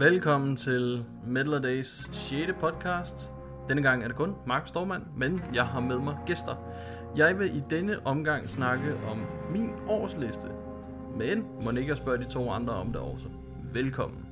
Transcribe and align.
Velkommen 0.00 0.56
til 0.56 1.04
Metal 1.26 1.62
Days 1.62 2.08
6. 2.12 2.52
podcast. 2.60 3.30
Denne 3.68 3.82
gang 3.82 4.02
er 4.02 4.08
det 4.08 4.16
kun 4.16 4.34
Mark 4.46 4.68
Stormand, 4.68 5.02
men 5.16 5.42
jeg 5.54 5.66
har 5.66 5.80
med 5.80 5.98
mig 5.98 6.16
gæster. 6.26 6.56
Jeg 7.16 7.38
vil 7.38 7.56
i 7.56 7.62
denne 7.70 8.06
omgang 8.06 8.50
snakke 8.50 8.96
om 9.08 9.18
min 9.52 9.70
årsliste. 9.88 10.48
Men 11.18 11.44
må 11.64 11.70
ikke 11.70 11.96
spørge 11.96 12.24
de 12.24 12.30
to 12.30 12.50
andre 12.50 12.72
om 12.72 12.92
det 12.92 13.00
også. 13.00 13.28
Velkommen. 13.72 14.24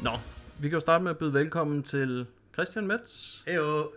Nå, 0.00 0.10
vi 0.58 0.68
kan 0.68 0.76
jo 0.76 0.80
starte 0.80 1.04
med 1.04 1.10
at 1.10 1.18
byde 1.18 1.34
velkommen 1.34 1.82
til 1.82 2.26
Christian 2.54 2.86
Metz 2.86 3.42
Heyo. 3.46 3.90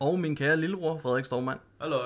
og 0.00 0.18
min 0.20 0.36
kære 0.36 0.56
lillebror 0.56 0.98
Frederik 0.98 1.24
Stormand. 1.24 1.60
Hallo. 1.80 1.98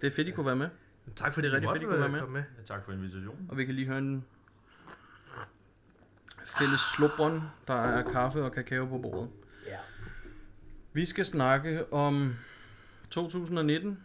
Det 0.00 0.06
er 0.06 0.10
fedt, 0.10 0.28
I 0.28 0.30
kunne 0.30 0.46
være 0.46 0.56
med. 0.56 0.68
Tak 1.16 1.34
for 1.34 1.40
Det 1.40 1.48
er 1.48 1.52
rigtig 1.54 1.70
fedt, 1.70 1.82
I 1.82 1.84
kunne 1.86 1.98
være 2.00 2.08
med. 2.08 2.26
med. 2.26 2.42
Ja, 2.58 2.62
tak 2.64 2.84
for 2.84 2.92
invitationen. 2.92 3.46
Og 3.50 3.56
vi 3.56 3.64
kan 3.64 3.74
lige 3.74 3.86
høre 3.86 3.98
en 3.98 4.24
fælles 6.58 6.80
slubron. 6.80 7.42
Der 7.66 7.74
er 7.74 8.12
kaffe 8.12 8.42
og 8.42 8.52
kakao 8.52 8.86
på 8.86 8.98
bordet. 8.98 9.30
Ja. 9.66 9.78
Vi 10.92 11.04
skal 11.04 11.26
snakke 11.26 11.92
om 11.92 12.34
2019. 13.10 13.98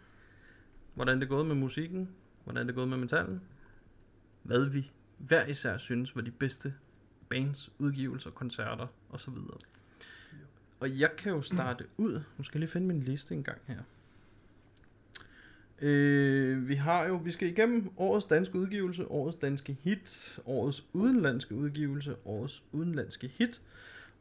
Hvordan 0.94 1.20
det 1.20 1.24
er 1.24 1.28
gået 1.28 1.46
med 1.46 1.54
musikken. 1.54 2.08
Hvordan 2.44 2.66
det 2.66 2.72
er 2.72 2.76
gået 2.76 2.88
med 2.88 2.98
metallen. 2.98 3.42
Hvad 4.42 4.64
vi 4.64 4.90
hver 5.18 5.46
især 5.46 5.78
synes 5.78 6.16
var 6.16 6.22
de 6.22 6.30
bedste 6.30 6.74
bands, 7.32 7.70
udgivelser, 7.78 8.30
koncerter 8.30 8.86
osv. 9.10 9.34
Og 10.80 10.98
jeg 10.98 11.10
kan 11.18 11.32
jo 11.32 11.42
starte 11.42 11.84
ud. 11.96 12.22
Nu 12.38 12.44
skal 12.44 12.58
jeg 12.58 12.60
lige 12.60 12.70
finde 12.70 12.86
min 12.86 13.02
liste 13.02 13.34
en 13.34 13.42
gang 13.42 13.58
her. 13.66 13.78
Øh, 15.82 16.68
vi 16.68 16.74
har 16.74 17.04
jo, 17.04 17.16
vi 17.16 17.30
skal 17.30 17.48
igennem 17.48 17.90
årets 17.96 18.26
danske 18.26 18.58
udgivelse, 18.58 19.08
årets 19.08 19.36
danske 19.36 19.76
hit, 19.82 20.38
årets 20.46 20.84
udenlandske 20.92 21.54
udgivelse, 21.54 22.16
årets 22.24 22.64
udenlandske 22.72 23.28
hit, 23.28 23.60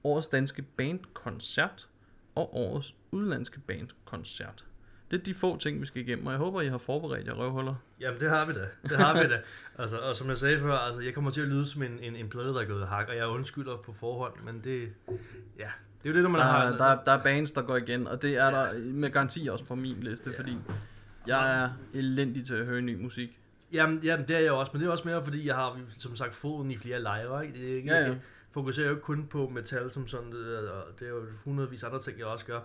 årets 0.04 0.28
danske 0.28 0.62
bandkoncert 0.62 1.90
og 2.36 2.56
årets 2.56 2.96
udenlandske 3.12 3.60
bandkoncert. 3.60 4.66
Det 5.12 5.20
er 5.20 5.24
de 5.24 5.34
få 5.34 5.58
ting, 5.58 5.82
vi 5.82 5.86
skal 5.86 6.02
igennem, 6.02 6.26
og 6.26 6.32
jeg 6.32 6.40
håber, 6.40 6.62
I 6.62 6.68
har 6.68 6.78
forberedt 6.78 7.28
jer 7.28 7.34
røvhuller. 7.34 7.76
Jamen, 8.00 8.20
det 8.20 8.30
har 8.30 8.46
vi 8.46 8.54
da. 8.54 8.66
Det 8.90 8.98
har 8.98 9.14
vi 9.14 9.30
da. 9.30 9.40
Altså, 9.78 9.98
og 9.98 10.16
som 10.16 10.30
jeg 10.30 10.38
sagde 10.38 10.60
før, 10.60 10.74
altså, 10.74 11.02
jeg 11.02 11.14
kommer 11.14 11.32
til 11.32 11.42
at 11.42 11.48
lyde 11.48 11.66
som 11.66 11.84
en, 11.84 12.00
en, 12.02 12.16
en 12.16 12.30
plade, 12.30 12.48
der 12.48 12.60
er 12.62 12.66
gået 12.66 12.88
hak, 12.88 13.08
og 13.10 13.16
jeg 13.16 13.28
undskylder 13.28 13.78
på 13.78 13.94
forhånd, 13.94 14.34
men 14.46 14.62
det, 14.64 14.90
ja, 15.60 15.70
det 16.04 16.10
er 16.10 16.10
jo 16.10 16.14
det, 16.14 16.24
når 16.24 16.30
man 16.30 16.42
Der, 16.42 16.48
har... 16.48 16.66
er- 16.66 16.78
der, 16.78 16.86
er- 16.86 17.04
der 17.04 17.12
er 17.12 17.24
bands, 17.24 17.52
der 17.52 17.62
går 17.62 17.78
igen, 17.78 18.08
og 18.08 18.22
det 18.22 18.38
er 18.38 18.50
der 18.52 18.74
med 18.80 19.10
garanti 19.12 19.48
også 19.48 19.66
på 19.66 19.76
min 19.76 19.98
liste, 20.00 20.30
Ja. 20.32 20.40
fordi 20.40 20.58
jeg 21.28 21.64
er 21.64 21.70
elendig 21.94 22.46
til 22.46 22.54
at 22.54 22.66
høre 22.66 22.82
ny 22.82 23.02
musik. 23.04 23.38
Jamen, 23.74 24.00
jamen, 24.04 24.28
det 24.28 24.36
er 24.36 24.40
jeg 24.40 24.52
også, 24.52 24.70
men 24.74 24.82
det 24.82 24.88
er 24.88 24.92
også 24.92 25.08
mere, 25.08 25.24
fordi 25.24 25.48
jeg 25.48 25.56
har, 25.56 25.80
som 25.98 26.16
sagt, 26.16 26.36
foden 26.36 26.72
i 26.72 26.78
flere 26.78 27.02
lejre, 27.02 27.46
ikke? 27.46 27.60
Det 27.60 27.72
er 27.72 27.76
ikke 27.76 27.90
Ja, 27.94 28.00
ja. 28.00 28.06
Jeg 28.08 28.18
fokuserer 28.54 28.86
jo 28.88 28.92
ikke 28.92 29.02
kun 29.04 29.28
på 29.28 29.50
metal 29.50 29.92
som 29.92 30.08
sådan, 30.08 30.34
og 30.34 31.00
det 31.00 31.06
er 31.06 31.10
jo 31.10 31.22
hundredvis 31.46 31.84
andre 31.84 32.00
ting, 32.02 32.18
jeg 32.20 32.26
også 32.26 32.46
gør. 32.46 32.60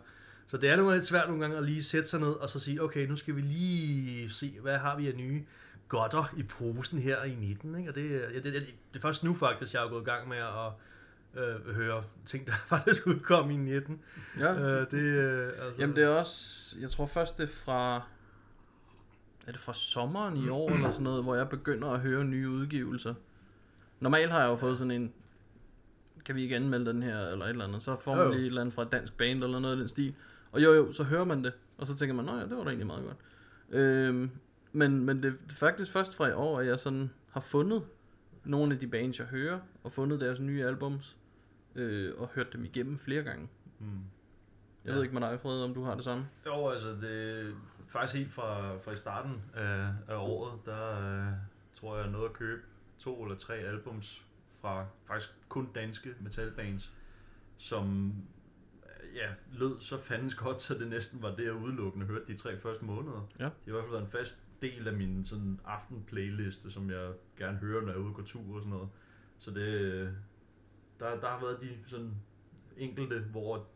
Så 0.47 0.57
det 0.57 0.71
er 0.71 0.77
nogle 0.77 0.95
lidt 0.95 1.07
svært 1.07 1.29
nogle 1.29 1.43
gange 1.43 1.57
at 1.57 1.65
lige 1.65 1.83
sætte 1.83 2.09
sig 2.09 2.21
ned 2.21 2.29
og 2.29 2.49
så 2.49 2.61
sige, 2.61 2.83
okay, 2.83 3.07
nu 3.07 3.17
skal 3.17 3.37
vi 3.37 3.41
lige 3.41 4.31
se, 4.31 4.59
hvad 4.63 4.79
har 4.79 4.97
vi 4.97 5.09
af 5.09 5.15
nye 5.15 5.45
godter 5.89 6.35
i 6.37 6.43
posen 6.43 6.99
her 6.99 7.23
i 7.23 7.35
19, 7.35 7.79
ikke? 7.79 7.91
Og 7.91 7.95
det, 7.95 8.11
ja, 8.11 8.35
det, 8.35 8.45
det, 8.45 8.55
det 8.55 8.97
er 8.97 9.01
først 9.01 9.25
nu 9.25 9.35
faktisk, 9.35 9.75
jeg 9.75 9.85
er 9.85 9.89
gået 9.89 10.03
i 10.03 10.05
gang 10.05 10.29
med 10.29 10.37
at 10.37 10.73
øh, 11.43 11.75
høre 11.75 12.03
ting, 12.27 12.47
der 12.47 12.53
faktisk 12.77 13.07
udkom 13.07 13.51
i 13.51 13.57
19. 13.57 14.01
Ja. 14.39 14.55
Øh, 14.55 14.91
det, 14.91 14.99
øh, 14.99 15.47
altså, 15.47 15.81
Jamen 15.81 15.97
det 15.97 16.05
er 16.05 16.09
også, 16.09 16.77
jeg 16.81 16.91
tror 16.91 17.07
først 17.07 17.39
det 17.39 17.45
er 17.45 17.55
fra, 17.65 17.97
er 19.47 19.53
det 19.53 19.61
fra 19.61 19.75
sommeren 19.75 20.37
i 20.37 20.49
år 20.49 20.71
eller 20.71 20.91
sådan 20.91 21.05
noget, 21.05 21.23
hvor 21.23 21.35
jeg 21.35 21.49
begynder 21.49 21.91
at 21.91 22.01
høre 22.01 22.25
nye 22.25 22.49
udgivelser. 22.51 23.15
Normalt 24.01 24.31
har 24.31 24.41
jeg 24.41 24.49
jo 24.49 24.57
fået 24.57 24.79
sådan 24.79 24.91
en, 24.91 25.13
kan 26.25 26.35
vi 26.35 26.43
ikke 26.43 26.57
anmelde 26.57 26.87
den 26.87 27.03
her 27.03 27.19
eller 27.19 27.45
et 27.45 27.51
eller 27.51 27.65
andet, 27.65 27.83
så 27.83 27.97
får 28.01 28.15
man 28.15 28.31
lige 28.31 28.41
et 28.41 28.47
eller 28.47 28.61
andet 28.61 28.75
fra 28.75 28.83
et 28.83 28.93
dansk 28.93 29.13
band 29.13 29.45
eller 29.45 29.59
noget 29.59 29.77
i 29.77 29.81
den 29.81 29.89
stil. 29.89 30.15
Og 30.53 30.63
jo 30.63 30.73
jo, 30.73 30.93
så 30.93 31.03
hører 31.05 31.25
man 31.25 31.45
det, 31.45 31.53
og 31.79 31.87
så 31.87 31.95
tænker 31.97 32.15
man, 32.15 32.25
nej 32.25 32.35
ja, 32.35 32.43
det 32.43 32.51
var 32.57 32.63
da 32.65 32.69
egentlig 32.69 32.87
meget 32.87 33.05
godt. 33.05 33.17
Øhm, 33.71 34.31
men, 34.73 35.05
men 35.05 35.23
det 35.23 35.33
er 35.33 35.55
faktisk 35.55 35.93
først 35.93 36.17
fra 36.17 36.29
i 36.29 36.33
år, 36.33 36.61
at 36.61 36.67
jeg 36.67 36.81
sådan 36.81 37.11
har 37.31 37.41
fundet 37.41 37.83
nogle 38.45 38.75
af 38.75 38.81
de 38.81 38.87
bands, 38.87 39.19
jeg 39.19 39.27
hører, 39.27 39.61
og 39.85 39.93
fundet 39.93 40.21
deres 40.21 40.41
nye 40.41 40.65
albums, 40.67 41.17
øh, 41.75 42.13
og 42.19 42.29
hørt 42.35 42.53
dem 42.53 42.65
igennem 42.65 42.99
flere 42.99 43.23
gange. 43.23 43.49
Mm. 43.79 43.87
Jeg 43.87 44.91
Ja. 44.91 44.93
ved 44.97 45.03
ikke 45.03 45.15
med 45.15 45.23
dig, 45.31 45.41
Fred, 45.41 45.63
om 45.63 45.75
du 45.75 45.85
har 45.85 45.95
det 45.95 46.05
samme. 46.05 46.29
Jo, 46.47 46.69
altså 46.69 46.91
det 46.91 47.55
faktisk 47.87 48.19
helt 48.19 48.33
fra, 48.33 48.77
fra 48.79 48.93
i 48.93 48.97
starten 48.97 49.43
af, 49.55 49.89
af 50.09 50.17
året, 50.17 50.61
der 50.65 50.91
øh, 51.27 51.33
tror 51.75 51.97
jeg, 51.97 52.03
jeg 52.05 52.13
nåede 52.13 52.27
at 52.27 52.33
købe 52.33 52.63
to 52.99 53.23
eller 53.23 53.37
tre 53.37 53.55
albums 53.55 54.25
fra 54.61 54.87
faktisk 55.07 55.35
kun 55.49 55.69
danske 55.75 56.15
metalbands, 56.21 56.93
som 57.57 58.09
øh, 58.09 58.13
ja, 59.17 59.29
lød 59.53 59.81
så 59.81 60.01
fandens 60.01 60.35
godt, 60.35 60.63
så 60.63 60.75
det 60.75 60.89
næsten 60.89 61.23
var 61.23 61.35
det, 61.35 61.45
jeg 61.45 61.55
udelukkende 61.55 62.07
hørte 62.07 62.27
de 62.27 62.37
tre 62.37 62.59
første 62.59 62.85
måneder. 62.85 63.29
Ja. 63.39 63.45
Det 63.45 63.53
har 63.67 63.69
i 63.69 63.71
hvert 63.71 63.85
fald 63.85 63.93
været 63.93 64.05
en 64.05 64.11
fast 64.11 64.43
del 64.63 64.89
af 64.89 64.95
min 64.95 65.25
sådan 65.25 65.61
aftenplayliste, 65.65 66.71
som 66.71 66.91
jeg 66.91 67.13
gerne 67.39 67.59
hører, 67.59 67.81
når 67.81 67.89
jeg 67.89 67.97
er 67.97 68.01
ude 68.01 68.09
og 68.09 68.15
gå 68.15 68.23
tur 68.23 68.55
og 68.55 68.61
sådan 68.61 68.71
noget. 68.71 68.89
Så 69.39 69.51
det, 69.51 70.15
der, 71.01 71.21
der 71.21 71.29
har 71.29 71.41
været 71.41 71.63
de 71.63 71.69
sådan 71.87 72.15
enkelte, 72.77 73.21
hvor 73.21 73.67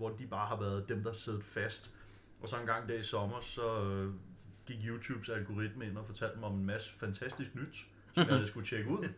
hvor 0.00 0.10
de 0.10 0.26
bare 0.26 0.48
har 0.48 0.60
været 0.60 0.88
dem, 0.88 1.02
der 1.02 1.12
sidder 1.12 1.40
fast. 1.40 1.94
Og 2.40 2.48
så 2.48 2.60
en 2.60 2.66
gang 2.66 2.88
der 2.88 2.94
i 2.94 3.02
sommer, 3.02 3.40
så 3.40 3.84
øh, 3.84 4.12
gik 4.66 4.78
YouTubes 4.86 5.28
algoritme 5.28 5.86
ind 5.86 5.98
og 5.98 6.06
fortalte 6.06 6.38
mig 6.38 6.48
om 6.48 6.54
en 6.54 6.66
masse 6.66 6.92
fantastisk 6.98 7.54
nyt, 7.54 7.76
som 8.14 8.28
jeg 8.28 8.46
skulle 8.48 8.66
tjekke 8.66 8.90
ud. 8.90 9.08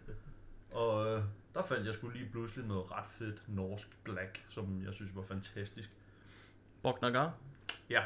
Og 0.70 1.06
øh, 1.06 1.25
der 1.55 1.63
fandt 1.63 1.87
jeg 1.87 1.95
skulle 1.95 2.19
lige 2.19 2.31
pludselig 2.31 2.67
noget 2.67 2.91
ret 2.91 3.09
fedt 3.09 3.43
norsk 3.49 3.89
black, 4.05 4.45
som 4.49 4.83
jeg 4.85 4.95
synes 4.95 5.17
var 5.17 5.23
fantastisk. 5.23 5.91
Bognagar? 6.83 7.33
Ja. 7.91 8.05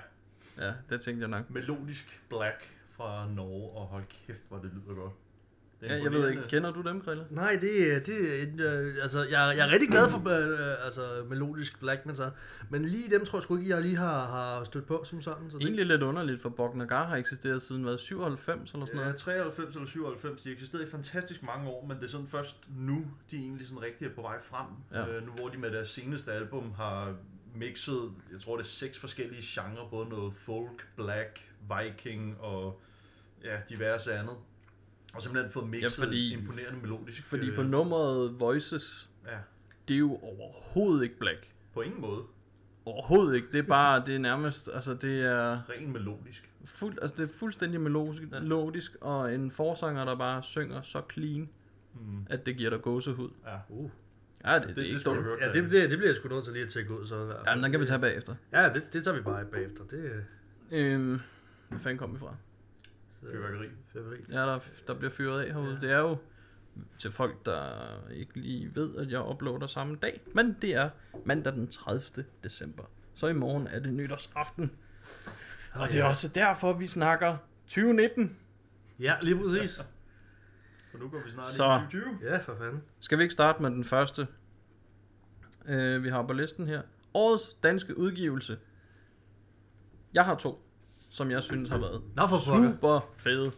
Ja, 0.58 0.74
det 0.88 1.00
tænkte 1.00 1.20
jeg 1.20 1.28
nok. 1.28 1.50
Melodisk 1.50 2.22
black 2.28 2.76
fra 2.88 3.28
Norge, 3.28 3.70
og 3.70 3.86
hold 3.86 4.04
kæft, 4.26 4.48
hvor 4.48 4.58
det 4.58 4.72
lyder 4.72 4.94
godt. 4.94 5.12
Ja, 5.82 6.02
jeg 6.02 6.12
ved 6.12 6.30
ikke, 6.30 6.42
kender 6.48 6.72
du 6.72 6.82
dem, 6.82 7.00
Grille? 7.00 7.24
Nej, 7.30 7.58
det, 7.60 8.06
det 8.06 8.60
øh, 8.60 8.94
altså, 9.02 9.18
jeg, 9.18 9.54
jeg 9.56 9.68
er 9.68 9.72
rigtig 9.72 9.88
glad 9.88 10.10
for 10.10 10.18
øh, 10.18 10.84
altså, 10.84 11.24
melodisk 11.28 11.80
black 11.80 12.06
metal, 12.06 12.30
men 12.70 12.84
lige 12.84 13.10
dem 13.10 13.24
tror 13.26 13.38
jeg 13.38 13.42
sgu 13.42 13.56
ikke, 13.56 13.68
jeg 13.68 13.82
lige 13.82 13.96
har, 13.96 14.26
har 14.26 14.64
stødt 14.64 14.86
på 14.86 15.04
som 15.04 15.22
sådan. 15.22 15.50
Så 15.50 15.58
det, 15.58 15.64
Egentlig 15.64 15.86
lidt 15.86 16.02
underligt, 16.02 16.40
for 16.42 16.48
Bognagar 16.48 17.06
har 17.06 17.16
eksisteret 17.16 17.62
siden 17.62 17.82
hvad, 17.82 17.98
97 17.98 18.72
eller 18.72 18.86
sådan 18.86 18.98
Ja, 18.98 19.04
noget. 19.04 19.16
93 19.16 19.74
eller 19.74 19.88
97, 19.88 20.42
de 20.42 20.52
eksisterede 20.52 20.86
i 20.86 20.90
fantastisk 20.90 21.42
mange 21.42 21.68
år, 21.70 21.86
men 21.86 21.96
det 21.96 22.04
er 22.04 22.08
sådan 22.08 22.26
først 22.26 22.56
nu, 22.78 23.06
de 23.30 23.36
egentlig 23.36 23.68
sådan 23.68 23.82
rigtig 23.82 24.06
er 24.06 24.14
på 24.14 24.22
vej 24.22 24.36
frem. 24.42 24.66
Ja. 24.92 25.08
Øh, 25.08 25.26
nu 25.26 25.32
hvor 25.32 25.48
de 25.48 25.58
med 25.58 25.70
deres 25.70 25.88
seneste 25.88 26.32
album 26.32 26.72
har 26.76 27.14
mixet, 27.54 28.10
jeg 28.32 28.40
tror 28.40 28.56
det 28.56 28.62
er 28.62 28.68
seks 28.68 28.98
forskellige 28.98 29.42
genrer, 29.44 29.88
både 29.90 30.08
noget 30.08 30.34
folk, 30.34 30.86
black, 30.96 31.40
viking 31.76 32.36
og 32.40 32.82
ja, 33.44 33.56
diverse 33.68 34.14
andet. 34.14 34.34
Og 35.16 35.22
simpelthen 35.22 35.52
fået 35.52 35.68
mixet 35.68 35.98
Ja, 35.98 36.04
fordi- 36.04 36.32
imponerende 36.32 36.80
melodisk. 36.80 37.22
Fordi 37.28 37.48
øh, 37.50 37.56
på 37.56 37.62
nummeret 37.62 38.40
Voices, 38.40 39.10
Ja, 39.26 39.36
det 39.88 39.94
er 39.94 39.98
jo 39.98 40.16
overhovedet 40.22 41.02
ikke 41.02 41.18
black. 41.18 41.48
på 41.74 41.80
ingen 41.82 42.00
måde. 42.00 42.22
Overhovedet 42.84 43.34
ikke. 43.36 43.48
Det 43.52 43.58
er 43.58 43.62
bare, 43.62 44.02
det 44.06 44.14
er 44.14 44.18
nærmest, 44.18 44.68
altså 44.74 44.94
det 44.94 45.20
er, 45.22 45.70
Ren 45.70 45.92
melodisk. 45.92 46.50
fuld, 46.66 46.98
altså 47.02 47.16
det 47.16 47.22
er 47.30 47.32
fuldstændig 47.38 47.80
melodisk, 47.80 48.22
Ja. 48.32 48.40
melodisk, 48.40 48.96
og 49.00 49.34
en 49.34 49.50
forsanger, 49.50 50.04
der 50.04 50.16
bare 50.16 50.42
synger 50.42 50.80
så 50.82 51.02
clean, 51.12 51.48
Mm. 51.94 52.26
at 52.30 52.46
det 52.46 52.56
giver 52.56 52.70
dig 52.70 52.82
gåsehud. 52.82 53.30
Ja, 53.46 53.56
uh. 53.68 53.90
Ja, 54.44 54.54
det, 54.54 54.62
det, 54.62 54.68
det, 54.68 54.76
det 54.76 54.84
ikke 54.84 55.10
høre. 55.10 55.36
Ja, 55.40 55.52
det 55.52 55.68
bliver, 55.68 55.88
det 55.88 55.98
bliver 55.98 56.08
jeg 56.08 56.16
sgu 56.16 56.28
nødt 56.28 56.44
til 56.44 56.52
lige 56.52 56.64
at 56.64 56.70
tjekke 56.70 57.00
ud. 57.00 57.06
Så 57.06 57.14
i 57.22 57.24
hvert 57.24 57.36
fald. 57.36 57.46
Ja, 57.46 57.54
men 57.54 57.64
den 57.64 57.70
kan 57.72 57.80
vi 57.80 57.86
tage 57.86 57.98
bagefter. 58.00 58.34
Ja, 58.52 58.68
det, 58.74 58.92
det 58.92 59.04
tager 59.04 59.16
vi 59.16 59.22
bare 59.22 59.44
bagefter. 59.44 59.84
Det 59.84 60.06
er 60.06 60.20
Øhm, 60.72 61.20
hvor 61.68 61.78
fanden 61.78 61.98
kom 61.98 62.14
vi 62.14 62.18
fra? 62.18 62.34
Fyrværkeri. 63.20 63.68
fyrværkeri. 63.92 64.24
Ja, 64.32 64.38
der, 64.40 64.58
der 64.86 64.94
bliver 64.94 65.10
fyret 65.10 65.42
af 65.42 65.52
herude. 65.52 65.68
Ja. 65.68 65.74
Ja. 65.74 65.80
Det 65.80 65.90
er 65.90 65.98
jo 65.98 66.16
til 66.98 67.12
folk, 67.12 67.46
der 67.46 67.70
ikke 68.10 68.40
lige 68.40 68.74
ved, 68.74 68.96
at 68.96 69.10
jeg 69.10 69.20
uploader 69.28 69.66
samme 69.66 69.96
dag. 70.02 70.20
Men 70.34 70.56
det 70.62 70.74
er 70.74 70.90
mandag 71.24 71.52
den 71.52 71.68
30. 71.68 72.24
december. 72.44 72.84
Så 73.14 73.26
i 73.26 73.32
morgen 73.32 73.66
er 73.66 73.78
det 73.80 73.92
nytårsaften. 73.94 74.72
Og 75.74 75.86
det 75.88 76.00
er 76.00 76.04
også 76.04 76.28
derfor, 76.28 76.72
vi 76.72 76.86
snakker 76.86 77.36
2019. 77.66 78.36
Ja, 79.00 79.14
lige 79.22 79.36
præcis. 79.36 79.76
For 80.90 80.98
nu 80.98 81.08
går 81.08 81.22
vi 81.24 81.30
snart 81.30 81.46
Så. 81.46 81.64
i 81.64 81.68
2020. 81.68 82.02
Ja, 82.22 82.38
for 82.38 82.56
fanden. 82.58 82.82
Skal 83.00 83.18
vi 83.18 83.22
ikke 83.22 83.32
starte 83.32 83.62
med 83.62 83.70
den 83.70 83.84
første, 83.84 84.26
øh, 85.66 86.02
vi 86.04 86.08
har 86.08 86.22
på 86.26 86.32
listen 86.32 86.66
her? 86.66 86.82
Årets 87.14 87.54
danske 87.62 87.98
udgivelse. 87.98 88.58
Jeg 90.14 90.24
har 90.24 90.34
to, 90.34 90.65
som 91.16 91.30
jeg 91.30 91.42
synes 91.42 91.70
har 91.70 91.78
været 91.78 92.02
Nå, 92.16 92.26
for 92.26 92.36
pokker. 92.52 92.70
super 92.72 93.12
fede. 93.16 93.52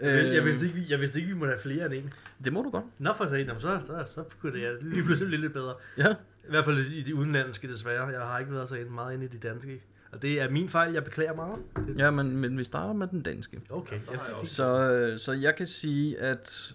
Jeg, 0.00 0.06
jeg, 0.26 0.36
Øhm, 0.36 0.46
vidste 0.46 0.66
ikke, 0.66 0.78
vi- 0.78 0.86
jeg 0.90 1.00
vidste 1.00 1.18
ikke, 1.20 1.32
vi 1.32 1.38
måtte 1.38 1.52
have 1.52 1.62
flere 1.62 1.84
end 1.86 1.94
en. 1.94 2.12
Det 2.44 2.52
må 2.52 2.62
du 2.62 2.70
godt. 2.70 2.84
Nå 2.98 3.12
for 3.16 3.24
sagen, 3.28 3.46
jamen, 3.46 3.60
så, 3.60 3.80
så, 3.86 4.04
så 4.14 4.24
kunne 4.40 4.60
jeg 4.62 4.72
lige 4.80 5.04
pludselig 5.04 5.26
blive 5.28 5.40
lidt 5.40 5.52
bedre. 5.52 5.74
Ja. 5.98 6.10
I 6.44 6.48
hvert 6.48 6.64
fald 6.64 6.78
i 6.78 7.02
de 7.02 7.14
udenlandske 7.14 7.68
desværre. 7.68 8.06
Jeg 8.06 8.20
har 8.20 8.38
ikke 8.38 8.52
været 8.52 8.68
så 8.68 8.74
ind- 8.74 8.88
meget 8.88 9.14
inde 9.14 9.24
i 9.24 9.28
de 9.28 9.38
danske. 9.38 9.82
Og 10.12 10.22
det 10.22 10.40
er 10.40 10.50
min 10.50 10.68
fejl, 10.68 10.92
jeg 10.92 11.04
beklager 11.04 11.34
meget. 11.34 11.58
Det, 11.76 11.98
Ja, 11.98 12.10
men, 12.10 12.36
men 12.36 12.58
vi 12.58 12.64
starter 12.64 12.92
med 12.94 13.06
den 13.08 13.22
danske. 13.22 13.60
okay, 13.70 13.96
ja, 14.06 14.12
det 14.12 14.20
er. 14.42 14.44
Så, 14.44 14.92
øh, 14.92 15.18
så 15.18 15.32
jeg 15.32 15.56
kan 15.56 15.66
sige, 15.66 16.18
at 16.20 16.74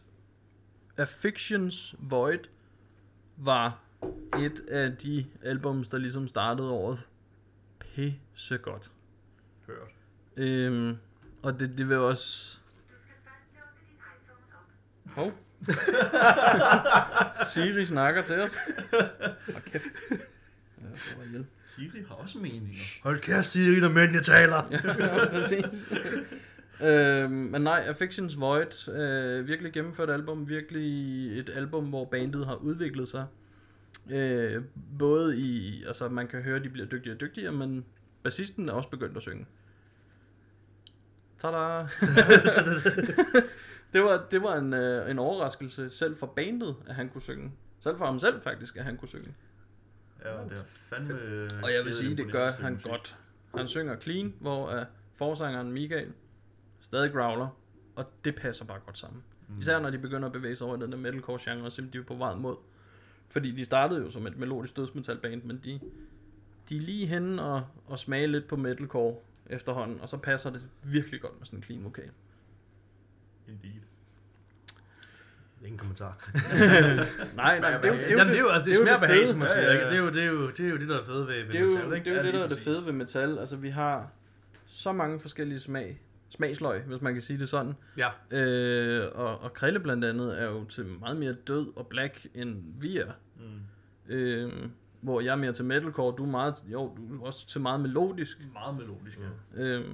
Afflictions 0.97 1.95
Void 1.99 2.39
var 3.37 3.79
et 4.39 4.61
af 4.71 4.91
de 4.97 5.25
albums, 5.43 5.87
der 5.87 5.97
ligesom 5.97 6.27
startede 6.27 6.69
året 6.69 6.99
pisse 7.79 8.57
godt. 8.57 8.90
Hørt. 9.71 9.89
Øhm, 10.37 10.97
og 11.43 11.59
det, 11.59 11.77
det 11.77 11.89
vil 11.89 11.97
også... 11.97 12.57
Hov. 15.05 15.31
Siri 17.53 17.85
snakker 17.85 18.21
til 18.21 18.39
os. 18.39 18.57
Hold 19.53 19.63
kæft. 19.71 19.85
Ja. 20.81 21.39
Siri 21.65 22.03
har 22.07 22.15
også 22.15 22.37
meninger. 22.37 23.03
Hold 23.03 23.19
kæft, 23.19 23.45
Siri, 23.45 23.79
når 23.79 23.89
mænd 23.89 24.13
jeg 24.13 24.23
taler. 24.23 24.69
ja, 24.71 25.29
præcis. 25.29 25.93
øhm, 26.81 27.31
men 27.31 27.61
nej, 27.61 27.83
Affections 27.87 28.39
Void, 28.39 28.89
øh, 28.89 29.47
virkelig 29.47 29.73
gennemført 29.73 30.09
album, 30.09 30.49
virkelig 30.49 31.39
et 31.39 31.49
album, 31.55 31.85
hvor 31.85 32.05
bandet 32.05 32.45
har 32.45 32.55
udviklet 32.55 33.07
sig. 33.07 33.25
Øh, 34.09 34.63
både 34.99 35.39
i, 35.39 35.83
altså 35.87 36.09
man 36.09 36.27
kan 36.27 36.41
høre, 36.41 36.55
at 36.55 36.63
de 36.63 36.69
bliver 36.69 36.87
dygtigere 36.87 37.15
og 37.15 37.21
dygtigere, 37.21 37.51
men 37.51 37.85
bassisten 38.23 38.69
er 38.69 38.73
også 38.73 38.89
begyndt 38.89 39.17
at 39.17 39.23
synge. 39.23 39.45
Tada! 41.41 41.57
det 43.93 44.01
var, 44.01 44.27
det 44.31 44.41
var 44.41 44.55
en, 44.55 44.73
øh, 44.73 45.11
en 45.11 45.19
overraskelse 45.19 45.89
selv 45.89 46.15
for 46.15 46.27
bandet, 46.27 46.75
at 46.87 46.95
han 46.95 47.09
kunne 47.09 47.21
synge. 47.21 47.51
Selv 47.79 47.97
for 47.97 48.05
ham 48.05 48.19
selv 48.19 48.41
faktisk, 48.41 48.77
at 48.77 48.83
han 48.83 48.97
kunne 48.97 49.09
synge. 49.09 49.35
Ja, 50.25 50.29
det 50.29 50.57
er 50.57 50.63
fandme... 50.65 51.13
Og 51.63 51.69
jeg 51.77 51.85
vil 51.85 51.95
sige, 51.95 52.17
det 52.17 52.31
gør 52.31 52.51
han 52.51 52.79
godt. 52.83 53.17
Han 53.55 53.67
synger 53.67 53.99
clean, 53.99 54.33
hvor 54.39 54.75
uh, 54.75 54.81
forsangeren 55.15 55.71
Michael 55.71 56.13
stadig 56.81 57.11
growler, 57.11 57.47
og 57.95 58.05
det 58.25 58.35
passer 58.35 58.65
bare 58.65 58.79
godt 58.85 58.97
sammen. 58.97 59.23
Mm. 59.47 59.59
Især 59.59 59.79
når 59.79 59.89
de 59.89 59.97
begynder 59.97 60.27
at 60.27 60.33
bevæge 60.33 60.55
sig 60.55 60.67
over 60.67 60.77
i 60.77 60.79
den 60.79 60.91
der 60.91 60.97
metalcore 60.97 61.39
genre, 61.41 61.71
som 61.71 61.89
de 61.89 61.97
er 61.97 62.03
på 62.03 62.15
vej 62.15 62.35
mod. 62.35 62.55
Fordi 63.29 63.51
de 63.51 63.65
startede 63.65 64.01
jo 64.01 64.11
som 64.11 64.27
et 64.27 64.37
melodisk 64.37 64.77
dødsmetalband, 64.77 65.43
men 65.43 65.61
de, 65.63 65.79
de 66.69 66.77
er 66.77 66.81
lige 66.81 67.05
henne 67.05 67.41
og, 67.41 67.63
og 67.87 67.99
smage 67.99 68.27
lidt 68.27 68.47
på 68.47 68.55
metalcore 68.55 69.15
efterhånden, 69.51 70.01
og 70.01 70.09
så 70.09 70.17
passer 70.17 70.49
det 70.49 70.61
virkelig 70.83 71.21
godt 71.21 71.33
med 71.39 71.45
sådan 71.45 71.59
en 71.59 71.63
clean 71.63 71.83
vokal. 71.83 72.09
Indeed. 73.47 73.71
Ingen 75.61 75.77
kommentar. 75.77 76.29
Nej, 77.35 77.59
nej, 77.59 77.71
det, 77.77 77.85
er 77.85 77.93
jo- 77.93 77.93
det, 77.99 78.05
er 78.05 78.11
jo 78.11 78.17
Jamen, 78.17 78.31
det 78.31 78.35
er 78.37 78.41
jo, 78.41 78.47
altså, 78.49 78.69
det, 78.69 78.75
det 78.75 78.81
er 78.81 78.83
smager 78.83 78.97
det 78.97 79.01
behag, 79.01 79.17
fede. 79.17 79.27
som 79.27 79.39
man 79.39 79.47
Ja, 79.47 79.53
siger. 79.53 79.65
ja, 79.67 79.71
ikke? 79.73 79.83
ja. 79.85 79.89
Det, 79.89 79.95
er 79.97 80.01
jo, 80.01 80.09
det, 80.09 80.21
er 80.23 80.25
jo, 80.25 80.49
det 80.49 80.59
er 80.65 80.69
jo 80.69 80.77
det, 80.77 80.87
der 80.89 80.99
er 80.99 81.03
fedt 81.03 81.27
ved, 81.27 81.35
ved 81.43 81.45
det 81.51 81.55
er 81.55 81.59
jo 81.59 81.65
metal, 81.65 81.93
ikke? 81.93 82.09
det, 82.09 82.17
er 82.17 82.21
jo 82.21 82.25
det, 82.25 82.33
der 82.33 82.43
er 82.43 82.47
det 82.47 82.57
fede 82.57 82.85
ved 82.85 82.93
metal. 82.93 83.39
Altså, 83.39 83.55
vi 83.55 83.69
har 83.69 84.11
så 84.67 84.91
mange 84.91 85.19
forskellige 85.19 85.59
smag, 85.59 86.01
smagsløg, 86.29 86.81
hvis 86.81 87.01
man 87.01 87.13
kan 87.13 87.21
sige 87.21 87.39
det 87.39 87.49
sådan. 87.49 87.73
Ja. 87.97 88.09
Øh, 88.37 89.11
og, 89.15 89.39
og 89.39 89.53
Krille 89.53 89.79
blandt 89.79 90.05
andet 90.05 90.41
er 90.41 90.45
jo 90.45 90.63
til 90.65 90.85
meget 90.85 91.17
mere 91.17 91.33
død 91.33 91.73
og 91.77 91.87
black, 91.87 92.27
end 92.33 92.63
vi 92.81 92.97
er. 92.97 93.11
Mm. 93.39 94.13
Øh, 94.13 94.53
hvor 95.01 95.21
jeg 95.21 95.31
er 95.31 95.35
mere 95.35 95.53
til 95.53 95.65
metalcore, 95.65 96.15
du 96.17 96.23
er 96.23 96.27
meget, 96.29 96.55
jo, 96.67 96.97
du 96.97 97.21
er 97.21 97.25
også 97.25 97.47
til 97.47 97.61
meget 97.61 97.79
melodisk. 97.79 98.37
Meget 98.53 98.75
melodisk, 98.75 99.19
ja. 99.57 99.63
Øh, 99.63 99.85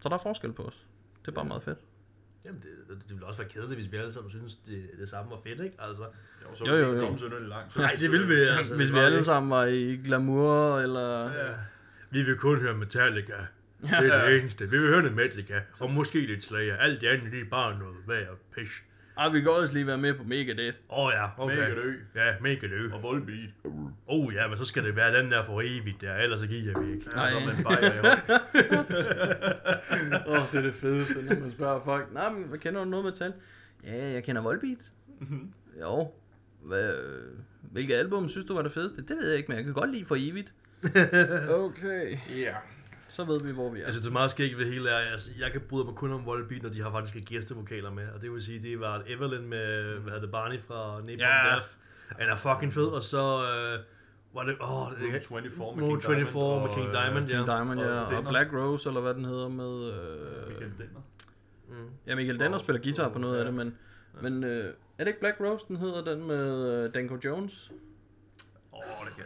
så 0.00 0.08
der 0.08 0.14
er 0.14 0.18
forskel 0.18 0.52
på 0.52 0.62
os. 0.62 0.86
Det 1.22 1.28
er 1.28 1.32
bare 1.32 1.44
meget 1.44 1.62
fedt. 1.62 1.78
Jamen, 2.44 2.60
det, 2.60 2.68
det, 2.88 3.02
det 3.02 3.10
ville 3.10 3.26
også 3.26 3.42
være 3.42 3.50
kedeligt, 3.50 3.80
hvis 3.80 3.92
vi 3.92 3.96
alle 3.96 4.12
sammen 4.12 4.30
synes, 4.30 4.54
det, 4.54 4.90
det 4.98 5.08
samme 5.08 5.30
var 5.30 5.38
fedt, 5.44 5.60
ikke? 5.60 5.76
Altså, 5.78 6.02
Jo, 6.42 6.54
så 6.54 6.64
Jo, 6.66 6.74
jo, 6.74 6.92
jo. 6.94 7.00
komme 7.00 7.48
langt. 7.48 7.76
Nej, 7.76 7.96
det 8.00 8.10
vil 8.12 8.28
vi, 8.28 8.34
altså. 8.58 8.76
Hvis 8.76 8.92
vi 8.92 8.98
alle 8.98 9.24
sammen 9.24 9.50
var 9.50 9.64
i 9.64 10.00
glamour, 10.04 10.78
eller... 10.78 11.32
Ja. 11.32 11.52
vi 12.10 12.22
vil 12.22 12.36
kun 12.36 12.58
høre 12.58 12.74
Metallica. 12.74 13.32
Ja. 13.82 14.00
Det 14.02 14.14
er 14.14 14.24
det 14.28 14.40
eneste. 14.40 14.70
Vi 14.70 14.78
vil 14.78 14.88
høre 14.88 15.00
noget 15.00 15.16
Metallica, 15.16 15.60
og 15.80 15.90
måske 15.90 16.26
lidt 16.26 16.44
Slayer. 16.44 16.76
Alt 16.76 17.00
det 17.00 17.06
andet, 17.06 17.32
det 17.32 17.40
er 17.40 17.50
bare 17.50 17.78
noget 17.78 17.96
værd 18.06 18.28
og 18.28 18.38
pish. 18.56 18.82
Ah, 19.16 19.32
vi 19.32 19.40
kan 19.40 19.50
også 19.50 19.72
lige 19.72 19.86
være 19.86 19.98
med 19.98 20.14
på 20.14 20.24
Megadeth. 20.24 20.76
Åh 20.90 20.98
oh, 20.98 21.12
ja, 21.14 21.42
okay. 21.42 21.56
Mega 21.56 21.74
dø. 21.74 21.92
Ja, 22.14 22.34
mega 22.40 22.66
dø. 22.66 22.90
Og 22.92 23.02
Volbeat. 23.02 23.50
Oh 24.06 24.34
ja, 24.34 24.48
men 24.48 24.58
så 24.58 24.64
skal 24.64 24.84
det 24.84 24.96
være 24.96 25.18
den 25.18 25.30
der 25.30 25.44
for 25.44 25.60
evigt 25.64 26.00
der, 26.00 26.14
ellers 26.16 26.40
så 26.40 26.46
giver 26.46 26.80
vi 26.80 26.92
ikke. 26.92 27.08
Nej. 27.08 27.30
Åh, 30.26 30.32
oh, 30.32 30.52
det 30.52 30.58
er 30.58 30.62
det 30.62 30.74
fedeste, 30.74 31.22
når 31.22 31.40
man 31.40 31.50
spørger 31.50 31.80
folk. 31.80 32.12
Nej, 32.12 32.30
men 32.30 32.44
hvad 32.44 32.58
kender 32.58 32.84
du 32.84 32.90
noget 32.90 33.04
metal? 33.04 33.32
Ja, 33.84 34.12
jeg 34.12 34.24
kender 34.24 34.42
Volbeat. 34.42 34.90
jo. 35.80 36.10
Hvad, 36.66 36.94
hvilket 37.60 37.94
album 37.94 38.28
synes 38.28 38.46
du 38.46 38.54
var 38.54 38.62
det 38.62 38.72
fedeste? 38.72 39.02
Det 39.02 39.16
ved 39.16 39.28
jeg 39.28 39.36
ikke, 39.36 39.48
men 39.48 39.56
jeg 39.56 39.64
kan 39.64 39.74
godt 39.74 39.92
lide 39.92 40.04
for 40.04 40.16
evigt. 40.18 40.52
okay. 41.64 42.16
Ja. 42.36 42.54
Så 43.16 43.24
ved 43.24 43.40
vi, 43.40 43.52
hvor 43.52 43.70
vi 43.70 43.78
er. 43.80 43.84
Jeg 43.84 43.92
synes, 43.92 44.04
det 44.04 44.10
er 44.10 44.12
meget 44.12 44.30
skægt 44.30 44.58
ved 44.58 44.72
hele 44.72 44.90
er, 44.90 44.96
altså, 44.96 45.30
jeg 45.38 45.52
kan 45.52 45.60
bryde 45.68 45.84
mig 45.84 45.94
kun 45.94 46.12
om 46.12 46.26
Volbeat, 46.26 46.62
når 46.62 46.70
de 46.70 46.82
har 46.82 46.90
faktisk 46.90 47.24
gæstevokaler 47.28 47.90
med. 47.90 48.08
Og 48.14 48.22
det 48.22 48.32
vil 48.32 48.42
sige, 48.42 48.62
det 48.62 48.80
var 48.80 49.02
Evelyn 49.06 49.48
med, 49.48 49.82
hvad 49.98 50.12
hedder 50.12 50.20
det, 50.20 50.30
Barney 50.30 50.58
fra 50.66 51.00
Napalm 51.00 51.18
Ja. 51.20 51.50
Death. 51.50 51.66
Han 52.20 52.28
er 52.28 52.36
fucking 52.36 52.72
fed, 52.72 52.86
og 52.86 53.02
så 53.02 53.18
øh, 53.18 53.78
var 54.34 54.42
det, 54.42 54.56
åh, 54.60 54.90
det 54.90 55.06
Room 55.06 55.14
er 55.14 55.20
24 55.20 55.76
med 55.76 55.84
Room 55.88 56.00
King 56.00 56.02
24 56.02 56.42
Diamond. 56.42 56.66
med 56.66 56.74
King 56.74 56.88
og, 56.88 56.92
Diamond, 56.94 57.24
øh, 57.24 57.30
ja. 57.30 57.36
King 57.36 57.46
Diamond, 57.46 57.80
ja. 57.80 58.00
og 58.00 58.12
Og. 58.24 58.28
Black 58.28 58.52
Rose, 58.52 58.88
eller 58.88 59.00
hvad 59.00 59.14
den 59.14 59.24
hedder 59.24 59.48
med... 59.48 59.72
Øh... 59.92 60.48
Michael 60.48 60.72
Denner. 60.78 61.00
Mm. 61.68 61.74
Ja, 62.06 62.14
Michael 62.14 62.40
Denner 62.40 62.58
spiller 62.58 62.82
guitar 62.82 63.08
på 63.08 63.18
noget 63.18 63.34
af 63.36 63.40
Ja. 63.40 63.46
det, 63.46 63.54
men... 63.54 63.74
Men 64.22 64.44
øh, 64.44 64.64
er 64.98 65.04
det 65.04 65.06
ikke 65.08 65.20
Black 65.20 65.40
Rose, 65.40 65.64
den 65.68 65.76
hedder, 65.76 66.04
den 66.04 66.26
med 66.26 66.84
øh, 66.84 66.94
Danko 66.94 67.16
Jones? 67.24 67.72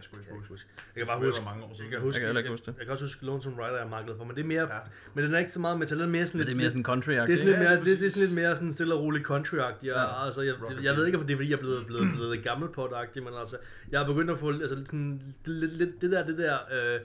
Det 0.03 0.11
kan 0.11 0.19
jeg 0.21 0.27
sgu 0.27 0.35
ikke 0.41 0.49
huske. 0.55 0.67
Jeg 0.95 1.01
kan 1.01 1.07
bare 1.07 1.19
Det 1.21 1.27
huske, 1.27 1.45
mange 1.51 1.65
år 1.65 1.73
siden. 1.75 1.85
jeg 1.85 1.91
kan 1.99 2.01
huske, 2.07 2.21
Jeg 2.21 2.27
kan 2.29 2.37
ikke 2.37 2.49
jeg, 2.49 2.53
huske 2.57 2.67
det. 2.71 2.75
jeg, 2.79 2.85
kan 2.87 2.93
også 2.93 3.05
huske 3.05 3.21
Lonesome 3.29 3.57
Rider, 3.63 3.79
jeg 3.85 3.89
manglede 3.97 4.17
for, 4.19 4.25
men 4.29 4.35
det 4.37 4.43
er 4.43 4.51
mere, 4.55 4.67
Ja. 4.75 4.79
men 5.15 5.25
den 5.25 5.35
er 5.35 5.39
ikke 5.39 5.53
så 5.59 5.61
meget 5.67 5.79
metal, 5.79 5.97
den 5.99 6.05
er 6.11 6.15
mere 6.17 6.27
sådan 6.27 6.39
Ja, 6.41 6.45
lidt, 6.45 6.47
det 6.49 6.53
er 6.59 6.63
mere 6.63 6.71
sådan 6.71 6.89
country 6.91 7.13
det 7.13 7.19
er 7.19 7.27
sådan 7.27 7.39
lidt 7.53 7.57
Ja, 7.57 7.63
mere, 7.69 7.75
lige 7.85 7.93
det, 7.95 8.01
det 8.01 8.07
er 8.07 8.11
sådan 8.11 8.23
lidt 8.27 8.35
mere 8.41 8.57
sådan 8.57 8.73
stille 8.73 8.95
og 8.95 9.01
roligt 9.05 9.25
country-agtigt. 9.31 9.87
Ja. 9.93 10.01
Ja. 10.01 10.25
Altså, 10.27 10.41
jeg, 10.43 10.55
Rockabilly. 10.55 10.85
jeg 10.85 10.97
ved 10.97 11.07
ikke, 11.07 11.19
om 11.19 11.25
det 11.27 11.33
er, 11.33 11.37
fordi 11.37 11.51
jeg 11.51 11.57
er 11.57 11.61
blevet, 11.67 11.87
blevet, 11.87 12.07
blevet 12.15 12.31
lidt 12.35 12.45
gammel 12.45 12.69
på 12.77 12.83
det 13.15 13.23
men 13.25 13.33
altså, 13.43 13.57
jeg 13.93 14.03
er 14.03 14.07
begyndt 14.07 14.31
at 14.31 14.39
få 14.39 14.49
altså, 14.53 14.77
sådan, 14.87 15.23
lidt, 15.47 15.73
lidt, 15.73 16.01
det 16.03 16.11
der, 16.11 16.27
det 16.27 16.39
der, 16.39 16.57
øh, 16.77 17.01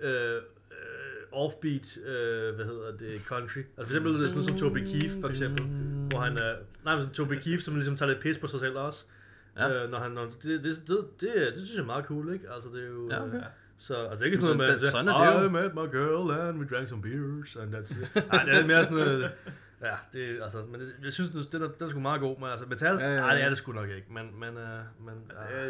øh, 0.00 0.34
øh, 0.34 0.40
offbeat, 1.32 1.98
øh, 2.06 2.54
hvad 2.54 2.64
hedder 2.64 2.96
det, 2.98 3.20
country. 3.26 3.58
Altså 3.58 3.74
for 3.76 3.82
eksempel 3.82 4.12
sådan 4.14 4.30
noget 4.30 4.46
som 4.46 4.58
Toby 4.58 4.78
Keith, 4.78 5.20
for 5.20 5.28
eksempel, 5.28 5.64
hvor 6.10 6.20
han 6.20 6.36
er, 6.38 6.54
nej, 6.84 6.96
men 6.96 7.08
Toby 7.10 7.34
Keith, 7.34 7.62
som 7.62 7.74
ligesom 7.74 7.96
tager 7.96 8.10
lidt 8.12 8.20
pis 8.22 8.38
på 8.38 8.46
sig 8.46 8.60
selv 8.60 8.76
også. 8.76 9.04
Ja. 9.58 9.68
Ja. 9.68 9.84
Øh, 9.84 9.90
når 9.90 9.98
han, 9.98 10.10
når, 10.10 10.24
det, 10.24 10.42
det, 10.42 10.64
det, 10.64 10.76
det, 11.20 11.20
det, 11.20 11.52
synes 11.56 11.74
jeg 11.74 11.80
er 11.82 11.86
meget 11.86 12.04
cool, 12.04 12.32
ikke? 12.32 12.52
Altså, 12.54 12.68
det 12.74 12.82
er 12.84 12.88
jo... 12.88 13.08
Ja, 13.10 13.22
okay. 13.24 13.36
øh, 13.36 13.42
Så 13.78 13.96
altså, 13.96 14.14
det 14.14 14.20
er 14.20 14.24
ikke 14.24 14.36
sådan 14.36 14.56
noget 14.56 14.72
med, 14.74 14.80
det- 14.80 14.90
sådan 14.90 15.08
er 15.08 15.40
det. 15.40 15.48
I 15.48 15.52
met 15.52 15.74
my 15.74 15.86
girl 15.96 16.30
and 16.40 16.58
we 16.60 16.66
drank 16.76 16.88
some 16.88 17.02
beers 17.02 17.56
and 17.56 17.74
that's 17.74 17.92
it. 18.02 18.28
Nej, 18.32 18.44
det 18.44 18.54
er 18.54 18.66
mere 18.66 18.84
sådan 18.84 18.98
noget, 18.98 19.30
ja, 19.82 19.94
det, 20.12 20.42
altså, 20.42 20.64
men 20.70 20.80
det, 20.80 20.94
jeg 21.04 21.12
synes, 21.12 21.30
den 21.30 21.62
er, 21.62 21.68
den 21.68 21.86
er 21.86 21.90
sgu 21.90 22.00
meget 22.00 22.20
god, 22.20 22.38
men 22.40 22.48
altså, 22.48 22.66
metal, 22.66 22.94
Ja, 22.94 23.06
ja, 23.06 23.14
ja. 23.14 23.20
nej, 23.20 23.34
det 23.34 23.44
er 23.44 23.48
det 23.48 23.58
sgu 23.58 23.72
nok 23.72 23.88
ikke, 23.88 24.06
men, 24.12 24.40
men, 24.40 24.48
uh, 24.48 25.06
men 25.06 25.14
ja. 25.50 25.62
Ja, 25.64 25.68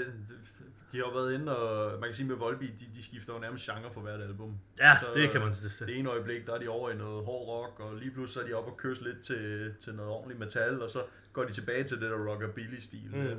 de 0.92 0.96
har 0.98 1.12
været 1.14 1.32
inde, 1.34 1.56
og 1.56 2.00
man 2.00 2.08
kan 2.08 2.16
sige 2.16 2.26
med 2.28 2.36
Volbeat, 2.36 2.70
de, 2.80 2.84
de 2.94 3.04
skifter 3.04 3.32
jo 3.34 3.38
nærmest 3.40 3.64
genre 3.64 3.90
for 3.94 4.00
hvert 4.00 4.20
album. 4.20 4.54
ja, 4.80 4.90
Så, 5.00 5.06
det 5.14 5.30
kan 5.30 5.40
man 5.40 5.50
det, 5.52 5.76
det. 5.78 5.88
Det 5.88 5.98
ene 5.98 6.10
øjeblik, 6.10 6.46
der 6.46 6.54
er 6.54 6.58
de 6.58 6.68
over 6.68 6.90
i 6.90 6.94
noget 6.96 7.24
hård 7.24 7.48
rock, 7.48 7.80
og 7.80 7.96
lige 7.96 8.10
pludselig 8.10 8.34
så 8.34 8.40
er 8.40 8.46
de 8.46 8.52
oppe 8.54 8.70
og 8.70 8.76
køres 8.76 9.00
lidt 9.00 9.20
til, 9.20 9.72
til 9.80 9.94
noget 9.94 10.10
ordentligt 10.10 10.40
metal, 10.40 10.82
og 10.82 10.90
så 10.90 11.02
går 11.32 11.44
de 11.44 11.52
tilbage 11.52 11.84
til 11.84 12.00
det 12.00 12.10
der 12.10 12.16
rockabilly-stil. 12.16 13.10
Mm. 13.12 13.38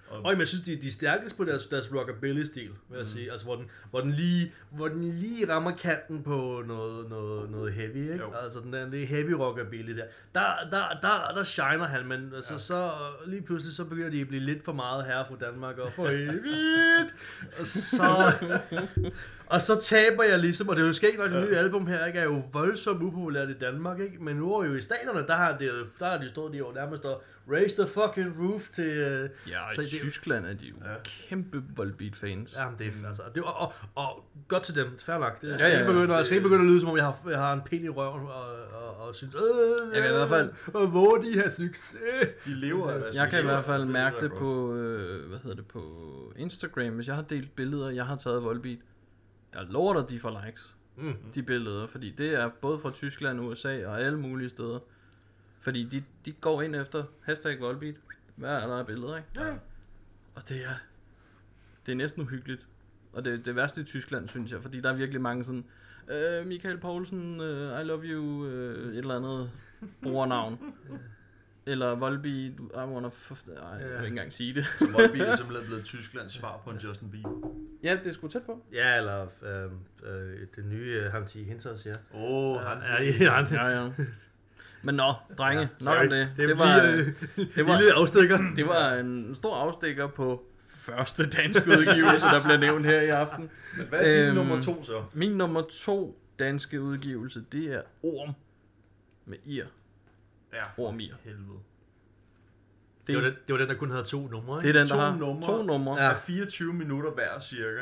Og, 0.11 0.25
Og 0.25 0.39
jeg 0.39 0.47
synes, 0.47 0.63
de, 0.63 0.75
de 0.75 0.87
er 0.87 0.91
stærkest 0.91 1.37
på 1.37 1.43
deres, 1.43 1.65
deres 1.67 1.89
rockabilly-stil, 1.93 2.61
vil 2.63 2.97
jeg 2.97 2.99
Mm. 2.99 3.05
sige. 3.05 3.31
Altså, 3.31 3.45
hvor 3.45 3.55
den, 3.55 3.65
hvor, 3.91 3.99
den 4.01 4.11
lige, 4.11 4.53
hvor 4.71 4.87
den 4.87 5.03
lige 5.11 5.49
rammer 5.53 5.71
kanten 5.75 6.23
på 6.23 6.63
noget, 6.67 7.09
noget, 7.09 7.51
noget 7.51 7.73
heavy, 7.73 7.95
ikke? 8.11 8.15
Jo. 8.15 8.33
Altså, 8.43 8.59
den 8.59 8.73
der, 8.73 8.89
det 8.89 9.03
er 9.03 9.07
heavy 9.07 9.31
rockabilly 9.31 9.97
der. 9.97 10.03
Der, 10.35 10.41
der, 10.71 10.83
der, 11.01 11.33
der 11.35 11.43
shiner 11.43 11.85
han, 11.87 12.07
men 12.07 12.31
altså, 12.35 12.53
Ja. 12.53 12.59
så 12.59 12.91
lige 13.27 13.41
pludselig, 13.41 13.75
så 13.75 13.83
begynder 13.85 14.09
de 14.09 14.21
at 14.21 14.27
blive 14.27 14.43
lidt 14.43 14.65
for 14.65 14.73
meget 14.73 15.05
herre 15.05 15.25
fra 15.29 15.45
Danmark, 15.45 15.77
og 15.77 15.93
for 15.93 16.07
evigt. 16.23 17.15
og 17.59 17.67
så... 17.67 18.31
Og 19.45 19.61
så 19.61 19.81
taber 19.81 20.23
jeg 20.23 20.39
ligesom, 20.39 20.69
og 20.69 20.75
det 20.75 20.81
er 20.83 20.87
jo 20.87 20.93
skægt, 20.93 21.17
når 21.17 21.27
det 21.27 21.47
nye 21.49 21.57
album 21.57 21.87
her 21.87 22.05
ikke 22.05 22.19
er 22.19 22.23
jo 22.23 22.43
voldsomt 22.53 23.03
upopulært 23.03 23.49
i 23.49 23.53
Danmark, 23.53 23.99
ikke? 23.99 24.23
Men 24.23 24.35
nu 24.35 24.53
er 24.55 24.65
jo 24.65 24.75
i 24.75 24.81
staterne, 24.81 25.27
der 25.27 25.35
har, 25.35 25.57
det, 25.57 25.71
der 25.99 26.05
har 26.09 26.17
de 26.17 26.29
stået 26.29 26.53
de 26.53 26.65
år 26.65 26.73
nærmest 26.73 27.05
og 27.05 27.23
raise 27.51 27.75
the 27.75 27.87
fucking 27.87 28.35
roof 28.39 28.69
til... 28.75 28.85
øh, 28.85 29.29
Ja, 29.47 29.59
Så 29.75 29.81
det- 29.81 30.00
Tyskland 30.01 30.45
er 30.45 30.53
de 30.53 30.65
jo 30.65 30.75
Ja. 30.85 30.95
kæmpe 31.03 31.63
Volbeat-fans. 31.75 32.55
Ja, 32.57 32.69
men 32.69 32.79
det 32.79 32.87
er 33.03 33.07
altså, 33.07 33.23
det, 33.35 33.43
og, 33.43 33.53
og, 33.61 33.73
og, 33.95 34.25
godt 34.47 34.63
til 34.63 34.75
dem, 34.75 34.99
fair 34.99 35.17
nok. 35.17 35.41
Det, 35.41 35.47
jeg, 35.49 35.59
skal 35.59 35.71
ja, 35.71 35.77
ikke 35.79 35.91
ja. 35.91 35.97
begynde, 35.97 36.15
jeg 36.15 36.25
skal 36.25 36.37
ikke 36.37 36.49
begynde 36.49 36.65
at 36.65 36.71
lyde, 36.71 36.79
som 36.81 36.89
om 36.89 36.97
jeg 36.97 37.05
har, 37.05 37.29
jeg 37.29 37.37
har 37.39 37.53
en 37.53 37.61
pind 37.61 37.85
i 37.85 37.89
røven 37.89 38.21
og, 38.27 38.45
og, 38.73 38.97
og 39.07 39.15
synes, 39.15 39.35
øh, 39.35 39.41
Jeg 39.95 40.01
kan 40.01 40.11
i 40.11 40.13
hvert 40.17 40.29
fald- 40.29 40.51
Og 40.73 40.87
hvor 40.87 41.15
de 41.17 41.37
har 41.41 41.49
succes. 41.49 41.97
de 42.45 42.55
lever 42.55 42.91
af 42.91 43.01
Jeg 43.13 43.29
kan 43.29 43.39
i 43.39 43.43
hvert 43.43 43.63
fald 43.63 43.85
mærke 43.85 44.15
det 44.21 44.31
på, 44.31 44.73
øh, 44.75 45.29
hvad 45.29 45.39
hedder 45.39 45.55
det, 45.55 45.65
på 45.67 45.81
Instagram. 46.37 46.93
Hvis 46.93 47.07
jeg 47.07 47.15
har 47.15 47.23
delt 47.23 47.55
billeder, 47.55 47.89
jeg 47.89 48.05
har 48.05 48.15
taget 48.15 48.43
Volbeat, 48.43 48.79
jeg 49.55 49.63
lover 49.69 49.93
dig, 50.01 50.09
de 50.09 50.19
får 50.19 50.41
likes. 50.45 50.75
Mm. 50.97 51.03
Mm. 51.07 51.13
de 51.35 51.43
billeder, 51.43 51.87
fordi 51.87 52.11
det 52.17 52.33
er 52.33 52.49
både 52.61 52.79
fra 52.79 52.91
Tyskland, 52.91 53.41
USA 53.41 53.87
og 53.87 54.01
alle 54.01 54.19
mulige 54.19 54.49
steder. 54.49 54.79
Fordi 55.61 55.83
de, 55.83 56.03
de 56.25 56.31
går 56.31 56.61
ind 56.61 56.75
efter 56.75 57.03
hashtag 57.21 57.59
Volbeat. 57.59 57.95
Hvad 58.35 58.49
er 58.49 58.67
der 58.67 58.75
af 58.79 58.85
billeder, 58.85 59.17
ikke? 59.17 59.29
Ja. 59.35 59.53
Og 60.35 60.49
det 60.49 60.57
er, 60.57 60.75
det 61.85 61.91
er 61.91 61.95
næsten 61.95 62.21
uhyggeligt. 62.21 62.67
Og 63.13 63.25
det, 63.25 63.45
det 63.45 63.55
værste 63.55 63.81
i 63.81 63.83
Tyskland, 63.83 64.27
synes 64.27 64.51
jeg, 64.51 64.61
fordi 64.61 64.81
der 64.81 64.89
er 64.89 64.93
virkelig 64.95 65.21
mange 65.21 65.43
sådan, 65.45 65.65
øh, 66.07 66.47
Michael 66.47 66.77
Poulsen, 66.77 67.41
øh, 67.41 67.81
I 67.81 67.83
love 67.83 68.03
you, 68.03 68.45
øh, 68.45 68.91
et 68.93 68.97
eller 68.97 69.15
andet 69.15 69.51
brugernavn. 70.01 70.59
eller 71.65 71.95
Volbeat, 71.95 72.51
I 72.59 72.75
wanna, 72.75 73.07
f- 73.07 73.51
Ej, 73.61 73.67
jeg 73.77 73.87
vil 73.89 73.95
ikke 73.95 74.07
engang 74.07 74.33
sige 74.33 74.53
det. 74.53 74.65
Så 74.65 74.85
Volbeat 74.91 75.29
er 75.29 75.35
simpelthen 75.41 75.65
blevet 75.67 75.83
Tysklands 75.85 76.33
svar 76.33 76.61
på 76.63 76.69
en 76.69 76.77
Justin 76.77 77.11
Bieber. 77.11 77.51
ja, 77.83 77.95
det 78.03 78.07
er 78.07 78.11
sgu 78.11 78.27
tæt 78.27 78.41
på. 78.45 78.65
Ja, 78.73 78.97
eller 78.97 79.27
øh, 79.41 79.71
øh, 80.03 80.47
det 80.55 80.65
nye 80.65 81.03
uh, 81.05 81.11
Hansi 81.11 81.43
Hinters, 81.43 81.85
ja. 81.85 81.91
Åh, 82.13 82.55
oh, 82.55 82.61
han 82.61 82.77
ja, 83.19 83.45
Ja, 83.51 83.67
ja. 83.83 83.89
Men 84.83 84.95
nå, 84.95 85.13
drenge, 85.37 85.61
Ja, 85.61 85.67
nok 85.85 85.97
om 85.99 86.09
det. 86.09 86.29
Det 86.37 86.49
Det 86.49 86.59
var, 86.59 86.77
øh, 86.83 87.07
det 87.55 87.65
var, 87.67 87.77
lille 87.77 87.93
afstikker. 87.93 88.37
det 88.55 88.67
var 88.67 88.93
en 88.93 89.35
stor 89.35 89.55
afstikker 89.55 90.07
på 90.07 90.45
første 90.67 91.29
danske 91.29 91.69
udgivelse, 91.69 92.25
der 92.25 92.43
bliver 92.45 92.57
nævnt 92.57 92.85
her 92.85 93.01
i 93.01 93.07
aften. 93.09 93.49
Men 93.77 93.85
hvad 93.87 93.99
er 93.99 94.17
din 94.19 94.25
Øhm, 94.27 94.35
nummer 94.35 94.61
to 94.61 94.83
så? 94.83 95.03
Min 95.13 95.31
nummer 95.31 95.61
to 95.61 96.19
danske 96.39 96.81
udgivelse, 96.81 97.43
det 97.51 97.65
er 97.73 97.81
Orm 98.03 98.33
med 99.25 99.37
Ir. 99.45 99.65
Ja, 100.53 100.63
Orm 100.77 100.99
Ir. 100.99 101.13
helvede. 101.23 101.59
Det 103.07 103.15
var, 103.15 103.21
den, 103.21 103.33
det 103.47 103.53
var 103.53 103.57
den, 103.59 103.69
der 103.69 103.75
kun 103.75 103.91
havde 103.91 104.03
to 104.03 104.27
numre, 104.27 104.57
Det 104.61 104.65
ikke? 104.67 104.79
er 104.79 104.83
den, 104.83 104.89
der 104.89 104.95
To 104.95 105.01
har 105.01 105.15
numre. 105.17 105.43
to 105.43 105.63
numre. 105.63 105.97
Ja. 105.99 106.05
Ja. 106.07 106.11
er 106.13 106.17
24 106.17 106.73
minutter 106.73 107.11
hver 107.11 107.39
cirka. 107.39 107.81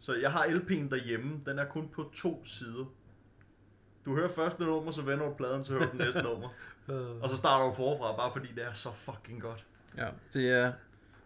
Så 0.00 0.14
jeg 0.14 0.32
har 0.32 0.44
LP'en 0.44 0.88
derhjemme, 0.90 1.40
den 1.46 1.58
er 1.58 1.64
kun 1.64 1.88
på 1.94 2.10
to 2.14 2.44
sider. 2.44 2.84
Du 4.10 4.14
hører 4.16 4.28
første 4.28 4.64
nummer, 4.64 4.90
så 4.90 5.02
vender 5.02 5.24
du 5.24 5.34
pladen, 5.34 5.64
så 5.64 5.72
hører 5.72 5.90
du 5.90 5.96
næste 5.96 6.22
nummer. 6.22 6.48
Og 7.22 7.30
så 7.30 7.36
starter 7.36 7.66
du 7.66 7.72
forfra, 7.72 8.16
bare 8.16 8.32
fordi 8.32 8.46
det 8.54 8.64
er 8.64 8.72
så 8.72 8.92
fucking 8.92 9.42
godt. 9.42 9.66
Ja, 9.96 10.08
det 10.32 10.50
er 10.50 10.72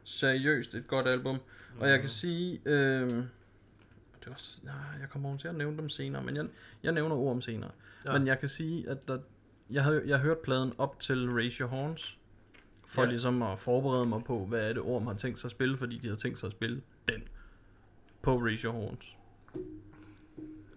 seriøst 0.04 0.74
et 0.74 0.88
godt 0.88 1.08
album. 1.08 1.38
Og 1.80 1.88
jeg 1.88 2.00
kan 2.00 2.08
sige, 2.08 2.60
øh, 2.66 3.08
det 3.10 4.28
også, 4.30 4.60
nej, 4.64 4.74
jeg 5.00 5.08
kommer 5.08 5.36
til 5.36 5.48
at 5.48 5.54
nævne 5.54 5.76
dem 5.76 5.88
senere, 5.88 6.22
men 6.22 6.36
jeg, 6.36 6.46
jeg 6.82 6.92
nævner 6.92 7.16
Orm 7.16 7.40
senere. 7.40 7.70
Ja. 8.06 8.12
Men 8.12 8.26
jeg 8.26 8.40
kan 8.40 8.48
sige, 8.48 8.90
at 8.90 9.08
der, 9.08 9.18
jeg 9.70 9.84
havde 9.84 10.02
jeg 10.06 10.18
hørte 10.18 10.40
pladen 10.44 10.72
op 10.78 11.00
til 11.00 11.30
Raise 11.30 11.60
Your 11.60 11.68
Horns, 11.68 12.18
for 12.86 13.02
ja. 13.02 13.08
ligesom 13.08 13.42
at 13.42 13.58
forberede 13.58 14.06
mig 14.06 14.24
på, 14.24 14.46
hvad 14.46 14.68
er 14.68 14.72
det 14.72 14.82
Orm 14.82 15.06
har 15.06 15.14
tænkt 15.14 15.38
sig 15.38 15.48
at 15.48 15.52
spille, 15.52 15.76
fordi 15.76 15.98
de 15.98 16.08
har 16.08 16.16
tænkt 16.16 16.38
sig 16.38 16.46
at 16.46 16.52
spille 16.52 16.82
den 17.08 17.28
på 18.22 18.36
Raise 18.38 18.64
Your 18.64 18.72
Horns. 18.72 19.16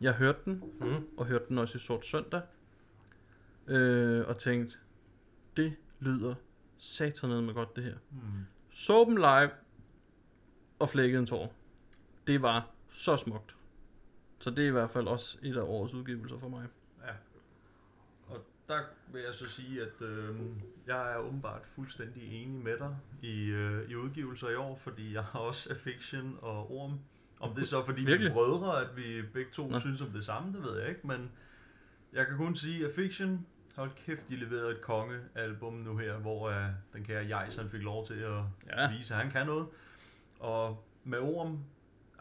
Jeg 0.02 0.14
hørte 0.14 0.40
den, 0.46 0.64
Mm. 0.80 1.08
og 1.18 1.26
hørte 1.26 1.46
den 1.50 1.58
også 1.58 1.78
i 1.78 1.80
Sort 1.80 2.06
Søndag, 2.06 2.42
øh, 3.68 4.28
og 4.28 4.38
tænkte, 4.40 4.78
det 5.58 5.74
lyder 6.00 6.36
satanet 6.78 7.44
med 7.44 7.54
godt 7.54 7.76
det 7.76 7.84
her. 7.84 7.96
Hmm. 8.10 8.22
Så 8.72 9.04
dem 9.08 9.16
live 9.16 9.50
og 10.80 10.90
flækkede 10.90 11.20
en 11.20 11.26
tår. 11.26 11.54
Det 12.28 12.42
var 12.42 12.70
så 12.90 13.18
smukt. 13.18 13.56
Så 14.40 14.50
det 14.50 14.64
er 14.64 14.68
i 14.68 14.72
hvert 14.72 14.90
fald 14.90 15.08
også 15.08 15.38
et 15.44 15.58
af 15.58 15.62
årets 15.62 15.94
udgivelser 15.94 16.38
for 16.38 16.50
mig. 16.50 16.68
Ja. 17.06 17.12
Og 18.28 18.46
der 18.68 18.82
vil 19.14 19.22
jeg 19.22 19.34
så 19.34 19.48
sige, 19.50 19.82
at 19.82 20.02
øh, 20.02 20.36
jeg 20.88 21.14
er 21.14 21.18
åbenbart 21.18 21.62
fuldstændig 21.66 22.44
enig 22.44 22.64
med 22.64 22.78
dig 22.78 22.98
i, 23.22 23.44
øh, 23.46 23.90
i 23.90 23.96
udgivelser 23.96 24.50
i 24.50 24.56
år, 24.56 24.76
fordi 24.76 25.14
jeg 25.14 25.24
har 25.24 25.40
også 25.40 25.74
Affiction 25.74 26.38
og 26.42 26.72
Orm. 26.72 27.00
Om 27.40 27.54
det 27.56 27.62
er 27.62 27.66
så 27.66 27.86
fordi 27.86 28.02
vi 28.06 28.12
er 28.12 28.34
brødre, 28.34 28.82
at 28.82 28.98
vi 28.98 29.22
begge 29.34 29.52
to 29.52 29.68
Nå. 29.68 29.80
Synes 29.80 30.02
om 30.02 30.10
det 30.10 30.26
samme, 30.26 30.54
det 30.54 30.64
ved 30.64 30.80
jeg 30.80 30.90
ikke, 30.90 31.08
men 31.08 31.32
jeg 32.14 32.28
kan 32.28 32.38
kun 32.38 32.56
sige, 32.56 32.86
at 32.86 32.92
Affiction, 32.92 33.46
hold 33.76 33.92
kæft, 34.06 34.30
de 34.30 34.36
leverede 34.36 34.72
et 34.72 34.82
kongealbum 34.82 35.74
nu 35.74 35.98
her, 35.98 36.18
hvor 36.18 36.50
uh, 36.50 36.66
den 36.94 37.04
kære 37.04 37.26
Jais, 37.26 37.56
han 37.56 37.70
fik 37.70 37.82
lov 37.82 38.08
til 38.08 38.14
at 38.14 38.42
Ja. 38.78 38.92
vise, 38.98 39.14
at 39.16 39.22
han 39.22 39.32
kan 39.32 39.46
noget. 39.46 39.68
Og 40.40 40.84
med 41.04 41.20
Orm, 41.20 41.60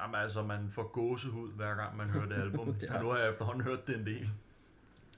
jamen 0.01 0.15
altså, 0.15 0.43
man 0.43 0.71
får 0.71 0.83
gåsehud 0.93 1.53
hver 1.53 1.75
gang 1.75 1.97
man 1.97 2.11
hører 2.11 2.27
det 2.27 2.35
album. 2.35 2.75
Ja. 2.83 2.95
Og 2.97 3.03
nu 3.03 3.09
har 3.11 3.19
jeg 3.19 3.31
efterhånden 3.31 3.63
hørt 3.65 3.87
det 3.87 3.97
en 3.99 4.07
del. 4.07 4.31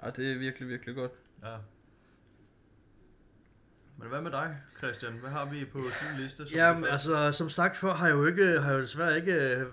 Ja, 0.03 0.11
det 0.11 0.33
er 0.33 0.39
virkelig, 0.39 0.69
virkelig 0.69 0.95
godt. 0.95 1.13
Ja. 1.43 1.57
Men 4.01 4.09
hvad 4.09 4.21
med 4.21 4.31
dig, 4.31 4.57
Christian? 4.79 5.13
Hvad 5.13 5.31
har 5.31 5.45
vi 5.45 5.65
på 5.65 5.79
din 5.79 6.21
liste? 6.21 6.37
som 6.37 6.47
Jamen, 6.55 6.85
altså, 6.85 7.33
som 7.33 7.51
sagt 7.51 7.77
før, 7.77 7.95
har 7.95 8.07
jeg 8.07 8.15
jo, 8.15 8.27
ikke, 8.27 8.61
har 8.61 8.71
jeg 8.71 8.77
jo 8.79 8.83
desværre 8.83 9.17
ikke 9.17 9.33
øh, 9.33 9.67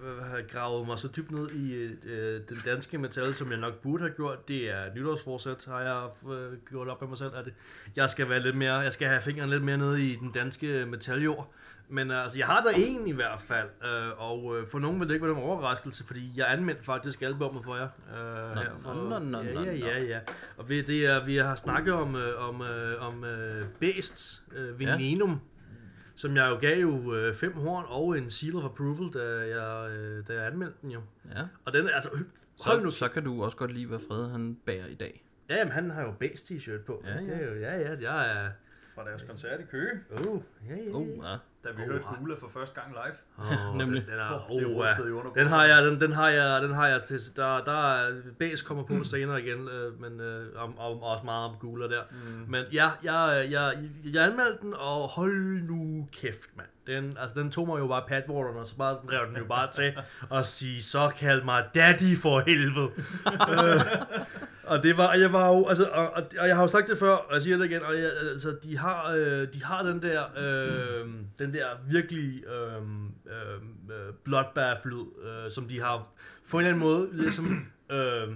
gravet 0.51 0.88
mig 0.88 1.00
så 1.00 1.08
dybt 1.08 1.32
ned 1.32 1.51
i 1.51 1.74
øh, 2.03 2.41
den 2.50 2.58
danske 2.65 2.98
metal, 2.98 3.36
som 3.36 3.51
jeg 3.51 3.60
nok 3.60 3.74
burde 3.74 4.03
have 4.03 4.13
gjort. 4.15 4.48
Det 4.48 4.72
er 4.72 4.94
nytårsforsæt, 4.96 5.65
har 5.67 5.82
jeg 5.82 6.32
øh, 6.34 6.53
gjort 6.70 6.88
op 6.88 7.01
med 7.01 7.10
mig 7.10 7.17
selv. 7.17 7.32
At 7.36 7.48
jeg 7.96 8.10
skal 8.10 8.29
være 8.29 8.39
lidt 8.39 8.58
mere, 8.58 8.75
jeg 8.75 8.94
skal 8.94 9.08
have 9.08 9.22
fingeren 9.22 9.50
lidt 9.50 9.63
mere 9.63 9.77
nede 9.77 10.05
i 10.05 10.15
den 10.15 10.32
danske 10.32 10.86
metaljord. 10.86 11.53
Men 11.89 12.12
øh, 12.12 12.24
altså, 12.24 12.38
jeg 12.38 12.48
har 12.48 12.62
der 12.63 12.70
en 12.75 13.08
i 13.08 13.12
hvert 13.12 13.42
fald, 13.42 13.70
øh, 13.84 14.22
og 14.22 14.58
øh, 14.60 14.68
for 14.68 14.80
nogen 14.80 15.00
vil 15.00 15.08
det 15.08 15.13
ikke 15.13 15.25
være 15.25 15.36
nogen 15.36 15.50
overraskelse, 15.50 16.04
fordi 16.06 16.32
jeg 16.36 16.51
anmeldte 16.51 16.84
faktisk 16.84 17.22
albummet 17.22 17.63
for 17.63 17.75
jer. 17.75 17.88
Øh, 18.10 18.56
Nå, 18.56 18.62
her 18.62 18.70
for- 18.84 18.94
nå, 18.94 19.20
nå, 19.20 19.20
nå, 19.20 19.42
ja, 19.42 19.63
ja, 19.63 19.75
ja, 19.75 20.04
ja. 20.04 20.20
Og 20.58 20.70
vi, 20.70 20.82
det 20.82 21.06
er, 21.06 21.25
vi 21.25 21.36
har 21.38 21.56
snakket 21.56 21.94
om, 21.94 22.15
øh, 22.15 22.50
om, 22.50 22.62
øh, 22.62 23.01
om 23.08 23.24
øh, 23.24 23.65
Beasts, 23.80 24.44
øh, 24.56 24.80
Venenum, 24.80 25.39
som 26.15 26.36
jeg 26.36 26.50
jo 26.50 26.58
gav 26.62 26.80
jo 26.82 27.13
øh, 27.15 27.36
fem 27.36 27.54
horn 27.54 27.86
og 27.88 28.18
en 28.18 28.30
seal 28.30 28.56
of 28.56 28.63
approval, 28.63 29.13
da 29.13 29.24
jeg, 29.60 29.92
øh, 29.92 30.27
da 30.27 30.34
jeg 30.34 30.46
anmeldte 30.48 30.77
den 30.82 30.92
jo. 30.92 31.01
Ja. 31.36 31.42
Og 31.65 31.74
den 31.74 31.88
er 31.88 31.92
altså, 31.92 32.10
hold 32.62 32.77
Så, 32.77 32.84
nu 32.84 32.92
så 32.92 33.08
kan 33.08 33.24
du 33.24 33.44
også 33.44 33.58
godt 33.58 33.74
lide, 33.74 33.86
hvad 33.88 34.00
Fred 34.08 34.30
han 34.32 34.58
bærer 34.65 34.88
i 34.88 34.96
dag. 34.96 35.25
Ja, 35.50 35.56
jamen, 35.58 35.72
han 35.74 35.89
har 35.89 36.01
jo 36.01 36.12
Beast 36.20 36.51
t-shirt 36.51 36.84
på. 36.86 37.04
Ja, 37.06 37.13
Det 37.22 37.27
ja. 37.27 37.34
er 37.34 37.50
jo, 37.54 37.60
ja, 37.60 37.77
ja, 37.80 37.96
jeg 38.01 38.46
er... 38.46 38.50
Fra 38.96 39.04
deres 39.10 39.24
koncert 39.24 39.60
i 39.60 39.63
Køge, 39.63 39.92
Oh, 40.12 40.42
ja, 40.70 40.75
ja, 40.75 40.92
Oh, 40.94 41.08
ja. 41.08 41.36
Da 41.65 41.72
vi 41.72 41.81
Oh, 41.84 41.89
hørte 41.89 42.05
Gula 42.19 42.36
for 42.39 42.48
første 42.48 42.81
gang 42.81 42.91
live. 42.91 43.17
Oh, 43.38 43.77
Nemlig. 43.77 44.01
Den, 44.01 44.12
den 44.12 44.19
er, 44.19 44.45
Oh, 44.50 44.62
det 44.62 44.77
rystede 44.77 45.10
i. 45.10 45.39
Den 45.39 45.48
har 45.48 45.65
jeg, 45.65 45.86
den, 45.86 46.01
den 46.01 46.12
har 46.12 46.29
jeg, 46.29 46.62
den 46.62 46.74
har 46.74 46.88
jeg 46.88 47.03
til, 47.03 47.19
der, 47.36 47.63
der 47.63 47.93
er, 47.93 48.12
Bas 48.39 48.62
kommer 48.62 48.84
på 48.84 49.03
senere 49.03 49.41
igen, 49.41 49.67
øh, 49.69 50.01
men 50.01 50.19
øh, 50.19 50.63
om, 50.63 50.79
om, 50.79 51.03
også 51.03 51.25
meget 51.25 51.50
om 51.50 51.55
Gula 51.60 51.88
der. 51.95 52.01
Mm. 52.12 52.45
Men 52.48 52.63
ja, 52.74 52.89
jeg, 53.03 53.48
jeg, 53.51 53.74
jeg 54.13 54.24
anmeldte 54.24 54.57
den, 54.62 54.74
og 54.74 55.07
hold 55.07 55.62
nu 55.62 56.07
kæft, 56.12 56.50
mand. 56.57 56.67
Den, 56.88 57.17
altså, 57.19 57.39
den 57.39 57.51
tog 57.51 57.67
mig 57.67 57.79
jo 57.79 57.88
bare 57.88 58.03
padwateren, 58.07 58.57
og 58.57 58.67
så 58.67 58.77
bare 58.77 58.98
rev 59.12 59.27
den 59.27 59.38
jo 59.38 59.45
bare 59.45 59.72
til 59.72 59.93
og 60.29 60.45
sige, 60.45 60.84
så 60.84 61.12
kald 61.19 61.43
mig 61.43 61.65
daddy 61.75 62.17
for 62.17 62.39
helvede. 62.39 62.89
øh, 64.65 64.72
og 64.72 64.84
det 64.84 64.98
var, 64.98 65.13
jeg 65.13 65.34
var 65.34 65.48
jo, 65.48 65.67
altså, 65.67 65.86
og, 65.86 66.10
og, 66.10 66.24
og, 66.39 66.48
jeg 66.48 66.55
har 66.55 66.63
jo 66.63 66.67
sagt 66.67 66.89
det 66.89 66.98
før, 66.98 67.12
og 67.12 67.34
jeg 67.34 67.41
siger 67.41 67.57
det 67.57 67.65
igen, 67.65 67.84
og 67.84 67.93
jeg, 67.93 68.12
altså, 68.31 68.55
de 68.63 68.77
har, 68.77 69.13
øh, 69.17 69.48
de 69.53 69.63
har 69.63 69.84
den 69.84 70.01
der, 70.01 70.24
øh, 70.38 71.10
den 71.39 71.53
der 71.53 71.65
virkelig 71.89 72.43
øh, 72.45 72.81
øh, 73.27 74.13
bloodbath-lyd, 74.24 75.05
øh, 75.24 75.51
som 75.51 75.67
de 75.67 75.81
har 75.81 76.07
på 76.51 76.60
en 76.60 76.65
eller 76.65 76.75
anden 76.75 76.89
måde, 76.89 77.10
ligesom, 77.12 77.65
øh, 77.89 78.36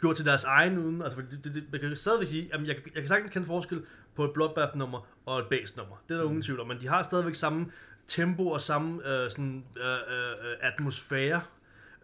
gjort 0.00 0.16
til 0.16 0.26
deres 0.26 0.44
egen 0.44 0.78
uden, 0.78 1.02
altså 1.02 1.18
det, 1.30 1.44
det, 1.44 1.54
det, 1.54 1.64
jeg 1.72 1.80
kan 1.80 1.96
stadigvæk 1.96 2.28
sige, 2.28 2.48
jamen 2.52 2.66
jeg, 2.66 2.76
jeg 2.84 3.02
kan 3.02 3.08
sagtens 3.08 3.30
kende 3.30 3.46
forskel 3.46 3.82
på 4.16 4.24
et 4.24 4.30
bloodbath-nummer 4.34 5.06
og 5.26 5.38
et 5.38 5.46
bass-nummer. 5.50 5.96
Det 6.08 6.14
er 6.14 6.18
der 6.18 6.28
ingen 6.28 6.42
tvivl 6.42 6.60
om, 6.60 6.66
men 6.66 6.80
de 6.80 6.88
har 6.88 7.02
stadigvæk 7.02 7.34
samme 7.34 7.66
tempo 8.06 8.48
og 8.48 8.60
samme 8.60 9.08
øh, 9.08 9.30
sådan, 9.30 9.64
øh, 9.76 9.92
øh, 9.92 10.56
atmosfære. 10.60 11.40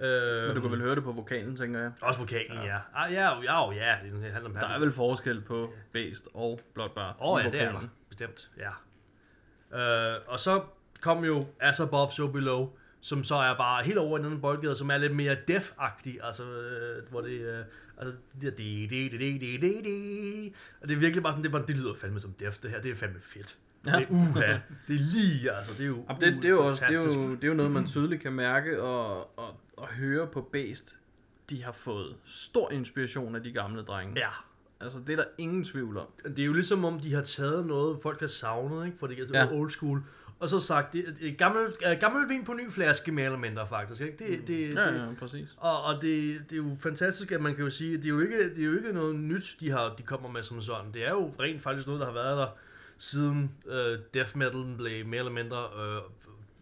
Øh, 0.01 0.47
Men 0.47 0.55
du 0.55 0.61
kan 0.61 0.71
vel 0.71 0.81
høre 0.81 0.95
det 0.95 1.05
på 1.05 1.13
vokalen, 1.13 1.57
tænker 1.57 1.81
jeg. 1.81 1.93
Også 2.01 2.21
vokalen, 2.21 2.63
ja. 2.65 2.79
Ah, 2.95 3.13
ja, 3.13 3.43
ja, 3.43 3.73
ja, 3.73 3.97
det 4.03 4.33
handler 4.33 4.51
om 4.51 4.55
Der 4.55 4.69
er 4.69 4.79
vel 4.79 4.93
forskel 4.93 5.43
på 5.43 5.73
Beast 5.93 6.29
og 6.35 6.61
Bloodbath. 6.75 7.23
Åh 7.23 7.33
oh, 7.33 7.43
ja, 7.45 7.51
det 7.51 7.63
er 7.63 7.73
der. 7.73 7.81
Bestemt, 8.09 8.51
ja. 8.59 8.71
Øh, 10.15 10.21
og 10.29 10.41
så 10.41 10.63
kom 11.01 11.25
jo 11.25 11.47
As 11.61 11.81
Above, 11.81 12.11
So 12.11 12.29
Below, 12.29 12.69
som 13.01 13.25
så 13.25 13.35
er 13.35 13.57
bare 13.57 13.85
helt 13.85 13.99
over 13.99 14.17
i 14.17 14.19
den 14.19 14.27
anden 14.27 14.41
boldgade, 14.41 14.77
som 14.77 14.91
er 14.91 14.97
lidt 14.97 15.17
mere 15.17 15.37
death-agtig, 15.51 16.27
altså, 16.27 16.45
øh, 16.45 17.11
hvor 17.11 17.21
det, 17.21 17.41
øh, 17.41 17.65
altså, 17.99 18.17
det 18.41 18.59
di, 18.59 18.87
di, 18.87 19.09
di, 19.09 19.39
di, 19.39 19.57
di, 19.57 19.83
di. 19.83 20.55
og 20.81 20.89
det 20.89 20.95
er 20.95 20.99
virkelig 20.99 21.23
bare 21.23 21.33
sådan, 21.33 21.45
det, 21.45 21.53
bare, 21.53 21.65
det 21.67 21.77
lyder 21.77 21.95
fandme 21.95 22.21
som 22.21 22.33
death, 22.41 22.63
det 22.63 22.71
her, 22.71 22.81
det 22.81 22.91
er 22.91 22.95
fandme 22.95 23.21
fedt. 23.23 23.57
Ja. 23.87 23.91
Det 23.91 24.03
er 24.03 24.07
uha, 24.11 24.53
det 24.89 24.95
er 24.95 25.15
lige, 25.15 25.51
altså, 25.51 25.73
det 25.73 25.83
er 25.83 25.87
jo, 25.87 26.05
Jamen, 26.09 26.21
det, 26.21 26.43
det, 26.43 26.45
er 26.45 26.49
jo 26.49 26.67
også, 26.67 26.85
det, 26.89 26.97
er 26.97 27.03
jo, 27.03 27.35
det 27.35 27.45
er 27.45 27.49
jo 27.49 27.55
noget, 27.55 27.73
man 27.73 27.87
tydeligt 27.87 28.23
kan 28.23 28.33
mærke 28.33 28.83
og, 28.83 29.39
og, 29.39 29.61
og 29.77 29.89
høre 29.89 30.27
på 30.27 30.41
Beast. 30.53 30.99
De 31.51 31.63
har 31.63 31.73
fået 31.73 32.17
stor 32.25 32.71
inspiration 32.71 33.35
af 33.35 33.43
de 33.43 33.53
gamle 33.53 33.83
drenge. 33.83 34.15
Ja, 34.21 34.29
Altså, 34.81 34.99
det 35.07 35.13
er 35.13 35.17
der 35.17 35.25
ingen 35.39 35.65
tvivl 35.65 35.97
om. 35.99 36.07
det 36.25 36.39
er 36.39 36.45
jo 36.47 36.53
ligesom 36.53 36.85
om, 36.85 37.01
de 37.01 37.15
har 37.15 37.23
taget 37.23 37.67
noget, 37.67 37.99
folk 38.03 38.21
har 38.21 38.27
savnet, 38.27 38.87
ikke? 38.87 38.99
For 38.99 39.07
det 39.07 39.19
er 39.19 39.25
Ja. 39.33 39.41
ja. 39.45 39.53
old 39.53 39.71
school, 39.71 40.03
og 40.41 40.49
så 40.49 40.61
sagt, 40.61 40.93
det 40.93 41.09
er 41.09 41.13
et 41.21 41.39
gammel, 41.39 41.63
øh, 41.87 42.01
gammel 42.01 42.29
vin 42.29 42.45
på 42.45 42.53
ny 42.53 42.71
flaske, 42.71 43.13
mere 43.13 43.25
eller 43.25 43.39
mindre, 43.39 43.69
faktisk, 43.69 44.01
ikke? 44.01 44.17
Det, 44.19 44.49
det, 44.49 44.75
Ja, 44.75 44.93
det, 44.93 44.99
ja, 45.01 45.07
præcis. 45.19 45.49
Og, 45.57 45.83
og 45.83 45.95
det, 46.03 46.41
det 46.51 46.53
er 46.53 46.57
jo 46.57 46.77
fantastisk, 46.81 47.33
at 47.33 47.41
man 47.41 47.55
kan 47.55 47.65
jo 47.65 47.71
sige, 47.71 47.95
at 47.95 47.99
det 47.99 48.05
er 48.05 48.11
jo 48.15 48.21
ikke, 48.21 48.51
det 48.55 48.59
er 48.59 48.65
jo 48.65 48.77
ikke 48.77 48.93
noget 48.93 49.15
nyt, 49.17 49.57
de, 49.61 49.71
har, 49.71 49.95
de 49.99 50.03
kommer 50.03 50.29
med 50.29 50.43
som 50.43 50.61
sådan. 50.61 50.93
Det 50.93 51.07
er 51.07 51.11
jo 51.11 51.35
rent 51.41 51.63
faktisk 51.63 51.87
noget, 51.87 52.01
der 52.01 52.07
har 52.07 52.15
været 52.15 52.37
der 52.39 52.49
siden 52.99 53.51
øh, 53.67 53.99
death 54.15 54.37
metal 54.37 54.75
blev 54.79 55.07
mere 55.07 55.19
eller 55.19 55.33
mindre, 55.33 55.57
øh, 55.59 56.03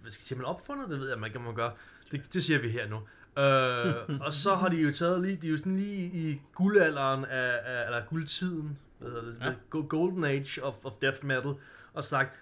hvad 0.01 0.11
skal 0.11 0.21
jeg 0.23 0.27
sige, 0.27 0.39
man 0.39 0.47
opfundet? 0.47 0.91
Det 0.91 1.01
ved 1.01 1.09
jeg, 1.11 1.19
man 1.19 1.31
kan 1.31 1.41
man 1.41 1.55
gøre. 1.55 1.73
Det, 2.13 2.35
det 2.35 2.45
siger 2.45 2.61
vi 2.61 2.69
her 2.69 2.89
nu. 2.89 2.97
Øh, 3.43 4.21
og 4.27 4.33
så 4.33 4.55
har 4.55 4.69
de 4.69 4.77
jo 4.77 4.93
taget 4.93 5.23
lige, 5.23 5.37
de 5.37 5.47
er 5.47 5.51
jo 5.51 5.57
sådan 5.57 5.77
lige 5.77 6.11
i 6.31 6.41
guldalderen 6.55 7.25
af, 7.25 7.59
af 7.65 7.87
eller 7.87 8.03
guldtiden, 8.07 8.79
hvad 8.99 9.11
hedder 9.11 9.25
det, 9.25 9.41
Ja. 9.75 9.81
golden 9.89 10.25
age 10.25 10.63
of, 10.65 10.75
of 10.85 10.93
death 11.03 11.25
metal, 11.25 11.55
og 11.93 12.05
sagt, 12.05 12.35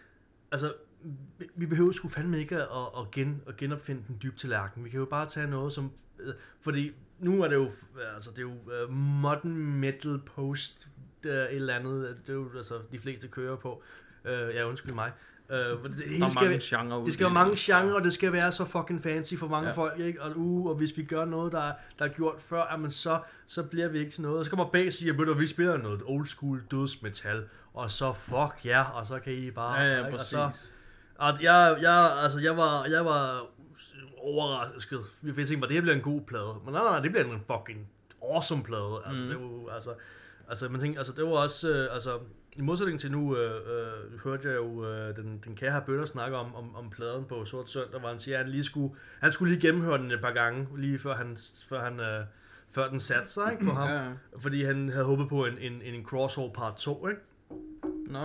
altså, 0.52 0.72
vi- 1.54 1.66
behøver 1.66 1.92
sgu 1.92 2.08
fandme 2.08 2.38
ikke 2.38 2.56
at, 2.56 2.68
at, 2.98 3.10
gen, 3.12 3.42
at 3.46 3.56
genopfinde 3.56 4.02
den 4.08 4.18
dybe 4.22 4.36
tallerken. 4.38 4.84
Vi 4.84 4.88
kan 4.90 4.98
jo 4.98 5.04
bare 5.06 5.26
tage 5.28 5.46
noget 5.46 5.72
som, 5.72 5.92
øh, 6.20 6.34
fordi 6.60 6.92
nu 7.18 7.42
er 7.42 7.48
det 7.48 7.56
jo, 7.56 7.70
altså 8.14 8.30
det 8.30 8.38
er 8.38 8.42
jo 8.42 8.84
uh, 8.86 8.92
modern 8.94 9.56
metal 9.56 10.20
post, 10.36 10.88
uh, 11.24 11.30
et 11.30 11.54
eller 11.54 11.74
andet, 11.74 12.16
det 12.26 12.28
er 12.32 12.34
jo 12.36 12.50
altså 12.56 12.74
de 12.92 12.98
fleste 12.98 13.28
kører 13.28 13.56
på. 13.56 13.82
Uh, 14.24 14.30
ja, 14.30 14.68
undskyld 14.68 14.92
mig. 14.94 15.12
Uh, 15.12 15.29
det, 15.57 15.99
Der 15.99 16.09
hele 16.09 16.25
er 16.25 16.30
skal, 16.30 16.42
mange 16.45 16.61
genre 16.62 17.04
det 17.07 17.14
skal 17.14 17.25
være 17.25 17.35
mange 17.35 17.54
genrer, 17.59 17.95
og 17.95 18.02
det 18.04 18.12
skal 18.12 18.33
være 18.33 18.52
så 18.52 18.64
fucking 18.64 19.02
fancy 19.02 19.35
for 19.35 19.49
mange 19.49 19.69
Ja. 19.69 19.75
folk, 19.75 19.99
ikke? 19.99 20.23
Og, 20.23 20.33
uh, 20.37 20.66
og 20.66 20.75
hvis 20.75 20.97
vi 20.97 21.04
gør 21.04 21.25
noget, 21.25 21.52
der, 21.52 21.61
er- 21.61 21.73
der 21.99 22.04
er 22.04 22.09
gjort 22.09 22.35
før, 22.38 22.62
jamen 22.73 22.90
så, 22.90 23.21
så 23.47 23.62
bliver 23.62 23.88
vi 23.88 23.99
ikke 23.99 24.11
til 24.11 24.23
noget. 24.23 24.38
Og 24.38 24.45
så 24.45 24.50
kommer 24.50 24.71
bag 24.71 24.87
og 24.87 24.92
siger, 24.92 25.30
at 25.30 25.38
vi 25.38 25.47
spiller 25.47 25.76
noget 25.76 26.00
old 26.04 26.26
school 26.26 26.62
dødsmetal, 26.71 27.45
og 27.75 27.90
så 27.90 28.12
fuck 28.12 28.64
ja, 28.64 28.83
og 28.83 29.07
så 29.07 29.19
kan 29.19 29.33
I 29.33 29.50
bare... 29.50 29.80
Ja, 29.80 29.87
ja, 29.87 29.97
ikke? 29.99 30.04
og 30.07 30.12
præcis. 30.12 30.28
så, 30.30 30.50
og 31.19 31.42
jeg, 31.42 31.78
jeg, 31.83 32.16
altså, 32.23 32.38
jeg 32.38 32.57
var, 32.57 32.85
jeg 32.85 33.04
var 33.04 33.47
overrasket. 34.23 35.00
Jeg 35.26 35.35
tænkte 35.35 35.57
mig, 35.57 35.69
det 35.69 35.75
her 35.76 35.80
bliver 35.83 35.97
en 35.97 36.02
god 36.02 36.21
plade. 36.21 36.54
Men 36.64 36.73
nej, 36.75 36.83
nej, 36.83 36.90
nej, 36.92 37.00
det 37.00 37.11
bliver 37.11 37.25
en 37.25 37.42
fucking 37.57 37.88
awesome 38.35 38.62
plade. 38.62 38.99
Altså, 39.07 39.25
Mm. 39.25 39.30
det 39.30 39.38
var, 39.40 39.75
altså, 39.75 39.90
altså, 40.49 40.69
man 40.69 40.80
tænker, 40.80 40.99
altså, 41.00 41.12
det 41.16 41.25
var 41.25 41.30
også, 41.30 41.69
øh, 41.71 41.95
altså, 41.95 42.19
i 42.60 42.62
modsætning 42.62 43.00
til 43.00 43.12
nu, 43.12 43.36
øh, 43.36 43.54
øh, 43.54 44.20
hørte 44.24 44.48
jeg 44.48 44.56
jo 44.56 44.86
øh, 44.86 45.16
den, 45.16 45.40
den 45.44 45.56
kære 45.56 45.70
herr 45.70 45.80
Bøtter 45.80 46.06
snakke 46.06 46.36
om, 46.36 46.54
om, 46.54 46.76
om 46.76 46.90
pladen 46.90 47.24
på 47.24 47.44
Sort 47.44 47.70
Søndag, 47.70 48.00
hvor 48.00 48.08
han 48.08 48.18
siger, 48.18 48.38
at 48.38 48.44
han 48.44 48.52
lige 48.52 48.64
skulle, 48.64 48.94
han 49.20 49.32
skulle 49.32 49.54
lige 49.54 49.66
gennemhøre 49.68 49.98
den 49.98 50.10
et 50.10 50.20
par 50.20 50.32
gange, 50.32 50.68
lige 50.76 50.98
før 50.98 51.14
han, 51.14 51.38
før 51.68 51.84
han, 51.84 52.00
øh, 52.00 52.24
før 52.70 52.88
den 52.88 53.00
satte 53.00 53.30
sig, 53.30 53.52
ikke, 53.52 53.64
for 53.64 53.72
ham. 53.72 53.88
Ja. 53.88 54.02
Fordi 54.38 54.64
han 54.64 54.88
havde 54.88 55.04
håbet 55.04 55.28
på 55.28 55.46
en, 55.46 55.58
en, 55.58 55.82
en 55.82 56.04
crossover 56.04 56.52
part 56.52 56.76
2, 56.76 57.08
ikke? 57.08 57.20
Nå, 58.06 58.18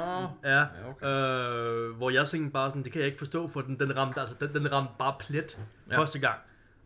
Ja, 0.43 0.59
ja, 0.59 0.65
okay. 0.89 1.05
Øh, 1.05 1.97
hvor 1.97 2.09
jeg 2.09 2.27
tænkte 2.27 2.51
bare 2.51 2.69
sådan, 2.69 2.83
det 2.83 2.91
kan 2.91 2.99
jeg 2.99 3.07
ikke 3.07 3.17
forstå, 3.17 3.47
for 3.47 3.61
den, 3.61 3.79
den 3.79 3.97
ramte, 3.97 4.21
altså, 4.21 4.35
den, 4.39 4.53
den 4.53 4.71
ramte 4.71 4.93
bare 4.99 5.15
plet 5.19 5.59
ja. 5.91 5.99
første 5.99 6.19
gang. 6.19 6.39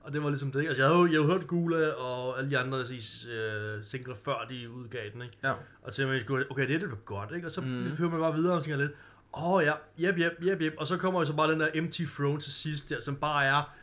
Og 0.09 0.13
det 0.13 0.23
var 0.23 0.29
ligesom 0.29 0.51
det. 0.51 0.67
Altså, 0.67 0.83
jeg 0.83 0.89
havde 0.89 0.99
jo 0.99 1.07
jeg 1.07 1.21
havde 1.21 1.33
hørt 1.33 1.47
Gula 1.47 1.89
og 1.89 2.37
alle 2.39 2.49
de 2.49 2.57
andre 2.57 2.79
øh, 2.79 3.83
singler, 3.83 4.15
før 4.25 4.45
de 4.49 4.69
udgav 4.69 5.01
den, 5.13 5.21
ikke? 5.21 5.35
Ja. 5.43 5.51
Og 5.81 5.93
så 5.93 5.95
tænkte 5.95 6.33
jeg, 6.33 6.45
okay, 6.51 6.67
det 6.67 6.75
er 6.75 6.79
det 6.79 6.87
bliver 6.87 7.05
godt, 7.05 7.31
ikke? 7.35 7.47
Og 7.47 7.51
så 7.51 7.61
mm. 7.61 7.91
hører 7.97 8.09
man 8.09 8.19
bare 8.19 8.33
videre 8.33 8.55
og 8.55 8.63
tænker 8.63 8.77
lidt, 8.77 8.91
åh 9.33 9.51
oh, 9.51 9.63
ja, 9.63 9.73
jep, 9.99 10.19
jep, 10.19 10.33
jep, 10.45 10.61
jep. 10.61 10.73
Og 10.77 10.87
så 10.87 10.97
kommer 10.97 11.19
jo 11.19 11.25
så 11.25 11.33
bare 11.33 11.51
den 11.51 11.59
der 11.59 11.67
Empty 11.73 12.01
Throne 12.15 12.39
til 12.39 12.53
sidst 12.53 12.89
der, 12.89 13.01
som 13.01 13.15
bare 13.15 13.45
er 13.45 13.73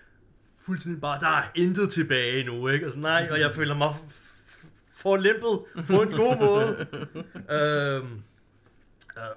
fuldstændig 0.58 1.00
bare, 1.00 1.20
der 1.20 1.26
er 1.26 1.42
intet 1.54 1.90
tilbage 1.90 2.44
nu, 2.44 2.68
ikke? 2.68 2.86
Og 2.86 2.92
så 2.92 2.98
nej, 2.98 3.28
og 3.30 3.40
jeg 3.40 3.52
føler 3.52 3.74
mig 3.74 3.88
f- 3.88 4.12
f- 4.48 4.66
forlimpet 4.94 5.86
på 5.86 6.02
en 6.02 6.10
god 6.10 6.38
måde. 6.38 6.86
øhm, 7.96 8.22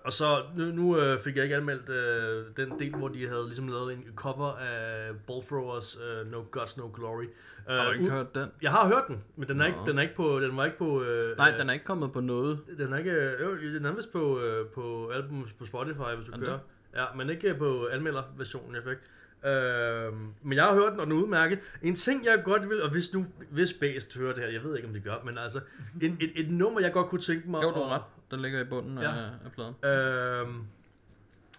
og 0.03 0.13
så, 0.13 0.41
nu, 0.57 0.65
nu 0.65 0.98
uh, 1.13 1.19
fik 1.19 1.36
jeg 1.36 1.43
ikke 1.43 1.55
anmeldt 1.55 1.89
uh, 1.89 2.55
den 2.57 2.79
del, 2.79 2.95
hvor 2.95 3.07
de 3.07 3.27
havde 3.27 3.45
ligesom 3.45 3.67
lavet 3.67 3.93
en 3.93 4.03
cover 4.15 4.51
af 4.53 5.12
Ballthrowers 5.27 5.98
uh, 5.98 6.31
No 6.31 6.43
Guts, 6.51 6.77
No 6.77 6.89
Glory. 6.93 7.24
Uh, 7.25 7.74
Har 7.74 7.86
du 7.86 7.91
ikke 7.91 8.09
hørt 8.12 8.36
den? 8.36 8.48
Jeg 8.62 8.71
har 8.71 8.88
hørt 8.88 9.03
den, 9.07 9.24
men 9.36 9.48
den 9.48 9.62
er, 9.62 9.65
ikke, 9.65 9.79
den 9.88 9.98
er 9.98 10.01
ikke 10.01 10.15
på, 10.15 10.39
den 10.39 10.57
var 10.57 10.65
ikke 10.65 10.77
på... 10.77 10.86
Uh, 11.00 11.38
Nej, 11.38 11.51
den 11.57 11.69
er 11.69 11.74
ikke 11.74 11.86
kommet 11.86 12.12
på 12.13 12.19
noget. 12.21 12.59
den 12.77 12.93
er 12.93 12.98
ikke, 12.98 13.12
øh, 13.12 13.41
jo, 13.41 13.74
den 13.74 13.86
er 13.86 13.91
vist 13.95 14.12
på, 14.12 14.39
øh, 14.41 14.67
på 14.67 15.09
album 15.09 15.48
på 15.59 15.65
Spotify, 15.65 16.15
hvis 16.17 16.27
du 16.27 16.31
Er 16.33 16.38
kører. 16.39 16.59
Ja, 16.95 17.05
men 17.15 17.29
ikke 17.29 17.55
på 17.55 17.88
anmelderversionen, 17.91 18.75
jeg 18.75 18.83
fik. 18.83 18.98
Øh, 19.45 20.13
men 20.43 20.53
jeg 20.57 20.63
har 20.63 20.74
hørt 20.74 20.91
den, 20.91 21.00
og 21.00 21.05
den 21.07 21.17
er 21.17 21.21
udmærket. 21.21 21.59
En 21.81 21.95
ting, 21.95 22.25
jeg 22.25 22.41
godt 22.43 22.69
vil, 22.69 22.81
og 22.83 22.89
hvis 22.91 23.13
nu, 23.13 23.25
hvis 23.50 23.74
Bæst 23.74 24.17
hører 24.17 24.33
det 24.33 24.43
her, 24.43 24.50
jeg 24.50 24.63
ved 24.63 24.75
ikke, 24.75 24.88
om 24.88 24.93
de 24.93 25.00
gør, 25.00 25.15
men 25.25 25.38
altså, 25.38 25.59
en, 26.03 26.17
et, 26.21 26.31
et 26.36 26.51
nummer, 26.51 26.79
jeg 26.81 26.93
godt 26.93 27.07
kunne 27.07 27.21
tænke 27.21 27.50
mig 27.51 27.63
Jo, 27.63 27.69
du 27.71 27.83
at- 27.93 28.01
Den 28.31 28.41
ligger 28.41 28.62
i 28.62 28.63
bunden 28.63 28.98
Ja. 28.98 29.09
af, 29.09 29.29
af 29.45 29.51
pladen. 29.51 29.74
Øhm, 29.86 30.63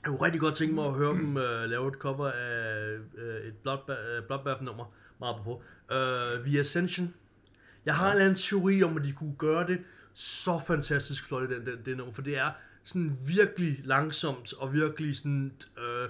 jeg 0.02 0.06
kunne 0.06 0.22
rigtig 0.22 0.40
godt 0.40 0.54
tænke 0.54 0.74
mig 0.74 0.84
at 0.86 0.94
høre 0.94 1.12
dem 1.12 1.36
øh, 1.36 1.64
lave 1.70 1.88
et 1.88 1.94
cover 1.94 2.30
af 2.30 2.96
øh, 3.18 3.36
et 3.46 3.54
Bloodba- 3.66 4.00
øh, 4.10 4.22
Bloodbath-nummer, 4.26 4.84
meget 5.20 5.36
på. 5.44 5.62
Øh, 5.92 6.46
The 6.46 6.60
Ascension. 6.60 7.14
Jeg 7.84 7.94
har 7.96 8.06
en 8.06 8.10
eller 8.12 8.24
anden 8.24 8.34
teori 8.36 8.82
om, 8.82 8.96
at 8.96 9.04
de 9.04 9.12
kunne 9.12 9.34
gøre 9.38 9.66
det 9.66 9.78
så 10.14 10.60
fantastisk 10.66 11.28
flot 11.28 11.50
i 11.50 11.54
den, 11.54 11.66
den, 11.66 11.78
det 11.84 11.96
nummer, 11.96 12.14
for 12.14 12.22
det 12.22 12.38
er 12.38 12.50
sådan 12.84 13.16
virkelig 13.26 13.80
langsomt 13.84 14.52
og 14.52 14.72
virkelig 14.72 15.16
sådan 15.16 15.52
øh, 15.78 16.08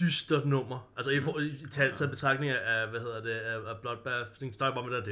dystert 0.00 0.46
nummer. 0.46 0.88
Altså 0.96 1.10
i, 1.10 1.20
for, 1.20 1.38
i 1.40 1.64
taget, 1.70 1.94
taget 1.94 2.10
betragtning 2.10 2.52
af, 2.52 2.88
hvad 2.88 3.00
hedder 3.00 3.22
det, 3.22 3.30
af, 3.30 3.56
af 3.70 3.76
Bloodbath, 3.82 4.30
den 4.40 4.52
starter 4.54 4.74
bare 4.74 4.84
med 4.90 4.96
der. 4.96 5.02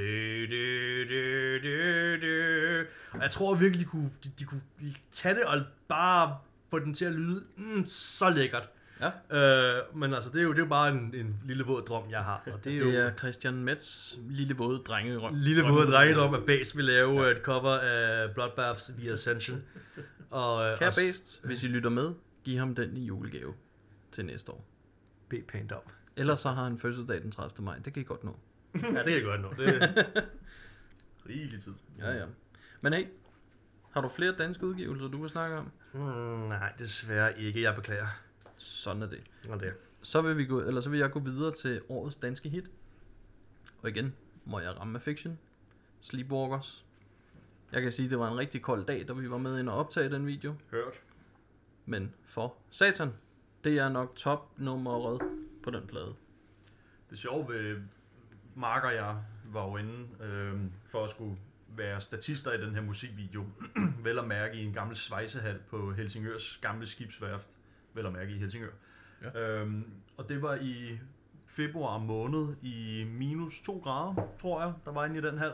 Og 3.13 3.23
jeg 3.23 3.31
tror 3.31 3.55
virkelig, 3.55 3.87
de 3.87 3.91
kunne, 3.91 4.11
de, 4.25 4.31
de 4.39 4.45
kunne 4.45 4.63
tage 5.13 5.35
det 5.35 5.45
og 5.45 5.63
bare 5.89 6.39
få 6.71 6.79
den 6.79 6.95
til 6.95 7.05
at 7.05 7.13
lyde 7.13 7.45
mm, 7.57 7.85
så 7.89 8.31
lækkert. 8.31 8.69
Ja. 9.31 9.37
Øh, 9.79 9.97
men 9.97 10.15
altså, 10.15 10.31
det 10.31 10.39
er 10.39 10.43
jo, 10.43 10.51
det 10.51 10.59
er 10.59 10.63
jo 10.63 10.69
bare 10.69 10.89
en, 10.93 11.15
en 11.15 11.37
lille 11.45 11.65
våd 11.65 11.83
drøm, 11.83 12.11
jeg 12.11 12.21
har. 12.25 12.43
Og 12.53 12.65
det 12.65 12.73
er 12.75 12.79
jo 12.79 12.87
Det 12.87 12.99
er 12.99 13.13
Christian 13.19 13.55
Metz 13.55 14.15
lille 14.29 14.55
våde 14.57 14.79
drengerøm. 14.79 15.35
lille 15.35 15.63
våde 15.63 15.87
drengedrøm, 15.93 16.35
at 16.35 16.47
Bas 16.47 16.77
vil 16.77 16.85
lave 16.85 17.31
et 17.31 17.39
cover 17.43 17.73
af 17.79 18.35
Bloodbaths 18.35 18.91
The 18.99 19.13
Ascension. 19.13 19.63
Og, 20.31 20.65
øh, 20.71 20.79
Kære 20.79 20.89
og 20.89 20.93
s- 20.93 20.97
Bæst, 20.99 21.41
hvis 21.45 21.63
I 21.65 21.67
lytter 21.67 21.91
med, 21.91 22.11
giv 22.45 22.59
ham 22.59 22.75
den 22.75 22.97
i 22.97 23.05
julegave 23.05 23.55
til 24.13 24.25
næste 24.25 24.53
år. 24.53 24.65
Bed 25.29 25.43
pænt 25.43 25.73
om. 25.73 25.83
Ellers 26.17 26.41
så 26.41 26.51
har 26.51 26.65
han 26.65 26.79
fødselsdag 26.79 27.23
den 27.23 27.31
30. 27.31 27.65
maj. 27.65 27.79
Det 27.79 27.93
kan 27.93 28.03
I 28.03 28.05
godt 28.05 28.25
nå. 28.25 28.37
Ja, 28.75 28.89
det 28.89 29.05
kan 29.05 29.13
jeg 29.13 29.23
godt 29.25 29.41
nå. 29.41 29.49
Det, 29.57 30.07
Rigelig 31.29 31.63
tid. 31.63 31.75
Ja, 31.99 32.11
ja. 32.13 32.27
Men 32.81 32.93
hey, 32.93 33.07
har 33.91 34.01
du 34.01 34.09
flere 34.09 34.33
danske 34.33 34.67
udgivelser, 34.67 35.09
du 35.09 35.21
vil 35.21 35.31
snakke 35.31 35.57
om? 35.57 35.71
mm, 35.93 36.01
nej, 36.49 36.73
desværre 36.79 37.41
ikke. 37.41 37.63
Jeg 37.63 37.75
beklager. 37.75 38.07
Sådan 38.57 39.03
er 39.03 39.07
det. 39.07 39.21
Og 39.49 39.61
det. 39.61 39.75
Så 40.03 40.23
vil, 40.23 40.37
vi 40.39 40.45
gå, 40.47 40.61
eller 40.61 40.81
så 40.81 40.91
vil 40.91 40.99
jeg 40.99 41.11
gå 41.11 41.19
videre 41.19 41.55
til 41.55 41.81
årets 41.89 42.17
danske 42.17 42.49
hit. 42.49 42.71
Og 43.83 43.89
igen 43.89 44.15
må 44.45 44.61
jeg 44.61 44.81
ramme 44.81 44.93
med 44.93 45.01
Fiction. 45.01 45.39
Sleepwalkers. 46.01 46.85
Jeg 47.73 47.83
kan 47.83 47.93
sige, 47.93 48.07
at 48.07 48.11
det 48.11 48.19
var 48.19 48.31
en 48.33 48.39
rigtig 48.39 48.63
kold 48.63 48.85
dag, 48.87 49.05
da 49.09 49.13
vi 49.13 49.31
var 49.31 49.39
med 49.39 49.59
ind 49.59 49.69
og 49.69 49.77
optage 49.77 50.11
den 50.11 50.27
video. 50.27 50.55
Hørt. 50.71 51.01
Men 51.87 52.15
for 52.27 52.57
satan, 52.71 53.13
det 53.67 53.79
er 53.79 53.89
nok 53.89 54.17
top 54.17 54.59
nummeret 54.59 55.23
på 55.63 55.71
den 55.71 55.87
plade. 55.87 56.15
Det 57.11 57.19
sjove 57.19 57.49
ved 57.49 57.81
Mark 58.55 58.85
og 58.85 58.95
jeg 58.95 59.17
var 59.45 59.67
jo 59.69 59.77
inde 59.77 60.25
øh, 60.25 60.61
for 60.89 61.05
at 61.05 61.11
skulle 61.11 61.37
være 61.69 62.01
statister 62.01 62.53
i 62.53 62.61
den 62.61 62.75
her 62.75 62.83
musikvideo. 62.83 63.45
vel 64.05 64.19
at 64.19 64.27
mærke 64.27 64.57
i 64.57 64.65
en 64.65 64.73
gammel 64.73 64.97
svejsehal 64.97 65.59
på 65.71 65.93
Helsingørs 65.93 66.59
gamle 66.63 66.87
skibsværft. 66.87 67.49
Vel 67.95 68.07
at 68.07 68.13
mærke 68.13 68.33
i 68.33 68.39
Helsingør. 68.39 68.73
Ja. 69.23 69.41
Øhm, 69.41 69.91
og 70.17 70.29
det 70.29 70.43
var 70.43 70.55
i 70.55 70.99
februar 71.47 71.99
måned 71.99 72.57
i 72.63 73.05
minus 73.05 73.61
2 73.61 73.79
grader, 73.79 74.29
tror 74.41 74.63
jeg, 74.63 74.73
der 74.85 74.93
var 74.93 75.05
inde 75.05 75.19
i 75.19 75.23
den 75.23 75.39
hal. 75.39 75.53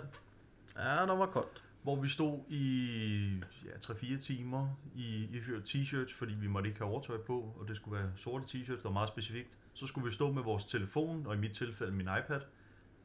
Ja, 0.76 1.06
der 1.06 1.16
var 1.16 1.26
koldt. 1.26 1.62
Hvor 1.82 2.00
vi 2.00 2.08
stod 2.08 2.40
i 2.48 3.42
ja, 3.64 3.70
3-4 3.92 4.18
timer 4.20 4.76
i 4.94 5.28
iført 5.30 5.62
t-shirts, 5.68 6.14
fordi 6.18 6.34
vi 6.34 6.46
måtte 6.46 6.68
ikke 6.68 6.80
have 6.80 6.90
overtøj 6.90 7.16
på, 7.26 7.56
og 7.60 7.68
det 7.68 7.76
skulle 7.76 8.00
være 8.00 8.12
sorte 8.16 8.44
t-shirts, 8.44 8.76
det 8.76 8.84
var 8.84 8.90
meget 8.90 9.08
specifikt. 9.08 9.48
Så 9.74 9.86
skulle 9.86 10.04
vi 10.04 10.10
stå 10.10 10.32
med 10.32 10.42
vores 10.42 10.64
telefon, 10.64 11.26
og 11.26 11.34
i 11.34 11.38
mit 11.38 11.52
tilfælde 11.52 11.92
min 11.92 12.08
iPad, 12.18 12.40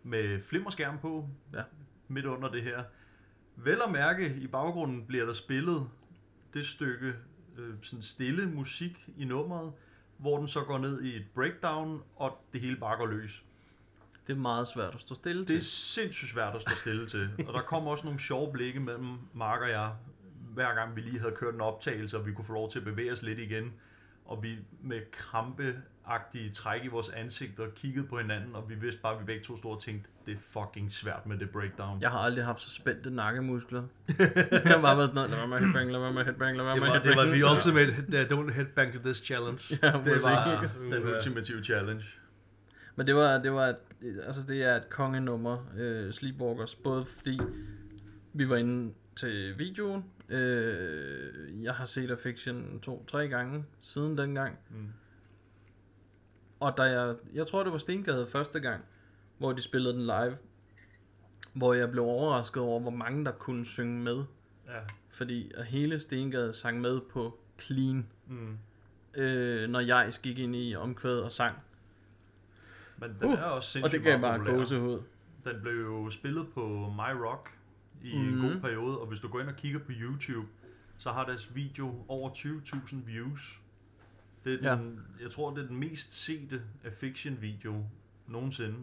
med 0.04 0.42
flimmerskærm 0.42 0.98
på, 1.00 1.30
Ja. 1.54 1.64
midt 2.08 2.26
under 2.26 2.50
det 2.52 2.64
her. 2.64 2.84
Vel 3.56 3.78
at 3.86 3.92
mærke, 3.92 4.36
i 4.36 4.48
baggrunden 4.48 5.06
bliver 5.08 5.26
der 5.26 5.34
spillet 5.34 5.90
det 6.54 6.66
stykke 6.66 7.14
øh, 7.58 7.74
sådan 7.82 8.04
stille 8.04 8.46
musik 8.50 9.10
i 9.18 9.26
nummeret, 9.26 9.74
hvor 10.18 10.38
den 10.38 10.48
så 10.48 10.64
går 10.64 10.78
ned 10.78 11.02
i 11.02 11.16
et 11.16 11.26
breakdown, 11.34 12.02
og 12.16 12.46
det 12.54 12.62
hele 12.62 12.76
bare 12.78 12.98
går 12.98 13.06
løs. 13.06 13.44
Det 14.28 14.34
er 14.34 14.38
meget 14.38 14.68
svært 14.68 14.94
at 14.96 15.02
stå 15.02 15.16
stille 15.16 15.42
Det 15.42 15.50
er 15.56 15.60
til. 15.60 15.66
sindssygt 15.66 16.32
svært 16.32 16.56
at 16.56 16.62
stå 16.62 16.72
stille 16.76 17.08
til. 17.08 17.30
Og 17.48 17.54
der 17.54 17.62
kom 17.62 17.88
også 17.88 18.04
nogle 18.04 18.20
sjove 18.20 18.52
blikke 18.54 18.80
mellem 18.80 19.18
Mark 19.34 19.62
og 19.62 19.70
jeg, 19.70 19.92
hver 20.54 20.76
gang 20.76 20.96
vi 20.96 21.02
lige 21.02 21.20
havde 21.20 21.34
kørt 21.36 21.54
en 21.54 21.62
optagelse, 21.62 22.18
og 22.18 22.26
vi 22.26 22.32
kunne 22.34 22.46
få 22.46 22.54
lov 22.54 22.72
til 22.72 22.80
at 22.80 22.86
bevæge 22.86 23.12
os 23.12 23.22
lidt 23.22 23.40
igen. 23.40 23.74
Og 24.26 24.44
vi 24.44 24.56
med 24.84 25.02
krampeagtige 25.12 26.50
træk 26.50 26.84
i 26.84 26.88
vores 26.88 27.10
ansigter 27.10 27.64
kiggede 27.76 28.08
på 28.08 28.18
hinanden, 28.18 28.56
og 28.56 28.70
vi 28.70 28.76
vidste 28.76 29.02
bare, 29.02 29.14
at 29.14 29.20
vi 29.20 29.26
begge 29.26 29.44
to 29.44 29.58
stod 29.58 29.72
og 29.76 29.82
tænkte, 29.82 30.10
det 30.26 30.34
er 30.34 30.38
fucking 30.40 30.94
svært 30.94 31.26
med 31.26 31.38
det 31.38 31.50
breakdown. 31.50 32.02
Jeg 32.02 32.12
har 32.12 32.20
aldrig 32.20 32.46
haft 32.46 32.62
så 32.62 32.72
spændte 32.72 33.10
nakkemuskler. 33.10 33.84
jeg 34.20 34.62
har 34.66 34.82
bare 34.82 35.08
sådan 35.08 35.30
lad 35.30 35.38
være 35.38 35.48
med 35.48 35.60
headbang, 35.60 35.92
lad 35.92 36.00
være 36.00 36.14
med 36.14 36.24
headbang, 36.26 36.58
lad 36.58 36.66
være 36.66 36.74
Det 36.76 36.82
med 36.82 36.90
var, 36.90 37.00
det 37.00 37.16
var 37.16 37.24
headbang. 37.26 37.66
the 37.66 37.72
ultimate 37.72 38.28
don't 38.36 38.52
headbang 38.54 38.94
to 38.94 39.00
this 39.04 39.18
challenge. 39.18 39.80
Ja, 39.84 39.88
det 39.88 40.24
var 40.24 40.68
den 40.92 41.04
ultimative 41.16 41.64
challenge. 41.64 42.04
Men 42.98 43.08
det 43.08 43.16
var, 43.16 43.38
det 43.38 43.52
var 43.52 43.66
et, 43.68 43.78
altså 44.26 44.42
det 44.48 44.64
er 44.64 44.76
et 44.76 44.90
kongenummer, 44.90 45.58
uh, 45.74 46.12
Sleepwalkers, 46.12 46.76
både 46.76 47.06
fordi 47.06 47.40
vi 48.34 48.50
var 48.50 48.56
inde 48.56 48.94
til 49.16 49.60
videoen, 49.60 50.06
uh, 50.30 51.64
jeg 51.64 51.74
har 51.74 51.86
set 51.86 52.12
Affliction 52.12 52.80
to-tre 52.80 53.28
gange 53.28 53.66
siden 53.82 54.18
dengang, 54.18 54.58
Mm. 54.70 54.88
og 56.60 56.74
da 56.78 56.84
jeg, 56.84 57.16
jeg 57.34 57.48
tror 57.48 57.64
det 57.64 57.72
var 57.72 57.78
Stengade 57.78 58.28
første 58.28 58.60
gang, 58.60 58.84
hvor 59.38 59.54
de 59.54 59.62
spillede 59.62 59.94
den 59.94 60.02
live, 60.02 60.38
hvor 61.54 61.74
jeg 61.74 61.92
blev 61.92 62.04
overrasket 62.04 62.64
over, 62.64 62.80
hvor 62.80 62.92
mange 62.92 63.26
der 63.26 63.32
kunne 63.32 63.66
synge 63.66 64.04
med. 64.04 64.24
Ja. 64.68 64.80
Fordi 65.10 65.52
at 65.56 65.66
hele 65.66 66.00
Stengade 66.00 66.54
sang 66.54 66.82
med 66.82 67.00
på 67.12 67.40
clean, 67.62 68.08
Mm. 68.28 68.58
øh, 69.14 69.70
når 69.70 69.80
jeg 69.80 70.14
gik 70.24 70.40
ind 70.40 70.56
i 70.56 70.76
omkvædet 70.76 71.24
og 71.24 71.32
sang. 71.32 71.56
Men 72.98 73.10
den 73.20 73.26
Uh, 73.28 73.32
er 73.34 73.44
også 73.44 73.70
sindssygt 73.70 74.00
Og 74.02 74.06
det 74.06 74.22
gav 74.22 74.38
populær. 74.38 74.54
gåsehud. 74.58 75.02
Den 75.46 75.62
blev 75.62 75.74
jo 75.74 76.10
spillet 76.10 76.48
på 76.54 76.68
My 76.96 77.14
Rock 77.26 77.58
i 78.04 78.18
Mhm. 78.18 78.28
en 78.28 78.42
god 78.52 78.62
periode, 78.62 79.00
og 79.00 79.08
hvis 79.08 79.20
du 79.20 79.28
går 79.28 79.40
ind 79.40 79.50
og 79.50 79.56
kigger 79.56 79.80
på 79.80 79.92
YouTube, 79.92 80.48
så 80.98 81.12
har 81.12 81.26
deres 81.26 81.56
video 81.56 82.06
over 82.08 82.30
20.000 82.30 83.06
views. 83.08 83.62
Det 84.46 84.66
er 84.66 84.76
den, 84.76 85.00
Jeg 85.22 85.32
tror, 85.32 85.54
det 85.56 85.64
er 85.64 85.68
den 85.68 85.78
mest 85.80 86.14
sete 86.26 86.62
Affiction-video 86.84 87.86
nogensinde. 88.28 88.76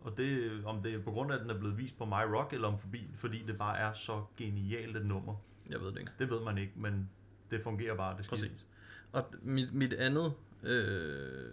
Og 0.00 0.16
det, 0.16 0.50
om 0.64 0.82
det 0.82 0.94
er 0.94 1.02
på 1.02 1.10
grund 1.10 1.32
af, 1.32 1.36
at 1.36 1.42
den 1.42 1.50
er 1.50 1.58
blevet 1.58 1.78
vist 1.78 1.98
på 1.98 2.04
My 2.04 2.22
Rock, 2.34 2.52
eller 2.52 2.68
om 2.68 2.78
forbi, 2.78 3.10
fordi 3.16 3.42
det 3.46 3.58
bare 3.58 3.78
er 3.78 3.92
så 3.92 4.24
genialt 4.36 4.96
et 4.96 5.06
nummer. 5.06 5.34
Jeg 5.70 5.80
ved 5.80 5.86
det 5.92 5.98
ikke. 5.98 6.12
Det 6.18 6.30
ved 6.30 6.40
man 6.44 6.58
ikke, 6.58 6.72
men 6.76 7.10
det 7.50 7.62
fungerer 7.62 7.96
bare. 7.96 8.16
Det 8.16 8.24
skidt. 8.24 8.40
Præcis. 8.40 8.66
Og 9.12 9.24
mit, 9.42 9.74
mit 9.74 9.92
andet 9.92 10.32
øh, 10.62 11.48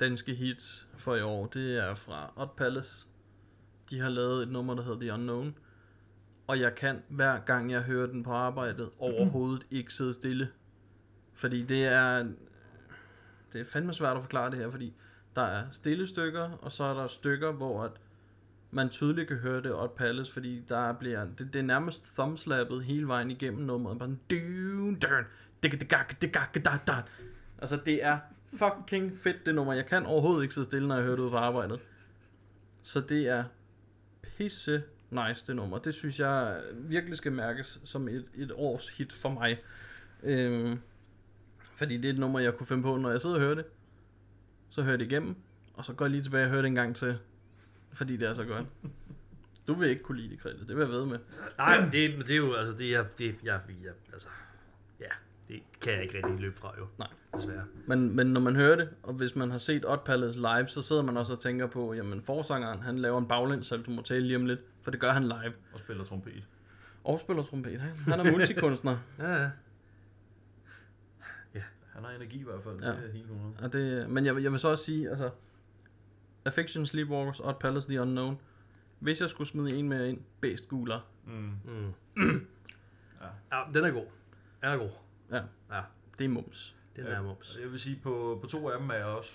danske 0.00 0.34
hit 0.34 0.86
for 0.96 1.14
i 1.14 1.22
år, 1.22 1.46
det 1.46 1.76
er 1.76 1.94
fra 1.94 2.32
Odd 2.36 2.56
Palace. 2.56 3.06
De 3.90 4.00
har 4.00 4.08
lavet 4.08 4.42
et 4.42 4.48
nummer, 4.48 4.74
der 4.74 4.82
hedder 4.82 5.00
The 5.00 5.12
Unknown. 5.12 5.58
Og 6.46 6.60
jeg 6.60 6.74
kan 6.74 7.02
hver 7.08 7.38
gang 7.38 7.70
jeg 7.70 7.82
hører 7.82 8.06
den 8.06 8.22
på 8.22 8.32
arbejdet 8.32 8.90
overhovedet 8.98 9.66
ikke 9.70 9.94
sidde 9.94 10.14
stille. 10.14 10.48
Fordi 11.34 11.62
det 11.62 11.84
er... 11.84 12.26
Det 13.52 13.60
er 13.60 13.64
fandme 13.64 13.94
svært 13.94 14.16
at 14.16 14.22
forklare 14.22 14.50
det 14.50 14.58
her, 14.58 14.70
fordi 14.70 14.94
der 15.36 15.42
er 15.42 15.64
stille 15.72 16.06
stykker, 16.06 16.50
og 16.50 16.72
så 16.72 16.84
er 16.84 16.94
der 16.94 17.06
stykker, 17.06 17.52
hvor 17.52 17.82
at 17.82 17.90
man 18.70 18.88
tydeligt 18.88 19.28
kan 19.28 19.36
høre 19.36 19.62
det 19.62 19.74
Odd 19.74 19.96
Palace, 19.96 20.32
fordi 20.32 20.62
der 20.68 20.92
bliver, 20.92 21.24
det, 21.24 21.52
det 21.52 21.58
er 21.58 21.62
nærmest 21.62 22.14
thumbslappet 22.14 22.84
hele 22.84 23.08
vejen 23.08 23.30
igennem 23.30 23.62
nummeret. 23.62 23.98
Bare 23.98 24.08
sådan. 24.08 24.20
Altså, 27.58 27.80
det 27.86 28.04
er 28.04 28.18
fucking 28.54 29.16
fedt, 29.16 29.46
det 29.46 29.54
nummer. 29.54 29.72
Jeg 29.72 29.86
kan 29.86 30.06
overhovedet 30.06 30.42
ikke 30.42 30.54
sidde 30.54 30.64
stille, 30.64 30.88
når 30.88 30.94
jeg 30.94 31.04
hører 31.04 31.16
det 31.16 31.22
ud 31.22 31.30
på 31.30 31.36
arbejdet. 31.36 31.80
Så 32.82 33.00
det 33.00 33.28
er 33.28 33.44
pisse 34.22 34.82
nice, 35.10 35.46
det 35.46 35.56
nummer. 35.56 35.78
Det 35.78 35.94
synes 35.94 36.20
jeg 36.20 36.62
virkelig 36.74 37.18
skal 37.18 37.32
mærkes 37.32 37.80
som 37.84 38.08
et, 38.08 38.24
et 38.34 38.52
års 38.54 38.88
hit 38.88 39.12
for 39.12 39.28
mig. 39.28 39.62
Øhm, 40.22 40.80
fordi 41.76 41.96
det 41.96 42.04
er 42.04 42.12
et 42.12 42.18
nummer, 42.18 42.40
jeg 42.40 42.54
kunne 42.54 42.66
finde 42.66 42.82
på, 42.82 42.96
når 42.96 43.10
jeg 43.10 43.20
sidder 43.20 43.36
og 43.36 43.42
hører 43.42 43.54
det. 43.54 43.64
Så 44.70 44.82
hører 44.82 44.92
jeg 44.92 44.98
det 44.98 45.06
igennem, 45.06 45.36
og 45.74 45.84
så 45.84 45.92
går 45.92 46.04
jeg 46.04 46.10
lige 46.10 46.22
tilbage 46.22 46.44
og 46.44 46.50
hører 46.50 46.62
det 46.62 46.68
en 46.68 46.74
gang 46.74 46.96
til. 46.96 47.18
Fordi 47.92 48.16
det 48.16 48.28
er 48.28 48.34
så 48.34 48.44
godt. 48.44 48.66
Du 49.66 49.74
vil 49.74 49.88
ikke 49.90 50.02
kunne 50.02 50.20
lide 50.20 50.30
det, 50.30 50.40
Krille. 50.40 50.60
Det 50.60 50.76
vil 50.76 50.82
jeg 50.82 50.88
ved 50.88 51.06
med. 51.06 51.18
Nej, 51.58 51.80
men 51.80 51.92
det, 51.92 52.18
det 52.18 52.30
er 52.30 52.36
jo, 52.36 52.54
altså, 52.54 52.76
det 52.76 52.94
er, 52.94 53.04
det, 53.18 53.34
jeg, 53.42 53.60
jeg, 53.68 53.92
altså, 54.12 54.28
det 55.48 55.62
kan 55.80 55.92
jeg 55.92 56.02
ikke 56.02 56.16
rigtig 56.16 56.40
løbe 56.40 56.56
fra, 56.56 56.74
jo. 56.78 56.86
Nej. 56.98 57.08
Desværre. 57.36 57.64
Men, 57.86 58.16
men 58.16 58.26
når 58.26 58.40
man 58.40 58.56
hører 58.56 58.76
det, 58.76 58.88
og 59.02 59.14
hvis 59.14 59.36
man 59.36 59.50
har 59.50 59.58
set 59.58 59.84
Odd 59.86 60.00
Palace 60.04 60.38
live, 60.40 60.68
så 60.68 60.82
sidder 60.82 61.02
man 61.02 61.16
også 61.16 61.32
og 61.32 61.40
tænker 61.40 61.66
på, 61.66 61.94
jamen 61.94 62.22
forsangeren, 62.22 62.80
han 62.82 62.98
laver 62.98 63.18
en 63.18 63.28
baglæns 63.28 63.66
salto 63.66 63.90
mortale 63.90 64.26
lige 64.26 64.36
om 64.36 64.46
lidt, 64.46 64.60
for 64.82 64.90
det 64.90 65.00
gør 65.00 65.12
han 65.12 65.22
live. 65.22 65.52
Og 65.72 65.78
spiller 65.78 66.04
trompet. 66.04 66.44
Og 67.04 67.20
spiller 67.20 67.42
trompet, 67.42 67.80
han, 67.80 67.90
han 67.90 68.26
er 68.26 68.32
multikunstner. 68.32 68.96
Ja, 69.18 69.32
ja. 69.42 69.50
Han 71.94 72.04
har 72.04 72.10
energi 72.10 72.38
i 72.40 72.44
hvert 72.44 72.62
fald. 72.62 72.80
Ja. 72.80 72.88
Det 72.88 73.08
er 73.08 73.12
helt 73.12 73.24
100. 73.24 73.54
og 73.58 73.72
det, 73.72 74.10
men 74.10 74.26
jeg, 74.26 74.42
jeg 74.42 74.52
vil 74.52 74.60
så 74.60 74.68
også 74.68 74.84
sige, 74.84 75.10
altså, 75.10 75.30
Affection, 76.44 76.86
Sleepwalkers, 76.86 77.40
Odd 77.40 77.56
Palace, 77.60 77.88
The 77.88 78.00
Unknown. 78.00 78.38
Hvis 78.98 79.20
jeg 79.20 79.30
skulle 79.30 79.48
smide 79.48 79.76
en 79.76 79.88
mere 79.88 80.08
ind, 80.08 80.20
Bæst 80.40 80.68
Guler. 80.68 81.00
Mm. 81.26 81.52
Mm. 81.64 82.46
Ja. 83.20 83.26
ja, 83.52 83.62
den 83.74 83.84
er 83.84 83.90
god. 83.90 84.06
Den 84.62 84.70
er 84.70 84.76
god. 84.76 84.90
Ja. 85.30 85.42
Ja, 85.70 85.82
Det 86.18 86.24
er 86.24 86.28
mums. 86.28 86.76
Ja. 86.96 87.02
er 87.02 87.22
mops. 87.22 87.58
Jeg 87.62 87.72
vil 87.72 87.80
sige, 87.80 88.00
på, 88.02 88.38
på 88.42 88.46
to 88.46 88.70
af 88.70 88.80
dem 88.80 88.90
er 88.90 88.94
jeg 88.94 89.04
også 89.04 89.32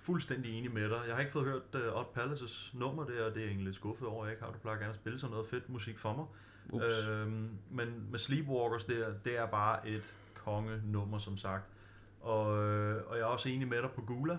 fuldstændig 0.00 0.58
enig 0.58 0.72
med 0.72 0.90
dig. 0.90 1.00
Jeg 1.06 1.14
har 1.14 1.20
ikke 1.20 1.32
fået 1.32 1.44
hørt 1.44 1.74
uh, 1.74 1.98
Odd 2.00 2.06
Palaces 2.14 2.74
nummer 2.74 3.04
der, 3.04 3.24
og 3.24 3.30
det 3.30 3.36
er 3.36 3.40
jeg 3.40 3.46
egentlig 3.46 3.64
lidt 3.64 3.76
skuffet 3.76 4.08
over, 4.08 4.24
jeg 4.24 4.32
ikke 4.32 4.44
har. 4.44 4.52
Du 4.52 4.58
plejer 4.58 4.78
gerne 4.78 4.90
at 4.90 4.96
spille 4.96 5.18
sådan 5.18 5.30
noget 5.30 5.46
fedt 5.46 5.68
musik 5.68 5.98
for 5.98 6.12
mig. 6.16 6.26
Ups. 6.70 7.08
Øhm, 7.08 7.48
men 7.70 8.06
med 8.10 8.18
Sleepwalkers 8.18 8.84
der, 8.84 9.12
det 9.24 9.38
er 9.38 9.46
bare 9.46 9.88
et 9.88 10.02
kongenummer, 10.34 11.18
som 11.18 11.36
sagt. 11.36 11.64
Og, 12.20 12.64
øh, 12.64 13.02
og 13.06 13.16
jeg 13.16 13.22
er 13.22 13.26
også 13.26 13.48
enig 13.48 13.68
med 13.68 13.82
dig 13.82 13.90
på 13.90 14.02
Gula. 14.02 14.36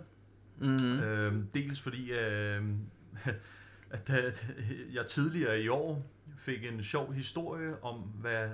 Mm. 0.58 1.00
Øhm, 1.00 1.48
dels 1.54 1.82
fordi, 1.82 2.12
øh, 2.12 2.64
at, 3.90 4.10
at 4.10 4.48
jeg 4.94 5.08
tidligere 5.08 5.62
i 5.62 5.68
år 5.68 6.06
fik 6.38 6.66
en 6.66 6.84
sjov 6.84 7.14
historie 7.14 7.84
om, 7.84 7.96
hvad 7.96 8.50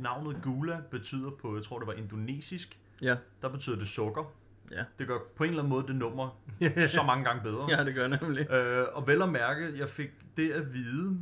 navnet 0.00 0.36
Gula 0.42 0.80
betyder 0.90 1.30
på, 1.30 1.54
jeg 1.56 1.64
tror 1.64 1.78
det 1.78 1.86
var 1.86 1.92
indonesisk. 1.94 2.78
Ja. 3.02 3.16
Der 3.42 3.48
betyder 3.48 3.76
det 3.78 3.88
sukker. 3.88 4.32
Ja. 4.70 4.84
Det 4.98 5.06
gør 5.06 5.18
på 5.36 5.44
en 5.44 5.50
eller 5.50 5.62
anden 5.62 5.70
måde 5.70 5.86
det 5.86 5.96
nummer 5.96 6.40
så 6.88 7.02
mange 7.06 7.24
gange 7.24 7.42
bedre. 7.42 7.66
Ja, 7.76 7.84
det 7.84 7.94
gør 7.94 8.08
nemlig. 8.08 8.50
Øh, 8.52 8.86
og 8.92 9.06
vel 9.06 9.22
at 9.22 9.28
mærke, 9.28 9.78
jeg 9.78 9.88
fik 9.88 10.10
det 10.36 10.50
at 10.50 10.72
vide, 10.74 11.18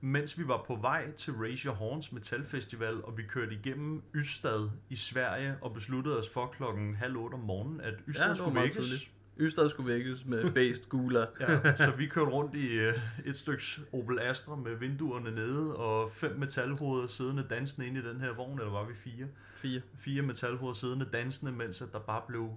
mens 0.00 0.38
vi 0.38 0.48
var 0.48 0.64
på 0.66 0.74
vej 0.76 1.12
til 1.12 1.32
Raise 1.34 1.66
Your 1.68 1.74
Horns 1.74 2.12
Metal 2.12 2.46
Festival, 2.46 3.04
og 3.04 3.16
vi 3.18 3.22
kørte 3.22 3.54
igennem 3.54 4.02
Ystad 4.14 4.70
i 4.90 4.96
Sverige, 4.96 5.56
og 5.62 5.74
besluttede 5.74 6.18
os 6.18 6.28
for 6.28 6.46
klokken 6.46 6.94
halv 6.94 7.16
otte 7.16 7.34
om 7.34 7.40
morgenen, 7.40 7.80
at 7.80 7.94
Ystad 8.08 8.28
Ja, 8.28 8.34
skulle 8.34 8.60
vækkes. 8.60 8.76
tidligt. 8.76 9.10
Ystad 9.40 9.68
skulle 9.68 9.92
vækkes 9.92 10.24
med 10.24 10.50
Bæst 10.54 10.88
Guler. 10.88 11.26
Ja, 11.40 11.76
så 11.76 11.90
vi 11.98 12.06
kørte 12.06 12.30
rundt 12.30 12.54
i 12.54 12.72
øh, 12.78 12.94
et 13.24 13.38
stykke 13.38 13.62
Opel 13.92 14.18
Astra 14.18 14.56
med 14.56 14.74
vinduerne 14.76 15.30
nede, 15.30 15.76
og 15.76 16.10
fem 16.12 16.38
metalhoveder 16.38 17.06
siddende 17.06 17.44
dansende 17.50 17.86
inde 17.86 18.00
i 18.00 18.02
den 18.02 18.20
her 18.20 18.34
vogn, 18.34 18.58
eller 18.58 18.72
var 18.72 18.84
vi 18.84 18.94
fire? 19.04 19.26
Fire. 19.56 19.80
Fire 19.98 20.22
metalhoveder 20.22 20.74
siddende 20.74 21.06
dansende, 21.12 21.52
mens 21.52 21.82
at 21.82 21.88
der 21.92 21.98
bare 21.98 22.22
blev 22.28 22.50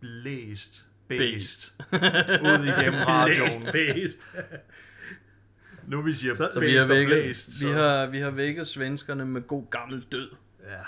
blæst 0.00 0.84
Bæst. 1.08 1.74
ud 2.42 2.64
igennem 2.78 3.00
radioen. 3.08 3.62
Læst 3.62 3.72
bedst. 3.72 4.28
Nu 5.86 6.02
vi 6.02 6.12
siger 6.14 6.34
Så- 6.34 6.50
Så 6.52 6.60
vi 6.60 6.66
blæst 6.66 6.80
har, 6.86 6.94
vækket, 6.94 7.12
blæst, 7.22 7.48
vi, 7.48 7.52
så- 7.66 7.72
har, 7.72 8.06
vi 8.06 8.18
har 8.20 8.30
vækket 8.30 8.66
svenskerne 8.66 9.24
med 9.26 9.42
god 9.46 9.70
gammel 9.70 10.06
død. 10.12 10.30
Ja. 10.68 10.80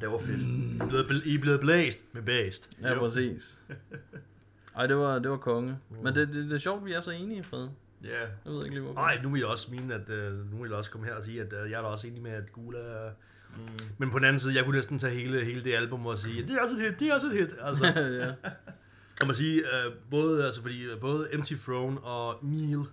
Det 0.00 0.10
var 0.10 0.18
fedt. 0.18 0.42
I 0.42 0.78
er 0.80 0.86
blevet 0.88 1.04
bl- 1.04 1.28
I 1.28 1.34
er 1.34 1.38
blevet 1.40 1.60
blæst 1.60 1.98
med 2.12 2.22
bæst. 2.22 2.70
Ja, 2.82 2.92
Jo. 2.92 2.98
præcis. 2.98 3.60
Ej, 4.76 4.86
det 4.86 4.96
var, 4.96 5.18
det 5.18 5.30
var 5.30 5.36
konge. 5.36 5.78
Men 6.02 6.14
det, 6.14 6.28
det, 6.28 6.34
det 6.44 6.52
er 6.52 6.58
sjovt, 6.58 6.84
vi 6.84 6.92
er 6.92 7.00
så 7.00 7.10
enige, 7.10 7.42
Fred. 7.44 7.68
Ja, 8.04 8.20
Jeg 8.20 8.52
ved 8.52 8.64
ikke 8.64 8.74
lige, 8.74 8.82
hvorfor. 8.84 9.00
Nej, 9.00 9.20
nu 9.22 9.30
vil 9.30 9.38
jeg 9.38 9.48
også 9.48 9.68
mene, 9.74 9.94
at 9.94 10.10
øh, 10.10 10.52
nu 10.52 10.62
vil 10.62 10.68
jeg 10.68 10.78
også 10.78 10.90
komme 10.90 11.06
her 11.06 11.14
og 11.14 11.24
sige, 11.24 11.40
at 11.40 11.52
øh, 11.64 11.70
jeg 11.70 11.78
er 11.78 11.82
da 11.82 11.88
også 11.88 12.06
enig 12.06 12.22
med, 12.22 12.30
at 12.30 12.52
Gula 12.52 12.78
er... 12.78 13.10
mm, 13.56 13.62
Men 13.98 14.10
på 14.10 14.18
den 14.18 14.24
anden 14.26 14.40
side, 14.40 14.54
jeg 14.56 14.64
kunne 14.64 14.76
næsten 14.76 14.98
tage 14.98 15.14
hele, 15.14 15.44
hele 15.44 15.62
det 15.64 15.74
album 15.74 16.06
og 16.06 16.18
sige, 16.18 16.42
det 16.42 16.50
er 16.50 16.62
også 16.62 16.74
et 16.76 16.82
hit, 16.82 17.00
det 17.00 17.08
er 17.08 17.14
også 17.14 17.26
et 17.26 17.32
hit. 17.32 17.54
Altså, 17.60 17.86
ja. 18.20 18.32
jeg 19.20 19.26
må 19.26 19.32
sige, 19.32 19.56
øh, 19.58 19.92
både, 20.10 20.44
altså, 20.46 20.62
fordi 20.62 20.82
øh, 20.84 21.00
både 21.00 21.28
Empty 21.34 21.54
Throne 21.54 22.00
og 22.00 22.38
Neil 22.42 22.78
øh, 22.78 22.86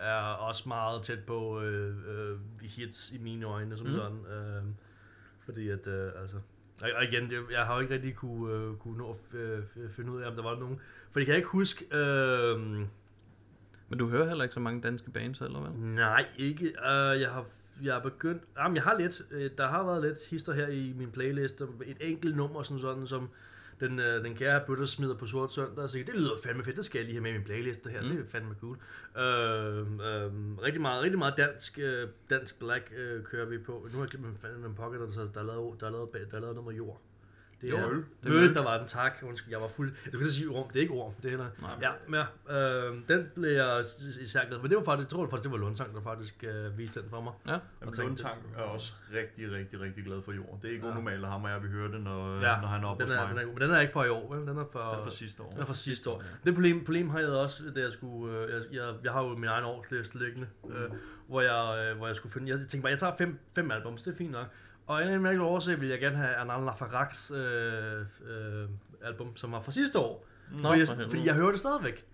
er 0.00 0.20
også 0.20 0.62
meget 0.68 1.02
tæt 1.02 1.18
på 1.18 1.60
øh, 1.60 1.94
øh, 2.08 2.38
hits 2.62 3.12
i 3.12 3.18
mine 3.18 3.46
øjne, 3.46 3.76
som 3.76 3.86
Mm. 3.86 3.92
mm. 3.92 3.98
sådan. 3.98 4.18
Øh, 4.18 4.62
fordi 5.46 5.68
at, 5.68 5.86
øh, 5.86 6.10
altså... 6.22 6.36
Og 6.82 6.88
og 6.96 7.04
igen, 7.04 7.30
det, 7.30 7.38
jeg 7.52 7.66
har 7.66 7.74
jo 7.74 7.80
ikke 7.80 7.94
rigtig 7.94 8.14
kunne, 8.14 8.54
øh, 8.54 8.76
kunne 8.76 8.98
nå 8.98 9.10
at 9.10 9.38
øh, 9.40 9.58
f- 9.58 9.92
finde 9.92 10.12
ud 10.12 10.22
af, 10.22 10.28
om 10.28 10.34
der 10.36 10.42
var 10.42 10.58
nogen... 10.58 10.80
For 11.12 11.20
jeg 11.20 11.26
kan 11.26 11.36
ikke 11.36 11.48
huske... 11.48 11.84
Øh, 11.96 12.60
Men 13.88 13.98
du 13.98 14.08
hører 14.08 14.28
heller 14.28 14.44
ikke 14.44 14.54
så 14.54 14.60
mange 14.60 14.80
danske 14.80 15.10
bands, 15.10 15.40
eller 15.40 15.60
hvad? 15.60 15.70
Nej, 15.94 16.26
ikke. 16.38 16.64
Uh, 16.66 17.20
jeg 17.20 17.30
har 17.30 17.46
jeg 17.82 17.94
har 17.94 18.00
begyndt... 18.00 18.42
Jamen, 18.58 18.76
jeg 18.76 18.82
har 18.84 18.98
lidt. 18.98 19.22
øh, 19.30 19.50
Der 19.58 19.66
har 19.68 19.84
været 19.84 20.02
lidt 20.02 20.18
hister 20.30 20.52
her 20.52 20.66
i 20.68 20.92
min 20.96 21.10
playlist. 21.10 21.60
Et 21.86 21.96
enkelt 22.00 22.36
nummer, 22.36 22.62
sådan, 22.62 22.78
sådan 22.78 23.06
som 23.06 23.28
den, 23.80 23.98
øh, 23.98 24.24
den 24.24 24.34
kære 24.34 24.62
bøtter 24.66 24.86
smider 24.86 25.14
på 25.14 25.26
sort 25.26 25.54
søndag. 25.54 25.88
Så 25.88 25.98
det 25.98 26.14
lyder 26.14 26.30
fandme 26.44 26.64
fedt. 26.64 26.76
Det 26.76 26.84
skal 26.84 26.98
jeg 26.98 27.04
lige 27.06 27.14
have 27.14 27.22
med 27.22 27.30
i 27.30 27.34
min 27.34 27.44
playlist. 27.44 27.84
Det 27.84 27.92
her. 27.92 28.02
Mm. 28.02 28.08
Det 28.08 28.18
er 28.18 28.24
fandme 28.28 28.54
cool. 28.60 28.76
Uh, 28.76 29.22
uh, 29.92 30.62
rigtig 30.62 30.82
meget, 30.82 31.02
rigtig 31.02 31.18
meget 31.18 31.34
dansk, 31.36 31.78
uh, 31.82 32.10
dansk 32.30 32.58
black 32.58 32.92
uh, 32.92 33.24
kører 33.24 33.46
vi 33.46 33.58
på. 33.58 33.88
Nu 33.92 33.98
har 33.98 34.04
jeg 34.04 34.10
glemt, 34.10 34.26
hvad 34.26 34.50
fanden 34.50 34.74
pocket, 34.74 35.00
der, 35.00 35.28
der, 35.34 35.40
er 35.40 35.44
lavet, 35.44 35.80
der, 35.80 35.86
er 35.86 35.90
lavet, 35.90 36.08
der 36.30 36.36
er 36.36 36.40
lavet 36.40 36.56
nummer 36.56 36.72
jord. 36.72 37.00
Det 37.60 37.70
er 37.74 37.86
Møl. 37.86 37.96
Det 37.96 38.04
Det 38.24 38.32
møl, 38.32 38.54
der 38.54 38.62
var 38.62 38.78
den 38.78 38.86
tak. 38.88 39.12
Undskyld, 39.22 39.50
jeg 39.52 39.60
var 39.60 39.68
fuld. 39.76 39.92
Jeg 40.04 40.12
skulle 40.12 40.30
sige 40.32 40.48
orm. 40.48 40.68
Det 40.68 40.76
er 40.76 40.80
ikke 40.80 40.92
orm. 40.94 41.12
Det 41.14 41.24
er 41.24 41.28
heller. 41.28 41.46
Nej, 41.62 41.70
Ja, 41.82 41.90
men 42.08 42.20
ja, 42.48 42.88
øh, 42.88 42.96
den 43.08 43.30
blev 43.34 43.50
jeg 43.50 43.84
især 44.22 44.40
glad 44.46 44.58
for. 44.58 44.62
Men 44.62 44.70
det 44.70 44.78
var 44.78 44.84
faktisk, 44.84 45.04
jeg 45.06 45.10
tror 45.10 45.22
det 45.22 45.30
faktisk, 45.30 45.44
det 45.44 45.52
var 45.52 45.58
Lundsang, 45.58 45.94
der 45.94 46.02
faktisk 46.02 46.44
øh, 46.44 46.78
viste 46.78 47.02
den 47.02 47.10
for 47.10 47.20
mig. 47.20 47.32
Ja. 47.46 47.52
Jamen, 47.52 47.62
tænkte- 47.80 48.02
Lundtang 48.02 48.38
er 48.56 48.62
også 48.62 48.92
rigtig, 49.14 49.52
rigtig, 49.52 49.80
rigtig 49.80 50.04
glad 50.04 50.22
for 50.22 50.32
jord. 50.32 50.58
Det 50.62 50.68
er 50.68 50.72
ikke 50.74 50.86
Ja. 50.86 50.92
unormalt, 50.92 51.24
at 51.24 51.30
ham 51.30 51.44
og 51.44 51.50
jeg 51.50 51.62
vil 51.62 51.70
høre 51.70 51.92
det, 51.92 52.00
når, 52.00 52.34
Ja, 52.34 52.60
når 52.60 52.68
han 52.68 52.84
er 52.84 52.88
oppe 52.88 53.04
Den 53.04 53.12
hos 53.12 53.18
er, 53.18 53.26
mig. 53.26 53.30
den 53.36 53.48
er, 53.48 53.52
men 53.52 53.60
den 53.60 53.70
er 53.70 53.80
ikke 53.80 53.92
fra 53.92 54.04
i 54.04 54.08
år, 54.08 54.34
vel? 54.34 54.46
Den 54.46 54.58
er 54.58 54.64
fra, 54.72 54.90
Den 54.92 55.00
er 55.00 55.04
fra 55.04 55.10
sidste 55.10 55.42
år. 55.42 55.50
den 55.50 55.60
er 55.60 55.64
fra 55.64 55.74
sidste 55.74 56.10
år. 56.10 56.22
Ja. 56.22 56.28
Det 56.44 56.54
problem, 56.54 56.84
problem 56.84 57.08
har 57.10 57.18
jeg 57.18 57.28
også, 57.28 57.62
da 57.74 57.80
jeg 57.80 57.92
skulle... 57.92 58.38
Øh, 58.38 58.50
jeg, 58.50 58.62
jeg, 58.72 58.94
jeg, 59.04 59.12
har 59.12 59.22
jo 59.24 59.28
min 59.36 59.48
egen 59.48 59.64
årsliste 59.64 60.18
liggende, 60.18 60.48
øh, 60.70 60.90
hvor, 61.28 61.40
jeg, 61.40 61.90
øh, 61.90 61.96
hvor 61.96 62.06
jeg 62.06 62.16
skulle 62.16 62.32
finde... 62.32 62.48
Jeg 62.50 62.58
tænkte 62.58 62.80
bare, 62.80 62.90
jeg 62.90 62.98
tager 62.98 63.16
fem, 63.18 63.38
fem 63.54 63.70
albums, 63.70 64.02
det 64.02 64.12
er 64.12 64.16
fint 64.16 64.30
nok. 64.32 64.46
Og 64.86 65.02
en 65.14 65.22
mærkelig 65.22 65.46
årsag 65.46 65.80
vil 65.80 65.88
jeg 65.88 66.00
gerne 66.00 66.16
have 66.16 66.34
Anal 66.34 66.64
Lafaraks 66.64 67.30
øh, 67.30 68.00
øh, 68.00 68.68
album, 69.02 69.36
som 69.36 69.52
var 69.52 69.60
fra 69.60 69.72
sidste 69.72 69.98
år. 69.98 70.26
Nå, 70.50 70.58
fordi, 70.68 70.80
jeg, 70.80 70.88
for 70.88 70.94
fordi 71.10 71.26
jeg 71.26 71.34
hører 71.34 71.50
det 71.50 71.58
stadigvæk. 71.60 72.04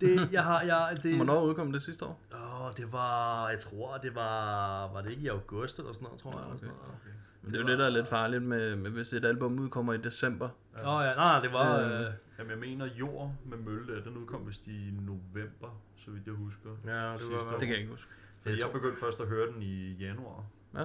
Det, 0.00 0.32
jeg 0.32 0.44
har, 0.44 0.62
jeg, 0.62 0.96
det, 1.02 1.16
Hvornår 1.20 1.42
udkom 1.42 1.72
det 1.72 1.82
sidste 1.82 2.04
år? 2.04 2.20
Åh, 2.34 2.72
det 2.76 2.92
var, 2.92 3.48
jeg 3.50 3.60
tror, 3.60 3.96
det 3.98 4.14
var, 4.14 4.92
var 4.92 5.00
det 5.00 5.10
ikke 5.10 5.22
i 5.22 5.28
august 5.28 5.78
eller 5.78 5.92
sådan 5.92 6.04
noget, 6.04 6.20
tror 6.20 6.30
jeg. 6.32 6.40
Eller 6.44 6.56
sådan 6.56 6.68
noget. 6.68 6.82
Okay. 6.88 7.10
Men 7.42 7.52
det 7.52 7.58
er 7.58 7.62
jo 7.62 7.68
det, 7.68 7.78
der 7.78 7.84
er 7.86 7.90
lidt 7.90 8.08
farligt 8.08 8.42
med, 8.42 8.76
med 8.76 8.90
hvis 8.90 9.12
et 9.12 9.24
album 9.24 9.58
udkommer 9.58 9.92
i 9.92 9.98
december. 9.98 10.48
Åh 10.84 10.88
oh, 10.88 11.04
ja, 11.04 11.14
nej, 11.14 11.14
nej, 11.14 11.40
det 11.40 11.52
var... 11.52 11.78
Øh, 11.80 12.00
Øh, 12.00 12.06
Jamen, 12.38 12.50
jeg 12.50 12.58
mener, 12.58 12.86
Jord 12.98 13.32
med 13.44 13.58
Mølle, 13.58 14.04
den 14.04 14.16
udkom 14.16 14.48
vist 14.48 14.66
i 14.66 14.94
november, 15.00 15.80
så 15.96 16.10
vidt 16.10 16.26
jeg 16.26 16.34
husker. 16.34 16.70
ja, 16.86 16.92
det 16.92 17.20
var... 17.30 17.50
Det 17.50 17.60
kan 17.60 17.68
jeg 17.68 17.78
ikke 17.78 17.90
huske. 17.90 18.08
Fordi 18.42 18.54
Jeg 18.54 18.62
jeg 18.64 18.72
begyndte 18.72 19.00
først 19.00 19.20
at 19.20 19.26
høre 19.26 19.46
den 19.52 19.62
i 19.62 19.92
januar. 19.92 20.44
Ja, 20.74 20.84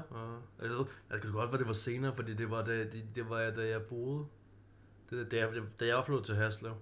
altså, 0.61 0.85
jeg 1.09 1.21
kan 1.21 1.31
godt 1.31 1.51
være, 1.51 1.59
det 1.59 1.67
var 1.67 1.73
senere, 1.73 2.15
fordi 2.15 2.33
det 2.33 2.49
var 2.49 2.63
da, 2.63 2.83
det, 2.83 3.05
det 3.15 3.29
var, 3.29 3.51
da 3.51 3.67
jeg 3.69 3.81
boede. 3.81 4.25
Det, 5.09 5.31
da, 5.31 5.37
jeg, 5.37 5.49
da 5.79 5.85
jeg 5.85 5.95
var 5.95 6.03
flyttet 6.03 6.25
til 6.25 6.35
Haslev. 6.35 6.73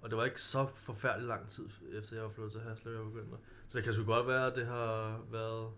Og 0.00 0.10
det 0.10 0.18
var 0.18 0.24
ikke 0.24 0.40
så 0.40 0.66
forfærdelig 0.74 1.28
lang 1.28 1.48
tid 1.48 1.64
efter 1.92 2.16
jeg 2.16 2.24
var 2.24 2.30
flyttet 2.30 2.52
til 2.52 2.60
Haslev, 2.60 2.94
jeg 2.94 3.04
begyndte. 3.04 3.36
Så 3.68 3.76
det 3.78 3.84
kan 3.84 3.94
sgu 3.94 4.04
godt 4.04 4.26
være, 4.26 4.46
at 4.46 4.56
det 4.56 4.66
har 4.66 5.20
været... 5.30 5.70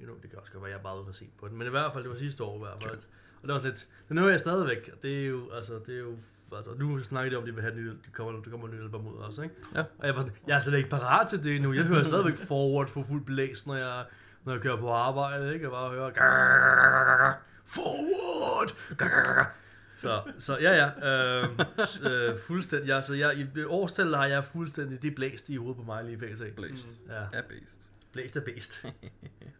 You 0.00 0.04
know, 0.04 0.16
det 0.22 0.30
kan 0.30 0.38
også 0.38 0.52
godt 0.52 0.62
være, 0.62 0.70
at 0.70 0.76
jeg 0.76 0.82
bare 0.82 1.06
var 1.06 1.12
sent 1.12 1.36
på 1.36 1.48
den. 1.48 1.58
Men 1.58 1.66
i 1.66 1.70
hvert 1.70 1.92
fald, 1.92 2.04
det 2.04 2.10
var 2.10 2.16
sidste 2.16 2.44
år 2.44 2.56
i 2.56 2.58
hvert 2.58 2.82
fald. 2.82 2.98
Og 3.36 3.42
det 3.42 3.48
var 3.48 3.54
også 3.54 3.68
lidt... 3.68 3.88
Den 4.08 4.18
hører 4.18 4.30
jeg 4.30 4.40
stadigvæk. 4.40 4.90
og 4.92 5.02
Det 5.02 5.22
er 5.22 5.26
jo... 5.26 5.50
Altså, 5.50 5.78
det 5.86 5.94
er 5.94 5.98
jo 5.98 6.16
Altså, 6.52 6.74
nu 6.74 6.98
snakker 6.98 7.30
de 7.30 7.36
om, 7.36 7.42
at 7.42 7.46
de 7.46 7.54
vil 7.54 7.62
have 7.62 7.74
en 7.74 7.80
ny, 7.84 7.88
de 7.88 8.10
kommer, 8.12 8.42
der 8.42 8.50
kommer 8.50 8.68
en 8.68 8.74
ny 8.74 8.82
album 8.82 9.06
ud 9.06 9.14
også, 9.14 9.42
ikke? 9.42 9.54
Ja. 9.74 9.84
Og 9.98 10.06
jeg, 10.06 10.14
var, 10.14 10.20
sådan, 10.20 10.36
jeg 10.46 10.56
er 10.56 10.60
slet 10.60 10.78
ikke 10.78 10.90
parat 10.90 11.28
til 11.28 11.44
det 11.44 11.56
endnu. 11.56 11.72
Jeg 11.72 11.84
hører 11.84 12.04
stadigvæk 12.04 12.36
forward 12.36 12.88
på 12.88 13.02
fuld 13.02 13.24
blæs, 13.24 13.66
når 13.66 13.74
jeg, 13.74 14.04
når 14.46 14.52
jeg 14.52 14.62
kører 14.62 14.76
på 14.76 14.90
arbejde, 14.90 15.52
ikke? 15.54 15.64
Jeg 15.64 15.70
bare 15.70 15.90
hører... 15.90 17.32
Forward! 17.64 18.76
Så, 19.96 20.22
så 20.38 20.58
ja, 20.58 20.72
ja. 21.02 21.08
Øh, 21.42 21.48
øh, 22.02 22.38
fuldstændig. 22.38 22.88
Ja, 22.88 23.02
så 23.02 23.14
jeg, 23.14 23.38
i 23.56 23.64
årstallet 23.64 24.16
har 24.16 24.26
jeg 24.26 24.44
fuldstændig 24.44 25.02
det 25.02 25.14
blæst 25.14 25.48
i 25.48 25.56
hovedet 25.56 25.76
på 25.76 25.82
mig 25.82 26.04
lige 26.04 26.16
pt. 26.16 26.56
Blæst. 26.56 26.88
Ja, 27.08 27.20
Ja, 27.20 27.40
blæst. 27.48 27.90
blæst 28.12 28.36
er 28.36 28.40
bedst. 28.40 28.84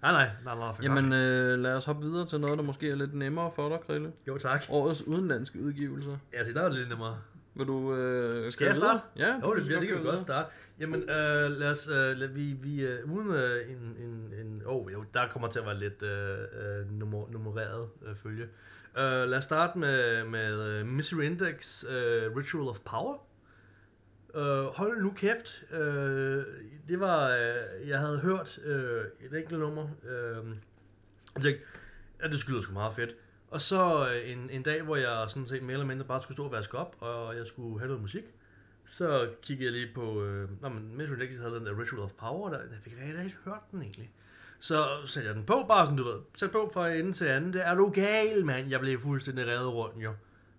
nej, 0.02 0.12
nej, 0.12 0.30
nej, 0.44 0.54
nej. 0.54 0.72
fuck 0.74 0.84
Jamen, 0.84 1.12
øh, 1.12 1.58
lad 1.58 1.74
os 1.76 1.84
hoppe 1.84 2.02
videre 2.06 2.26
til 2.26 2.40
noget, 2.40 2.58
der 2.58 2.64
måske 2.64 2.90
er 2.90 2.94
lidt 2.94 3.14
nemmere 3.14 3.50
for 3.54 3.68
dig, 3.68 3.78
Krille. 3.86 4.12
Jo, 4.28 4.38
tak. 4.38 4.64
Årets 4.68 5.02
udenlandske 5.02 5.60
udgivelser. 5.60 6.16
Ja, 6.32 6.44
det 6.44 6.54
der 6.54 6.62
er 6.62 6.68
lidt 6.68 6.88
nemmere. 6.88 7.18
Vil 7.56 7.66
du... 7.66 7.94
Øh, 7.94 8.52
Skal 8.52 8.66
jeg 8.66 8.76
starte? 8.76 9.00
Ja, 9.16 9.40
Jo, 9.42 9.54
det, 9.54 9.64
skal 9.64 9.80
det 9.80 9.88
kan 9.88 9.98
vi 9.98 10.02
godt 10.02 10.20
starte. 10.20 10.48
Jamen, 10.80 11.00
øh, 11.00 11.50
lad 11.50 11.70
os, 11.70 11.88
øh, 11.88 12.16
lad, 12.16 12.28
vi, 12.28 12.52
vi 12.52 12.86
øh, 12.86 13.12
uden 13.12 13.30
øh, 13.30 13.70
en, 13.70 13.76
en, 13.76 14.34
en, 14.40 14.62
oh, 14.66 14.92
jo, 14.92 15.04
der 15.14 15.28
kommer 15.28 15.48
til 15.48 15.58
at 15.58 15.66
være 15.66 15.78
lidt 15.78 16.02
øh, 16.02 16.38
øh, 16.40 16.92
nummer, 16.92 17.30
nummereret 17.30 17.88
øh, 18.06 18.16
følge. 18.16 18.44
Øh, 18.98 19.28
lad 19.28 19.38
os 19.38 19.44
starte 19.44 19.78
med, 19.78 20.24
med 20.24 20.80
uh, 20.80 20.86
Misery 20.86 21.22
Index 21.22 21.84
øh, 21.90 22.36
Ritual 22.36 22.68
of 22.68 22.80
Power. 22.84 23.26
Øh, 24.34 24.64
hold 24.64 25.02
nu 25.02 25.10
kæft. 25.10 25.64
Øh, 25.72 26.44
det 26.88 27.00
var, 27.00 27.30
øh, 27.30 27.88
jeg 27.88 27.98
havde 27.98 28.18
hørt 28.18 28.58
øh, 28.64 29.04
et 29.20 29.38
enkelt 29.38 29.60
nummer. 29.60 29.88
Øh, 30.08 30.46
jeg 31.34 31.42
tænkte, 31.42 31.64
ja, 32.22 32.28
det 32.28 32.38
skulle 32.38 32.62
sgu 32.62 32.72
meget 32.72 32.94
fedt. 32.94 33.16
Og 33.56 33.62
så 33.62 34.08
øh, 34.08 34.32
en, 34.32 34.50
en 34.50 34.62
dag, 34.62 34.82
hvor 34.82 34.96
jeg 34.96 35.24
sådan 35.28 35.46
set 35.46 35.62
mere 35.62 35.72
eller 35.72 35.86
mindre 35.86 36.04
bare 36.04 36.22
skulle 36.22 36.36
stå 36.36 36.44
og 36.44 36.52
vaske 36.52 36.78
op, 36.78 36.96
og 37.00 37.36
jeg 37.36 37.46
skulle 37.46 37.78
have 37.78 37.86
noget 37.86 38.02
musik, 38.02 38.24
så 38.90 39.28
kiggede 39.42 39.64
jeg 39.64 39.72
lige 39.72 39.94
på, 39.94 40.22
øh, 40.22 40.62
nå, 40.62 40.68
men 40.68 40.96
Misery 40.96 41.14
Index 41.14 41.38
havde 41.38 41.54
den 41.54 41.66
der 41.66 41.80
Ritual 41.80 42.02
of 42.02 42.10
Power, 42.10 42.50
der, 42.50 42.58
jeg 42.58 42.78
fik 42.82 42.92
rigtig, 43.00 43.18
rigtig 43.18 43.36
hørt 43.44 43.70
den 43.72 43.82
egentlig. 43.82 44.10
Så 44.60 44.84
satte 45.06 45.28
jeg 45.28 45.36
den 45.36 45.44
på, 45.44 45.64
bare 45.68 45.86
sådan, 45.86 45.98
du 45.98 46.04
ved, 46.04 46.18
sat 46.36 46.50
på 46.50 46.70
fra 46.74 46.88
ende 46.88 47.12
til 47.12 47.24
anden. 47.24 47.52
Det 47.52 47.66
er 47.66 47.74
du 47.74 47.90
gal, 47.94 48.44
mand. 48.44 48.70
Jeg 48.70 48.80
blev 48.80 49.00
fuldstændig 49.00 49.46
revet 49.46 49.72
rundt, 49.72 49.96
jo. 49.96 50.10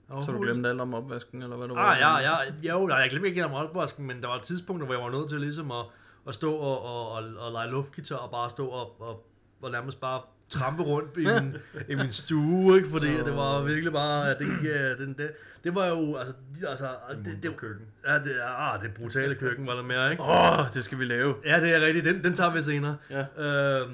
Jeg 0.10 0.16
var 0.16 0.26
Så 0.26 0.32
du 0.32 0.42
glemte 0.42 0.70
alt 0.70 0.82
om 0.82 0.94
opvasken, 0.94 1.42
eller 1.42 1.58
hvad 1.58 1.68
du 1.68 1.76
Ah, 1.76 1.98
ja, 2.00 2.18
ja, 2.18 2.36
jo, 2.74 2.88
nej, 2.88 2.98
jeg 2.98 3.10
glemte 3.10 3.30
ikke 3.30 3.46
om 3.46 3.54
opvasken, 3.54 4.08
men 4.08 4.22
der 4.22 4.28
var 4.28 4.42
tidspunkter, 4.42 4.86
hvor 4.86 4.96
jeg 4.96 5.04
var 5.04 5.12
nødt 5.12 5.30
til 5.30 5.40
ligesom 5.40 5.72
at, 5.72 5.86
at 6.28 6.36
stå 6.36 6.54
og, 6.54 6.82
og, 6.82 7.12
og, 7.12 7.24
og 7.38 7.52
lege 7.52 7.72
luftgitar 7.72 8.18
og 8.18 8.32
bare 8.32 8.50
stå 8.50 8.68
og, 8.68 9.02
og, 9.02 9.28
og 9.62 9.72
nærmest 9.72 10.00
bare 10.00 10.22
trampe 10.50 10.84
rundt 10.84 11.18
i 11.18 11.26
min, 11.42 11.56
i 11.90 11.96
min 11.96 12.12
stue, 12.12 12.78
ikke? 12.78 12.90
Fordi 12.90 13.08
Åh. 13.20 13.26
det 13.26 13.36
var 13.36 13.62
virkelig 13.64 13.94
bare, 13.94 14.32
at 14.32 14.40
det, 14.40 14.46
ikke, 14.46 14.96
den, 14.98 15.14
det, 15.18 15.32
det 15.64 15.76
var 15.76 15.86
jo, 15.88 16.16
altså, 16.16 16.34
de- 16.62 16.70
altså 16.70 16.90
Det, 17.26 17.38
det, 17.44 17.58
køkken. 17.58 17.86
ja, 18.08 18.14
det, 18.14 18.36
er- 18.44 18.74
ah, 18.74 18.82
det 18.84 18.94
brutale 18.94 19.36
køkken 19.36 19.68
var 19.68 19.74
der 19.74 19.84
mere, 19.84 20.12
ikke? 20.12 20.24
Åh, 20.24 20.60
oh, 20.60 20.66
det 20.74 20.84
skal 20.86 21.00
vi 21.00 21.06
lave. 21.06 21.36
Ja, 21.46 21.60
det 21.60 21.76
er 21.76 21.82
rigtigt, 21.82 22.06
den, 22.06 22.24
den 22.24 22.34
tager 22.34 22.52
vi 22.52 22.62
senere. 22.62 22.98
Ja. 23.10 23.44
Øhm, 23.44 23.92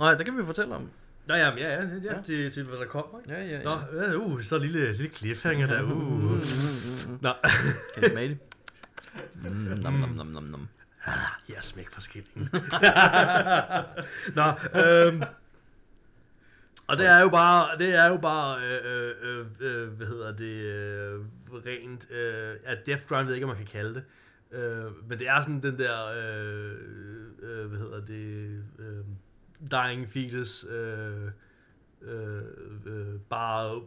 Nej, 0.00 0.14
det 0.14 0.24
kan 0.26 0.38
vi 0.38 0.44
fortælle 0.44 0.74
om. 0.74 0.88
Nå, 1.26 1.34
ja, 1.34 1.50
ja, 1.50 1.54
ja, 1.56 1.80
Ja. 1.82 1.84
ja. 2.04 2.22
Til, 2.26 2.50
til 2.52 2.62
hvad 2.64 2.78
der 2.78 2.84
kommer, 2.86 3.18
ikke? 3.20 3.32
Ja, 3.32 3.44
ja, 3.44 3.56
ja. 3.58 3.62
Nå, 3.62 3.78
ja, 4.02 4.16
uh, 4.16 4.42
så 4.42 4.58
lille, 4.58 4.92
lille 4.92 5.08
cliffhanger 5.12 5.66
der, 5.66 5.82
uh. 5.82 5.90
Mm, 6.32 7.18
Nå, 7.20 7.32
Kan 7.94 8.04
I 8.04 8.08
smage 8.10 8.28
det? 8.28 8.38
Mm, 9.34 9.50
nom, 9.82 9.92
nom, 9.92 10.08
nom, 10.08 10.26
nom, 10.26 10.42
nom. 10.44 10.68
Ja, 11.48 11.60
smæk 11.60 11.90
for 11.90 12.00
skillingen. 12.00 12.48
Nå, 14.38 14.42
øhm, 14.80 15.22
og 16.86 16.98
det 16.98 17.06
er 17.06 17.20
jo 17.20 17.28
bare, 17.28 17.78
det 17.78 17.94
er 17.94 18.08
jo 18.08 18.16
bare, 18.16 18.60
øh, 18.62 19.14
øh, 19.22 19.46
øh, 19.60 19.88
hvad 19.88 20.06
hedder 20.06 20.32
det, 20.36 20.44
øh, 20.44 21.20
rent, 21.66 22.10
øh, 22.10 22.56
ja, 22.64 22.74
Death 22.86 23.06
Grind 23.06 23.26
ved 23.26 23.34
ikke, 23.34 23.44
om 23.44 23.48
man 23.48 23.56
kan 23.56 23.66
kalde 23.66 23.94
det. 23.94 24.04
Øh, 24.58 25.08
men 25.08 25.18
det 25.18 25.28
er 25.28 25.40
sådan 25.40 25.62
den 25.62 25.78
der, 25.78 26.06
øh, 26.16 26.72
øh, 27.42 27.66
hvad 27.66 27.78
hedder 27.78 28.00
det, 28.06 28.64
øh, 28.78 29.04
dying 29.70 30.08
fetus, 30.08 30.66
øh, 30.70 31.30
øh, 32.02 32.42
øh, 32.86 33.20
bare 33.30 33.82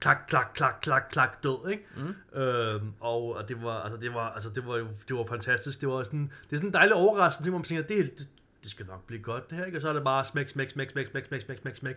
klak, 0.00 0.26
klak, 0.28 0.52
klak, 0.54 0.80
klak, 0.82 1.08
klak, 1.10 1.42
død, 1.42 1.70
ikke? 1.70 1.84
Mm. 1.96 2.40
Øhm, 2.40 2.92
og, 3.00 3.36
og 3.36 3.48
det 3.48 3.62
var, 3.62 3.80
altså 3.80 3.98
det 3.98 4.14
var, 4.14 4.30
altså 4.30 4.50
det 4.50 4.66
var 4.66 4.76
jo, 4.76 4.86
det 5.08 5.16
var 5.16 5.24
fantastisk. 5.24 5.80
Det 5.80 5.88
var 5.88 6.02
sådan, 6.02 6.32
det 6.44 6.52
er 6.52 6.56
sådan 6.56 6.68
en 6.68 6.74
dejlig 6.74 6.94
overraskelse, 6.94 7.50
hvor 7.50 7.58
man 7.58 7.64
tænker, 7.64 7.84
det, 7.84 8.18
det, 8.18 8.28
det 8.62 8.70
skal 8.70 8.86
nok 8.86 9.06
blive 9.06 9.22
godt 9.22 9.50
det 9.50 9.58
her, 9.58 9.64
ikke? 9.64 9.78
Og 9.78 9.82
så 9.82 9.88
er 9.88 9.92
det 9.92 10.04
bare 10.04 10.24
smæk, 10.24 10.48
smæk, 10.48 10.70
smæk, 10.70 10.90
smæk, 10.90 11.06
smæk, 11.06 11.26
smæk, 11.26 11.42
smæk, 11.42 11.58
smæk, 11.58 11.76
smæk. 11.76 11.96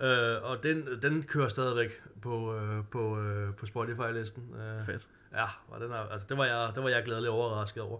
Øh, 0.00 0.42
og 0.42 0.62
den, 0.62 0.86
den 1.02 1.22
kører 1.22 1.48
stadigvæk 1.48 2.02
på, 2.22 2.56
øh, 2.56 2.84
på, 2.90 3.20
øh, 3.20 3.54
på 3.54 3.66
Spotify-listen. 3.66 4.42
Øh, 4.56 4.86
Fedt. 4.86 5.08
Ja, 5.32 5.46
og 5.68 5.80
den 5.80 5.92
er, 5.92 5.96
altså, 5.96 6.26
det, 6.28 6.38
var 6.38 6.44
jeg, 6.44 6.72
det 6.74 6.82
var 6.82 6.88
jeg 6.88 7.04
glædelig 7.04 7.30
overrasket 7.30 7.82
over. 7.82 7.98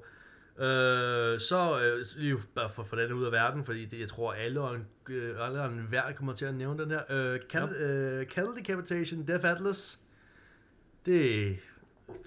Øh, 0.59 1.41
så 1.41 1.81
øh, 1.81 2.31
jo 2.31 2.39
bare 2.55 2.71
for, 2.71 2.83
for 2.83 2.97
den 2.97 3.13
ud 3.13 3.25
af 3.25 3.33
verden, 3.33 3.65
fordi 3.65 3.85
det, 3.85 4.01
jeg 4.01 4.09
tror, 4.09 4.33
alle 4.33 4.61
og 4.61 4.75
en, 4.75 4.87
øh, 5.09 5.47
alle 5.47 5.61
og 5.61 5.67
en 5.73 5.87
hver 5.89 6.13
kommer 6.13 6.33
til 6.33 6.45
at 6.45 6.55
nævne 6.55 6.83
den 6.83 6.91
her. 6.91 7.03
Øh, 7.11 7.41
Cal, 7.51 7.69
øh, 7.69 8.27
Cattle 8.27 8.57
Decapitation, 8.57 9.27
Death 9.27 9.51
Atlas. 9.51 10.01
Det, 11.07 11.57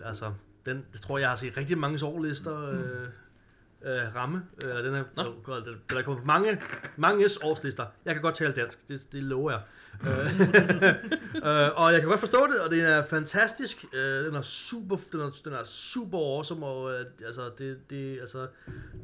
altså, 0.04 0.34
den, 0.66 0.86
det 0.94 1.02
tror 1.02 1.18
jeg, 1.18 1.30
har 1.30 1.36
set 1.36 1.58
rigtig 1.58 1.78
mange 1.78 2.06
årlister 2.06 2.70
øh, 2.70 3.08
øh, 3.86 4.16
ramme. 4.16 4.42
Øh, 4.64 4.84
den 4.84 4.96
er, 4.96 5.04
Nå. 5.16 5.24
der, 5.90 5.98
er 5.98 6.02
kommet 6.04 6.26
mange, 6.26 6.62
mange 6.98 7.26
årslister. 7.44 7.86
Jeg 8.06 8.14
kan 8.14 8.22
godt 8.22 8.36
tale 8.36 8.54
dansk, 8.54 8.88
det, 8.88 9.08
det 9.12 9.24
lover 9.24 9.52
jeg. 9.52 9.62
Øh, 10.02 10.10
øh, 11.50 11.70
og 11.76 11.92
jeg 11.92 12.00
kan 12.00 12.10
godt 12.10 12.20
forstå 12.20 12.48
det, 12.48 12.60
og 12.62 12.72
det 12.72 12.82
er 12.82 13.04
fantastisk. 13.04 13.86
Øh, 13.94 14.26
den 14.26 14.36
er 14.36 14.42
super, 14.42 14.98
den 15.12 15.20
er, 15.22 15.42
den 15.46 15.54
er 15.54 15.64
super 15.64 16.18
awesome, 16.18 16.66
og 16.66 16.94
øh, 17.00 17.06
altså, 17.26 17.52
det, 17.58 17.90
det, 17.90 18.20
altså, 18.20 18.48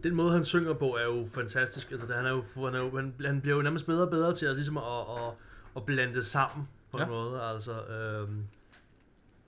den 0.04 0.16
måde, 0.16 0.32
han 0.34 0.46
synger 0.46 0.74
på, 0.74 0.96
er 0.96 1.04
jo 1.04 1.28
fantastisk. 1.34 1.92
Altså, 1.92 2.14
han, 2.14 2.26
er 2.26 2.30
jo, 2.32 2.44
han, 2.66 2.76
er 2.76 2.80
jo, 2.80 2.96
han, 2.98 3.16
han 3.26 3.42
bliver 3.42 3.56
jo 3.56 3.62
nærmest 3.62 3.86
bedre 3.86 4.04
og 4.04 4.10
bedre 4.12 4.36
til 4.36 4.46
at, 4.46 4.56
ligesom 4.56 4.78
at, 4.78 4.84
at, 4.84 5.34
at 5.76 5.86
blande 5.86 6.16
det 6.16 6.26
sammen 6.26 6.68
på 6.92 6.98
en 6.98 7.04
Ja. 7.04 7.10
måde. 7.10 7.42
Altså, 7.42 7.72
øh, 7.72 8.28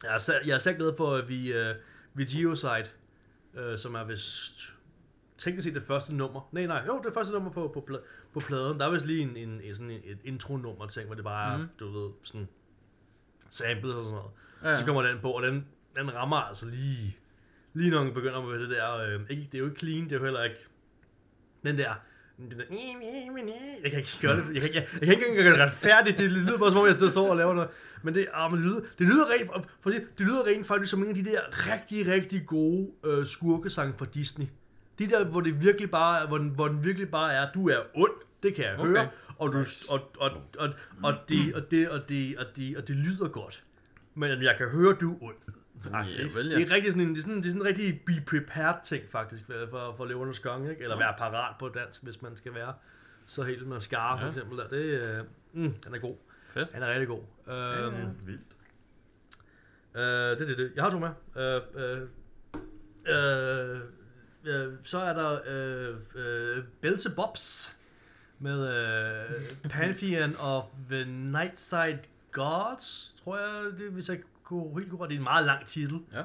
jeg, 0.03 0.15
er, 0.15 0.33
jeg 0.45 0.53
er 0.53 0.57
særlig 0.57 0.79
glad 0.79 0.93
for, 0.97 1.15
at 1.15 1.29
vi, 1.29 1.53
øh, 1.53 1.75
vi 2.13 2.25
Geosite, 2.25 2.89
øh, 3.57 3.77
som 3.77 3.95
er 3.95 4.03
vist 4.03 4.74
teknisk 5.45 5.65
set 5.67 5.75
det 5.75 5.83
første 5.83 6.15
nummer. 6.15 6.49
Nej, 6.51 6.65
nej, 6.65 6.83
jo, 6.87 7.01
det 7.05 7.13
første 7.13 7.33
nummer 7.33 7.51
på, 7.51 7.67
på, 7.73 7.89
på 8.33 8.39
pladen. 8.39 8.79
Der 8.79 8.85
er 8.87 8.91
vist 8.91 9.05
lige 9.05 9.21
en, 9.21 9.37
en, 9.37 9.61
en 9.63 9.75
sådan 9.75 9.91
et 9.91 10.17
intro-nummer 10.23 10.87
ting, 10.87 11.05
hvor 11.05 11.15
det 11.15 11.23
bare 11.23 11.53
er, 11.53 11.57
Mhm. 11.57 11.67
du 11.79 11.91
ved, 11.99 12.09
sådan 12.23 12.47
samples 13.49 13.93
og 13.95 14.03
sådan 14.03 14.15
noget. 14.15 14.31
Ja, 14.63 14.69
Ja. 14.69 14.75
Så 14.79 14.85
kommer 14.85 15.01
den 15.01 15.17
på, 15.21 15.31
og 15.31 15.43
den, 15.43 15.65
den 15.95 16.15
rammer 16.15 16.37
altså 16.37 16.65
lige, 16.65 17.17
lige 17.73 17.89
når 17.91 18.03
den 18.03 18.13
begynder 18.13 18.41
med 18.41 18.59
det 18.59 18.69
der, 18.69 18.97
øh, 18.97 19.19
ikke, 19.29 19.43
det 19.43 19.53
er 19.55 19.59
jo 19.59 19.65
ikke 19.65 19.79
clean, 19.79 20.03
det 20.03 20.11
er 20.11 20.17
jo 20.17 20.23
heller 20.23 20.43
ikke 20.43 20.65
den 21.63 21.77
der, 21.77 21.93
den 22.37 22.51
der 22.51 22.63
jeg 23.83 23.91
kan 23.91 23.99
ikke 23.99 24.09
gøre 24.21 24.35
det, 24.37 24.53
jeg 24.53 24.61
kan, 24.61 24.73
jeg, 24.73 24.87
jeg 24.93 24.99
kan 25.01 25.09
ikke 25.13 25.27
engang 25.27 25.45
gøre 25.45 25.53
det 25.53 25.65
retfærdigt, 25.65 26.17
det 26.17 26.31
lyder 26.31 26.57
bare 26.59 26.71
som 26.71 26.79
om, 26.79 26.87
jeg 26.87 27.11
står 27.11 27.29
og 27.29 27.37
laver 27.37 27.53
noget, 27.53 27.69
men 28.03 28.13
det, 28.13 28.27
ah, 28.33 28.51
men 28.51 28.59
det, 28.61 28.67
lyder, 28.69 28.81
det 28.99 29.07
lyder 29.07 29.25
rent, 29.29 29.51
for 29.81 29.89
sige, 29.91 30.05
det 30.17 30.25
lyder 30.27 30.45
rent 30.45 30.67
faktisk 30.67 30.91
som 30.91 31.03
en 31.03 31.09
af 31.09 31.15
de 31.15 31.25
der 31.25 31.39
rigtig, 31.73 32.07
rigtig 32.07 32.45
gode 32.45 32.91
øh, 33.05 33.25
skurkesange 33.25 33.93
fra 33.97 34.05
Disney. 34.05 34.45
De 34.99 35.07
der, 35.09 35.25
hvor 35.25 35.41
det 35.41 35.61
virkelig 35.61 35.91
bare, 35.91 36.27
hvor 36.27 36.37
den, 36.37 36.49
hvor 36.49 36.67
den 36.67 36.83
virkelig 36.83 37.09
bare 37.11 37.33
er, 37.33 37.51
du 37.51 37.69
er 37.69 37.75
ond, 37.93 38.11
det 38.43 38.55
kan 38.55 38.65
jeg 38.65 38.79
Okay. 38.79 38.87
høre, 38.89 39.09
og, 39.37 39.53
du, 39.53 39.57
og, 39.89 40.11
og, 40.19 40.31
og, 40.57 40.69
og, 41.03 41.13
det, 41.29 41.55
og, 41.55 41.71
det, 41.71 41.89
og, 41.89 42.09
det, 42.09 42.37
og, 42.37 42.45
det, 42.55 42.77
og 42.77 42.87
det 42.87 42.95
lyder 42.95 43.27
godt. 43.27 43.63
Men 44.13 44.43
jeg 44.43 44.55
kan 44.57 44.69
høre, 44.69 44.93
du 45.01 45.11
er 45.13 45.17
ond. 45.21 45.35
Ej, 45.93 46.01
Ja, 46.17 46.23
det, 46.23 46.35
vel, 46.35 46.47
ja. 46.49 46.55
det, 46.55 46.69
er 46.71 46.75
rigtig 46.75 46.91
sådan 46.91 47.07
en, 47.07 47.15
det, 47.15 47.17
er 47.17 47.21
sådan, 47.21 47.37
det 47.37 47.45
er 47.45 47.51
sådan 47.51 47.61
en 47.61 47.67
rigtig 47.67 48.01
be 48.05 48.13
prepared 48.27 48.75
ting 48.83 49.03
faktisk 49.09 49.43
for, 49.45 49.53
for, 49.69 49.93
for 49.97 50.05
levernes 50.05 50.39
gang, 50.39 50.69
ikke? 50.69 50.83
Eller 50.83 50.97
være 50.97 51.13
parat 51.17 51.55
på 51.59 51.69
dansk, 51.69 52.03
hvis 52.03 52.21
man 52.21 52.35
skal 52.35 52.53
være 52.53 52.73
så 53.25 53.43
helt 53.43 53.67
med 53.67 53.79
skar 53.79 54.17
for 54.17 54.23
Ja. 54.25 54.29
eksempel. 54.31 54.57
Der. 54.57 54.63
Det, 54.63 54.85
øh, 54.85 55.23
mm, 55.53 55.73
den 55.85 55.93
er 55.95 55.99
god. 55.99 56.15
Fedt. 56.53 56.73
Den 56.73 56.83
er 56.83 56.89
rigtig 56.89 57.07
god. 57.07 57.21
Øhm, 57.47 57.95
ja. 57.95 58.05
Vildt. 58.25 58.41
Øh, 59.95 60.01
det 60.01 60.41
er 60.41 60.45
det, 60.45 60.57
det. 60.57 60.71
Jeg 60.75 60.83
har 60.83 60.91
to 60.91 60.99
med. 60.99 61.09
Øh, 61.37 61.61
øh, 61.75 62.01
øh, 63.07 63.79
øh, 64.47 64.73
så 64.83 64.97
er 64.97 65.13
der 65.13 65.39
øh, 65.47 65.95
øh, 66.15 66.63
Belzebubs 66.81 67.77
med 68.39 68.67
øh, 68.67 69.69
Pantheon 69.69 70.35
of 70.39 70.63
the 70.89 71.05
Nightside 71.05 71.99
Gods, 72.31 73.15
tror 73.23 73.37
jeg, 73.37 73.77
det, 73.77 73.91
hvis 73.91 74.09
jeg 74.09 74.19
kunne 74.43 74.79
helt 74.79 74.91
korrekt. 74.91 75.09
Det 75.09 75.15
er 75.15 75.19
en 75.19 75.23
meget 75.23 75.45
lang 75.45 75.65
titel. 75.65 75.99
Ja. 76.13 76.19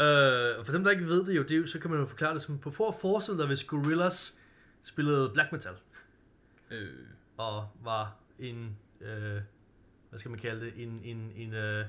Øh, 0.00 0.64
for 0.64 0.72
dem, 0.72 0.84
der 0.84 0.90
ikke 0.90 1.06
ved 1.06 1.26
det 1.26 1.36
jo, 1.36 1.42
det 1.42 1.58
jo, 1.58 1.66
så 1.66 1.78
kan 1.78 1.90
man 1.90 2.00
jo 2.00 2.06
forklare 2.06 2.34
det 2.34 2.42
som, 2.42 2.58
på 2.58 2.70
prøv 2.70 2.88
at 2.88 2.94
forestille 3.00 3.38
dig, 3.38 3.46
hvis 3.46 3.64
Gorillaz 3.64 4.30
spillede 4.84 5.30
black 5.34 5.52
metal, 5.52 5.72
Øh, 6.70 6.88
og 7.36 7.68
var 7.84 8.16
en, 8.38 8.76
øh, 9.00 9.40
hvad 10.10 10.18
skal 10.18 10.30
man 10.30 10.40
kalde 10.40 10.64
det, 10.64 10.72
en, 10.76 11.00
en, 11.04 11.32
en 11.36 11.54
øh, 11.54 11.86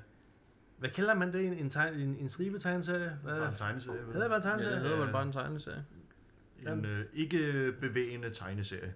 hvad 0.79 0.89
kalder 0.89 1.13
man 1.15 1.33
det, 1.33 1.45
en, 1.45 1.53
en, 1.53 1.69
tegn, 1.69 1.93
en, 1.93 2.15
en 2.19 2.29
stribetegneserie? 2.29 3.11
Hvad? 3.23 3.33
Bare 3.39 3.49
en 3.49 3.55
tegneserie. 3.55 3.99
Hedder 4.13 4.19
det 4.21 4.29
bare 4.29 4.37
en 4.37 4.43
ja, 4.43 4.49
tegneserie? 4.49 4.75
det 4.83 4.89
hedder 4.89 5.11
bare 5.11 5.23
en 5.23 5.31
tegneserie. 5.31 5.85
En 6.67 6.85
øh, 6.85 7.05
ikke 7.13 7.71
bevægende 7.81 8.29
tegneserie. 8.29 8.93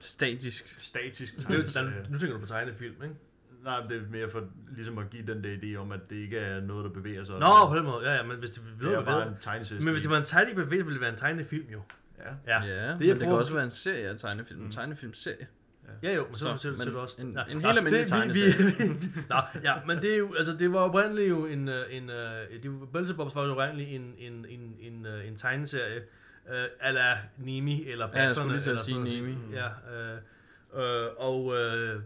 Statisk. 0.00 0.74
Statisk 0.78 1.36
Nu, 1.38 1.42
tegneserie. 1.54 2.06
nu 2.10 2.18
tænker 2.18 2.34
du 2.34 2.40
på 2.40 2.46
tegnefilm, 2.46 3.02
ikke? 3.02 3.14
Nej, 3.64 3.80
det 3.80 3.96
er 3.96 4.02
mere 4.10 4.30
for 4.30 4.44
ligesom 4.76 4.98
at 4.98 5.10
give 5.10 5.26
den 5.26 5.44
der 5.44 5.56
idé 5.56 5.76
om, 5.80 5.92
at 5.92 6.00
det 6.10 6.16
ikke 6.16 6.38
er 6.38 6.60
noget, 6.60 6.84
der 6.84 6.90
bevæger 6.90 7.24
sig. 7.24 7.38
Nå, 7.38 7.46
på 7.68 7.76
den 7.76 7.84
måde. 7.84 8.10
Ja, 8.10 8.16
ja, 8.16 8.22
men 8.22 8.36
hvis 8.36 8.50
det, 8.50 8.62
det 8.80 8.92
er 8.94 9.04
bare 9.04 9.20
det 9.20 9.28
en 9.28 9.36
tegneserie. 9.40 9.84
men 9.84 9.92
hvis 9.92 10.02
det 10.02 10.10
var 10.10 10.18
en 10.18 10.24
tegning 10.24 10.56
bevægelse, 10.56 10.84
ville 10.86 10.94
det 10.94 11.00
være 11.00 11.10
en 11.12 11.16
tegnefilm 11.18 11.66
jo. 11.72 11.80
Ja. 12.18 12.24
Ja. 12.46 12.64
Ja, 12.64 12.84
jeg 12.86 12.98
men 12.98 13.08
det 13.08 13.18
kan 13.20 13.28
også 13.32 13.52
være 13.54 13.64
en 13.64 13.70
serie 13.70 14.08
af 14.08 14.18
tegnefilm. 14.18 14.60
En 14.60 14.64
Mm. 14.66 14.70
tegnefilmserie. 14.70 15.46
Ja, 16.02 16.14
jo, 16.14 16.26
men 16.26 16.36
så, 16.36 16.44
Så, 16.56 16.56
så, 16.56 16.76
så, 16.76 16.84
det 16.84 16.94
også... 16.96 17.22
en- 17.22 17.32
ja. 17.32 17.42
en 17.52 17.60
helt 17.60 17.78
almindelig 17.78 18.34
vi- 18.34 19.08
Nå, 19.30 19.36
ja, 19.62 19.74
men 19.86 19.98
det 20.02 20.12
er 20.14 20.16
jo, 20.16 20.34
altså 20.34 20.52
det 20.52 20.72
var 20.72 20.78
oprindeligt 20.78 21.28
jo 21.28 21.46
en, 21.46 21.68
øh, 21.68 21.84
en, 21.96 22.10
øh, 22.10 22.62
det 22.62 22.70
var, 22.80 22.86
Belzebubs 22.86 23.34
var 23.34 23.44
jo 23.44 23.50
oprindeligt 23.52 23.90
en, 23.90 24.14
en, 24.18 24.46
en, 24.48 24.76
en, 24.80 25.06
øh, 25.06 25.28
en 25.28 25.36
tegneserie, 25.36 26.02
øh, 26.52 26.64
ala 26.80 27.18
Nemi, 27.38 27.88
eller 27.88 28.08
Ja, 28.14 28.18
jeg 28.20 28.28
Basserne, 28.28 28.62
skulle 28.62 28.80
sige 28.80 28.94
noget. 28.98 29.22
Nemi. 29.22 29.36
Ja, 29.52 29.68
øh, 30.12 31.04
øh, 31.04 31.10
og 31.16 31.54
øh, 31.58 32.00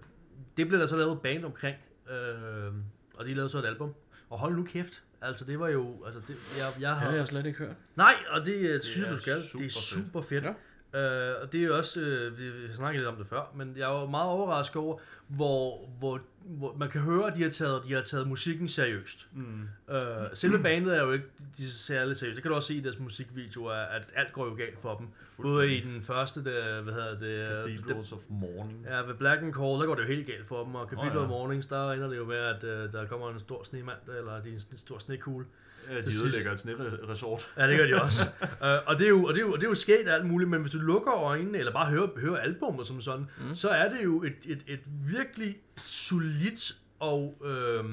det 0.57 0.69
blev 0.69 0.81
der 0.81 0.87
så 0.87 0.97
lavet 0.97 1.21
band 1.23 1.45
omkring, 1.45 1.77
øh, 2.11 2.73
og 3.15 3.25
de 3.25 3.35
lavede 3.35 3.49
så 3.49 3.59
et 3.59 3.67
album. 3.67 3.95
Og 4.31 4.39
hold 4.39 4.57
nu 4.57 4.65
kæft, 4.65 5.03
altså 5.23 5.45
det 5.45 5.61
var 5.61 5.69
jo, 5.69 6.05
altså 6.07 6.21
det, 6.29 6.37
jeg, 6.59 6.67
jeg 6.81 6.91
Det 6.91 6.99
har... 6.99 7.11
har 7.11 7.17
jeg 7.17 7.29
slet 7.29 7.47
ikke 7.47 7.59
hørt. 7.59 7.77
Nej, 7.97 8.15
og 8.31 8.47
det, 8.47 8.61
det 8.61 8.85
synes 8.85 9.09
du 9.09 9.17
skal. 9.17 9.35
Det 9.59 9.67
er 9.67 9.71
super 9.71 10.21
fedt. 10.21 10.29
fedt. 10.29 10.45
Ja. 10.45 10.53
Øh, 10.95 11.35
og 11.43 11.53
det 11.53 11.63
er 11.63 11.67
jo 11.67 11.77
også, 11.77 12.01
øh, 12.01 12.39
vi, 12.39 12.75
snakkede 12.75 13.03
lidt 13.03 13.09
om 13.09 13.17
det 13.17 13.27
før, 13.27 13.53
men 13.55 13.75
jeg 13.77 13.89
var 13.89 14.07
meget 14.07 14.29
overrasket 14.29 14.77
over, 14.77 14.99
hvor, 15.29 15.89
hvor, 15.99 16.21
hvor 16.45 16.77
man 16.79 16.89
kan 16.89 17.01
høre, 17.01 17.27
at 17.27 17.37
de 17.37 17.43
har 17.43 17.51
taget, 17.51 17.83
de 17.85 17.93
har 17.93 18.03
taget 18.03 18.29
musikken 18.29 18.69
seriøst. 18.69 19.29
Mm. 19.33 19.69
Øh, 19.91 20.01
selve 20.35 20.59
bandet 20.59 20.97
er 20.97 21.03
jo 21.03 21.13
ikke 21.13 21.27
de 21.59 21.65
er 21.65 21.69
særlig 21.69 22.17
seriøst. 22.17 22.37
Det 22.37 22.43
kan 22.43 22.51
du 22.51 22.57
også 22.57 22.69
se 22.69 22.75
i 22.75 22.81
deres 22.81 22.99
musikvideoer, 22.99 23.73
at 23.73 24.13
alt 24.15 24.33
går 24.33 24.45
jo 24.45 24.55
galt 24.55 24.81
for 24.81 24.95
dem. 24.95 25.07
Både 25.43 25.77
i 25.77 25.81
den 25.81 26.03
første, 26.03 26.45
der, 26.45 26.83
hvad 26.83 26.93
hedder 26.93 27.19
det, 27.19 27.67
øh, 27.67 27.79
Cathedrals 27.79 28.13
of 28.13 28.19
Morning. 28.29 28.87
Ja, 28.87 29.01
ved 29.01 29.15
Black 29.15 29.43
and 29.43 29.55
Call, 29.55 29.81
der 29.81 29.87
går 29.87 29.95
det 29.95 30.03
jo 30.03 30.09
helt 30.09 30.27
galt 30.27 30.47
for 30.47 30.65
dem, 30.65 30.75
og 30.75 30.89
Cathedral 30.89 31.13
ja. 31.13 31.19
oh, 31.19 31.23
ja. 31.23 31.29
Mornings, 31.29 31.67
der 31.67 31.93
ender 31.93 32.09
det 32.09 32.17
jo 32.17 32.25
med, 32.25 32.37
at 32.37 32.65
uh, 32.65 32.93
der 32.93 33.07
kommer 33.07 33.31
en 33.31 33.41
stor 33.41 33.65
snemand, 33.65 33.99
eller 34.19 34.43
det 34.43 34.51
er 34.51 34.55
en 34.55 34.79
stor 34.79 34.99
snekugle, 34.99 35.47
Ja, 35.91 35.97
de 35.97 36.03
Præcis. 36.03 36.23
ødelægger 36.23 36.53
et 36.53 36.61
sneresort. 36.61 37.53
Ja, 37.57 37.69
det 37.69 37.79
gør 37.79 37.87
de 37.87 38.03
også. 38.03 38.23
uh, 38.43 38.49
og, 38.89 38.99
det 38.99 39.05
er 39.05 39.09
jo, 39.09 39.25
og, 39.25 39.35
det 39.35 39.41
er 39.41 39.47
jo, 39.47 39.53
og 39.53 39.59
det 39.59 39.65
er 39.65 39.69
jo 39.69 39.75
sket 39.75 40.09
alt 40.09 40.27
muligt, 40.27 40.51
men 40.51 40.61
hvis 40.61 40.73
du 40.73 40.79
lukker 40.79 41.15
øjnene, 41.15 41.59
eller 41.59 41.73
bare 41.73 41.87
hører, 41.91 42.21
hører 42.21 42.37
albummet 42.37 42.87
som 42.87 43.01
sådan, 43.01 43.27
mm. 43.49 43.55
så 43.55 43.69
er 43.69 43.89
det 43.89 44.05
jo 44.05 44.23
et, 44.23 44.37
et, 44.47 44.65
et 44.67 44.81
virkelig 44.87 45.57
solidt 45.77 46.73
og 46.99 47.43
øh, 47.45 47.85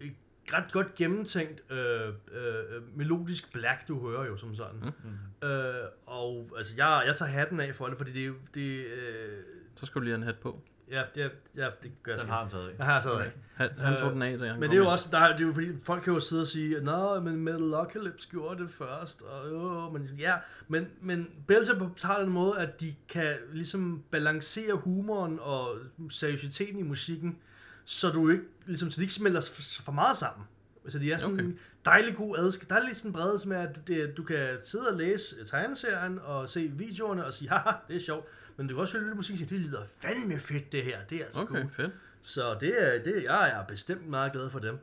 et 0.00 0.14
ret 0.52 0.72
godt 0.72 0.94
gennemtænkt 0.94 1.72
øh, 1.72 2.08
øh, 2.08 2.96
melodisk 2.96 3.52
black, 3.52 3.88
du 3.88 4.08
hører 4.10 4.26
jo 4.26 4.36
som 4.36 4.54
sådan. 4.54 4.80
Mm. 4.80 5.48
Øh, 5.48 5.74
og 6.06 6.48
altså, 6.58 6.72
jeg, 6.76 7.02
jeg 7.06 7.16
tager 7.16 7.30
hatten 7.30 7.60
af 7.60 7.74
for 7.74 7.86
det, 7.86 7.96
fordi 7.96 8.12
det 8.12 8.22
er 8.22 8.26
jo... 8.26 8.34
Det, 8.54 8.84
øh, 8.86 9.42
Så 9.76 9.86
skal 9.86 10.00
du 10.00 10.04
lige 10.04 10.12
have 10.12 10.20
en 10.20 10.26
hat 10.26 10.38
på. 10.38 10.62
Ja, 10.90 11.02
ja, 11.16 11.28
ja, 11.56 11.68
det 11.82 11.90
gør 12.02 12.12
jeg 12.12 12.20
Den 12.20 12.28
har 12.30 12.40
han 12.40 12.50
taget 12.50 12.68
af. 12.68 12.74
Jeg 12.78 12.86
har 12.86 13.00
taget 13.00 13.20
af. 13.20 13.30
Han, 13.54 13.70
han 13.78 14.00
tog 14.00 14.12
den 14.12 14.22
af, 14.22 14.38
da 14.38 14.46
han 14.46 14.60
Men 14.60 14.70
det 14.70 14.76
er 14.76 14.80
jo 14.80 14.88
også, 14.88 15.08
der, 15.10 15.18
er- 15.18 15.32
det 15.36 15.42
er 15.42 15.46
jo 15.48 15.52
fordi, 15.52 15.68
folk 15.82 16.02
kan 16.02 16.12
jo 16.12 16.20
sidde 16.20 16.42
og 16.42 16.46
sige, 16.48 16.80
Nå, 16.80 17.20
men 17.20 17.36
Metalocalypse 17.36 18.28
gjorde 18.30 18.62
det 18.62 18.70
først, 18.70 19.22
og 19.22 19.50
jo, 19.50 19.90
men 19.90 20.10
ja, 20.18 20.34
men, 20.68 20.86
men 21.00 21.28
Belzebub 21.46 22.00
har 22.02 22.20
den 22.20 22.30
måde, 22.30 22.58
at 22.58 22.80
de 22.80 22.94
kan 23.08 23.34
ligesom 23.52 24.02
balancere 24.10 24.74
humoren 24.74 25.38
og 25.42 25.76
seriøsiteten 26.10 26.78
i 26.78 26.82
musikken, 26.82 27.36
så 27.84 28.08
du 28.10 28.28
ikke, 28.30 28.44
ligesom, 28.66 28.90
så 28.90 28.96
de 29.00 29.02
ikke 29.02 29.14
smelter 29.14 29.40
for, 29.54 29.62
for 29.82 29.92
meget 29.92 30.16
sammen. 30.16 30.46
Så 30.88 30.98
de 30.98 31.12
er 31.12 31.18
sådan 31.18 31.34
Okay. 31.34 31.44
okay. 31.44 31.54
dejlig 31.84 32.16
god 32.16 32.36
adsk. 32.38 32.68
Der 32.68 32.74
er 32.74 32.84
lidt 32.86 32.96
sådan 32.96 33.12
brede 33.12 33.48
med, 33.48 33.56
at 33.56 33.76
du, 33.76 33.80
det, 33.86 34.16
du 34.16 34.22
kan 34.22 34.48
sidde 34.64 34.88
og 34.88 34.96
læse 34.98 35.44
tegneserien 35.44 36.18
og 36.24 36.48
se 36.48 36.72
videoerne 36.74 37.26
og 37.26 37.34
sige, 37.34 37.48
haha, 37.48 37.70
det 37.88 37.96
er 37.96 38.00
sjovt. 38.00 38.26
Men 38.56 38.66
du 38.66 38.74
kan 38.74 38.80
også 38.80 38.98
høre 38.98 39.06
lidt 39.06 39.16
musik 39.16 39.32
og 39.32 39.38
sige, 39.38 39.48
det 39.48 39.60
lyder 39.60 39.84
fandme 40.00 40.38
fedt 40.38 40.72
det 40.72 40.84
her. 40.84 41.04
Det 41.04 41.20
er 41.20 41.24
altså 41.24 41.40
Okay, 41.40 41.54
cool. 41.54 41.70
fedt. 41.70 41.92
Så 42.22 42.56
det 42.60 42.82
er, 42.94 43.02
det, 43.02 43.24
jeg 43.24 43.50
er 43.50 43.64
bestemt 43.66 44.08
meget 44.08 44.32
glad 44.32 44.50
for 44.50 44.58
dem. 44.58 44.78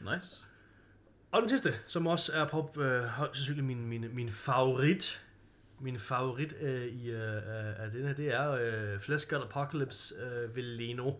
Nice. 0.00 0.44
Og 1.32 1.40
den 1.40 1.48
sidste, 1.48 1.74
som 1.86 2.06
også 2.06 2.32
er 2.32 2.48
på 2.48 2.82
øh, 2.82 3.08
sandsynligt 3.18 3.66
min, 3.66 3.86
min, 3.86 4.14
min 4.14 4.30
favorit, 4.30 5.24
min 5.80 5.98
favorit 5.98 6.54
øh, 6.60 6.86
i 6.86 7.10
øh, 7.10 7.42
af 7.82 7.90
den 7.90 8.06
her, 8.06 8.14
det 8.14 8.34
er 8.34 8.50
øh, 8.50 9.00
Flesh 9.00 9.30
God 9.30 9.42
Apocalypse 9.42 10.14
øh, 10.14 10.56
Veleno. 10.56 11.12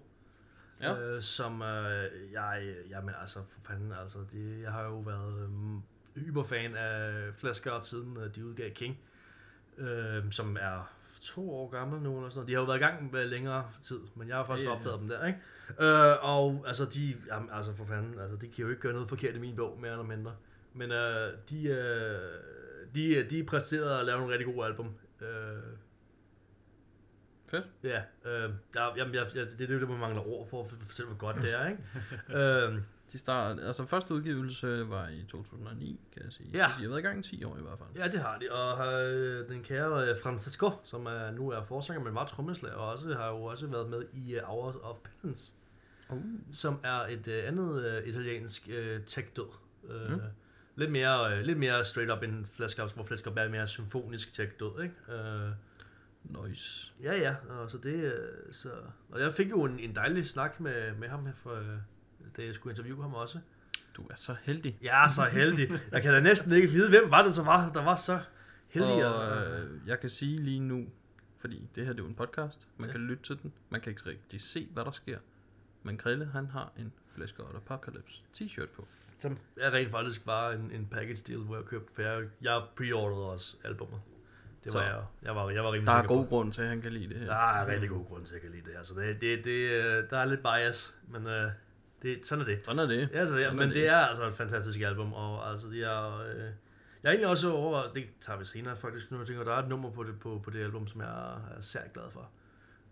Ja. 0.81 1.01
Øh, 1.01 1.23
som 1.23 1.63
øh, 1.63 2.05
jeg, 2.33 2.75
jamen 2.91 3.15
altså, 3.21 3.39
for 3.49 3.61
fanden, 3.67 3.93
altså, 3.93 4.19
det, 4.33 4.63
jeg 4.63 4.73
har 4.73 4.83
jo 4.83 4.99
været 4.99 5.43
øh, 5.43 6.23
hyperfan 6.25 6.77
af 6.77 7.35
Flesh 7.35 7.63
God 7.65 7.83
siden 7.83 8.17
øh, 8.17 8.35
de 8.35 8.47
udgav 8.47 8.71
King, 8.71 8.99
øh, 9.79 10.25
som 10.31 10.57
er 10.61 10.93
to 11.25 11.51
år 11.55 11.71
gammel 11.71 12.03
nu, 12.03 12.17
eller 12.17 12.31
sådan 12.31 12.39
noget. 12.39 12.49
De 12.49 12.53
har 12.53 12.61
jo 12.61 12.67
været 12.67 12.77
i 12.77 12.81
gang 12.81 13.13
med 13.13 13.27
længere 13.27 13.71
tid, 13.83 14.01
men 14.15 14.29
jeg 14.29 14.37
har 14.37 14.45
først 14.45 14.65
ja. 14.65 14.71
opdaget 14.71 15.01
dem 15.01 15.09
der, 15.09 15.27
ikke? 15.27 15.39
Øh, 15.81 16.17
og 16.21 16.65
altså, 16.67 16.85
de, 16.85 17.17
jamen, 17.29 17.51
altså 17.53 17.75
for 17.75 17.85
fanden, 17.85 18.19
altså, 18.19 18.37
de 18.37 18.49
kan 18.49 18.65
jo 18.65 18.69
ikke 18.69 18.83
gøre 18.83 18.93
noget 18.93 19.09
forkert 19.09 19.35
i 19.35 19.39
min 19.39 19.57
bog, 19.57 19.79
mere 19.81 19.91
eller 19.91 20.05
mindre. 20.05 20.35
Men 20.75 20.93
øh, 20.93 21.33
de, 21.51 21.69
øh, 21.69 22.95
de, 22.95 23.25
de 23.31 23.45
præsterede 23.45 23.99
at 23.99 24.07
lave 24.07 24.25
en 24.25 24.31
rigtig 24.31 24.55
god 24.55 24.65
album. 24.65 24.95
Øh, 25.21 25.29
Fedt. 27.47 27.67
Ja, 27.83 28.03
øh, 28.25 28.51
der, 28.75 28.97
jamen, 28.97 29.15
jeg, 29.15 29.27
jeg, 29.35 29.47
det 29.59 29.71
er 29.71 29.79
det, 29.79 29.89
man 29.89 29.99
mangler 29.99 30.29
ord 30.29 30.47
for 30.47 30.65
at 30.65 30.71
fortælle, 30.71 31.09
hvor 31.09 31.19
godt 31.19 31.37
det 31.37 31.61
er, 31.61 31.69
ikke? 31.69 31.83
øh, 32.39 32.79
De 33.13 33.19
start, 33.19 33.61
altså 33.61 33.87
første 33.87 34.15
udgivelse 34.15 34.89
var 34.91 35.09
i 35.09 35.25
2009, 35.29 36.01
kan 36.13 36.23
jeg 36.25 36.33
sige. 36.33 36.51
Ja. 36.53 36.69
Så 36.69 36.75
de 36.79 36.83
har 36.83 36.89
været 36.89 36.99
i 36.99 37.03
gang 37.03 37.19
i 37.19 37.23
10 37.23 37.45
år 37.45 37.57
i 37.59 37.63
hvert 37.63 37.79
fald. 37.79 37.89
ja, 38.05 38.09
det 38.09 38.21
har 38.21 38.39
de. 38.39 38.53
Og 38.53 39.03
øh, 39.03 39.49
den 39.49 39.63
kære 39.63 40.09
øh, 40.09 40.17
Francisco, 40.23 40.71
som 40.85 41.07
er, 41.07 41.31
nu 41.31 41.51
er 41.51 41.63
forsanger, 41.65 42.05
men 42.05 42.15
var 42.15 42.27
trommeslager, 42.27 42.77
og 42.77 42.89
også, 42.93 43.15
har 43.15 43.29
jo 43.29 43.43
også 43.43 43.67
været 43.67 43.91
med 43.91 44.03
i 44.13 44.37
uh, 44.37 44.43
Hours 44.43 44.75
of 44.83 44.97
Penance, 44.99 45.53
Uh. 46.11 46.19
som 46.53 46.81
er 46.83 47.01
et 47.01 47.29
øh, 47.29 47.49
andet 47.49 47.85
øh, 47.85 48.09
italiensk 48.09 48.69
øh, 48.73 49.01
tech-død. 49.07 49.49
Øh, 49.89 50.13
Mm. 50.13 50.21
Lidt 50.77 50.93
mere, 50.93 51.37
øh, 51.39 51.45
lidt 51.45 51.59
mere 51.59 51.85
straight 51.85 52.13
up 52.13 52.23
end 52.23 52.47
Flash 52.47 52.95
hvor 52.95 53.05
Flash 53.05 53.23
er 53.29 53.49
mere 53.49 53.69
symfonisk 53.69 54.33
tech-død, 54.35 54.83
ikke? 54.83 54.95
Øh, 55.13 55.51
Nice. 56.25 56.93
Ja, 57.03 57.17
ja, 57.17 57.37
og 57.49 57.71
så 57.71 57.79
det, 57.79 57.95
øh, 57.95 58.53
så, 58.53 58.69
og 59.11 59.21
jeg 59.21 59.35
fik 59.35 59.51
jo 59.51 59.65
en, 59.65 59.79
en 59.79 59.97
dejlig 59.97 60.29
snak 60.29 60.61
med, 60.61 60.95
med 60.95 61.09
ham 61.09 61.27
her, 61.27 61.33
for, 61.35 61.63
da 62.37 62.43
jeg 62.45 62.55
skulle 62.55 62.73
interviewe 62.73 63.03
ham 63.03 63.15
også. 63.15 63.39
Du 63.97 64.03
er 64.11 64.15
så 64.15 64.37
heldig. 64.43 64.79
Jeg 64.83 65.05
er 65.05 65.09
så 65.09 65.25
heldig. 65.25 65.69
Jeg 65.93 66.03
kan 66.03 66.13
da 66.13 66.21
næsten 66.21 66.53
ikke 66.53 66.69
vide, 66.69 66.89
hvem 66.89 67.11
var 67.11 67.23
det, 67.23 67.35
så 67.35 67.43
var, 67.43 67.71
der 67.75 67.85
var 67.85 67.97
så 67.97 68.19
heldig. 68.69 69.07
Og 69.15 69.37
øh, 69.53 69.71
jeg 69.87 70.01
kan 70.01 70.11
sige 70.11 70.39
lige 70.43 70.61
nu, 70.61 70.87
fordi 71.39 71.69
det 71.75 71.85
her 71.87 71.93
det 71.93 72.01
er 72.01 72.05
jo 72.05 72.09
en 72.09 72.15
podcast, 72.15 72.67
man 72.77 72.87
Ja. 72.89 72.93
kan 72.93 73.01
lytte 73.01 73.23
til 73.23 73.39
den, 73.43 73.53
man 73.71 73.81
kan 73.81 73.91
ikke 73.91 74.03
rigtig 74.07 74.41
se, 74.41 74.69
hvad 74.73 74.85
der 74.85 74.91
sker. 74.91 75.19
Men 75.83 75.97
Krille, 75.97 76.27
han 76.33 76.47
har 76.47 76.73
en 76.79 76.93
Flash 77.15 77.35
God 77.37 77.47
Apocalypse 77.57 78.23
t-shirt 78.41 78.67
på. 78.77 78.87
Som 79.19 79.39
er 79.61 79.71
rent 79.73 79.91
faktisk 79.91 80.25
bare 80.25 80.55
en, 80.55 80.71
en 80.75 80.87
package 80.91 81.23
deal, 81.27 81.39
hvor 81.41 81.57
jeg 81.57 81.65
købte, 81.65 81.95
for 81.95 82.03
jeg, 82.03 82.23
jeg 82.43 82.63
også 83.27 83.57
albumet. 83.65 84.01
Det 84.65 84.75
var 84.75 84.81
Så. 84.81 84.85
jeg, 84.87 85.05
jeg 85.23 85.37
var, 85.37 85.51
jeg 85.51 85.65
var 85.65 85.73
rimelig 85.73 85.87
Der 85.87 85.93
er 85.99 86.07
god 86.07 86.25
på. 86.25 86.29
grund 86.29 86.53
til, 86.53 86.63
at 86.63 86.69
han 86.69 86.83
kan 86.83 86.93
lide 86.93 87.09
det 87.09 87.17
her. 87.17 87.27
Der 87.27 87.35
er 87.61 87.67
rigtig 87.67 87.89
god 87.91 88.05
grund 88.07 88.27
til, 88.27 88.35
at 88.35 88.43
jeg 88.43 88.51
kan 88.51 88.51
lide 88.61 88.71
det. 88.71 88.77
Altså, 88.79 88.95
det, 88.95 89.21
det, 89.21 89.45
det, 89.45 89.71
øh, 89.71 90.11
der 90.11 90.19
er 90.19 90.25
lidt 90.25 90.41
bias, 90.43 90.97
men 91.09 91.27
øh, 91.27 91.51
det, 92.03 92.27
sådan 92.27 92.43
er 92.43 92.47
det. 92.47 92.61
Sådan 92.65 92.79
er 92.79 92.87
det. 92.87 93.09
Ja, 93.13 93.19
altså, 93.19 93.37
ja, 93.37 93.45
Sådan 93.45 93.59
men 93.59 93.69
er 93.69 93.73
det 93.73 93.89
er 93.89 93.97
altså 93.97 94.29
et 94.29 94.35
fantastisk 94.35 94.81
album, 94.81 95.13
og 95.13 95.51
altså, 95.51 95.69
de 95.71 95.83
er, 95.83 96.19
øh, 96.21 96.37
jeg 97.03 97.09
er 97.09 97.11
egentlig 97.11 97.27
også 97.29 97.53
over, 97.53 97.83
det 97.95 98.05
tager 98.21 98.39
vi 98.39 98.45
senere 98.45 98.77
faktisk, 98.77 99.11
nu 99.11 99.19
jeg 99.19 99.27
tænker, 99.27 99.45
der 99.45 99.53
er 99.53 99.63
et 99.63 99.69
nummer 99.69 99.91
på 99.91 100.03
det, 100.05 100.21
på, 100.21 100.41
på 100.45 100.51
det 100.51 100.61
album, 100.65 100.87
som 100.87 101.01
jeg 101.01 101.09
er, 101.09 101.57
er 101.57 101.61
særlig 101.61 101.93
glad 101.93 102.05
for. 102.13 102.29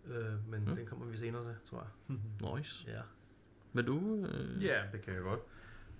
Øh, 0.07 0.49
men 0.49 0.63
Mm. 0.67 0.75
den 0.75 0.85
kommer 0.85 1.05
vi 1.05 1.17
senere 1.17 1.43
til, 1.43 1.55
tror 1.69 1.87
jeg. 2.09 2.17
Nice. 2.57 2.85
Ja. 2.87 3.01
Vil 3.73 3.87
du? 3.87 4.25
Øh... 4.25 4.63
Ja, 4.63 4.81
det 4.91 5.01
kan 5.01 5.13
jeg 5.13 5.21
godt. 5.21 5.39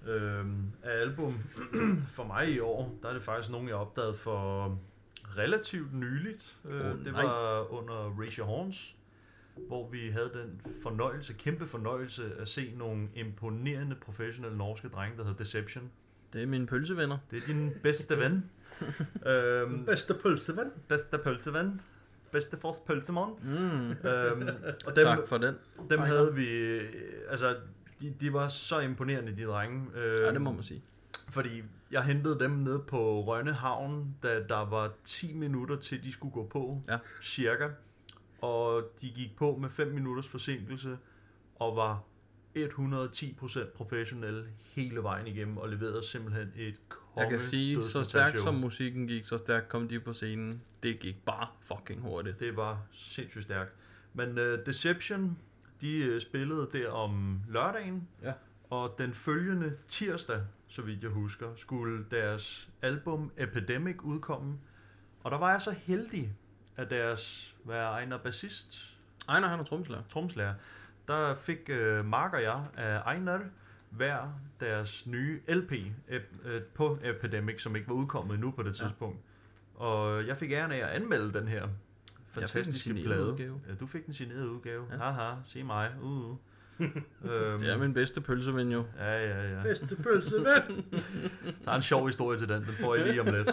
Øhm, 0.08 0.72
af 0.84 0.92
album 1.02 1.40
for 2.16 2.24
mig 2.24 2.50
i 2.52 2.60
år, 2.60 3.00
der 3.04 3.10
er 3.10 3.14
det 3.14 3.24
faktisk 3.24 3.52
nogen, 3.52 3.68
jeg 3.68 3.76
opdagede 3.76 4.14
for 4.14 4.80
relativt 5.38 5.94
nyligt. 5.94 6.58
Øh, 6.70 6.86
Åh, 6.86 7.06
det 7.06 7.14
nej. 7.14 7.24
var 7.24 7.62
under 7.74 8.20
Raise 8.20 8.40
Your 8.42 8.48
Horns, 8.48 8.96
hvor 9.68 9.90
vi 9.90 10.10
havde 10.10 10.32
den 10.34 10.62
fornøjelse, 10.84 11.34
kæmpe 11.34 11.68
fornøjelse 11.68 12.32
at 12.40 12.48
se 12.48 12.74
nogle 12.78 13.08
imponerende 13.16 13.96
professionelle 13.96 14.58
norske 14.58 14.88
drenge, 14.88 15.18
der 15.18 15.24
hedder 15.24 15.38
Deception. 15.38 15.92
Det 16.34 16.42
er 16.42 16.46
mine 16.46 16.68
pølsevenner. 16.68 17.18
Det 17.32 17.38
er 17.44 17.46
din 17.48 17.72
bedste 17.84 18.18
ven. 18.20 18.50
øhm, 19.26 19.86
Bedste 19.86 20.14
pølseven. 20.14 20.72
bedste 20.88 21.18
pølseven. 21.18 21.82
Bedste 22.32 22.58
fors 22.58 22.80
pølsemon. 22.88 23.40
Mm. 23.44 23.92
øhm, 24.10 24.48
og 24.88 24.96
dem, 24.96 25.04
Tak 25.06 25.20
for 25.28 25.38
den. 25.38 25.56
dem 25.90 26.00
Ej, 26.00 26.06
havde 26.06 26.36
vi... 26.36 26.78
Altså, 27.30 27.56
de, 28.02 28.14
de 28.20 28.34
var 28.34 28.48
så 28.48 28.80
imponerende, 28.80 29.36
de 29.36 29.44
drenge. 29.44 29.86
Øhm, 29.96 30.24
Ja, 30.24 30.32
det 30.32 30.42
må 30.42 30.52
man 30.52 30.64
sige. 30.64 30.84
Fordi 31.30 31.64
jeg 31.92 32.04
hentede 32.04 32.40
dem 32.40 32.52
ned 32.52 32.80
på 32.80 33.22
Rønne 33.24 33.54
Havn, 33.54 34.16
da 34.24 34.44
der 34.50 34.70
var 34.70 34.92
10 35.04 35.34
minutter 35.34 35.76
til, 35.76 36.04
de 36.04 36.12
skulle 36.12 36.34
gå 36.34 36.48
på, 36.48 36.82
Ja. 36.90 36.98
cirka. 37.22 37.68
Og 38.42 38.84
de 39.02 39.10
gik 39.10 39.36
på 39.38 39.58
med 39.62 39.70
5 39.70 39.88
minutters 39.88 40.28
forsinkelse, 40.28 40.98
og 41.56 41.76
var 41.76 42.04
110% 42.58 43.74
professionelle 43.76 44.46
hele 44.64 45.04
vejen 45.04 45.28
igennem, 45.28 45.58
og 45.58 45.70
leverede 45.70 46.04
simpelthen 46.08 46.52
et 46.56 46.76
konge 46.90 47.22
Jeg 47.22 47.30
kan 47.30 47.40
sige, 47.40 47.84
så 47.84 48.04
stærkt 48.04 48.40
som 48.40 48.56
musikken 48.56 49.08
gik, 49.08 49.26
så 49.26 49.38
stærkt 49.38 49.70
kom 49.70 49.88
de 49.88 50.00
på 50.00 50.14
scenen. 50.14 50.62
Det 50.84 51.00
gik 51.00 51.26
bare 51.26 51.48
fucking 51.60 52.02
hurtigt. 52.02 52.40
Det 52.40 52.56
var 52.56 52.82
sindssygt 52.92 53.44
stærkt. 53.44 53.74
Men 54.14 54.30
uh, 54.30 54.44
Deception, 54.66 55.38
de 55.82 56.16
uh, 56.16 56.22
spillede 56.22 56.70
der 56.74 56.90
om 56.90 57.42
lørdagen, 57.50 58.08
Ja. 58.24 58.34
og 58.70 58.96
den 58.98 59.14
følgende 59.14 59.78
tirsdag, 59.88 60.42
så 60.68 60.82
vidt 60.82 61.04
jeg 61.04 61.12
husker, 61.12 61.48
skulle 61.56 62.06
deres 62.12 62.70
album 62.82 63.32
Epidemic 63.38 63.96
udkomme. 64.04 64.58
Og 65.24 65.32
der 65.32 65.38
var 65.38 65.52
jeg 65.52 65.62
så 65.62 65.72
heldig, 65.72 66.34
at 66.82 66.90
deres, 66.90 67.56
hvad 67.64 67.76
er 67.78 67.88
Ejner 67.90 68.18
bassist, 68.18 68.94
Ejner, 69.30 69.48
han 69.48 69.60
er 69.60 69.64
tromslærer. 69.64 70.02
tromslærer, 70.10 70.54
der 71.08 71.36
fik 71.36 71.70
uh, 71.70 72.06
Mark 72.06 72.34
og 72.34 72.42
jeg 72.44 72.66
af 72.78 72.98
Ejner 73.00 73.40
hver 73.90 74.40
deres 74.60 75.08
nye 75.08 75.40
LP 75.50 75.72
ep- 76.10 76.48
øh, 76.48 76.62
på 76.62 77.00
Epidemic, 77.04 77.62
som 77.62 77.76
ikke 77.76 77.88
var 77.88 77.94
udkommet 77.96 78.34
endnu 78.34 78.52
på 78.52 78.64
det 78.64 78.80
Ja. 78.82 78.86
tidspunkt. 78.86 79.20
Og 79.76 80.28
jeg 80.28 80.38
fik 80.38 80.52
æren 80.52 80.72
af 80.72 80.78
at 80.78 80.84
anmelde 80.90 81.34
den 81.34 81.48
her 81.48 81.62
Jeg 81.62 81.70
fantastiske 82.50 82.94
plade. 82.94 83.26
udgave. 83.32 83.62
Ja, 83.70 83.74
du 83.76 83.88
fik 83.88 84.06
den 84.06 84.14
signerede 84.14 84.50
udgave. 84.50 84.86
Ja. 84.92 84.96
Ja. 85.06 85.12
Haha, 85.12 85.36
se 85.46 85.64
mig. 85.64 85.92
Uh. 86.02 86.30
uh. 86.30 86.36
øhm, 87.32 87.60
Det 87.60 87.70
er 87.70 87.78
min 87.78 87.94
bedste 87.94 88.22
pølseven 88.22 88.72
jo. 88.72 88.86
Ja, 89.00 89.26
ja, 89.28 89.56
ja. 89.58 89.62
Bedste 89.64 89.96
pølseven. 89.96 90.46
Der 91.66 91.72
er 91.72 91.76
en 91.76 91.82
sjov 91.82 92.06
historie 92.08 92.38
til 92.40 92.50
den, 92.50 92.58
den 92.66 92.74
får 92.74 92.96
I 92.96 93.04
lige 93.04 93.22
om 93.22 93.28
lidt. 93.28 93.50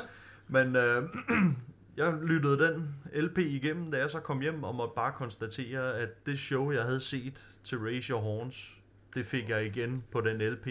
Men 0.49 0.77
øh, 0.77 1.03
jeg 1.99 2.15
lyttede 2.23 2.59
den 2.59 2.95
LP 3.15 3.39
igennem, 3.39 3.91
da 3.91 3.99
jeg 3.99 4.11
så 4.11 4.21
kom 4.21 4.41
hjem 4.41 4.65
og 4.65 4.75
måtte 4.75 4.93
bare 4.97 5.13
konstatere, 5.13 5.99
at 5.99 6.27
det 6.27 6.39
show, 6.39 6.71
jeg 6.71 6.83
havde 6.83 7.01
set 7.01 7.49
til 7.65 7.79
Raise 7.79 8.11
Your 8.11 8.21
Horns, 8.21 8.75
det 9.15 9.27
fik 9.27 9.49
jeg 9.49 9.67
igen 9.67 10.05
på 10.11 10.21
den 10.21 10.43
LP. 10.43 10.67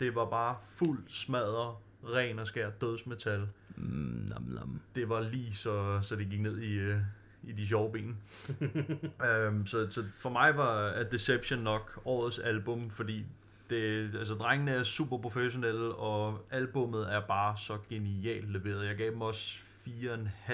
Det 0.00 0.14
var 0.14 0.24
bare 0.24 0.56
fuld 0.74 0.98
smadret, 1.08 1.76
ren 2.04 2.38
og 2.38 2.46
skær 2.46 2.70
dødsmetal. 2.70 3.48
Mm, 3.76 4.26
nam, 4.28 4.42
nam. 4.42 4.80
det 4.94 5.08
var 5.08 5.20
lige 5.20 5.54
så, 5.54 5.98
så 6.02 6.16
det 6.16 6.30
gik 6.30 6.40
ned 6.40 6.58
i, 6.58 6.72
øh, 6.72 6.98
i 7.42 7.52
de 7.52 7.66
sjove 7.66 7.92
ben. 7.92 8.16
um, 9.48 9.66
så, 9.70 9.86
så 9.90 10.04
for 10.18 10.30
mig 10.30 10.56
var 10.56 10.86
at 10.88 11.12
Deception 11.12 11.58
nok 11.58 12.00
årets 12.04 12.38
album, 12.38 12.90
fordi 12.90 13.24
det, 13.70 14.14
altså, 14.14 14.34
drengene 14.34 14.70
er 14.70 14.82
super 14.82 15.18
professionelle, 15.18 15.94
og 15.94 16.46
albummet 16.50 17.12
er 17.12 17.20
bare 17.20 17.56
så 17.56 17.78
genialt 17.90 18.52
leveret. 18.52 18.86
Jeg 18.86 18.96
gav 18.96 19.10
dem 19.10 19.20
også 19.20 19.60
4,5 19.88 20.52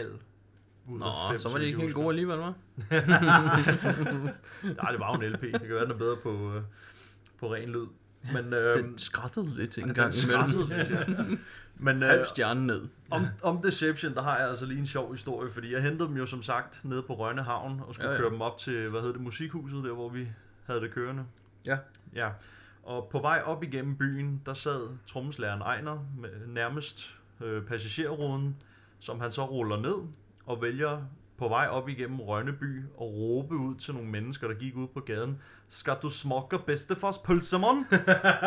ud 0.88 0.98
Nå, 0.98 1.04
af 1.06 1.30
5. 1.30 1.38
så 1.38 1.48
var 1.52 1.58
det 1.58 1.66
ikke 1.66 1.80
helt 1.80 1.94
gode 1.94 2.08
alligevel, 2.08 2.38
hva'? 2.38 2.52
Nej, 4.82 4.90
det 4.90 5.00
var 5.00 5.16
jo 5.16 5.20
en 5.20 5.32
LP. 5.32 5.42
Det 5.42 5.60
kan 5.60 5.70
være, 5.70 5.82
den 5.84 5.90
er 5.90 5.96
bedre 5.96 6.16
på, 6.22 6.54
øh, 6.54 6.62
på 7.40 7.54
ren 7.54 7.68
lyd. 7.68 7.86
Men, 8.32 8.52
øh, 8.52 8.78
Den 8.78 8.98
skrættede 8.98 9.54
lidt 9.56 9.78
en 9.78 9.94
gang 9.94 9.96
imellem. 9.96 10.12
skrattede 10.12 10.68
lidt, 10.78 10.90
ja. 10.90 11.24
Men 11.86 12.02
øh, 12.02 12.08
Halv 12.08 12.24
stjerne 12.24 12.66
ned. 12.66 12.82
om, 13.10 13.26
om 13.42 13.62
Deception, 13.62 14.14
der 14.14 14.22
har 14.22 14.38
jeg 14.38 14.48
altså 14.48 14.66
lige 14.66 14.80
en 14.80 14.86
sjov 14.86 15.12
historie, 15.12 15.50
fordi 15.50 15.72
jeg 15.72 15.82
hentede 15.82 16.08
dem 16.08 16.16
jo 16.16 16.26
som 16.26 16.42
sagt 16.42 16.80
nede 16.84 17.02
på 17.02 17.14
Rønne 17.14 17.42
Havn, 17.42 17.80
og 17.88 17.94
skulle 17.94 18.08
Ja, 18.08 18.14
ja, 18.14 18.20
køre 18.20 18.30
dem 18.30 18.40
op 18.40 18.58
til, 18.58 18.90
hvad 18.90 19.00
hedder 19.00 19.12
det, 19.14 19.22
musikhuset, 19.22 19.84
der 19.84 19.92
hvor 19.92 20.08
vi 20.08 20.28
havde 20.66 20.80
det 20.80 20.90
kørende. 20.90 21.24
Ja. 21.66 21.78
Ja, 22.14 22.28
og 22.82 23.08
på 23.12 23.18
vej 23.20 23.42
op 23.44 23.62
igennem 23.62 23.96
byen, 23.96 24.42
der 24.46 24.54
sad 24.54 24.88
trommeslageren 25.06 25.60
Ejner 25.60 25.98
med 26.18 26.30
nærmest 26.48 27.14
øh, 27.40 27.62
passagerruden, 27.62 28.56
som 29.04 29.20
han 29.20 29.32
så 29.32 29.44
ruller 29.44 29.76
ned 29.76 29.94
og 30.46 30.62
vælger 30.62 31.02
på 31.38 31.48
vej 31.48 31.68
op 31.70 31.88
igennem 31.88 32.20
Rønneby 32.20 32.82
og 32.96 33.14
råbe 33.16 33.56
ud 33.56 33.74
til 33.74 33.94
nogle 33.94 34.08
mennesker, 34.10 34.48
der 34.48 34.54
gik 34.54 34.76
ud 34.76 34.88
på 34.94 35.00
gaden, 35.00 35.40
skal 35.68 35.94
du 36.02 36.10
smokke 36.10 36.58
bedstefars 36.66 37.18
pølsemon? 37.18 37.84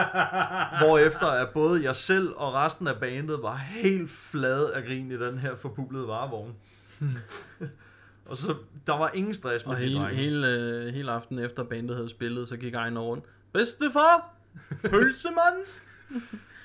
Hvorefter 0.82 1.28
at 1.28 1.50
både 1.54 1.84
jeg 1.84 1.96
selv 1.96 2.34
og 2.36 2.54
resten 2.54 2.88
af 2.88 3.00
bandet 3.00 3.42
var 3.42 3.56
helt 3.56 4.12
flade 4.12 4.74
af 4.76 4.84
grin 4.84 5.12
i 5.12 5.18
den 5.18 5.38
her 5.38 5.56
forpulede 5.56 6.08
varevogn. 6.08 6.56
og 8.30 8.38
så, 8.38 8.56
der 8.88 8.98
var 8.98 9.12
ingen 9.14 9.34
stress 9.34 9.66
med 9.66 9.76
Og 9.76 9.82
de 9.82 9.86
hele, 9.86 10.00
drenge. 10.00 10.16
hele, 10.16 10.48
øh, 10.48 10.94
hele 10.94 11.12
aften 11.12 11.40
efter 11.40 11.64
bandet 11.64 11.96
havde 11.96 12.10
spillet, 12.10 12.48
så 12.50 12.58
gik 12.58 12.74
Ejner 12.74 13.02
rundt. 13.02 13.26
Bedstefar! 13.54 14.36
Pølsemand! 14.90 15.66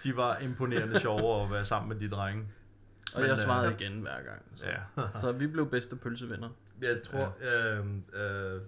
De 0.05 0.17
var 0.17 0.39
imponerende 0.39 1.01
sjove 1.01 1.45
at 1.45 1.51
være 1.51 1.65
sammen 1.65 1.89
med 1.89 2.09
de 2.09 2.15
drenge. 2.15 2.45
Og 3.15 3.21
Men, 3.21 3.31
jeg 3.31 3.39
svarede 3.39 3.69
øh, 3.69 3.81
igen 3.81 4.01
hver 4.01 4.17
gang. 4.17 4.43
Så, 4.55 4.67
Ja. 4.67 5.03
så 5.21 5.33
vi 5.33 5.47
blev 5.47 5.71
bedste 5.71 5.97
pølsevenner. 5.97 6.49
Jeg 6.83 7.03
tror, 7.03 7.35
øh, 7.41 7.79
øh, 7.79 8.61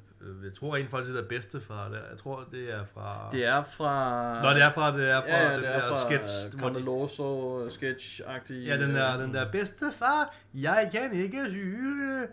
jeg 0.45 0.55
tror 0.55 0.77
rent 0.77 0.91
faktisk, 0.91 1.15
det 1.15 1.21
er 1.25 1.29
bedste 1.29 1.61
fra 1.61 1.89
der. 1.89 2.09
Jeg 2.11 2.19
tror, 2.19 2.45
det 2.53 2.73
er 2.73 2.85
fra... 2.95 3.29
Det 3.33 3.45
er 3.45 3.63
fra... 3.63 4.43
Nå, 4.43 4.51
det 4.51 4.63
er 4.63 4.73
fra, 4.73 4.97
det 4.97 5.11
er 5.11 5.21
fra 5.21 5.29
ja, 5.29 5.51
ja, 5.51 5.57
den 5.57 5.65
er 5.65 5.73
der 5.73 5.89
fra 5.89 5.99
sketch. 5.99 6.59
Cameloso 6.59 7.67
sketch-agtig. 7.67 8.53
Ja, 8.53 8.77
den 8.81 8.95
der, 8.95 9.17
den 9.17 9.35
der 9.35 9.51
bedste 9.51 9.87
far, 9.93 10.35
jeg 10.55 10.89
kan 10.93 11.13
ikke 11.13 11.47
syge. 11.51 12.27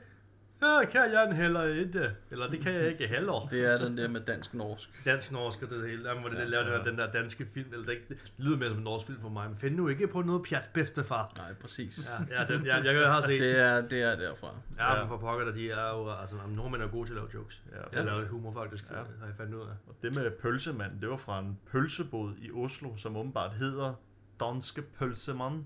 Ja, 0.62 0.86
kan 0.90 1.02
jeg 1.14 1.34
heller 1.36 1.64
ikke. 1.64 2.12
Eller 2.32 2.48
det 2.50 2.60
kan 2.62 2.74
jeg 2.74 2.88
ikke 2.88 3.08
heller. 3.08 3.48
Det 3.52 3.66
er 3.66 3.78
den 3.78 3.98
der 3.98 4.08
med 4.08 4.22
dansk-norsk. 4.22 5.06
Dansk 5.06 5.32
norsk 5.32 5.62
og 5.64 5.70
det 5.70 5.90
hele. 5.90 6.08
Jamen, 6.10 6.22
hvor 6.22 6.30
det 6.30 6.38
Ja, 6.38 6.42
ja, 6.44 6.48
laver 6.50 6.68
ja. 6.68 6.78
ja. 6.78 6.84
den 6.84 6.98
der 6.98 7.12
danske 7.12 7.48
film. 7.54 7.74
Eller 7.74 7.86
det, 7.86 7.98
det 8.10 8.34
lyder 8.38 8.58
mere 8.58 8.70
som 8.70 8.78
en 8.78 8.84
norsk 8.84 9.06
film 9.08 9.22
for 9.22 9.30
mig. 9.30 9.50
Men 9.50 9.58
find 9.58 9.76
nu 9.76 9.88
ikke 9.88 10.08
på 10.08 10.22
noget 10.22 10.44
pjat, 10.50 10.70
bedstefar. 10.74 11.34
Nej, 11.38 11.54
præcis. 11.54 12.10
Ja, 12.30 12.40
ja, 12.42 12.46
den, 12.48 12.66
jeg, 12.66 12.82
jeg, 12.86 12.96
jeg 12.96 13.12
har 13.14 13.22
set. 13.22 13.40
Det 13.42 13.60
er, 13.60 13.82
det 13.82 14.02
er 14.02 14.16
derfra. 14.16 14.56
Ja, 14.78 14.94
Ja. 14.94 15.00
men 15.00 15.08
for 15.08 15.18
pokker, 15.18 15.46
der 15.46 15.54
de 15.54 15.72
er 15.72 15.90
jo, 15.90 16.12
altså, 16.22 16.36
nordmænd 16.56 16.82
er 16.84 16.88
gode 16.88 17.08
til 17.08 17.14
at 17.14 17.16
lave 17.18 17.28
jokes. 17.34 17.62
Ja. 17.72 17.98
Jeg 17.98 18.06
laver 18.06 18.26
humor 18.28 18.54
faktisk, 18.54 18.86
Ja. 18.92 18.98
ja. 18.98 19.04
har 19.20 19.26
jeg 19.26 19.36
fandt 19.38 19.54
ud 19.54 19.62
af. 19.62 19.66
Og 19.88 19.96
det 20.04 20.16
med 20.16 20.32
pølsemand, 20.42 21.02
det 21.02 21.10
var 21.10 21.18
fra 21.18 21.40
en 21.40 21.60
pølsebod 21.72 22.34
i 22.42 22.52
Oslo, 22.52 22.96
som 22.96 23.18
åbenbart 23.18 23.52
hedder 23.54 23.94
Danske 24.40 24.82
Pølsemand, 24.82 25.64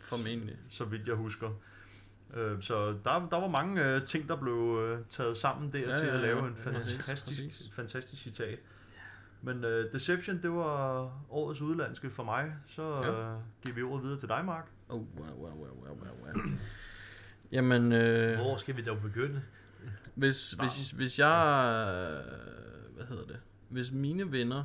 Formentlig. 0.00 0.56
så 0.68 0.84
vidt 0.84 1.06
jeg 1.08 1.14
husker. 1.14 1.48
Øh, 2.34 2.62
Så 2.62 2.86
der, 3.04 3.28
der 3.30 3.40
var 3.40 3.48
mange 3.48 3.84
øh, 3.84 4.02
ting, 4.06 4.28
der 4.28 4.36
blev 4.36 4.80
øh, 4.82 5.04
taget 5.08 5.36
sammen 5.36 5.72
der 5.72 5.78
Ja, 5.78 5.94
til 5.94 6.06
ja, 6.08 6.14
at 6.14 6.20
lave 6.20 6.38
en 6.48 6.56
Ja, 6.64 6.70
præcis, 6.70 6.94
fantastisk, 6.96 7.42
præcis. 7.42 7.70
fantastisk 7.74 8.22
citat. 8.22 8.58
Men 9.42 9.64
uh, 9.64 9.70
Deception, 9.92 10.42
det 10.42 10.50
var 10.52 11.10
årets 11.30 11.60
udlandske 11.60 12.10
for 12.10 12.22
mig. 12.24 12.52
Så 12.66 12.82
Ja. 12.82 13.34
uh, 13.34 13.40
giver 13.64 13.74
vi 13.74 13.82
ordet 13.82 14.04
videre 14.04 14.18
til 14.18 14.28
dig, 14.28 14.44
Mark. 14.44 14.70
Oh, 14.88 15.00
wow, 15.00 15.06
wow, 15.18 15.50
wow, 15.50 15.74
wow, 15.84 15.96
wow, 15.96 16.34
wow. 16.34 16.52
Jamen, 17.52 17.92
øh, 17.92 18.36
Hvor 18.38 18.56
skal 18.56 18.76
vi 18.76 18.82
dog 18.82 19.00
begynde? 19.02 19.42
hvis, 20.14 20.50
hvis, 20.52 20.90
hvis 20.90 21.18
jeg... 21.18 21.28
øh, 21.88 22.96
Hvad 22.96 23.06
hedder 23.06 23.26
det? 23.26 23.36
Hvis 23.68 23.92
mine 23.92 24.32
venner 24.32 24.64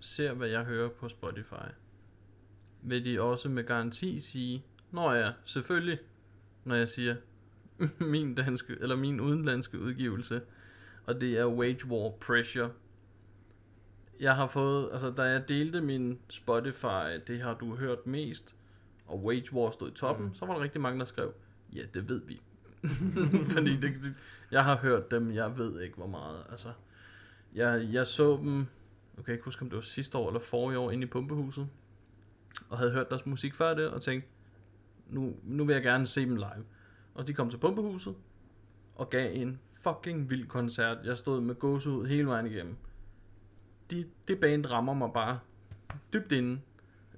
ser, 0.00 0.32
hvad 0.32 0.48
jeg 0.48 0.64
hører 0.64 0.88
på 0.88 1.08
Spotify, 1.08 1.68
vil 2.82 3.04
de 3.04 3.20
også 3.20 3.48
med 3.48 3.64
garanti 3.64 4.20
sige, 4.20 4.64
Nå 4.90 5.12
ja, 5.12 5.32
selvfølgelig, 5.44 5.98
når 6.64 6.74
jeg 6.74 6.88
siger 6.88 7.16
min 8.14 8.34
danske, 8.34 8.76
eller 8.80 8.96
min 8.96 9.20
udenlandske 9.20 9.78
udgivelse, 9.78 10.40
og 11.06 11.20
det 11.20 11.38
er 11.38 11.46
Wage 11.46 11.86
War 11.86 12.10
Pressure. 12.10 12.70
Jeg 14.20 14.36
har 14.36 14.46
fået, 14.46 14.88
altså 14.92 15.10
da 15.10 15.22
jeg 15.22 15.48
delte 15.48 15.80
min 15.80 16.18
Spotify, 16.28 17.20
det 17.26 17.40
har 17.40 17.54
du 17.54 17.76
hørt 17.76 18.06
mest, 18.06 18.56
og 19.06 19.24
Wage 19.24 19.52
War 19.52 19.70
stod 19.70 19.90
i 19.90 19.94
toppen, 19.94 20.26
mm. 20.26 20.34
så 20.34 20.46
var 20.46 20.54
der 20.54 20.62
rigtig 20.62 20.80
mange, 20.80 20.98
der 20.98 21.04
skrev, 21.04 21.32
ja, 21.72 21.82
det 21.94 22.08
ved 22.08 22.20
vi. 22.26 22.40
Fordi 23.54 23.76
det, 23.76 23.82
det, 23.82 24.14
jeg 24.50 24.64
har 24.64 24.76
hørt 24.76 25.10
dem, 25.10 25.30
jeg 25.30 25.58
ved 25.58 25.80
ikke 25.80 25.96
hvor 25.96 26.06
meget. 26.06 26.44
Altså, 26.50 26.68
jeg, 27.54 27.88
jeg 27.92 28.06
så 28.06 28.36
dem, 28.36 28.66
kan 29.16 29.24
jeg 29.26 29.34
ikke 29.34 29.44
huske, 29.44 29.62
om 29.62 29.70
det 29.70 29.76
var 29.76 29.82
sidste 29.82 30.18
år 30.18 30.28
eller 30.28 30.40
forrige 30.40 30.78
år, 30.78 30.90
inde 30.90 31.04
i 31.04 31.10
Pumpehuset, 31.10 31.68
og 32.68 32.78
havde 32.78 32.92
hørt 32.92 33.10
deres 33.10 33.26
musik 33.26 33.54
før 33.54 33.74
det, 33.74 33.90
og 33.90 34.02
tænkte, 34.02 34.28
nu, 35.10 35.36
nu 35.42 35.64
vil 35.64 35.74
jeg 35.74 35.82
gerne 35.82 36.06
se 36.06 36.20
dem 36.20 36.36
live. 36.36 36.64
Og 37.14 37.26
de 37.26 37.34
kom 37.34 37.50
til 37.50 37.58
Pumpehuset, 37.58 38.14
og 38.94 39.10
gav 39.10 39.30
en 39.34 39.60
fucking 39.82 40.30
vild 40.30 40.46
koncert. 40.46 40.98
Jeg 41.04 41.18
stod 41.18 41.40
med 41.40 41.54
gåsehud 41.54 42.06
hele 42.06 42.26
vejen 42.26 42.46
igennem. 42.46 42.76
De, 43.90 44.06
det 44.28 44.40
band 44.40 44.66
rammer 44.66 44.94
mig 44.94 45.10
bare 45.14 45.38
dybt 46.12 46.32
inde. 46.32 46.60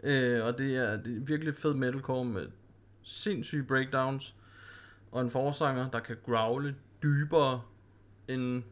Øh, 0.03 0.45
og 0.45 0.59
det 0.59 0.77
er, 0.77 0.97
det 0.97 1.17
er 1.17 1.21
virkelig 1.21 1.55
fed 1.57 1.75
metalcore 1.75 2.25
med 2.25 2.49
sindssyge 3.03 3.65
breakdowns. 3.65 4.35
Og 5.13 5.23
en 5.23 5.31
forsanger, 5.31 5.91
der 5.91 6.01
kan 6.01 6.17
growle 6.27 6.77
dybere 7.03 7.63
end 8.29 8.63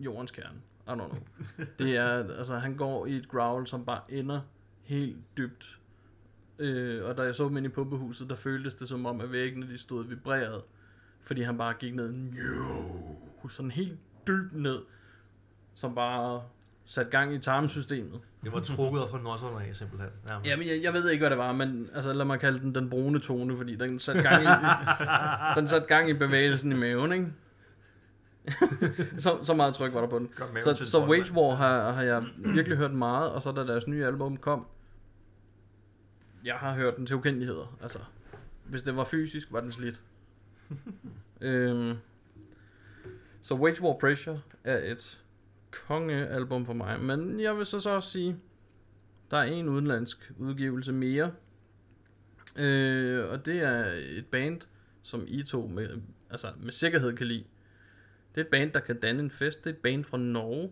jordens 0.00 0.30
kerne. 0.30 0.60
I 0.86 0.90
don't 0.90 0.94
know. 0.94 1.22
Det 1.78 1.96
er, 1.96 2.36
altså 2.38 2.58
han 2.58 2.76
går 2.76 3.06
i 3.06 3.12
et 3.12 3.28
growl, 3.28 3.66
som 3.66 3.84
bare 3.84 4.00
ender 4.08 4.40
helt 4.82 5.18
dybt. 5.36 5.79
Øh, 6.60 7.04
og 7.04 7.16
da 7.16 7.22
jeg 7.22 7.34
så 7.34 7.44
dem 7.44 7.56
inde 7.56 7.68
i 7.68 7.72
pumpehuset, 7.72 8.28
der 8.28 8.36
føltes 8.36 8.74
det 8.74 8.88
som 8.88 9.06
om, 9.06 9.20
at 9.20 9.32
væggene 9.32 9.72
de 9.72 9.78
stod 9.78 10.04
vibreret. 10.04 10.62
Fordi 11.22 11.42
han 11.42 11.58
bare 11.58 11.74
gik 11.78 11.94
ned, 11.94 12.12
no, 12.12 13.48
sådan 13.48 13.70
helt 13.70 13.98
dybt 14.26 14.52
ned, 14.52 14.78
som 15.74 15.94
bare 15.94 16.42
satte 16.84 17.10
gang 17.10 17.34
i 17.34 17.38
tarmsystemet. 17.38 18.20
Det 18.44 18.52
var 18.52 18.60
trukket 18.60 19.02
op 19.02 19.10
fra 19.10 19.18
nosserne 19.18 19.66
af, 19.66 19.74
simpelthen. 19.74 20.10
Nærmest. 20.28 20.50
Jamen, 20.50 20.66
jeg, 20.66 20.80
jeg 20.82 20.92
ved 20.92 21.10
ikke, 21.10 21.22
hvad 21.22 21.30
det 21.30 21.38
var, 21.38 21.52
men 21.52 21.88
altså, 21.94 22.12
lad 22.12 22.24
mig 22.24 22.40
kalde 22.40 22.58
den 22.58 22.74
den 22.74 22.90
brune 22.90 23.18
tone, 23.18 23.56
fordi 23.56 23.76
den 23.76 23.98
satte 23.98 24.22
gang 24.22 24.42
i, 24.42 24.46
den 25.58 25.68
satte 25.68 25.86
gang 25.86 26.10
i 26.10 26.12
bevægelsen 26.12 26.72
i 26.72 26.74
maven, 26.74 27.12
ikke? 27.12 27.26
så, 29.18 29.38
så 29.42 29.54
meget 29.54 29.74
tryk 29.74 29.94
var 29.94 30.00
der 30.00 30.08
på 30.08 30.18
den. 30.18 30.28
Så, 30.60 30.74
så. 30.74 31.06
Wage 31.06 31.32
War 31.32 31.54
har, 31.54 31.92
har 31.92 32.02
jeg 32.02 32.24
virkelig 32.36 32.78
hørt 32.78 32.92
meget, 32.92 33.30
og 33.30 33.42
så 33.42 33.52
da 33.52 33.66
deres 33.66 33.86
nye 33.86 34.06
album 34.06 34.36
kom, 34.36 34.66
jeg 36.44 36.54
har 36.54 36.74
hørt 36.74 36.96
den 36.96 37.06
til 37.06 37.16
ukendeligheder. 37.16 37.78
Altså, 37.82 37.98
hvis 38.64 38.82
det 38.82 38.96
var 38.96 39.04
fysisk, 39.04 39.52
var 39.52 39.60
den 39.60 39.72
slidt. 39.72 40.00
øhm, 41.40 41.96
så 43.42 43.54
Wage 43.54 43.82
War 43.82 43.96
Pressure 44.00 44.40
er 44.64 44.92
et 44.92 45.20
kongealbum 45.70 46.66
for 46.66 46.72
mig, 46.72 47.00
men 47.00 47.40
jeg 47.40 47.56
vil 47.56 47.66
så, 47.66 47.80
så 47.80 47.90
også 47.90 48.10
sige, 48.10 48.36
der 49.30 49.36
er 49.36 49.42
en 49.42 49.68
udenlandsk 49.68 50.32
udgivelse 50.38 50.92
mere, 50.92 51.32
øh, 52.58 53.30
og 53.30 53.46
det 53.46 53.62
er 53.62 53.84
et 53.94 54.26
band, 54.26 54.60
som 55.02 55.24
I 55.26 55.42
to 55.42 55.66
med, 55.66 56.00
altså 56.30 56.52
med 56.62 56.72
sikkerhed 56.72 57.16
kan 57.16 57.26
lide. 57.26 57.44
Det 58.34 58.40
er 58.40 58.44
et 58.44 58.50
band, 58.50 58.72
der 58.72 58.80
kan 58.80 59.00
danne 59.00 59.22
en 59.22 59.30
fest. 59.30 59.64
Det 59.64 59.70
er 59.70 59.74
et 59.74 59.80
band 59.80 60.04
fra 60.04 60.18
Norge. 60.18 60.70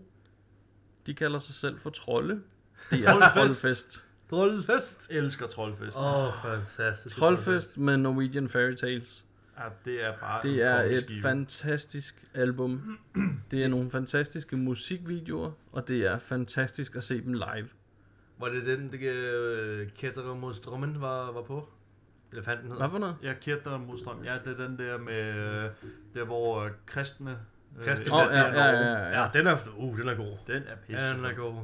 De 1.07 1.15
kalder 1.15 1.39
sig 1.39 1.55
selv 1.55 1.79
for 1.79 1.91
Trolde. 1.91 2.35
Det 2.91 3.05
er 3.05 3.33
Troldfest. 3.35 4.08
Troldfest. 4.31 5.07
elsker 5.11 5.47
Troldfest. 5.47 5.97
Åh, 5.99 6.27
oh, 6.27 6.33
fantastisk. 6.43 7.17
Troldfest 7.17 7.79
med 7.79 7.97
Norwegian 7.97 8.49
Fairy 8.49 8.75
Tales. 8.75 9.25
Ja, 9.59 9.65
det 9.85 10.05
er 10.05 10.13
bare 10.21 10.43
Det 10.43 10.63
er 10.63 10.75
et 10.81 10.85
kongeskive. 10.87 11.23
fantastisk 11.23 12.25
album. 12.35 12.99
Det 13.51 13.65
er 13.65 13.69
nogle 13.69 13.91
fantastiske 13.91 14.57
musikvideoer, 14.57 15.51
og 15.73 15.89
det 15.89 16.07
er 16.07 16.19
fantastisk 16.19 16.97
at 16.97 17.05
se 17.05 17.21
dem 17.25 17.33
live. 17.33 17.69
Var 18.41 18.49
det 18.49 18.67
den, 18.67 18.93
det 18.93 19.83
uh, 19.83 19.89
Kætter 19.97 20.35
mod 20.35 20.55
strømmen 20.55 21.01
var, 21.01 21.33
var 21.33 21.43
på? 21.43 21.69
Elefanten 22.33 22.69
hed. 22.71 22.77
Hvad 22.79 22.91
for 22.91 22.99
noget? 22.99 23.17
Ja, 23.23 23.33
Kjerter 23.41 23.79
modstrøm. 23.79 24.25
Ja, 24.25 24.35
det 24.45 24.61
er 24.61 24.67
den 24.67 24.79
der 24.79 24.99
med, 24.99 25.35
øh, 25.35 25.71
der 26.15 26.25
hvor 26.25 26.65
øh, 26.65 26.71
kristne... 26.87 27.39
øh, 27.79 27.85
Kristne- 27.87 28.05
invaderer 28.07 28.55
ja, 28.55 28.67
ja, 28.67 28.73
Norge. 28.73 28.87
ja, 28.87 29.09
ja. 29.09 29.23
Ja, 29.23 29.29
den 29.35 29.47
er, 29.47 29.57
uh, 29.77 29.99
den 29.99 30.09
er 30.09 30.15
god. 30.15 30.37
Den 30.47 30.63
er 30.67 30.77
pisse. 30.87 31.07
Ja, 31.07 31.13
den 31.17 31.25
er 31.25 31.35
god. 31.35 31.55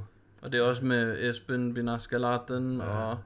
Og 0.44 0.52
det 0.52 0.60
er 0.60 0.62
også 0.62 0.84
med 0.84 1.30
Esben 1.30 1.74
Binaskalaten 1.74 2.76
Ja. 2.76 2.84
og 2.84 3.18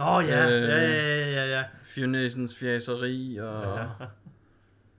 Åh, 0.00 0.16
oh, 0.16 0.24
ja. 0.24 0.50
Øh, 0.50 0.62
ja, 0.62 0.78
ja, 0.78 1.30
ja, 1.30 1.46
ja. 1.58 1.64
Fyrnæsens 1.82 2.58
fjaseri 2.58 3.36
og... 3.36 3.62
Ja. 3.76 3.84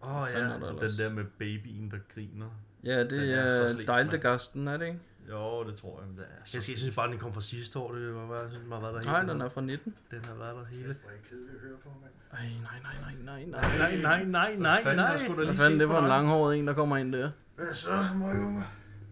Åh, 0.01 0.21
oh, 0.21 0.27
ja. 0.33 0.39
er 0.39 0.59
der 0.59 0.73
Den 0.73 0.97
der 0.97 1.09
med 1.09 1.23
babyen, 1.39 1.91
der 1.91 1.97
griner. 2.15 2.45
Ja, 2.83 2.99
Den 2.99 3.09
det 3.09 3.33
er 3.33 3.57
så 3.57 3.63
er 3.63 3.67
slet, 3.67 3.87
Dejldegasten, 3.87 4.67
er 4.67 4.77
det 4.77 4.85
ikke? 4.85 4.99
Jo, 5.29 5.63
det 5.63 5.75
tror 5.75 6.01
jeg. 6.01 6.17
Det 6.17 6.23
er 6.23 6.27
så 6.45 6.57
Jeg, 6.57 6.63
skal, 6.63 6.71
jeg 6.71 6.79
synes 6.79 6.95
bare, 6.95 7.11
den 7.11 7.17
kom 7.17 7.33
fra 7.33 7.41
sidste 7.41 7.79
år. 7.79 7.93
Det 7.93 8.15
var 8.15 8.41
jeg 8.41 8.49
synes, 8.49 8.63
den 8.63 8.71
har 8.71 8.79
været 8.79 8.95
der 8.95 9.11
Nej, 9.11 9.19
hele 9.19 9.33
den 9.33 9.41
er 9.41 9.49
fra 9.49 9.61
19. 9.61 9.95
Den 10.11 10.25
har 10.25 10.35
været 10.35 10.55
der 10.55 10.65
hele. 10.71 10.83
Hvor 10.83 11.09
er 11.09 11.13
kedeligt 11.29 11.55
at 11.55 11.61
høre 11.61 11.77
på, 11.83 11.89
mand. 12.01 12.13
Ej, 12.33 12.49
nej, 12.61 12.79
nej, 12.83 13.13
nej, 13.25 13.45
nej, 13.45 13.61
nej. 13.61 13.77
Nej, 13.77 14.23
nej, 14.25 14.55
nej, 14.55 14.83
nej, 14.83 14.95
nej. 14.95 15.27
Hvad 15.45 15.55
fanden, 15.55 15.79
det 15.79 15.89
var 15.89 16.01
en 16.01 16.07
langhåret 16.07 16.57
en, 16.59 16.67
der 16.67 16.73
kommer 16.73 16.97
ind 16.97 17.13
der. 17.13 17.31
Hvad 17.55 17.73
så, 17.73 17.89
møgunger? 18.15 18.63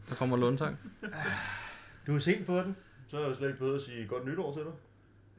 Der 0.10 0.16
kommer 0.16 0.38
Lundtang. 0.38 0.80
Du 2.08 2.16
er 2.16 2.20
sent 2.20 2.46
på 2.46 2.58
den. 2.60 2.76
Så 3.08 3.18
er 3.18 3.22
jeg 3.22 3.30
jo 3.30 3.36
slet 3.36 3.48
ikke 3.48 3.60
bedre 3.60 3.76
at 3.76 3.82
sige 3.82 4.08
godt 4.08 4.26
nytår 4.26 4.54
til 4.54 4.64
dig. 4.64 4.72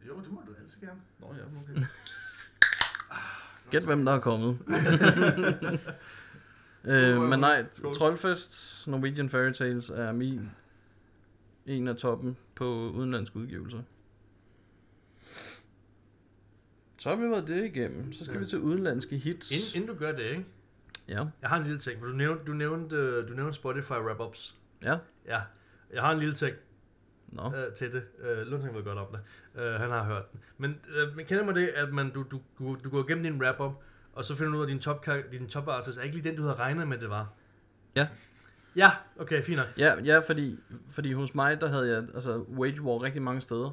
Jo, 0.08 0.20
det 0.20 0.32
må 0.32 0.42
du 0.46 0.52
altid 0.62 0.80
gerne. 0.80 1.00
Nå 1.20 1.34
ja, 1.34 1.42
okay. 1.62 1.86
Gæt, 3.70 3.84
hvem 3.84 4.04
der 4.04 4.12
er 4.12 4.20
kommet. 4.20 4.58
øh, 6.84 7.22
men 7.22 7.40
nej. 7.40 7.64
Trollfest, 7.94 8.88
Norwegian 8.88 9.28
Fairy 9.28 9.52
Tales 9.52 9.90
er 9.90 10.12
min 10.12 10.50
en 11.66 11.88
af 11.88 11.96
toppen 11.96 12.36
på 12.54 12.90
udenlandske 12.90 13.36
udgivelser. 13.36 13.82
Så 16.98 17.08
har 17.08 17.16
vi 17.16 17.30
været 17.30 17.48
det 17.48 17.64
igennem. 17.64 18.12
Så 18.12 18.24
skal 18.24 18.34
Ja. 18.34 18.40
vi 18.40 18.46
til 18.46 18.58
udenlandske 18.60 19.16
hits. 19.18 19.50
Inden, 19.50 19.82
inden 19.82 19.96
du 19.96 20.04
gør 20.04 20.12
det, 20.12 20.24
ikke? 20.24 20.46
Ja. 21.08 21.24
Jeg 21.42 21.50
har 21.50 21.56
en 21.56 21.62
lille 21.62 21.78
ting, 21.78 22.00
for 22.00 22.06
du 22.06 22.12
nævnte, 22.12 22.44
du 22.44 22.52
nævnte, 22.52 22.96
øh, 22.96 23.28
du 23.28 23.34
nævnte 23.34 23.54
Spotify 23.54 23.92
wrap-ups. 23.92 24.54
Ja. 24.82 24.98
Ja, 25.26 25.40
jeg 25.92 26.02
har 26.02 26.12
en 26.12 26.18
lille 26.18 26.34
ting 26.34 26.56
Nå. 27.28 27.52
øh, 27.56 27.72
til 27.74 27.92
det. 27.92 28.02
Øh, 28.20 28.46
Lundsen 28.46 28.74
ved 28.74 28.84
godt 28.84 28.98
om 28.98 29.06
det. 29.12 29.20
Øh, 29.62 29.80
han 29.80 29.90
har 29.90 30.04
hørt 30.04 30.32
den. 30.32 30.40
Men 30.58 30.80
øh, 30.96 31.16
man 31.16 31.24
kender 31.24 31.44
mig 31.44 31.54
det, 31.54 31.68
at 31.68 31.92
man, 31.92 32.10
du, 32.10 32.24
du, 32.30 32.40
du, 32.58 32.76
du 32.84 32.90
går 32.90 33.04
igennem 33.08 33.24
din 33.24 33.42
wrap-up, 33.42 33.72
og 34.12 34.24
så 34.24 34.34
finder 34.34 34.52
du 34.52 34.58
ud 34.58 34.62
af, 34.62 34.66
at 34.66 34.70
din 34.70 34.80
top, 34.80 35.06
din 35.32 35.48
top 35.48 35.68
artist 35.68 35.98
er 35.98 36.02
ikke 36.02 36.16
lige 36.16 36.28
den, 36.28 36.36
du 36.36 36.42
havde 36.42 36.54
regnet 36.54 36.88
med, 36.88 36.98
det 36.98 37.10
var. 37.10 37.32
Ja. 37.96 38.08
Ja, 38.76 38.90
okay, 39.20 39.42
fint 39.42 39.56
nok. 39.56 39.66
Ja, 39.76 39.94
ja 40.04 40.18
fordi, 40.18 40.58
fordi 40.90 41.12
hos 41.12 41.34
mig, 41.34 41.60
der 41.60 41.68
havde 41.68 41.88
jeg 41.88 42.04
altså 42.14 42.38
Wage 42.38 42.82
War 42.82 43.02
rigtig 43.02 43.22
mange 43.22 43.40
steder. 43.40 43.70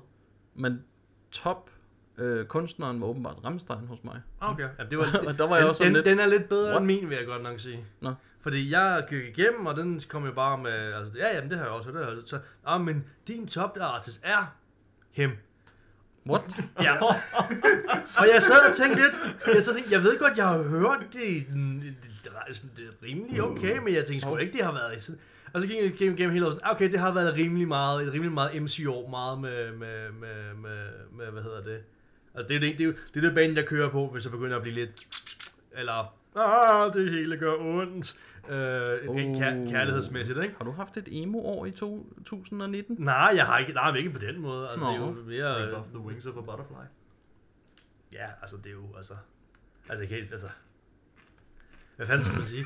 Men 0.55 0.83
top 1.31 1.69
øh, 2.17 2.45
kunstneren 2.45 3.01
var 3.01 3.07
åbenbart 3.07 3.35
Rammstein 3.43 3.87
hos 3.87 4.03
mig. 4.03 4.21
Okay, 4.39 4.63
ja, 4.79 4.83
det 4.83 4.97
var, 4.97 5.05
Og 5.27 5.37
der 5.39 5.47
var 5.47 5.55
jeg 5.55 5.61
den, 5.61 5.69
også 5.69 5.83
den, 5.83 5.93
lidt... 5.93 6.05
den 6.05 6.19
er 6.19 6.27
lidt 6.27 6.49
bedre 6.49 6.69
What? 6.69 6.77
end 6.77 6.85
min, 6.85 7.09
vil 7.09 7.17
jeg 7.17 7.25
godt 7.25 7.43
nok 7.43 7.59
sige. 7.59 7.85
Nå. 8.01 8.13
Fordi 8.45 8.71
jeg 8.71 9.05
gik 9.09 9.37
igennem, 9.37 9.65
og 9.65 9.75
den 9.75 10.01
kom 10.09 10.25
jo 10.25 10.31
bare 10.31 10.57
med, 10.57 10.71
altså, 10.71 11.13
ja, 11.17 11.35
jamen, 11.35 11.49
det 11.49 11.57
har 11.57 11.65
jeg 11.65 11.73
også, 11.73 11.91
det 11.91 11.97
har 11.97 12.09
jeg 12.09 12.17
også. 12.17 12.27
Så, 12.27 12.39
ah, 12.65 12.81
men 12.81 13.03
din 13.27 13.47
top 13.47 13.77
artist 13.81 14.21
er 14.23 14.55
him. 15.11 15.31
What? 16.29 16.41
Ja. 16.81 17.01
og 18.19 18.25
jeg 18.33 18.43
sad 18.43 18.69
og 18.69 18.75
tænkte 18.75 19.01
lidt, 19.01 19.13
jeg, 19.55 19.63
sad 19.63 19.71
og 19.71 19.75
tænkte, 19.75 19.93
jeg 19.93 20.03
ved 20.03 20.19
godt, 20.19 20.37
jeg 20.37 20.47
har 20.47 20.63
hørt 20.63 20.99
det, 21.13 21.13
det, 21.13 21.95
det, 22.03 22.63
det, 22.77 22.83
er 22.83 23.05
rimelig 23.07 23.43
okay, 23.43 23.77
men 23.77 23.93
jeg 23.93 24.05
tænkte 24.05 24.27
sgu 24.27 24.37
ikke, 24.37 24.53
det 24.53 24.65
har 24.65 24.71
været 24.71 25.03
sådan. 25.03 25.19
Og 25.53 25.61
så 25.61 25.67
gik 25.67 25.77
jeg 25.77 25.93
gennem, 25.93 26.17
gennem 26.17 26.33
hele 26.33 26.47
året, 26.47 26.59
okay, 26.63 26.91
det 26.91 26.99
har 26.99 27.13
været 27.13 27.33
rimelig 27.33 27.67
meget, 27.67 28.07
et 28.07 28.13
rimelig 28.13 28.33
meget 28.33 28.63
MC-år, 28.63 29.09
meget 29.09 29.39
med, 29.39 29.71
med, 29.71 30.11
med, 30.11 30.53
med, 30.53 30.87
med, 31.17 31.31
hvad 31.31 31.43
hedder 31.43 31.63
det? 31.63 31.79
Altså, 32.35 32.47
det 32.47 32.55
er 32.55 32.59
det, 32.59 32.79
det, 32.79 32.87
er, 32.87 32.91
det 33.13 33.23
er 33.23 33.27
det 33.27 33.35
banen, 33.35 33.57
jeg 33.57 33.65
kører 33.65 33.89
på, 33.89 34.07
hvis 34.07 34.23
jeg 34.23 34.31
begynder 34.31 34.55
at 34.55 34.61
blive 34.61 34.75
lidt, 34.75 35.07
eller, 35.77 36.13
ah, 36.35 36.93
det 36.93 37.11
hele 37.11 37.37
gør 37.37 37.53
ondt, 37.59 38.15
øh, 38.49 39.09
oh. 39.09 39.15
kær, 39.15 39.51
kærlighedsmæssigt, 39.69 40.37
ikke? 40.43 40.55
Har 40.57 40.65
du 40.65 40.71
haft 40.71 40.97
et 40.97 41.07
emo-år 41.11 41.65
i 41.65 41.71
2019? 41.71 42.95
Nej, 42.99 43.33
jeg 43.35 43.45
har 43.45 43.57
ikke, 43.57 43.73
nej, 43.73 43.95
ikke 43.95 44.09
på 44.09 44.19
den 44.19 44.41
måde. 44.41 44.63
Altså, 44.63 44.79
Nå. 44.79 44.91
det 44.91 44.95
er 44.95 44.99
jo 44.99 45.15
mere, 45.27 45.67
Rip 45.67 45.73
off 45.73 45.87
the 45.87 45.99
wings 45.99 46.25
of 46.25 46.37
a 46.37 46.41
butterfly. 46.41 46.85
Ja, 48.11 48.27
altså 48.41 48.57
det 48.57 48.65
er 48.65 48.71
jo, 48.71 48.97
altså... 48.97 49.13
Altså 49.89 50.01
jeg 50.01 50.09
kan 50.09 50.17
ikke, 50.17 50.29
altså... 50.31 50.47
Hvad 51.95 52.07
fanden 52.07 52.25
skal 52.25 52.37
man 52.39 52.47
sige? 52.47 52.65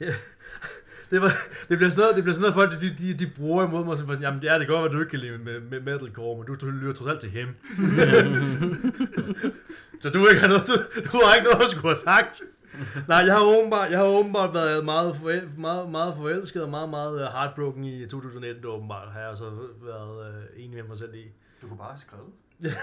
ja, 0.00 0.12
det, 1.10 1.22
var, 1.22 1.32
det 1.68 1.78
bliver 1.78 1.90
sådan 1.90 2.02
noget, 2.02 2.16
det 2.16 2.24
bliver 2.24 2.34
sådan 2.34 2.50
noget 2.50 2.54
folk, 2.54 2.80
de, 2.80 2.94
de, 3.02 3.18
de 3.18 3.30
bruger 3.36 3.66
imod 3.66 3.84
mig, 3.84 3.98
som, 3.98 4.10
jamen 4.22 4.42
ja, 4.42 4.58
det 4.58 4.66
kan 4.66 4.74
godt 4.74 4.82
være, 4.84 4.92
du 4.92 5.00
ikke 5.00 5.10
kan 5.10 5.20
lide 5.20 5.38
med, 5.38 5.60
med 5.60 5.80
metalcore, 5.80 6.36
men 6.36 6.46
du, 6.46 6.54
du 6.54 6.66
lytter 6.66 6.92
trods 6.92 7.10
alt 7.10 7.20
til 7.20 7.30
ham. 7.30 7.48
så 10.00 10.10
du 10.10 10.26
ikke 10.26 10.40
har 10.40 10.48
noget, 10.48 10.66
du, 10.66 10.74
du 11.12 11.16
har 11.24 11.34
ikke 11.34 11.48
noget 11.50 11.64
at 11.64 11.70
skulle 11.70 11.88
have 11.88 11.96
sagt. 11.96 12.42
Nej, 13.08 13.18
jeg 13.18 13.34
har 13.34 13.42
åbenbart, 13.58 13.90
jeg 13.90 13.98
har 13.98 14.06
åbenbart 14.06 14.54
været 14.54 14.84
meget, 14.84 15.16
forel, 15.16 15.48
meget, 15.58 15.90
meget 15.90 16.14
forelsket 16.16 16.62
og 16.62 16.68
meget, 16.70 16.88
meget 16.88 17.14
øh, 17.20 17.26
heartbroken 17.32 17.84
i 17.84 18.06
2019, 18.06 18.64
åbenbart, 18.66 19.08
har 19.12 19.20
jeg 19.20 19.36
så 19.36 19.50
været 19.82 20.28
øh, 20.28 20.64
enig 20.64 20.76
med 20.76 20.82
mig 20.88 20.98
selv 20.98 21.14
i. 21.14 21.24
Du 21.62 21.68
kunne 21.68 21.78
bare 21.78 21.88
have 21.88 21.98
skrevet. 21.98 22.26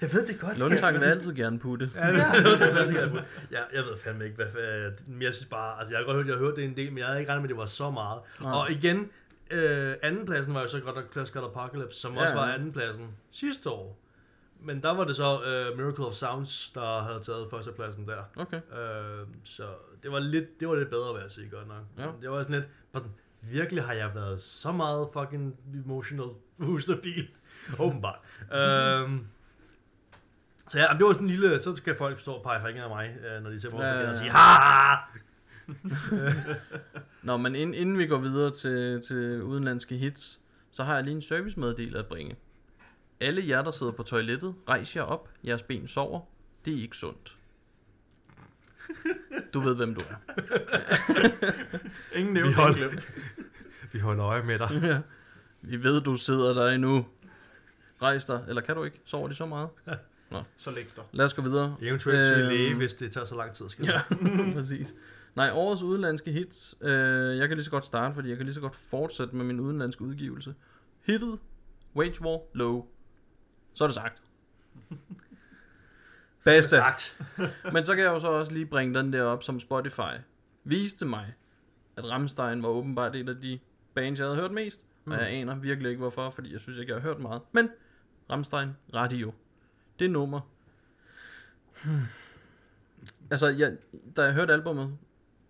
Jeg 0.00 0.12
ved 0.12 0.26
det 0.26 0.40
godt, 0.40 0.60
Lundtang 0.60 1.00
vil 1.00 1.06
altid 1.06 1.34
gerne 1.34 1.58
putte. 1.58 1.90
Ja, 1.94 2.06
det 2.06 2.14
noget, 2.44 2.60
jeg 2.60 2.94
gerne 2.94 3.12
vil. 3.12 3.22
ja, 3.50 3.58
jeg 3.74 3.82
ved 3.84 3.98
fandme 4.04 4.24
ikke, 4.24 4.36
hvad 4.36 4.46
fa- 4.46 5.02
men 5.06 5.22
jeg 5.22 5.34
synes 5.34 5.48
bare, 5.50 5.78
altså 5.78 5.92
jeg 5.94 5.98
har 5.98 6.04
godt 6.04 6.16
hørt, 6.16 6.26
jeg 6.26 6.34
har 6.34 6.44
hørt 6.44 6.56
det 6.56 6.64
en 6.64 6.76
del, 6.76 6.88
men 6.90 6.98
jeg 6.98 7.06
havde 7.06 7.20
ikke 7.20 7.30
regnet 7.32 7.42
med, 7.42 7.48
at 7.50 7.54
det 7.54 7.58
var 7.58 7.66
så 7.66 7.90
meget. 7.90 8.20
Nej. 8.42 8.52
Og 8.52 8.70
igen, 8.70 9.08
øh, 9.50 9.94
andenpladsen 10.02 10.54
var 10.54 10.62
jo 10.62 10.68
så 10.68 10.80
godt 10.80 10.94
nok 10.96 11.12
Clash 11.12 11.32
God 11.34 11.42
Apocalypse, 11.44 12.00
som 12.00 12.14
Ja, 12.14 12.22
også 12.22 12.34
var 12.34 12.52
andenpladsen 12.54 13.06
sidste 13.32 13.70
år. 13.70 13.98
Men 14.66 14.82
der 14.82 14.90
var 14.90 15.04
det 15.04 15.16
så 15.16 15.38
uh, 15.38 15.78
Miracle 15.78 16.06
of 16.06 16.14
Sounds, 16.14 16.70
der 16.74 17.02
havde 17.02 17.20
taget 17.20 17.50
førstepladsen 17.50 18.08
der. 18.08 18.22
Okay. 18.36 18.56
Uh, 18.56 19.28
så 19.44 19.64
det 20.02 20.12
var 20.12 20.18
lidt, 20.18 20.60
det 20.60 20.68
var 20.68 20.74
lidt 20.74 20.90
bedre, 20.90 21.14
vil 21.14 21.22
jeg 21.22 21.30
sige 21.30 21.48
godt 21.50 21.68
nok. 21.68 21.82
Ja. 21.98 22.10
Det 22.22 22.30
var 22.30 22.42
sådan 22.42 22.54
lidt, 22.54 22.68
sådan, 22.94 23.10
virkelig 23.42 23.84
har 23.84 23.92
jeg 23.92 24.14
været 24.14 24.42
så 24.42 24.72
meget 24.72 25.08
fucking 25.12 25.56
emotional 25.74 26.28
ustabil. 26.58 27.28
Åbenbart. 27.78 28.18
um, 28.42 29.26
så 30.68 30.78
ja, 30.78 30.92
men 30.92 30.98
det 30.98 31.06
var 31.06 31.12
sådan 31.12 31.26
en 31.26 31.30
lille, 31.30 31.62
så 31.62 31.82
kan 31.84 31.96
folk 31.98 32.20
stå 32.20 32.32
og 32.32 32.42
pege 32.42 32.60
fingre 32.66 32.82
af 32.82 32.88
mig, 32.88 33.16
øh, 33.26 33.42
når 33.42 33.50
de 33.50 33.60
ser 33.60 33.70
på 33.70 33.82
Ja, 33.82 34.00
ja, 34.00 34.10
og 34.10 34.16
sige, 34.16 34.30
ha! 34.30 34.96
Nå, 37.22 37.36
men 37.36 37.54
inden, 37.54 37.74
inden 37.74 37.98
vi 37.98 38.06
går 38.06 38.18
videre 38.18 38.50
til, 38.50 39.02
til 39.02 39.42
udenlandske 39.42 39.96
hits, 39.96 40.40
så 40.72 40.84
har 40.84 40.94
jeg 40.94 41.04
lige 41.04 41.14
en 41.14 41.22
servicemeddelelse 41.22 41.98
at 41.98 42.06
bringe. 42.06 42.36
Alle 43.20 43.48
jer, 43.48 43.62
der 43.62 43.70
sidder 43.70 43.92
på 43.92 44.02
toilettet, 44.02 44.54
rejs 44.68 44.96
jer 44.96 45.02
op. 45.02 45.28
Jeres 45.46 45.62
ben 45.62 45.88
sover. 45.88 46.20
Det 46.64 46.72
er 46.78 46.82
ikke 46.82 46.96
sundt. 46.96 47.36
Du 49.54 49.60
ved, 49.60 49.74
hvem 49.76 49.94
du 49.94 50.00
er. 50.00 50.14
Ingen 52.18 52.34
Vi 52.34 52.40
nævnt, 52.40 52.54
holder- 52.54 52.76
ingen 52.76 52.88
glemt. 52.90 53.14
Vi 53.92 53.98
holder 53.98 54.24
øje 54.26 54.42
med 54.42 54.58
dig. 54.58 54.80
Ja. 54.82 55.00
Vi 55.62 55.82
ved, 55.82 56.00
du 56.00 56.16
sidder 56.16 56.54
der 56.54 56.68
endnu. 56.70 57.06
Rejs 58.02 58.24
dig, 58.24 58.44
eller 58.48 58.62
kan 58.62 58.76
du 58.76 58.84
ikke? 58.84 59.00
Sover 59.04 59.28
de 59.28 59.34
så 59.34 59.46
meget? 59.46 59.68
Så 60.56 60.70
læg 60.70 60.86
dig. 60.96 61.04
Lad 61.12 61.24
os 61.24 61.34
gå 61.34 61.42
videre. 61.42 61.76
Eventuelt 61.80 62.26
søge 62.26 62.40
Øhm, 62.40 62.48
læge, 62.48 62.74
hvis 62.74 62.94
det 62.94 63.12
tager 63.12 63.24
så 63.24 63.36
lang 63.36 63.52
tid 63.52 63.64
at 63.66 63.70
ske. 63.72 63.84
Ja, 63.86 64.00
præcis. 64.58 64.94
Nej, 65.34 65.50
årets 65.52 65.82
udenlandske 65.82 66.32
hits. 66.32 66.74
Øh, 66.80 66.90
jeg 67.38 67.48
kan 67.48 67.56
lige 67.56 67.64
så 67.64 67.70
godt 67.70 67.84
starte, 67.84 68.14
fordi 68.14 68.28
jeg 68.28 68.36
kan 68.36 68.46
lige 68.46 68.54
så 68.54 68.60
godt 68.60 68.74
fortsætte 68.74 69.36
med 69.36 69.44
min 69.44 69.60
udenlandske 69.60 70.02
udgivelse. 70.02 70.54
Hittet, 71.02 71.38
Wage 71.96 72.22
War, 72.22 72.40
Low. 72.54 72.86
Så 73.76 73.84
er 73.84 73.88
det 73.88 73.94
sagt. 73.94 74.22
Bedste. 76.44 76.76
Sagt. 76.76 77.18
Men 77.72 77.84
så 77.84 77.94
kan 77.94 78.04
jeg 78.04 78.10
jo 78.10 78.20
så 78.20 78.28
også 78.28 78.52
lige 78.52 78.66
bringe 78.66 78.98
den 78.98 79.12
der 79.12 79.22
op, 79.22 79.42
som 79.42 79.60
Spotify 79.60 80.14
viste 80.64 81.04
mig, 81.04 81.34
at 81.96 82.04
Rammstein 82.10 82.62
var 82.62 82.68
åbenbart 82.68 83.16
et 83.16 83.28
af 83.28 83.36
de 83.40 83.58
bands, 83.94 84.18
jeg 84.18 84.26
havde 84.26 84.36
hørt 84.40 84.52
mest. 84.52 84.80
Mm. 85.04 85.12
Og 85.12 85.18
jeg 85.18 85.28
aner 85.28 85.54
virkelig 85.54 85.88
ikke 85.90 85.98
hvorfor, 86.00 86.30
fordi 86.30 86.52
jeg 86.52 86.60
synes 86.60 86.78
ikke, 86.78 86.92
jeg 86.92 87.00
har 87.02 87.08
hørt 87.08 87.20
meget. 87.20 87.42
Men 87.52 87.68
Rammstein 88.30 88.68
Radio. 88.94 89.32
Det 89.98 90.10
nummer. 90.10 90.40
Hmm. 91.84 92.00
Altså, 93.30 93.46
jeg, 93.48 93.76
da 94.16 94.22
jeg 94.22 94.32
hørte 94.32 94.52
albumet, 94.52 94.98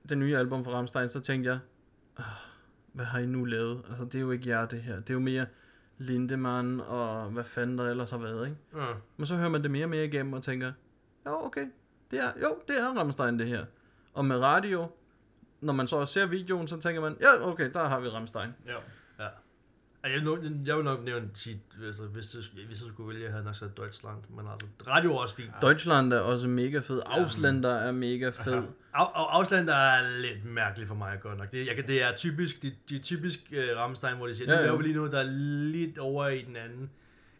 det 0.08 0.18
nye 0.18 0.36
album 0.36 0.64
fra 0.64 0.72
Rammstein, 0.72 1.08
så 1.08 1.20
tænkte 1.20 1.50
jeg, 1.50 1.58
"Ah, 2.16 2.24
hvad 2.92 3.04
har 3.04 3.18
I 3.18 3.26
nu 3.26 3.44
lavet? 3.44 3.82
Altså, 3.88 4.04
det 4.04 4.14
er 4.14 4.20
jo 4.20 4.30
ikke 4.30 4.48
jer, 4.48 4.66
det 4.66 4.82
her. 4.82 4.96
Det 5.00 5.10
er 5.10 5.14
jo 5.14 5.20
mere 5.20 5.46
Lindemann 5.98 6.80
og 6.80 7.30
hvad 7.30 7.44
fanden 7.44 7.78
der 7.78 7.90
ellers 7.90 8.10
har 8.10 8.18
været, 8.18 8.48
ikke? 8.48 8.58
Ja. 8.76 8.86
Men 9.16 9.26
så 9.26 9.36
hører 9.36 9.48
man 9.48 9.62
det 9.62 9.70
mere 9.70 9.84
og 9.84 9.90
mere 9.90 10.04
igennem 10.04 10.32
og 10.32 10.42
tænker, 10.42 10.72
jo, 11.26 11.44
okay, 11.44 11.66
det 12.10 12.18
er, 12.18 12.32
jo, 12.42 12.56
det 12.68 12.80
er 12.80 12.98
Rammstein 12.98 13.38
det 13.38 13.46
her. 13.46 13.64
Og 14.12 14.24
med 14.24 14.38
radio, 14.38 14.86
når 15.60 15.72
man 15.72 15.86
så 15.86 16.06
ser 16.06 16.26
videoen, 16.26 16.68
så 16.68 16.80
tænker 16.80 17.00
man, 17.00 17.16
ja, 17.20 17.48
okay, 17.48 17.70
der 17.72 17.88
har 17.88 18.00
vi 18.00 18.08
Rammstein. 18.08 18.50
Ja. 18.66 18.74
Jeg 20.06 20.14
vil, 20.14 20.24
nok, 20.24 20.38
jeg 20.66 20.76
vil 20.76 20.84
nok 20.84 21.04
nævne 21.04 21.28
sige, 21.34 21.62
altså, 21.84 22.02
hvis, 22.02 22.26
det, 22.26 22.50
hvis 22.66 22.80
jeg 22.80 22.88
skulle 22.92 23.08
vælge, 23.08 23.24
jeg 23.24 23.32
havde 23.32 23.44
nok 23.44 23.54
sagt 23.54 23.76
Deutschland, 23.76 24.16
men 24.28 24.46
altså, 24.52 24.66
radio 24.86 25.12
er 25.12 25.18
også 25.18 25.36
fint. 25.36 25.50
Deutschland 25.62 26.12
er 26.12 26.18
også 26.18 26.48
mega 26.48 26.78
fed. 26.78 27.02
Ausländer 27.06 27.74
er 27.74 27.92
mega 27.92 28.28
fed. 28.28 28.62
Af, 28.94 29.06
Afstand 29.14 29.68
er 29.68 30.20
lidt 30.20 30.44
mærkeligt 30.44 30.88
for 30.88 30.94
mig 30.94 31.18
godt 31.20 31.38
nok. 31.38 31.52
Det, 31.52 31.66
jeg, 31.66 31.88
det 31.88 32.02
er 32.02 32.16
typisk, 32.16 32.62
de, 32.62 32.72
de 32.88 32.96
er 32.96 33.00
typisk 33.00 33.40
uh, 33.52 33.78
Rammstein, 33.78 34.16
hvor 34.16 34.26
de 34.26 34.34
siger, 34.34 34.52
ja. 34.52 34.58
nu 34.58 34.64
laver 34.64 34.76
vi 34.76 34.82
lige 34.82 34.96
noget, 34.96 35.12
der 35.12 35.18
er 35.18 35.30
lidt 35.72 35.98
over 35.98 36.28
i 36.28 36.42
den 36.42 36.56
anden, 36.56 36.90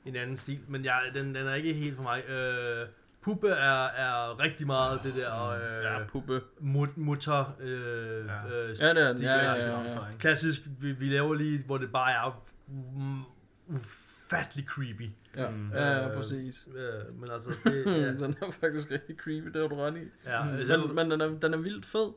en 0.05 0.17
anden 0.17 0.37
stil. 0.37 0.59
Men 0.69 0.85
jeg, 0.85 1.01
den, 1.15 1.35
den 1.35 1.47
er 1.47 1.55
ikke 1.55 1.73
helt 1.73 1.97
for 1.97 2.03
mig. 2.03 2.23
Uh, 2.29 2.89
Puppe 3.27 3.49
er, 3.49 3.85
er 3.87 4.41
rigtig 4.41 4.67
meget 4.67 5.01
det 5.05 5.15
der 5.15 5.55
uh, 5.57 5.85
Ja, 5.85 6.07
puppe. 6.09 6.41
mut, 6.61 6.97
mutter 6.97 7.55
uh, 7.61 7.67
Ja. 7.69 7.73
uh, 7.73 8.81
Ja, 8.81 8.95
det 8.95 9.03
er. 9.03 9.15
Ja, 9.23 9.45
ja, 9.45 9.71
ja, 9.71 9.83
ja. 9.83 9.99
Klassisk, 10.19 10.61
vi, 10.81 10.93
vi 10.93 11.09
laver 11.09 11.35
lige, 11.35 11.63
hvor 11.67 11.79
det 11.79 11.93
bare 11.93 12.13
er 12.13 12.43
mm, 12.69 13.21
ufattelig 13.69 14.65
creepy. 14.65 15.11
Ja, 15.37 15.51
Mm. 15.51 15.71
ja, 15.75 15.87
ja, 15.93 16.09
Øh, 16.09 16.17
præcis. 16.17 16.67
Uh, 16.67 17.21
men 17.21 17.31
altså, 17.31 17.51
det, 17.65 17.87
ja, 18.03 18.13
den 18.13 18.37
er 18.43 18.51
faktisk 18.61 18.91
rigtig 18.91 19.17
creepy, 19.17 19.47
det 19.47 19.61
har 19.61 19.69
du 19.69 19.75
ret 19.75 19.97
i. 19.97 20.29
ja, 20.31 20.45
Men, 20.77 20.95
men 20.95 21.11
den, 21.11 21.21
er, 21.21 21.27
den 21.39 21.55
er 21.55 21.59
vildt 21.59 21.87
fed. 21.87 22.13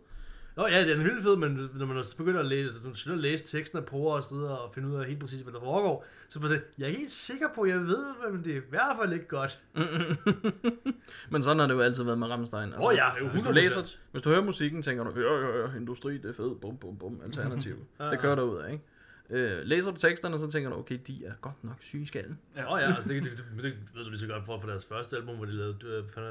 Nå 0.55 0.67
ja, 0.67 0.87
den 0.87 0.99
er 0.99 1.03
vildt 1.03 1.23
fed, 1.23 1.35
men 1.35 1.69
når 1.73 1.85
man 1.85 1.97
også 1.97 2.17
begynder 2.17 2.39
at 2.39 2.45
læse, 2.45 2.73
når 2.73 2.83
man 2.83 2.93
begynder 2.93 3.17
at 3.17 3.21
læse 3.21 3.57
teksten 3.57 3.79
og 3.79 3.85
prøver 3.85 4.15
at 4.15 4.23
sidde 4.23 4.59
og 4.59 4.73
finde 4.73 4.89
ud 4.89 4.95
af 4.95 5.05
helt 5.05 5.19
præcis, 5.19 5.41
hvad 5.41 5.53
der 5.53 5.59
foregår, 5.59 6.05
så 6.29 6.39
er 6.43 6.47
det, 6.47 6.61
jeg 6.77 6.87
er 6.87 6.91
helt 6.91 7.11
sikker 7.11 7.47
på, 7.55 7.61
at 7.61 7.69
jeg 7.69 7.79
ved, 7.79 8.31
men 8.31 8.43
det 8.43 8.53
er 8.53 8.57
i 8.57 8.63
hvert 8.69 8.97
fald 9.01 9.13
ikke 9.13 9.27
godt. 9.27 9.59
Men 11.31 11.43
sådan 11.43 11.59
har 11.59 11.67
det 11.67 11.73
jo 11.73 11.79
altid 11.79 12.03
været 12.03 12.17
med 12.17 12.27
Rammstein. 12.27 12.73
Altså, 12.73 12.89
Åh 12.89 12.95
ja, 12.95 13.17
jo, 13.17 13.27
hvis 13.27 13.41
du 13.41 13.49
100%. 13.49 13.51
læser, 13.51 13.81
hvis 14.11 14.21
du 14.21 14.29
hører 14.29 14.43
musikken, 14.43 14.81
tænker 14.81 15.03
du, 15.03 15.19
ja, 15.19 15.39
ja, 15.39 15.61
ja, 15.61 15.75
industri, 15.75 16.17
det 16.17 16.25
er 16.25 16.33
fedt, 16.33 16.61
bum, 16.61 16.77
bum, 16.77 16.97
bum, 16.97 17.21
alternativ. 17.25 17.75
Ja, 17.99 18.05
det 18.05 18.19
kører 18.19 18.35
der 18.35 18.43
ud 18.43 18.57
af, 18.57 18.71
ikke? 18.71 18.83
Øh, 19.29 19.65
læser 19.65 19.91
du 19.91 19.97
teksterne, 19.97 20.39
så 20.39 20.51
tænker 20.51 20.69
du, 20.69 20.75
okay, 20.75 20.99
de 21.07 21.25
er 21.25 21.33
godt 21.41 21.63
nok 21.63 21.75
syge 21.79 22.03
i 22.03 22.05
skallen. 22.05 22.39
Ja, 22.55 22.73
oh, 22.73 22.81
ja 22.81 22.85
altså, 22.85 23.01
det, 23.07 23.23
det, 23.23 23.31
det, 23.31 23.63
det, 23.63 23.73
ved 23.95 24.03
du 24.03 24.09
lige 24.09 24.19
så 24.19 24.27
godt 24.27 24.45
for, 24.45 24.59
for 24.59 24.67
deres 24.67 24.85
første 24.85 25.17
album, 25.17 25.35
hvor 25.35 25.45
de 25.45 25.51
lavede 25.51 25.77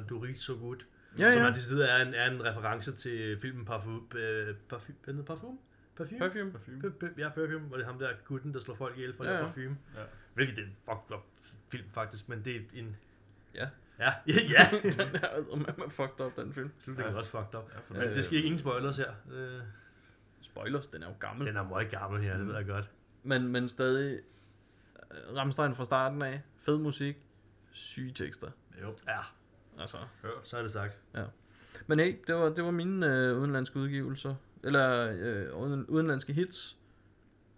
Du 0.08 0.18
er 0.18 0.22
rigtig 0.22 0.42
så 0.42 0.54
godt. 0.54 0.86
Ja, 1.18 1.30
Som 1.32 1.40
ja. 1.42 1.48
er, 1.48 1.52
decideret 1.52 2.00
er 2.00 2.06
en, 2.06 2.14
er 2.14 2.30
en 2.30 2.44
reference 2.44 2.92
til 2.92 3.38
filmen 3.40 3.64
Parfume. 3.64 3.96
Uh, 3.96 4.56
parfume, 4.68 4.96
hvad 5.04 5.14
hedder 5.14 5.26
Parfume? 5.26 5.58
Parfume? 5.96 6.18
Parfume. 6.20 6.52
P- 6.84 7.04
p- 7.04 7.18
Ja, 7.20 7.28
Perfume, 7.28 7.66
hvor 7.66 7.76
det 7.76 7.82
er 7.84 7.88
ham 7.90 7.98
der 7.98 8.10
gutten, 8.24 8.54
der 8.54 8.60
slår 8.60 8.74
folk 8.74 8.96
ihjel 8.96 9.14
for 9.16 9.24
Ja, 9.24 9.30
ja, 9.30 9.36
ja. 9.36 9.42
ja. 9.42 9.46
parfume. 9.46 9.78
Ja. 9.96 10.00
Hvilket 10.34 10.56
det 10.56 10.62
er 10.62 10.66
en 10.68 10.76
fucked 10.84 11.16
up 11.16 11.24
film 11.68 11.84
faktisk, 11.92 12.28
men 12.28 12.44
det 12.44 12.56
er 12.56 12.60
en... 12.74 12.96
Ja. 13.54 13.68
Ja, 13.98 14.12
ja, 14.26 14.32
ja. 14.58 14.90
den 14.92 15.16
er 15.66 15.78
med 15.78 15.90
fucked 15.90 16.20
up, 16.26 16.36
den 16.36 16.52
film. 16.52 16.70
Slutningen 16.78 17.08
er 17.10 17.12
Ja. 17.14 17.18
også 17.18 17.30
fucked 17.30 17.54
up. 17.58 17.70
Ja, 17.74 17.78
Men 17.98 18.08
Øh, 18.08 18.14
det 18.14 18.24
skal 18.24 18.36
ikke 18.36 18.46
ingen 18.46 18.58
spoilers 18.58 18.96
her. 18.96 19.12
Øh, 19.32 19.60
Spoilers, 20.40 20.86
den 20.86 21.02
er 21.02 21.06
jo 21.08 21.14
gammel. 21.20 21.46
Den 21.46 21.56
er 21.56 21.62
meget 21.62 21.90
gammel 21.90 22.22
her, 22.22 22.36
det 22.36 22.46
ved 22.46 22.54
jeg 22.54 22.66
godt. 22.66 22.90
Men, 23.22 23.48
men 23.48 23.68
stadig, 23.68 24.20
øh, 25.10 25.36
Rammstein 25.36 25.74
fra 25.74 25.84
starten 25.84 26.22
af, 26.22 26.42
fed 26.58 26.78
musik, 26.78 27.16
syge 27.70 28.12
tekster. 28.12 28.50
Jo, 28.82 28.94
Ja, 29.08 29.18
Altså. 29.80 29.96
hørt. 30.22 30.32
så 30.48 30.56
er 30.58 30.62
det 30.62 30.70
sagt. 30.70 30.98
Men 31.86 31.98
hey, 32.00 32.16
det 32.26 32.34
var, 32.34 32.48
det 32.48 32.64
var 32.64 32.70
mine 32.70 33.06
øh, 33.06 33.38
udenlandske 33.38 33.78
udgivelser. 33.78 34.34
Eller 34.64 35.16
øh, 35.20 35.60
uden- 35.60 35.86
udenlandske 35.86 36.32
hits. 36.32 36.76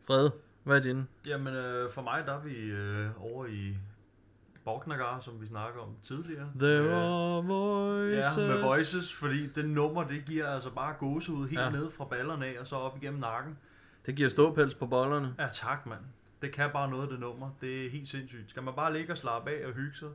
Fred, 0.06 0.30
hvad 0.64 0.76
er 0.76 0.82
din? 0.82 1.08
Jamen, 1.26 1.54
øh, 1.54 1.90
for 1.90 2.02
mig, 2.02 2.22
der 2.26 2.32
er 2.32 2.40
vi 2.40 2.54
øh, 2.56 3.22
over 3.24 3.46
i 3.46 3.76
Borknagar, 4.64 5.20
som 5.20 5.40
vi 5.40 5.46
snakker 5.46 5.80
om 5.80 5.96
tidligere. 6.02 6.50
There 6.58 6.78
Øh, 6.78 6.92
are 6.96 7.44
voices. 7.44 8.36
Ja, 8.38 8.46
med 8.54 8.62
Voices, 8.62 9.14
fordi 9.14 9.46
det 9.46 9.68
nummer, 9.68 10.04
det 10.08 10.24
giver 10.26 10.46
altså 10.46 10.70
bare 10.70 10.94
gåsehud 10.98 11.48
helt 11.48 11.60
Ja. 11.60 11.64
ja. 11.66 11.70
ned 11.70 11.90
fra 11.90 12.04
ballerne 12.04 12.46
af, 12.46 12.56
og 12.60 12.66
så 12.66 12.76
op 12.76 12.96
igennem 13.02 13.20
nakken. 13.20 13.58
Det 14.06 14.14
giver 14.14 14.28
ståpels 14.28 14.74
på 14.74 14.86
bollerne. 14.86 15.34
Ja, 15.38 15.48
tak, 15.52 15.86
mand. 15.86 16.00
Det 16.42 16.52
kan 16.52 16.70
bare 16.72 16.90
noget, 16.90 17.10
det 17.10 17.20
nummer. 17.20 17.50
Det 17.60 17.86
er 17.86 17.90
helt 17.90 18.08
sindssygt. 18.08 18.50
Skal 18.50 18.62
man 18.62 18.74
bare 18.74 18.92
ligge 18.92 19.12
og 19.12 19.18
slappe 19.18 19.50
af 19.50 19.66
og 19.66 19.72
hygge 19.72 19.96
sig, 19.96 20.08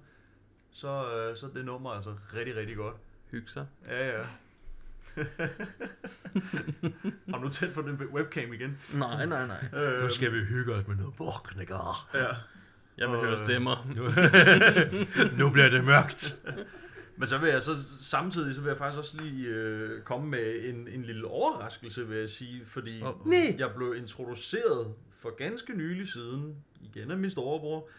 så, 0.75 0.87
øh, 1.13 1.37
så 1.37 1.45
er 1.45 1.49
det 1.49 1.65
nummer 1.65 1.89
altså 1.89 2.09
rigtig, 2.35 2.55
rigtig 2.55 2.75
godt. 2.75 2.95
Hygge 3.31 3.47
sig. 3.47 3.67
Ja, 3.87 4.17
ja. 4.17 4.23
Har 7.31 7.39
nu 7.39 7.49
tændt 7.49 7.73
for 7.73 7.81
den 7.81 8.01
webcam 8.13 8.53
igen? 8.53 8.77
Nej, 8.97 9.25
nej, 9.25 9.47
nej. 9.47 9.81
Øh, 9.81 10.03
Nu 10.03 10.09
skal 10.09 10.33
vi 10.33 10.39
hygge 10.39 10.73
os 10.73 10.87
med 10.87 10.95
noget 10.95 11.15
borknækker. 11.15 12.07
Ja. 12.13 12.27
Jeg 12.97 13.07
vil 13.09 13.15
Og, 13.15 13.21
høre 13.23 13.31
øh, 13.33 13.39
stemmer. 13.39 13.87
Nu, 13.95 14.03
nu 15.45 15.49
bliver 15.49 15.69
det 15.69 15.83
mørkt. 15.83 16.41
Men 17.17 17.27
så 17.27 17.37
vil 17.37 17.49
jeg 17.49 17.63
så 17.63 17.71
samtidig, 18.01 18.55
så 18.55 18.61
vil 18.61 18.67
jeg 18.69 18.77
faktisk 18.77 18.99
også 18.99 19.17
lige 19.23 19.47
øh, 19.47 20.01
komme 20.01 20.27
med 20.29 20.63
en, 20.63 20.87
en 20.87 21.03
lille 21.03 21.27
overraskelse, 21.27 22.07
vil 22.07 22.17
jeg 22.17 22.29
sige, 22.29 22.65
fordi 22.65 23.01
Åh. 23.01 23.27
oh. 23.27 23.33
jeg 23.57 23.71
blev 23.75 23.95
introduceret 23.97 24.93
for 25.19 25.35
ganske 25.35 25.77
nylig 25.77 26.07
siden, 26.07 26.55
igen 26.81 27.11
af 27.11 27.17
min 27.17 27.31
storebror, 27.31 27.89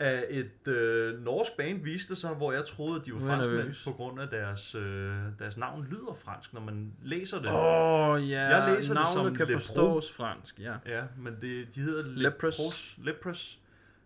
af 0.00 0.24
et 0.30 0.68
øh, 0.68 1.20
norsk 1.24 1.56
band 1.56 1.82
viste 1.82 2.16
sig, 2.16 2.34
hvor 2.34 2.52
jeg 2.52 2.64
troede, 2.64 3.00
at 3.00 3.06
de 3.06 3.12
var 3.14 3.20
franskmænd, 3.20 3.84
på 3.84 3.92
grund 3.92 4.20
af 4.20 4.28
deres, 4.28 4.74
øh, 4.74 5.16
deres 5.38 5.56
navn 5.56 5.84
lyder 5.90 6.16
fransk, 6.24 6.54
når 6.54 6.60
man 6.60 6.92
læser 7.02 7.38
det. 7.38 7.46
Åh, 7.48 7.54
oh, 7.54 8.30
ja. 8.30 8.56
Jeg 8.56 8.74
læser 8.76 8.94
det 8.94 9.02
Navnet 9.02 9.12
som 9.12 9.34
kan 9.36 9.46
Lebro. 9.46 9.58
forstås 9.60 10.12
fransk, 10.12 10.60
ja. 10.60 10.74
Ja, 10.86 11.02
men 11.18 11.36
det, 11.40 11.74
de 11.74 11.80
hedder 11.80 12.02
Lepros. 12.06 12.98
Lepros. 13.02 13.60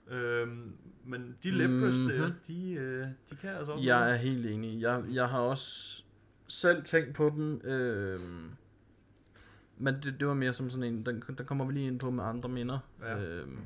Øhm, 0.08 0.72
men 1.04 1.36
de 1.42 1.50
Lepros 1.50 1.98
Mhm. 2.00 2.08
der, 2.08 2.30
de, 2.46 2.72
øh, 2.72 3.06
de 3.30 3.36
kan 3.40 3.50
altså 3.50 3.72
også 3.72 3.84
Jeg 3.84 3.98
noget. 3.98 4.12
er 4.12 4.16
helt 4.16 4.46
enig. 4.46 4.80
Jeg, 4.80 5.02
jeg 5.12 5.28
har 5.28 5.38
også 5.40 6.02
selv 6.48 6.82
tænkt 6.82 7.14
på 7.14 7.30
den. 7.36 7.60
Øh, 7.64 8.20
men 9.78 9.94
det, 10.02 10.14
det 10.20 10.28
var 10.28 10.34
mere 10.34 10.52
som 10.52 10.70
sådan 10.70 10.84
en, 10.94 11.06
den, 11.06 11.22
den 11.38 11.46
kommer 11.46 11.64
vi 11.64 11.72
lige 11.72 11.86
ind 11.86 11.98
på 12.00 12.10
med 12.10 12.24
andre 12.24 12.48
minder. 12.48 12.78
Ja. 13.02 13.18
Øh, 13.24 13.48
men, 13.48 13.58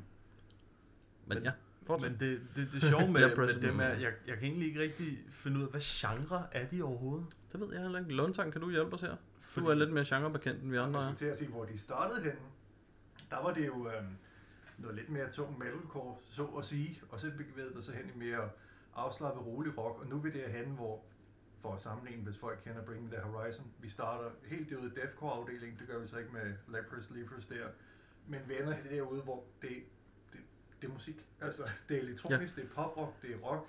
Men- 1.27 1.43
ja, 1.45 1.51
fortsæt. 1.87 2.11
Men 2.11 2.21
det, 2.21 2.41
det, 2.57 2.69
det 2.73 2.83
sjove 2.83 3.11
med, 3.13 3.37
med 3.37 3.61
dem 3.61 3.81
er, 3.81 3.85
jeg, 3.89 4.13
jeg 4.27 4.35
kan 4.39 4.45
egentlig 4.49 4.69
ikke 4.69 4.81
rigtig 4.81 5.19
finde 5.31 5.59
ud 5.59 5.63
af, 5.65 5.71
hvad 5.71 5.81
genre 5.81 6.47
er 6.53 6.67
de 6.69 6.83
overhovedet? 6.83 7.27
Det 7.53 7.61
ved 7.61 7.73
jeg 7.73 7.83
heller 7.83 7.99
ikke. 7.99 8.13
Lundtang, 8.13 8.53
kan 8.53 8.61
du 8.61 8.71
hjælpe 8.71 8.95
os 8.95 9.01
her? 9.01 9.11
Du 9.11 9.17
Fordi- 9.41 9.67
er 9.67 9.75
lidt 9.75 9.93
mere 9.93 10.05
genrebekendt 10.09 10.63
end 10.63 10.71
vi 10.71 10.77
andre 10.77 11.01
Jeg 11.01 11.07
er. 11.11 11.15
skulle 11.15 11.29
til 11.29 11.33
at 11.33 11.37
sige, 11.39 11.51
hvor 11.51 11.65
de 11.65 11.79
startede 11.79 12.21
henne. 12.23 12.39
Der 13.31 13.43
var 13.43 13.55
det 13.55 13.67
jo 13.67 13.89
øhm, 13.89 14.07
noget 14.79 14.97
lidt 14.97 15.09
mere 15.11 15.31
tung 15.31 15.59
metalcore, 15.59 16.17
så 16.25 16.45
at 16.45 16.65
sige, 16.65 17.01
og 17.09 17.21
så 17.21 17.31
bevægede 17.39 17.75
det 17.75 17.85
sig 17.85 17.95
hen 17.95 18.11
i 18.15 18.19
mere 18.19 18.49
afslappet, 18.95 19.47
rolig 19.47 19.79
rock, 19.79 20.01
og 20.01 20.07
nu 20.07 20.17
er 20.17 20.21
vi 20.23 20.31
derhen, 20.31 20.67
hvor 20.75 21.03
for 21.61 21.75
at 21.75 21.81
sammenligne, 21.81 22.23
hvis 22.25 22.39
folk 22.39 22.59
kender 22.65 22.83
Bring 22.85 23.11
The 23.13 23.21
Horizon, 23.21 23.67
vi 23.81 23.89
starter 23.89 24.31
helt 24.45 24.71
derude 24.71 24.87
i 24.87 25.01
deathcore-afdelingen, 25.01 25.79
det 25.79 25.89
gør 25.89 25.99
vi 25.99 26.07
så 26.07 26.19
ikke 26.19 26.33
med 26.33 26.55
Lepros, 26.69 27.11
Lepros 27.11 27.47
der, 27.47 27.67
men 28.27 28.41
vi 28.49 28.55
ender 28.61 28.75
derude, 28.91 29.21
hvor 29.23 29.45
det, 29.63 29.69
det, 30.83 30.89
er 30.89 30.93
musik. 30.93 31.27
Altså, 31.41 31.63
det 31.89 31.97
er 31.97 32.01
elektronisk, 32.01 32.57
ja. 32.57 32.63
det 32.63 32.71
er 32.71 32.75
poprock, 32.75 33.23
det 33.23 33.31
er 33.31 33.37
rock, 33.37 33.69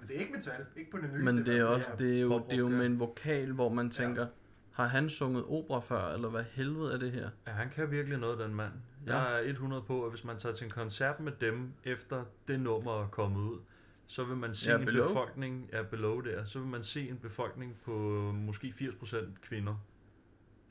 men 0.00 0.08
det 0.08 0.16
er 0.16 0.20
ikke 0.20 0.32
metal, 0.32 0.66
ikke 0.76 0.90
på 0.90 0.96
det 0.96 1.04
nyeste. 1.12 1.24
Men 1.24 1.46
det 1.46 1.58
er 1.58 1.64
også 1.64 1.90
det 1.98 2.16
er 2.16 2.20
jo, 2.20 2.38
det 2.38 2.52
er 2.52 2.56
jo 2.56 2.68
ja. 2.70 2.76
med 2.76 2.86
en 2.86 3.00
vokal, 3.00 3.52
hvor 3.52 3.68
man 3.68 3.90
tænker, 3.90 4.26
har 4.72 4.86
han 4.86 5.10
sunget 5.10 5.44
opera 5.44 5.80
før, 5.80 6.14
eller 6.14 6.28
hvad 6.28 6.44
helvede 6.52 6.94
er 6.94 6.98
det 6.98 7.12
her? 7.12 7.30
Ja, 7.46 7.52
han 7.52 7.70
kan 7.70 7.90
virkelig 7.90 8.18
noget, 8.18 8.38
den 8.38 8.54
mand. 8.54 8.72
Ja. 9.06 9.18
Jeg 9.18 9.44
er 9.46 9.50
100 9.50 9.82
på, 9.82 10.04
at 10.04 10.10
hvis 10.10 10.24
man 10.24 10.38
tager 10.38 10.54
til 10.54 10.64
en 10.64 10.70
koncert 10.70 11.20
med 11.20 11.32
dem, 11.40 11.72
efter 11.84 12.24
det 12.48 12.60
nummer 12.60 13.02
er 13.02 13.08
kommet 13.08 13.40
ud, 13.40 13.58
så 14.06 14.24
vil 14.24 14.36
man 14.36 14.54
se 14.54 14.70
Ja, 14.70 14.78
en 14.78 14.84
Below. 14.84 15.08
befolkning, 15.08 15.68
ja, 15.72 15.82
below 15.82 16.20
der, 16.20 16.44
så 16.44 16.58
vil 16.58 16.68
man 16.68 16.82
se 16.82 17.08
en 17.08 17.18
befolkning 17.18 17.76
på 17.84 17.92
måske 18.34 18.74
80% 18.76 19.16
kvinder. 19.42 19.74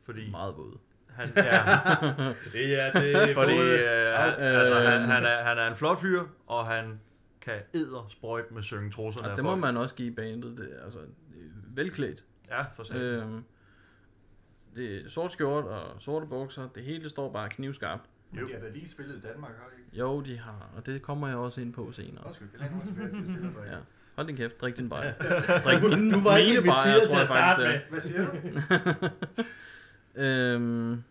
Fordi 0.03 0.31
Meget 0.31 0.57
våd. 0.57 0.77
Han, 1.15 1.29
ja, 1.35 1.43
Ja, 2.53 2.91
det 3.01 3.15
er 3.15 3.33
fordi 3.39 3.53
både... 3.53 3.79
øh, 3.79 4.13
han, 4.13 4.29
Øh, 4.29 4.59
altså, 4.59 4.79
han, 4.79 5.01
han, 5.01 5.25
er, 5.25 5.43
han 5.43 5.57
er 5.57 5.67
en 5.67 5.75
flot 5.75 6.01
fyr, 6.01 6.23
og 6.47 6.65
han 6.67 6.99
kan 7.41 7.53
æder 7.73 8.05
sprøjt 8.09 8.51
med 8.51 8.63
synge 8.63 8.91
trusserne 8.91 9.29
Og 9.29 9.35
det 9.37 9.43
må 9.43 9.55
man 9.55 9.77
også 9.77 9.95
give 9.95 10.15
bandet. 10.15 10.57
Det, 10.57 10.69
altså, 10.83 10.99
det 10.99 11.07
er 11.37 11.75
velklædt. 11.75 12.23
Ja, 12.49 12.61
for 12.75 12.83
sig. 12.83 12.95
Øhm, 12.95 13.43
det 14.75 15.05
er 15.05 15.09
sort 15.09 15.31
skjort 15.31 15.63
og 15.65 16.01
sorte 16.01 16.25
bukser. 16.27 16.67
Det 16.75 16.83
hele 16.83 17.09
står 17.09 17.31
bare 17.31 17.49
knivskarpt. 17.49 18.03
Men 18.31 18.47
de 18.47 18.53
har 18.53 18.59
da 18.59 18.69
lige 18.69 18.89
spillet 18.89 19.15
i 19.15 19.19
Danmark, 19.19 19.51
har 19.51 19.69
de 19.69 19.81
ikke? 19.85 19.97
Jo, 19.99 20.21
de 20.21 20.37
har, 20.39 20.69
og 20.77 20.85
det 20.85 21.01
kommer 21.01 21.27
jeg 21.27 21.37
også 21.37 21.61
ind 21.61 21.73
på 21.73 21.91
senere. 21.91 22.23
Også 22.23 22.41
jeg 22.53 22.59
lader 22.61 22.75
mig 22.75 22.85
tilbage 22.85 23.11
til 23.11 23.19
at 23.19 23.25
stille. 23.25 23.51
Ja. 23.71 23.77
Hold 24.15 24.27
din 24.27 24.35
kæft, 24.37 24.61
drik 24.61 24.77
din 24.77 24.89
bajer. 24.89 25.13
Drik 25.65 25.83
min, 25.83 26.11
Du 26.11 26.23
var 26.23 26.37
ikke 26.37 26.51
inviteret 26.51 26.83
tror 26.83 27.07
til 27.07 27.11
jeg 27.13 27.21
at 27.21 27.27
faktisk 27.27 27.55
starte 27.55 27.63
det 27.63 27.71
med. 27.71 27.89
Hvad 27.89 28.01
siger 28.01 28.25
du? 28.25 29.07
Øhm, 30.15 31.03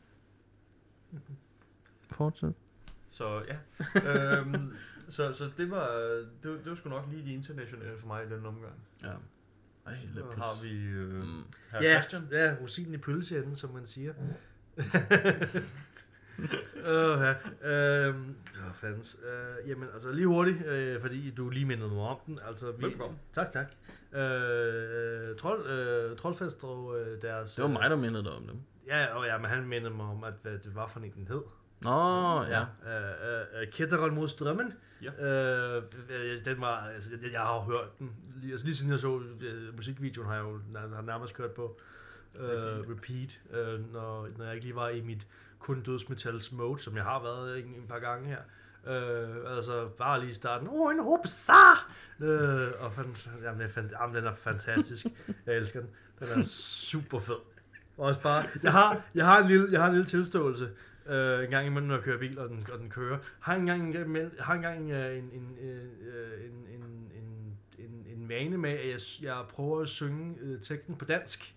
fortsæt. 2.12 2.52
Så 3.08 3.42
ja. 3.48 3.56
øhm, 4.38 4.72
så, 5.08 5.32
så 5.32 5.50
det 5.56 5.70
var, 5.70 5.86
det, 6.42 6.50
var- 6.50 6.56
det 6.56 6.66
var 6.66 6.74
sgu 6.74 6.88
nok 6.88 7.04
lige 7.10 7.24
de 7.26 7.32
internationale 7.32 7.98
for 7.98 8.06
mig 8.06 8.24
i 8.24 8.28
den 8.28 8.46
omgang. 8.46 8.74
Ja. 9.02 9.12
Ej, 9.86 9.96
Så 10.14 10.24
har 10.36 10.62
vi 10.62 10.70
øh, 10.84 11.14
Mm. 11.14 11.42
herr 11.70 11.82
Ja, 11.82 12.02
Christian. 12.02 12.22
ja, 12.32 12.56
rosinen 12.60 12.94
i 12.94 12.98
pølseenden, 12.98 13.54
som 13.56 13.70
man 13.70 13.86
siger. 13.86 14.12
Åh, 16.86 17.20
ja. 17.20 17.34
Øhm, 18.08 18.34
fandens. 18.74 19.16
Øh, 19.24 19.68
jamen, 19.70 19.88
altså 19.94 20.12
lige 20.12 20.26
hurtigt, 20.26 20.66
øh, 20.66 21.00
fordi 21.00 21.30
du 21.30 21.48
lige 21.48 21.64
mindede 21.66 21.88
mig 21.88 21.98
om 22.08 22.18
den. 22.26 22.38
Altså, 22.48 22.72
vi, 22.72 22.84
Velkommen. 22.84 23.18
Tak, 23.34 23.52
tak. 23.52 23.72
Øh, 24.12 25.36
trold, 25.36 25.66
øh, 25.66 26.16
Troldfest 26.16 26.64
og 26.64 27.00
øh, 27.00 27.22
deres... 27.22 27.54
Det 27.54 27.62
var 27.62 27.68
mig, 27.70 27.90
der 27.90 27.96
mindede 27.96 28.24
dig 28.24 28.32
om 28.32 28.46
dem. 28.46 28.56
Ja, 28.90 29.14
og 29.14 29.26
ja, 29.26 29.38
men 29.38 29.50
han 29.50 29.68
mindede 29.68 29.94
mig 29.94 30.06
om, 30.06 30.24
at 30.24 30.34
hvad 30.42 30.52
det 30.52 30.74
var 30.74 30.86
for 30.86 31.00
en, 31.00 31.12
den 31.16 31.28
hed. 31.28 31.42
Nå, 31.80 32.42
ja. 32.42 32.60
Øh, 32.60 33.40
øh, 33.56 33.62
øh, 33.62 33.72
Ketteron 33.72 34.14
mod 34.14 34.28
strømmen. 34.28 34.72
Ja. 35.02 35.26
Øh, 35.26 35.82
den 36.44 36.60
var, 36.60 36.76
altså, 36.76 37.10
jeg, 37.22 37.32
jeg 37.32 37.40
har 37.40 37.54
jo 37.54 37.60
hørt 37.60 37.98
den. 37.98 38.12
Lige, 38.36 38.52
altså, 38.52 38.66
lige 38.66 38.74
siden 38.74 38.92
jeg 38.92 39.00
så 39.00 39.20
øh, 39.40 39.76
musikvideoen, 39.76 40.28
har 40.28 40.34
jeg 40.34 40.44
jo 40.44 40.60
har 40.94 41.02
nærmest 41.02 41.34
kørt 41.34 41.50
på 41.50 41.80
øh, 42.34 42.90
repeat, 42.90 43.40
øh, 43.50 43.92
når, 43.92 44.28
når 44.38 44.44
jeg 44.44 44.54
ikke 44.54 44.66
lige 44.66 44.76
var 44.76 44.88
i 44.88 45.00
mit 45.00 45.26
kun 45.58 45.82
dødsmetals 45.82 46.52
mode, 46.52 46.78
som 46.78 46.96
jeg 46.96 47.04
har 47.04 47.22
været 47.22 47.58
en, 47.58 47.64
en 47.64 47.86
par 47.88 47.98
gange 47.98 48.28
her. 48.28 48.40
Øh, 48.86 49.56
altså 49.56 49.88
bare 49.88 50.20
lige 50.20 50.30
i 50.30 50.34
starten, 50.34 50.68
oh, 50.70 50.92
en 50.92 51.00
hopsa! 51.00 51.52
Øh, 52.20 52.72
og 52.78 52.92
fandt, 52.92 53.30
jamen, 53.42 53.60
det 53.60 53.66
er 53.66 53.72
fan, 53.72 53.90
jamen, 54.00 54.16
den 54.16 54.24
er 54.24 54.34
fantastisk. 54.34 55.06
jeg 55.46 55.56
elsker 55.56 55.80
den. 55.80 55.90
Den 56.18 56.28
er 56.28 56.42
super 56.42 57.18
fed. 57.18 57.36
Også 57.96 58.20
bare, 58.20 58.46
jeg 58.62 58.72
har, 58.72 59.02
jeg 59.14 59.24
har 59.24 59.42
en 59.42 59.48
lille, 59.48 59.68
jeg 59.70 59.80
har 59.80 59.88
en 59.88 59.94
lille 59.94 60.08
tilståelse, 60.08 60.68
øh, 61.06 61.44
en 61.44 61.50
gang 61.50 61.66
imellem, 61.66 61.88
når 61.88 61.94
jeg 61.94 62.04
kører 62.04 62.18
bil, 62.18 62.38
og 62.38 62.48
den, 62.48 62.66
og 62.72 62.78
den 62.78 62.90
kører. 62.90 63.18
Har 63.40 63.54
en 63.54 63.66
gang, 63.66 63.94
har 64.38 64.54
en, 64.54 64.62
gang 64.62 64.90
øh, 64.90 65.18
en, 65.18 65.24
en, 65.24 65.32
en, 65.32 65.70
en, 66.44 66.54
en, 66.74 66.82
en, 67.14 67.58
en, 67.78 68.06
en 68.16 68.28
vane 68.28 68.58
med, 68.58 68.70
at 68.70 68.88
jeg, 68.88 69.00
jeg 69.22 69.44
prøver 69.48 69.80
at 69.80 69.88
synge 69.88 70.36
øh, 70.40 70.60
teksten 70.60 70.96
på 70.96 71.04
dansk. 71.04 71.54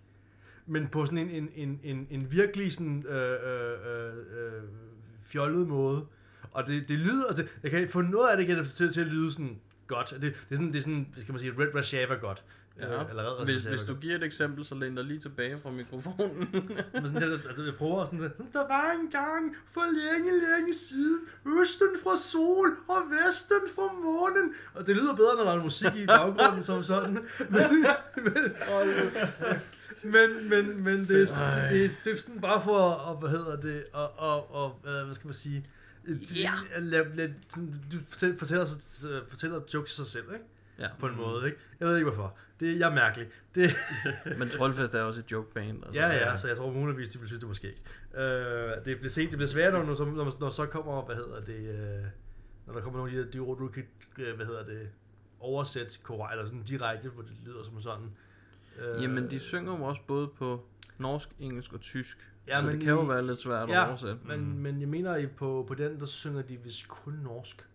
Men 0.66 0.88
på 0.88 1.06
sådan 1.06 1.18
en, 1.18 1.30
en, 1.30 1.50
en, 1.56 1.80
en, 1.84 2.08
en 2.10 2.32
virkelig 2.32 2.74
sådan, 2.74 3.06
øh, 3.08 3.32
øh, 3.32 4.18
øh, 4.18 4.64
fjollet 5.22 5.68
måde. 5.68 6.06
Og 6.52 6.68
det, 6.68 6.90
det 6.90 7.00
lyder, 7.00 7.34
det, 7.36 7.48
jeg 7.64 7.72
kan 7.72 7.90
få 7.90 8.02
noget 8.02 8.30
af 8.30 8.38
det 8.38 8.48
kan 8.48 8.58
det 8.58 8.74
til, 8.74 8.94
til 8.94 9.02
at 9.02 9.08
lyde 9.08 9.32
sådan 9.32 9.60
godt. 9.88 10.10
Det, 10.10 10.22
det 10.22 10.32
er 10.50 10.56
sådan, 10.56 10.68
det 10.68 10.76
er 10.76 10.82
sådan, 10.82 11.08
skal 11.18 11.32
man 11.32 11.40
sige, 11.40 11.54
Red 11.60 11.76
Rashava 11.76 12.14
godt. 12.14 12.44
Ja. 12.80 13.02
Øh, 13.02 13.44
Hvis, 13.46 13.64
hvis 13.64 13.82
du 13.82 13.96
giver 13.96 14.16
et 14.16 14.24
eksempel, 14.24 14.66
så 14.66 14.76
læn 14.76 14.96
dig 14.96 15.06
lige 15.06 15.20
tilbage 15.20 15.58
fra 15.64 15.72
mikrofonen. 15.72 16.50
men 16.94 17.06
sådan, 17.06 17.22
jeg, 17.22 17.32
altså, 17.32 17.64
jeg 17.64 17.74
prøver 17.78 18.06
sådan, 18.06 18.20
der 18.54 18.68
var 18.68 18.92
en 19.02 19.10
gang 19.12 19.56
for 19.72 19.82
længe, 19.92 20.32
længe 20.32 20.74
siden, 20.74 21.20
østen 21.62 21.88
fra 22.04 22.18
sol 22.18 22.68
og 22.88 23.02
vesten 23.12 23.58
fra 23.76 23.94
månen. 23.94 24.54
Og 24.74 24.88
det 24.88 24.96
lyder 24.96 25.16
bedre, 25.16 25.36
når 25.38 25.44
der 25.44 25.60
er 25.60 25.64
musik 25.64 25.96
i 25.96 26.06
baggrunden 26.18 26.64
som 26.64 26.84
sådan. 26.84 27.14
Men, 27.50 27.86
men, 28.16 28.34
men, 30.04 30.50
men, 30.50 30.84
men 30.84 31.08
det, 31.08 31.22
er, 31.22 31.26
sådan- 31.26 31.74
det, 31.74 31.86
er, 31.86 31.90
det 32.04 32.14
er 32.14 32.18
sådan 32.18 32.42
bare 32.42 32.62
for 32.64 32.90
at, 33.12 33.20
hvad 33.20 33.30
hedder 33.30 33.56
det, 33.62 33.84
og, 33.94 34.20
og, 34.20 34.56
og 34.56 34.80
hvad 35.06 35.16
skal 35.16 35.28
man 35.28 35.34
sige, 35.34 35.66
Ja. 36.36 36.52
lad, 36.80 37.30
du 37.92 37.98
fortæller, 38.10 38.38
fortæller, 38.38 38.68
fortæller 39.30 39.62
jokes 39.74 39.92
sig 39.92 40.08
selv, 40.08 40.24
ikke? 40.34 40.46
Ja. 40.84 40.90
På 41.00 41.08
en 41.08 41.16
måde, 41.18 41.46
ikke? 41.46 41.58
Jeg 41.80 41.88
ved 41.88 41.96
ikke 41.98 42.10
hvorfor. 42.10 42.38
Det, 42.60 42.80
jeg 42.80 42.90
er 42.90 42.96
mærkelig. 42.96 43.28
Det, 43.56 43.70
Men 44.40 44.50
Trollfest 44.50 44.94
er 44.94 45.02
også 45.02 45.20
et 45.20 45.32
joke 45.32 45.54
band. 45.54 45.84
Altså. 45.86 46.00
Ja, 46.02 46.08
ja, 46.08 46.36
så 46.36 46.48
jeg 46.48 46.58
tror 46.58 46.72
muligvis, 46.72 47.10
de 47.10 47.20
vil 47.20 47.28
synes, 47.28 47.40
det 47.40 47.48
var 47.50 47.54
skægt. 47.56 47.82
Øh, 48.18 48.86
det 48.86 48.98
bliver 48.98 49.10
set, 49.10 49.30
det 49.30 49.38
bliver 49.38 49.48
sværere, 49.50 49.72
når, 49.72 49.84
når, 50.06 50.06
når, 50.06 50.38
når 50.40 50.50
så 50.50 50.66
kommer, 50.66 51.02
hvad 51.06 51.16
hedder 51.16 51.42
det, 51.42 51.70
øh, 51.70 52.04
når 52.68 52.74
der 52.74 52.82
kommer 52.82 53.00
nogle 53.00 53.12
af 53.12 53.18
de, 53.18 53.24
der- 53.26 53.32
de 53.32 53.40
ord, 53.40 53.58
du 53.58 53.68
kan, 53.68 53.84
øh, 54.18 54.36
hvad 54.36 54.46
hedder 54.46 54.64
det, 54.66 54.90
oversætte 55.40 55.92
korrekt, 56.04 56.32
eller 56.34 56.46
sådan 56.46 56.64
direkte, 56.64 57.10
hvor 57.10 57.22
det 57.24 57.32
lyder 57.46 57.64
som 57.64 57.82
sådan. 57.82 58.12
Øh, 58.82 59.04
Jamen, 59.04 59.32
de 59.32 59.40
synger 59.40 59.78
jo 59.78 59.84
også 59.84 60.02
både 60.08 60.28
på 60.28 60.66
norsk, 60.98 61.30
engelsk 61.40 61.74
og 61.74 61.82
tysk. 61.82 62.18
Ja, 62.48 62.54
Ja, 62.56 62.60
så 62.60 62.66
men 62.66 62.76
det 62.76 62.84
kan 62.84 62.94
jo 62.94 63.02
være 63.02 63.28
lidt 63.28 63.40
svært 63.40 63.70
Ja, 63.70 63.84
at 63.84 63.90
oversætte. 63.90 64.18
men, 64.26 64.40
Mm. 64.40 64.46
men 64.46 64.80
jeg 64.82 64.90
mener, 64.90 65.28
på, 65.38 65.66
på 65.68 65.74
den, 65.74 66.00
der 66.00 66.06
synger 66.06 66.42
de 66.42 66.58
vist 66.58 66.88
kun 66.88 67.14
norsk. 67.14 67.66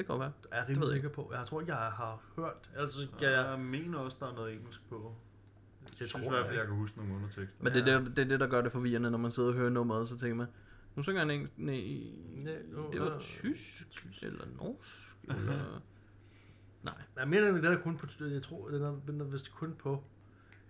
Det 0.00 0.06
kan 0.06 0.18
godt 0.18 0.20
være. 0.20 0.32
Er 0.50 0.56
jeg 0.56 0.68
ved 0.68 0.74
rimelig 0.74 0.86
jeg 0.88 0.94
sikker 0.94 1.08
på. 1.08 1.32
Jeg 1.34 1.46
tror 1.46 1.60
ikke, 1.60 1.72
jeg 1.72 1.92
har 1.92 2.22
hørt. 2.36 2.70
Altså, 2.76 3.08
jeg, 3.20 3.32
Jeg 3.32 3.60
mener 3.60 3.98
også, 3.98 4.16
der 4.20 4.26
er 4.26 4.34
noget 4.34 4.52
engelsk 4.52 4.88
på. 4.88 5.14
Jeg 6.00 6.08
synes 6.08 6.12
tror 6.12 6.20
i 6.20 6.28
hvert 6.28 6.38
jeg 6.38 6.46
fald, 6.46 6.58
jeg 6.58 6.66
kan 6.66 6.76
huske 6.76 6.98
nogle 6.98 7.14
undertekster. 7.14 7.64
Men 7.64 7.72
det, 7.72 7.88
er 7.88 7.98
det, 7.98 8.16
det 8.16 8.24
er 8.24 8.28
det, 8.28 8.40
der 8.40 8.46
gør 8.46 8.60
det 8.60 8.72
forvirrende, 8.72 9.10
når 9.10 9.18
man 9.18 9.30
sidder 9.30 9.48
og 9.48 9.54
hører 9.54 9.70
nummeret, 9.70 10.08
så 10.08 10.18
tænker 10.18 10.36
man, 10.36 10.46
nu 10.96 11.02
synger 11.02 11.20
han 11.20 11.30
engelsk, 11.30 11.58
nej, 11.58 11.74
det 12.92 13.00
var 13.00 13.14
øh, 13.14 13.20
tysk, 13.20 14.06
eller 14.22 14.44
norsk, 14.56 15.16
eller... 15.38 15.82
Nej. 16.82 16.94
Jeg 17.16 17.28
mener, 17.28 17.52
den 17.52 17.64
er 17.64 17.78
kun 17.78 17.96
på, 17.96 18.06
jeg 18.20 18.42
tror, 18.42 18.68
den 18.68 18.82
er, 18.82 19.00
den 19.06 19.20
er 19.20 19.24
vist 19.24 19.54
kun 19.54 19.74
på. 19.78 20.04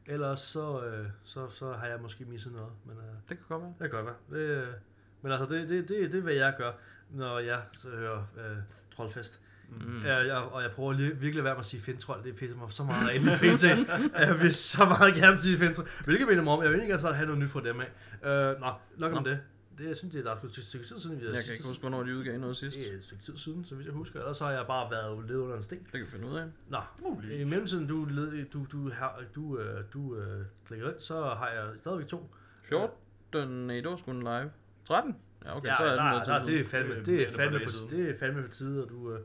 Ellers 0.06 0.40
så, 0.40 0.84
øh, 0.84 1.06
så, 1.22 1.48
så 1.48 1.72
har 1.72 1.86
jeg 1.86 2.00
måske 2.02 2.24
misset 2.24 2.52
noget. 2.52 2.72
Men, 2.84 2.96
øh, 2.96 3.04
Det 3.28 3.38
kan 3.38 3.46
godt 3.48 3.62
være. 3.62 3.74
Det 3.78 3.90
kan 3.90 4.04
godt 4.04 4.06
være. 4.06 4.40
Det, 4.40 4.66
øh, 4.66 4.74
men 5.22 5.32
altså, 5.32 5.54
det, 5.56 5.68
det, 5.68 5.88
det, 5.88 6.12
det 6.12 6.18
er, 6.18 6.22
hvad 6.22 6.34
jeg 6.34 6.54
gør, 6.58 6.72
når 7.10 7.38
jeg 7.38 7.62
så 7.72 7.88
hører 7.88 8.24
øh, 8.38 8.56
Trollfest. 9.00 9.40
Mm. 9.70 10.02
Ja, 10.04 10.16
jeg, 10.16 10.36
og 10.36 10.62
jeg 10.62 10.70
prøver 10.70 10.92
lige, 10.92 11.16
virkelig 11.16 11.38
at 11.38 11.44
være 11.44 11.54
med 11.54 11.60
at 11.60 11.66
sige 11.66 11.80
Fintroll. 11.80 12.24
Det 12.24 12.36
pisser 12.36 12.56
mig 12.56 12.72
så 12.72 12.84
meget 12.84 13.08
af 13.08 13.14
i 13.14 13.18
pt. 13.18 13.64
Jeg 14.28 14.40
vil 14.40 14.54
så 14.54 14.84
meget 14.84 15.14
gerne 15.14 15.38
sige 15.38 15.58
Fintroll. 15.58 15.88
Hvilket 16.04 16.28
minder 16.28 16.42
mig 16.44 16.52
om, 16.52 16.62
jeg 16.62 16.70
vil 16.70 16.82
ikke 16.82 16.98
gerne 16.98 17.14
have 17.14 17.26
noget 17.26 17.42
nyt 17.42 17.50
fra 17.50 17.60
dem 17.60 17.80
af. 17.80 17.90
Øh, 18.30 18.60
nå, 18.60 18.66
nok 18.96 19.12
om 19.12 19.22
Nå. 19.22 19.30
det. 19.30 19.40
Det, 19.78 19.88
jeg 19.88 19.96
synes, 19.96 20.14
det 20.14 20.26
er 20.26 20.32
et 20.32 20.52
stykke 20.52 20.86
tid 20.86 21.00
siden, 21.00 21.20
vi 21.20 21.26
har 21.26 21.32
Jeg 21.32 21.44
kan 21.44 21.52
ikke 21.52 21.66
huske, 21.66 21.80
hvornår 21.80 22.02
de 22.02 22.16
udgav 22.16 22.38
noget 22.38 22.56
sidst. 22.56 22.76
Det 22.76 22.92
er 22.92 22.96
et 22.96 23.04
stykke 23.04 23.22
tid 23.24 23.36
siden, 23.36 23.64
så 23.64 23.74
vidt 23.74 23.86
jeg 23.86 23.94
husker. 23.94 24.20
Ellers 24.20 24.36
så 24.36 24.44
har 24.44 24.52
jeg 24.52 24.66
bare 24.66 24.90
været 24.90 25.28
ledet 25.28 25.40
under 25.40 25.56
en 25.56 25.62
sten. 25.62 25.78
Det 25.78 25.92
kan 25.92 26.00
vi 26.00 26.06
finde 26.06 26.26
ud 26.26 26.36
af. 26.36 26.46
Nå, 26.68 26.78
Muligt. 27.02 27.40
i 27.40 27.44
mellemtiden, 27.44 27.86
du, 27.86 28.04
led, 28.04 28.44
du, 28.44 28.66
du, 28.72 28.90
har, 28.90 29.22
du, 29.34 29.58
øh, 29.58 29.84
du 29.92 30.16
øh, 30.16 30.44
klikker 30.66 30.88
ind, 30.88 31.00
så 31.00 31.22
har 31.22 31.48
jeg 31.48 31.64
stadigvæk 31.78 32.06
to. 32.06 32.34
14, 32.62 33.66
nej, 33.66 33.76
det 33.76 33.88
var 33.90 33.96
sgu 33.96 34.10
en 34.10 34.20
live. 34.20 34.50
13? 34.84 35.16
Ja, 35.44 35.56
okay, 35.56 35.68
ja, 35.68 35.76
så 35.76 35.82
er 35.82 35.88
det 35.90 35.98
der, 35.98 36.22
der, 36.38 36.44
tid 36.44 36.52
det 36.52 36.60
er 36.60 36.64
fandme, 36.64 36.94
Det 36.94 36.98
er 37.00 37.04
det 37.04 37.22
er 37.32 37.36
fandme, 37.36 37.58
på, 37.58 37.70
det 37.90 38.10
er 38.10 38.14
fandme 38.20 38.42
på 38.42 38.48
tide, 38.54 38.82
at 38.82 38.88
du 38.88 39.12
øh, 39.12 39.20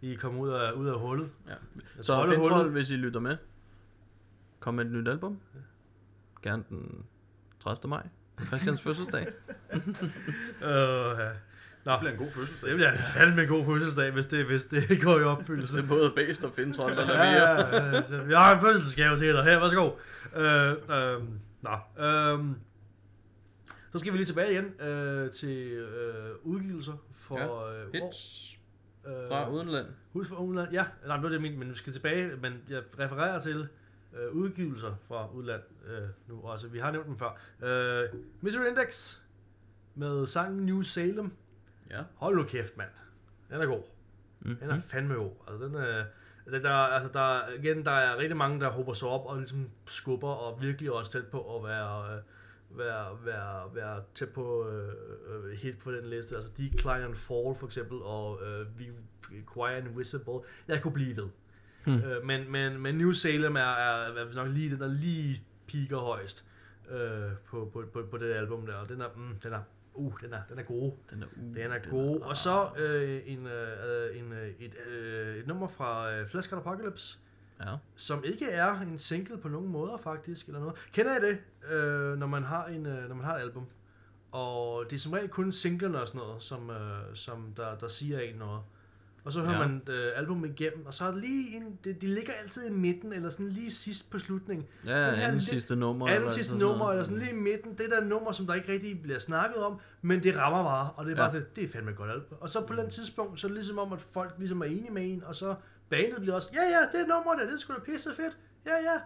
I 0.00 0.14
kommer 0.14 0.40
ud 0.40 0.48
af, 0.48 0.72
ud 0.72 0.86
af 0.86 0.98
hullet. 1.00 1.28
Ja. 1.46 1.50
Jeg 1.50 2.04
Så 2.04 2.14
er 2.14 2.26
Fintroll, 2.26 2.52
hullet. 2.54 2.72
hvis 2.72 2.90
I 2.90 2.96
lytter 2.96 3.20
med, 3.20 3.36
kom 4.60 4.74
med 4.74 4.84
et 4.84 4.90
nyt 4.92 5.08
album. 5.08 5.40
Gerne 6.42 6.64
den 6.68 7.04
30. 7.62 7.88
maj. 7.88 8.06
På 8.36 8.44
Christians 8.46 8.82
fødselsdag. 8.82 9.26
Øh, 10.62 10.70
ja. 11.18 11.28
Nå, 11.84 11.92
Det 11.92 11.98
bliver 12.00 12.12
en 12.12 12.18
god 12.18 12.30
fødselsdag. 12.32 12.68
det 12.68 12.76
bliver 12.76 12.92
fandme 12.96 13.42
en 13.42 13.48
god 13.48 13.64
fødselsdag, 13.64 14.10
hvis 14.10 14.26
det, 14.26 14.44
hvis 14.46 14.64
det 14.64 15.02
går 15.02 15.18
i 15.18 15.22
opfyldelse. 15.22 15.76
Det 15.76 15.82
er 15.84 15.88
både 15.88 16.12
Bæst 16.16 16.44
og 16.44 16.52
Fintroll, 16.52 16.96
der 16.96 17.12
Ja, 17.12 17.30
ja, 17.30 17.76
ja, 17.94 18.06
så 18.06 18.22
vi 18.22 18.32
har 18.34 18.54
en 18.54 18.60
fødselsdagsgave 18.60 19.18
til 19.18 19.34
dig. 19.34 19.44
Her, 19.44 19.58
værsgo. 19.58 19.90
Øh, 20.36 20.70
øh, 20.70 21.22
nå, 21.62 22.04
øh, 22.06 22.38
så 23.92 23.98
skal 23.98 24.12
vi 24.12 24.16
lige 24.16 24.26
tilbage 24.26 24.52
igen 24.52 24.64
øh, 24.88 25.30
til 25.30 25.72
øh, 25.72 26.34
udgivelser 26.42 26.92
for... 27.14 27.66
Øh, 27.66 27.92
Hits 27.92 28.58
øh, 29.06 29.12
fra 29.28 29.50
udenland. 29.50 29.86
Hus 30.12 30.28
for 30.28 30.36
udland, 30.36 30.72
ja. 30.72 30.84
Nej, 31.06 31.16
det 31.16 31.22
var 31.22 31.28
det 31.28 31.42
mente, 31.42 31.58
men 31.58 31.70
vi 31.70 31.74
skal 31.74 31.92
tilbage, 31.92 32.36
men 32.36 32.62
jeg 32.68 32.82
refererer 32.98 33.38
til 33.38 33.68
øh, 34.18 34.32
udgivelser 34.32 34.94
fra 35.08 35.32
udland 35.32 35.62
øh, 35.86 36.08
nu 36.28 36.40
også. 36.42 36.68
Vi 36.68 36.78
har 36.78 36.90
nævnt 36.90 37.06
dem 37.06 37.16
før. 37.16 37.38
Øh, 37.62 38.08
Misery 38.40 38.68
Index 38.68 39.20
med 39.94 40.26
sangen 40.26 40.66
New 40.66 40.82
Salem. 40.82 41.32
Ja. 41.90 42.02
Hold 42.14 42.36
nu 42.36 42.42
kæft, 42.44 42.76
mand. 42.76 42.90
Den 43.50 43.60
er 43.60 43.66
god. 43.66 43.82
Mm. 44.40 44.56
Den 44.56 44.70
er 44.70 44.78
fandme 44.78 45.14
god. 45.14 45.30
Altså, 45.48 45.66
den 45.66 45.74
er, 45.74 46.04
altså, 46.46 46.62
der, 46.62 46.74
altså, 46.74 47.12
der, 47.12 47.48
igen, 47.58 47.84
der 47.84 47.90
er 47.90 48.18
rigtig 48.18 48.36
mange, 48.36 48.60
der 48.60 48.68
håber 48.68 48.92
sig 48.92 49.08
op 49.08 49.26
og 49.26 49.36
ligesom 49.36 49.70
skubber 49.86 50.28
og 50.28 50.62
virkelig 50.62 50.92
også 50.92 51.12
tæt 51.12 51.26
på 51.26 51.56
at 51.56 51.64
være, 51.64 52.16
øh, 52.16 52.22
være, 52.70 53.18
være, 53.24 53.74
være 53.74 54.02
tæt 54.14 54.28
på 54.28 54.68
øh, 54.68 54.88
øh, 55.28 55.50
hit 55.52 55.78
på 55.78 55.92
den 55.92 56.04
liste. 56.06 56.34
Altså 56.36 56.50
Decline 56.58 57.04
and 57.04 57.14
Fall 57.14 57.54
for 57.54 57.66
eksempel, 57.66 57.98
og 58.02 58.40
øh, 58.46 58.78
Vi- 58.78 58.90
Quiet 59.54 59.76
and 59.76 59.96
Visible. 59.96 60.40
Jeg 60.68 60.82
kunne 60.82 60.94
blive 60.94 61.16
ved. 61.16 61.28
Hmm. 61.84 61.94
Øh, 61.94 62.24
men, 62.24 62.52
men, 62.52 62.80
men 62.80 62.94
New 62.94 63.12
Salem 63.12 63.56
er, 63.56 63.60
er, 63.60 64.12
er 64.24 64.34
nok 64.34 64.48
lige 64.48 64.70
den, 64.70 64.80
der 64.80 64.88
lige 64.88 65.42
piker 65.66 65.98
højst 65.98 66.44
øh, 66.90 67.30
på, 67.46 67.70
på, 67.72 67.84
på, 67.92 68.02
på 68.10 68.18
det 68.18 68.32
album 68.32 68.66
der. 68.66 68.74
Og 68.74 68.88
den 68.88 69.00
er, 69.00 69.08
mm, 69.16 69.34
den 69.42 69.52
er 69.52 69.60
uh, 69.94 70.12
den 70.22 70.32
er, 70.32 70.40
den 70.48 70.58
er 70.58 70.62
god. 70.62 70.92
Den 71.10 71.22
er, 71.22 71.26
uh, 71.36 71.54
Den 71.56 71.72
er 71.72 71.78
god. 71.90 72.20
Og 72.20 72.36
så 72.36 72.68
øh, 72.78 73.20
en, 73.26 73.46
øh, 73.46 74.18
en, 74.18 74.32
øh, 74.32 74.48
et, 74.58 74.72
øh, 74.90 75.36
et 75.36 75.46
nummer 75.46 75.68
fra 75.68 76.12
øh, 76.14 76.26
Flash 76.28 76.50
God 76.50 76.58
Apocalypse, 76.58 77.18
Ja. 77.66 77.76
som 77.96 78.24
ikke 78.24 78.50
er 78.50 78.80
en 78.80 78.98
single 78.98 79.38
på 79.38 79.48
nogen 79.48 79.68
måder 79.68 79.96
faktisk, 79.96 80.46
eller 80.46 80.60
noget. 80.60 80.74
Kender 80.92 81.16
I 81.18 81.20
det, 81.30 81.38
øh, 81.72 82.18
når, 82.18 82.26
man 82.26 82.44
har 82.44 82.66
en, 82.66 82.86
øh, 82.86 83.08
når 83.08 83.14
man 83.14 83.24
har 83.24 83.36
et 83.36 83.40
album? 83.40 83.64
Og 84.32 84.84
det 84.90 84.96
er 84.96 85.00
som 85.00 85.12
regel 85.12 85.28
kun 85.28 85.52
singlerne 85.52 86.00
og 86.00 86.08
sådan 86.08 86.18
noget, 86.20 86.42
som, 86.42 86.70
øh, 86.70 86.76
som 87.14 87.52
der, 87.56 87.74
der 87.74 87.88
siger 87.88 88.18
en 88.20 88.34
noget. 88.36 88.60
Og 89.24 89.32
så 89.32 89.40
hører 89.40 89.52
Ja. 89.52 89.60
ja. 89.62 89.66
man 89.68 89.82
øh, 89.88 90.12
albumet 90.16 90.50
igennem, 90.50 90.86
og 90.86 90.94
så 90.94 91.04
er 91.04 91.10
det 91.10 91.20
lige 91.20 91.56
en, 91.56 91.78
det, 91.84 92.02
de 92.02 92.06
ligger 92.06 92.32
altid 92.42 92.66
i 92.70 92.72
midten, 92.72 93.12
eller 93.12 93.30
sådan 93.30 93.48
lige 93.48 93.70
sidst 93.70 94.10
på 94.10 94.18
slutningen. 94.18 94.66
Ja, 94.86 94.90
her 94.90 95.04
anden 95.06 95.32
lidt- 95.32 95.44
sidste 95.44 95.76
nummer. 95.76 96.06
Anden 96.06 96.16
eller 96.20 96.30
sidste 96.30 96.50
sådan 96.50 96.66
nummer, 96.66 96.78
noget. 96.78 96.92
eller 96.94 97.04
sådan 97.04 97.18
lige 97.18 97.30
i 97.30 97.34
midten. 97.34 97.70
Det 97.78 97.90
der 97.90 98.00
er 98.00 98.04
nummer, 98.04 98.32
som 98.32 98.46
der 98.46 98.54
ikke 98.54 98.72
rigtig 98.72 99.02
bliver 99.02 99.18
snakket 99.18 99.56
om, 99.64 99.80
men 100.02 100.22
det 100.22 100.36
rammer 100.36 100.62
bare, 100.62 100.90
og 100.96 101.04
det 101.06 101.12
er 101.12 101.16
bare 101.16 101.30
Ja. 101.30 101.36
ja. 101.36 101.38
det, 101.38 101.56
det 101.56 101.64
er 101.64 101.68
fandme 101.68 101.90
et 101.90 101.96
godt 101.96 102.10
album. 102.10 102.38
Og 102.40 102.48
så 102.48 102.60
på 102.66 102.74
den 102.74 102.90
tidspunkt, 102.90 103.40
så 103.40 103.46
er 103.46 103.48
det 103.48 103.54
ligesom 103.56 103.78
om, 103.78 103.92
at 103.92 104.00
folk 104.00 104.34
ligesom 104.38 104.60
er 104.60 104.64
enige 104.64 104.90
med 104.90 105.12
en, 105.12 105.24
og 105.24 105.34
så 105.36 105.54
bandet 105.90 106.20
bliver 106.20 106.34
også, 106.34 106.48
ja 106.54 106.62
ja, 106.62 106.80
det 106.92 107.00
er 107.00 107.06
nummer 107.06 107.34
der, 107.34 107.44
det 107.44 107.54
er 107.54 107.58
sgu 107.58 107.72
da 107.74 107.78
pisse 107.80 108.14
fedt, 108.14 108.38
ja 108.66 108.74
ja. 108.74 109.00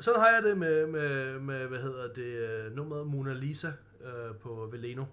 Sådan 0.00 0.20
har 0.20 0.28
jeg 0.28 0.42
det 0.42 0.58
med, 0.58 0.86
med, 0.86 1.38
med 1.38 1.66
hvad 1.66 1.78
hedder 1.78 2.12
det, 2.12 2.22
øh, 2.24 2.76
nummeret 2.76 3.06
Mona 3.06 3.32
Lisa 3.32 3.70
øh, 4.00 4.36
på 4.42 4.68
Veleno. 4.72 5.04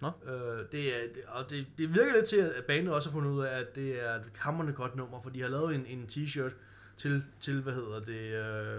Nå. 0.00 0.10
Øh, 0.26 0.64
det, 0.72 0.96
er, 0.96 1.00
det, 1.14 1.22
og 1.28 1.50
det, 1.50 1.66
det 1.78 1.94
virker 1.94 2.12
lidt 2.12 2.26
til, 2.26 2.36
at 2.36 2.64
bandet 2.64 2.94
også 2.94 3.08
har 3.08 3.12
fundet 3.12 3.30
ud 3.30 3.44
af, 3.44 3.58
at 3.60 3.74
det 3.74 4.04
er 4.06 4.14
et 4.14 4.22
hammerende 4.38 4.72
godt 4.72 4.96
nummer, 4.96 5.20
for 5.20 5.30
de 5.30 5.40
har 5.42 5.48
lavet 5.48 5.74
en, 5.74 5.86
en 5.86 6.06
t-shirt 6.12 6.52
til, 6.96 7.24
til, 7.40 7.62
hvad 7.62 7.72
hedder 7.72 8.00
det, 8.00 8.20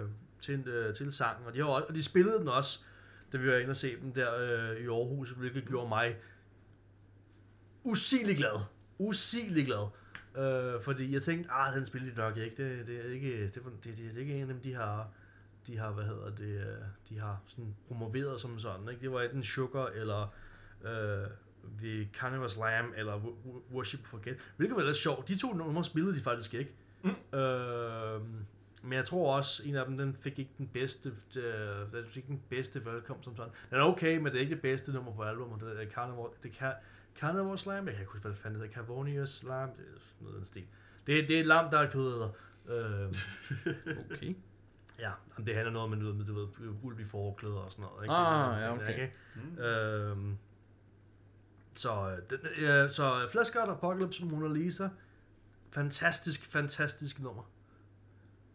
øh, 0.03 0.09
til, 0.41 0.67
øh, 0.67 0.95
til 0.95 1.13
sangen, 1.13 1.47
og 1.47 1.53
de, 1.53 1.57
har, 1.59 1.65
også- 1.65 1.85
og 1.89 1.95
de 1.95 2.03
spillede 2.03 2.39
den 2.39 2.47
også, 2.47 2.79
da 3.31 3.37
vi 3.37 3.47
var 3.47 3.57
inde 3.57 3.69
og 3.71 3.75
se 3.77 3.95
dem 4.01 4.13
der 4.13 4.35
øh, 4.35 4.77
i 4.77 4.87
Aarhus, 4.87 5.29
hvilket 5.29 5.65
gjorde 5.67 5.89
mig 5.89 6.15
usigelig 7.83 8.37
glad. 8.37 8.59
Usigelig 8.99 9.65
glad. 9.65 9.87
Øh, 10.37 10.81
fordi 10.81 11.13
jeg 11.13 11.21
tænkte, 11.21 11.51
ah, 11.51 11.75
den 11.75 11.85
spiller 11.85 12.09
de 12.11 12.17
nok 12.17 12.37
ikke. 12.37 12.63
Det, 12.77 12.87
det, 12.87 13.05
er 13.05 13.13
ikke, 13.13 13.43
det, 13.43 13.55
det, 13.55 13.63
det, 13.83 13.97
det 13.97 14.15
er 14.15 14.19
ikke 14.19 14.33
en 14.35 14.41
af 14.41 14.47
dem, 14.47 14.59
de 14.59 14.73
har, 14.73 15.07
de 15.67 15.77
har, 15.77 15.91
hvad 15.91 16.03
hedder 16.03 16.29
det, 16.35 16.59
øh, 16.59 16.75
de 17.09 17.19
har 17.19 17.41
sådan 17.47 17.75
promoveret 17.87 18.41
som 18.41 18.59
sådan. 18.59 18.89
Ikke? 18.89 19.01
Det 19.01 19.11
var 19.11 19.21
enten 19.21 19.43
Sugar, 19.43 19.87
eller 19.87 20.33
øh, 20.85 21.27
The 21.79 22.09
Carnival 22.13 22.49
Slam, 22.49 22.93
eller 22.97 23.17
Wo- 23.19 23.47
Wo- 23.49 23.73
Worship 23.73 24.05
Forget. 24.05 24.37
Hvilket 24.57 24.77
var 24.77 24.83
lidt 24.83 24.97
sjovt. 24.97 25.27
De 25.27 25.37
to 25.37 25.53
numre 25.53 25.83
spillede 25.83 26.15
de 26.15 26.21
faktisk 26.21 26.53
ikke. 26.53 26.71
Mm. 27.03 27.39
Øh, 27.39 28.21
men 28.83 28.93
jeg 28.93 29.05
tror 29.05 29.35
også, 29.35 29.63
en 29.65 29.75
af 29.75 29.85
dem, 29.85 29.97
den 29.97 30.15
fik 30.19 30.39
ikke 30.39 30.51
den 30.57 30.67
bedste, 30.67 31.09
øh, 31.37 31.45
den 31.93 32.05
fik 32.11 32.27
den 32.27 32.41
bedste 32.49 32.85
velkomst 32.85 33.23
som 33.23 33.35
sådan. 33.35 33.51
Den 33.69 33.77
er 33.77 33.83
okay, 33.83 34.17
men 34.17 34.25
det 34.25 34.35
er 34.35 34.39
ikke 34.39 34.53
det 34.53 34.61
bedste 34.61 34.91
nummer 34.93 35.13
på 35.15 35.21
albumet. 35.23 35.61
Det 35.61 35.83
er 35.83 35.89
Carnival, 35.89 36.25
det 36.43 36.51
Carnival 37.19 37.57
Slam, 37.57 37.85
jeg 37.85 37.93
kan 37.93 38.01
ikke 38.01 38.11
huske, 38.11 38.21
hvad 38.21 38.31
det 38.31 38.39
fanden 38.41 38.61
det 38.61 38.69
hedder. 38.69 38.81
Cavonius 38.85 39.29
Slam, 39.29 39.69
det 39.69 39.79
er 39.79 39.99
sådan 39.99 40.17
noget 40.21 40.33
af 40.33 40.39
den 40.39 40.45
stil. 40.45 40.65
Det, 41.07 41.27
det 41.29 41.35
er 41.35 41.39
et 41.39 41.45
lam, 41.45 41.69
der 41.69 41.79
er 41.79 41.89
kødæder. 41.91 42.29
Øh, 42.67 42.75
Okay. 44.11 44.35
ja, 44.99 45.11
men 45.37 45.45
det 45.47 45.55
handler 45.55 45.71
noget 45.73 45.93
om, 45.93 45.99
du 45.99 46.05
ved, 46.17 46.25
du 46.25 46.33
ved, 46.33 46.73
ulv 46.83 46.99
i 46.99 47.05
forklæder 47.05 47.55
og 47.55 47.71
sådan 47.71 47.85
noget. 47.91 48.03
Ikke? 48.03 48.13
Ah, 48.13 48.55
Det 48.59 48.65
ja, 48.65 48.73
okay. 48.73 49.01
ikke? 49.01 49.13
Mm. 49.35 49.57
Øhm, 49.63 50.37
så, 51.73 52.09
øh, 52.11 52.17
den, 52.29 52.39
øh, 52.57 52.91
så 52.91 53.27
Flash 53.31 53.53
God 53.53 53.69
Apocalypse 53.69 54.25
Mona 54.25 54.53
Lisa. 54.53 54.89
Fantastisk, 55.71 56.45
fantastisk 56.45 57.19
nummer. 57.19 57.43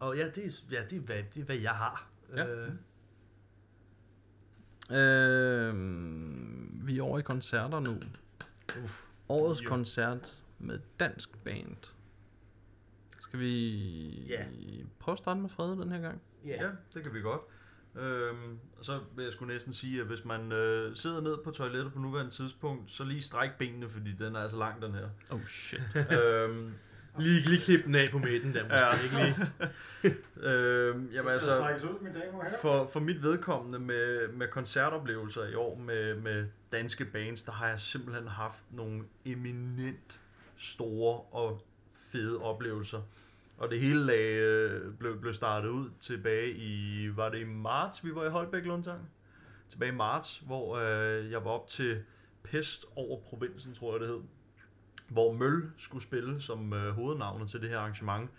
Og 0.00 0.16
ja, 0.16 0.28
det 0.28 0.46
er, 0.46 0.50
ja, 0.70 0.84
det 0.90 0.96
er, 0.96 1.00
hvad, 1.00 1.22
det 1.34 1.40
er, 1.40 1.44
hvad 1.44 1.56
jeg 1.56 1.72
har. 1.72 2.10
Ja. 2.36 2.46
Øh, 2.46 2.72
Øh, 4.90 5.74
vi 6.86 6.98
er 6.98 7.02
over 7.02 7.18
i 7.18 7.22
koncerter 7.22 7.80
nu. 7.80 7.98
Uff. 8.84 9.02
Årets 9.28 9.64
Jo. 9.64 9.68
koncert 9.68 10.42
med 10.58 10.78
dansk 11.00 11.38
band. 11.44 11.76
Skal 13.20 13.38
vi 13.40 13.68
Ja. 14.28 14.44
prøve 14.98 15.12
at 15.12 15.18
starte 15.18 15.40
med 15.40 15.48
Frede 15.48 15.76
den 15.82 15.92
her 15.92 16.00
gang? 16.00 16.22
Ja, 16.46 16.70
det 16.94 17.04
kan 17.04 17.14
vi 17.14 17.20
godt. 17.20 17.40
Øhm, 17.96 18.58
og 18.78 18.84
så 18.84 19.00
vil 19.16 19.22
jeg 19.24 19.32
sgu 19.32 19.44
næsten 19.44 19.72
sige, 19.72 20.00
at 20.00 20.06
hvis 20.06 20.24
man 20.24 20.52
øh, 20.52 20.96
sidder 20.96 21.20
ned 21.20 21.36
på 21.44 21.50
toilettet 21.50 21.92
på 21.92 21.98
nuværende 21.98 22.30
tidspunkt, 22.30 22.90
så 22.90 23.04
lige 23.04 23.22
stræk 23.22 23.50
benene, 23.58 23.88
fordi 23.90 24.12
den 24.12 24.36
er 24.36 24.40
altså 24.40 24.56
lang, 24.58 24.82
den 24.82 24.94
her. 24.94 25.08
Oh 25.30 25.44
shit. 25.46 25.80
øhm, 26.18 26.72
Lige, 27.18 27.40
lige 27.40 27.60
klip 27.60 27.84
den 27.84 27.94
af 27.94 28.08
på 28.10 28.18
midten 28.18 28.54
der, 28.54 28.62
måske 28.62 28.76
Ja. 28.76 29.02
ikke 29.02 29.16
lige. 29.16 30.16
øhm, 30.50 31.08
jamen 31.12 31.30
altså, 31.30 31.50
for, 32.60 32.88
for 32.92 33.00
mit 33.00 33.22
vedkommende 33.22 33.78
med, 33.78 34.28
med 34.28 34.48
koncertoplevelser 34.48 35.44
i 35.44 35.54
år 35.54 35.76
med, 35.78 36.14
med 36.16 36.46
danske 36.72 37.04
bands, 37.04 37.42
der 37.42 37.52
har 37.52 37.68
jeg 37.68 37.80
simpelthen 37.80 38.26
haft 38.28 38.64
nogle 38.70 39.02
eminent 39.24 40.20
store 40.56 41.20
og 41.20 41.62
fede 42.12 42.38
oplevelser. 42.38 43.00
Og 43.58 43.70
det 43.70 43.80
hele 43.80 44.06
lag, 44.06 44.32
øh, 44.32 44.94
blev, 44.94 45.20
blev 45.20 45.34
startet 45.34 45.68
ud 45.68 45.90
tilbage 46.00 46.50
i, 46.52 47.08
var 47.16 47.28
det 47.28 47.38
i 47.38 47.44
marts, 47.44 48.04
vi 48.04 48.14
var 48.14 48.24
i 48.24 48.28
Holbæk 48.28 48.64
Lundtang? 48.64 49.10
Tilbage 49.68 49.92
i 49.92 49.94
marts, 49.94 50.42
hvor 50.46 50.76
øh, 50.76 51.30
jeg 51.30 51.44
var 51.44 51.50
op 51.50 51.68
til 51.68 52.02
Pest 52.42 52.84
over 52.96 53.20
provinsen, 53.20 53.74
tror 53.74 53.92
jeg 53.92 54.00
det 54.00 54.08
hed. 54.08 54.20
Hvor 55.12 55.32
Møl 55.32 55.70
skulle 55.76 56.02
spille 56.02 56.40
som 56.40 56.72
øh, 56.72 56.94
hovednavnet 56.94 57.50
til 57.50 57.60
det 57.60 57.68
her 57.68 57.78
arrangement. 57.78 58.30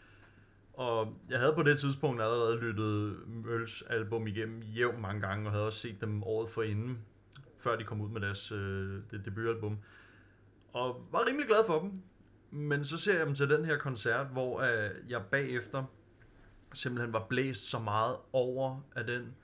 Og 0.74 1.14
jeg 1.30 1.40
havde 1.40 1.54
på 1.54 1.64
det 1.64 1.80
tidspunkt 1.80 2.22
allerede 2.22 2.60
lyttet 2.60 3.18
Mølls 3.28 3.84
album 3.90 4.28
igennem 4.28 4.62
jævn 4.62 5.02
mange 5.02 5.22
gange, 5.22 5.48
og 5.48 5.52
havde 5.52 5.66
også 5.66 5.80
set 5.80 6.02
dem 6.02 6.24
året 6.24 6.50
forinden, 6.50 7.00
før 7.60 7.76
de 7.76 7.84
kom 7.84 8.02
ud 8.02 8.10
med 8.10 8.22
deres 8.22 8.52
øh, 8.52 9.02
det 9.12 9.26
debutalbum. 9.26 9.78
Og 10.74 11.08
var 11.12 11.28
rimelig 11.28 11.48
glad 11.48 11.66
for 11.68 11.80
dem. 11.80 11.92
Men 12.52 12.84
så 12.84 12.98
ser 12.98 13.18
jeg 13.18 13.26
dem 13.26 13.36
til 13.36 13.50
den 13.50 13.66
her 13.66 13.78
koncert, 13.78 14.28
hvor 14.28 14.62
øh, 14.62 14.90
jeg 15.10 15.22
bagefter 15.32 15.84
simpelthen 16.74 17.14
var 17.14 17.26
blæst 17.30 17.70
så 17.70 17.80
meget 17.80 18.16
over 18.34 18.82
af 18.96 19.06
den 19.06 19.36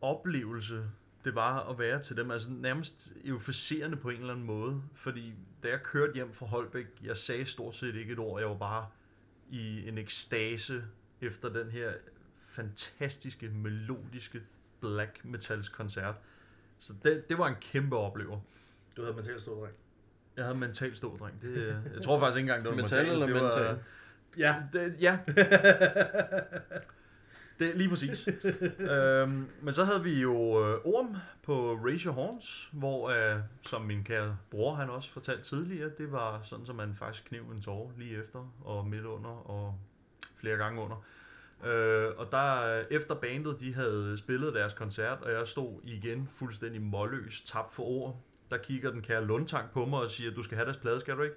oplevelse, 0.00 0.84
det 1.24 1.34
var 1.34 1.70
at 1.70 1.78
være 1.78 2.02
til 2.02 2.16
dem. 2.16 2.30
Altså 2.30 2.50
nærmest 2.50 3.12
euforiserende 3.24 3.96
på 3.96 4.08
en 4.10 4.20
eller 4.20 4.32
anden 4.32 4.46
måde. 4.46 4.82
Fordi 4.94 5.34
da 5.62 5.68
jeg 5.68 5.82
kørte 5.82 6.12
hjem 6.14 6.32
fra 6.32 6.46
Holbæk, 6.46 6.86
jeg 7.04 7.16
sagde 7.16 7.46
stort 7.46 7.74
set 7.76 7.94
ikke 7.94 8.12
et 8.12 8.18
ord. 8.18 8.40
Jeg 8.40 8.48
var 8.48 8.56
bare 8.56 8.86
i 9.50 9.88
en 9.88 9.98
ekstase 9.98 10.84
efter 11.20 11.48
den 11.48 11.70
her 11.70 11.92
fantastiske, 12.48 13.48
melodiske 13.48 14.42
black 14.80 15.24
metals 15.24 15.68
koncert. 15.68 16.14
Så 16.78 16.94
det, 17.02 17.28
det 17.28 17.38
var 17.38 17.46
en 17.48 17.56
kæmpe 17.60 17.96
oplever. 17.96 18.40
Du 18.96 19.02
havde 19.02 19.16
mentalt 19.16 19.42
stået 19.42 19.60
dreng. 19.60 19.74
Jeg 20.36 20.44
havde 20.44 20.58
mentalt 20.58 20.96
stor 20.96 21.16
dreng. 21.16 21.42
Det, 21.42 21.82
jeg 21.94 22.02
tror 22.02 22.18
faktisk 22.18 22.38
ikke 22.38 22.52
engang, 22.52 22.64
det 22.64 22.70
var 22.70 22.82
Metal 22.82 22.98
mentalt. 22.98 23.12
eller 23.12 23.26
det 23.26 23.34
var, 23.34 23.42
mental? 23.42 23.78
Ja. 24.38 24.62
Det, 24.72 24.96
ja. 25.00 25.18
det 27.58 27.76
lige 27.76 27.88
præcis. 27.88 28.28
øhm, 28.92 29.48
men 29.62 29.74
så 29.74 29.84
havde 29.84 30.02
vi 30.02 30.20
jo 30.20 30.32
øh, 30.32 30.80
Orm 30.84 31.16
på 31.42 31.78
Your 31.84 32.12
Horns, 32.12 32.68
hvor, 32.72 33.08
øh, 33.08 33.40
som 33.62 33.82
min 33.82 34.04
kære 34.04 34.36
bror 34.50 34.74
han 34.74 34.90
også 34.90 35.10
fortalte 35.12 35.42
tidligere, 35.42 35.90
det 35.98 36.12
var 36.12 36.40
sådan, 36.42 36.66
som 36.66 36.76
man 36.76 36.94
faktisk 36.94 37.24
kniv 37.24 37.42
en 37.50 37.60
tårer 37.60 37.90
lige 37.98 38.20
efter, 38.20 38.52
og 38.64 38.86
midt 38.86 39.04
under, 39.04 39.50
og 39.50 39.74
flere 40.36 40.56
gange 40.56 40.82
under. 40.82 41.04
Øh, 41.64 42.10
og 42.16 42.30
der 42.30 42.78
efter 42.90 43.14
bandet 43.14 43.60
de 43.60 43.74
havde 43.74 44.18
spillet 44.18 44.54
deres 44.54 44.72
koncert, 44.72 45.22
og 45.22 45.32
jeg 45.32 45.46
stod 45.46 45.80
igen 45.84 46.28
fuldstændig 46.34 46.82
målløs, 46.82 47.40
tabt 47.40 47.74
for 47.74 47.82
ord, 47.82 48.20
der 48.50 48.56
kigger 48.56 48.90
den 48.90 49.02
kære 49.02 49.24
Lundtang 49.24 49.70
på 49.70 49.86
mig 49.86 50.00
og 50.00 50.10
siger, 50.10 50.30
du 50.30 50.42
skal 50.42 50.56
have 50.56 50.64
deres 50.64 50.76
plade, 50.76 51.00
skal 51.00 51.16
du 51.16 51.22
ikke? 51.22 51.36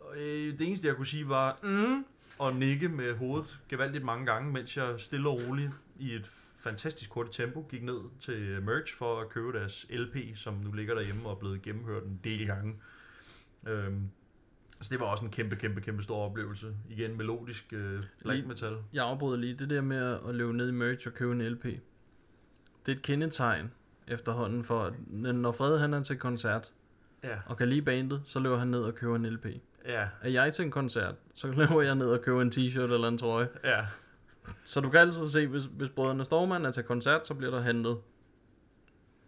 Og, 0.00 0.16
øh, 0.16 0.58
det 0.58 0.66
eneste 0.66 0.88
jeg 0.88 0.96
kunne 0.96 1.06
sige 1.06 1.28
var, 1.28 1.58
mm, 1.62 2.04
og 2.38 2.54
nikke 2.54 2.88
med 2.88 3.14
hovedet 3.16 3.58
gevaldigt 3.68 4.04
mange 4.04 4.26
gange, 4.26 4.52
mens 4.52 4.76
jeg 4.76 4.94
stille 5.00 5.28
og 5.28 5.40
roligt 5.48 5.72
i 5.98 6.14
et 6.14 6.26
fantastisk 6.58 7.10
hurtigt 7.10 7.36
tempo 7.36 7.66
gik 7.70 7.82
ned 7.82 8.00
til 8.20 8.62
Merch 8.62 8.96
for 8.96 9.20
at 9.20 9.28
købe 9.28 9.58
deres 9.58 9.86
LP, 9.90 10.16
som 10.36 10.54
nu 10.54 10.72
ligger 10.72 10.94
derhjemme 10.94 11.26
og 11.26 11.30
er 11.30 11.36
blevet 11.36 11.62
gennemhørt 11.62 12.02
en 12.02 12.20
del 12.24 12.46
gange. 12.46 12.74
Øhm, 13.66 14.10
så 14.80 14.88
det 14.90 15.00
var 15.00 15.06
også 15.06 15.24
en 15.24 15.30
kæmpe, 15.30 15.56
kæmpe, 15.56 15.80
kæmpe 15.80 16.02
stor 16.02 16.24
oplevelse. 16.24 16.74
Igen 16.90 17.16
melodisk 17.16 17.72
øh, 17.72 18.02
metal. 18.24 18.76
Jeg 18.92 19.04
afbryder 19.04 19.36
lige. 19.36 19.54
Det 19.54 19.70
der 19.70 19.80
med 19.80 20.18
at 20.28 20.34
løbe 20.34 20.56
ned 20.56 20.68
i 20.68 20.72
merch 20.72 21.06
og 21.06 21.14
købe 21.14 21.32
en 21.32 21.42
LP. 21.42 21.64
Det 21.64 22.92
er 22.92 22.92
et 22.92 23.02
kendetegn 23.02 23.70
efterhånden 24.06 24.64
for, 24.64 24.82
at 24.82 24.94
når 25.34 25.52
Fred 25.52 25.78
han 25.78 25.94
er 25.94 26.02
til 26.02 26.18
koncert 26.18 26.72
Ja, 27.24 27.36
og 27.46 27.56
kan 27.56 27.68
lide 27.68 27.82
bandet, 27.82 28.22
så 28.24 28.40
løber 28.40 28.58
han 28.58 28.68
ned 28.68 28.82
og 28.82 28.94
køber 28.94 29.16
en 29.16 29.26
LP. 29.26 29.46
Ja, 29.88 30.06
Er 30.22 30.28
jeg 30.30 30.52
til 30.54 30.64
en 30.64 30.70
koncert, 30.70 31.14
så 31.34 31.46
løber 31.60 31.82
jeg 31.82 31.94
ned 31.94 32.06
og 32.06 32.20
køber 32.22 32.42
en 32.42 32.52
t-shirt 32.54 32.78
eller 32.92 33.08
en 33.08 33.18
trøje. 33.18 33.48
ja. 33.64 33.84
Så 34.64 34.80
du 34.80 34.90
kan 34.90 35.00
altid 35.00 35.28
se, 35.28 35.46
hvis, 35.46 35.64
hvis 35.64 35.88
brødrene 35.88 36.24
Stormand 36.24 36.66
er 36.66 36.70
til 36.70 36.82
koncert, 36.82 37.26
så 37.26 37.34
bliver 37.34 37.50
der 37.50 37.60
handlet. 37.60 37.98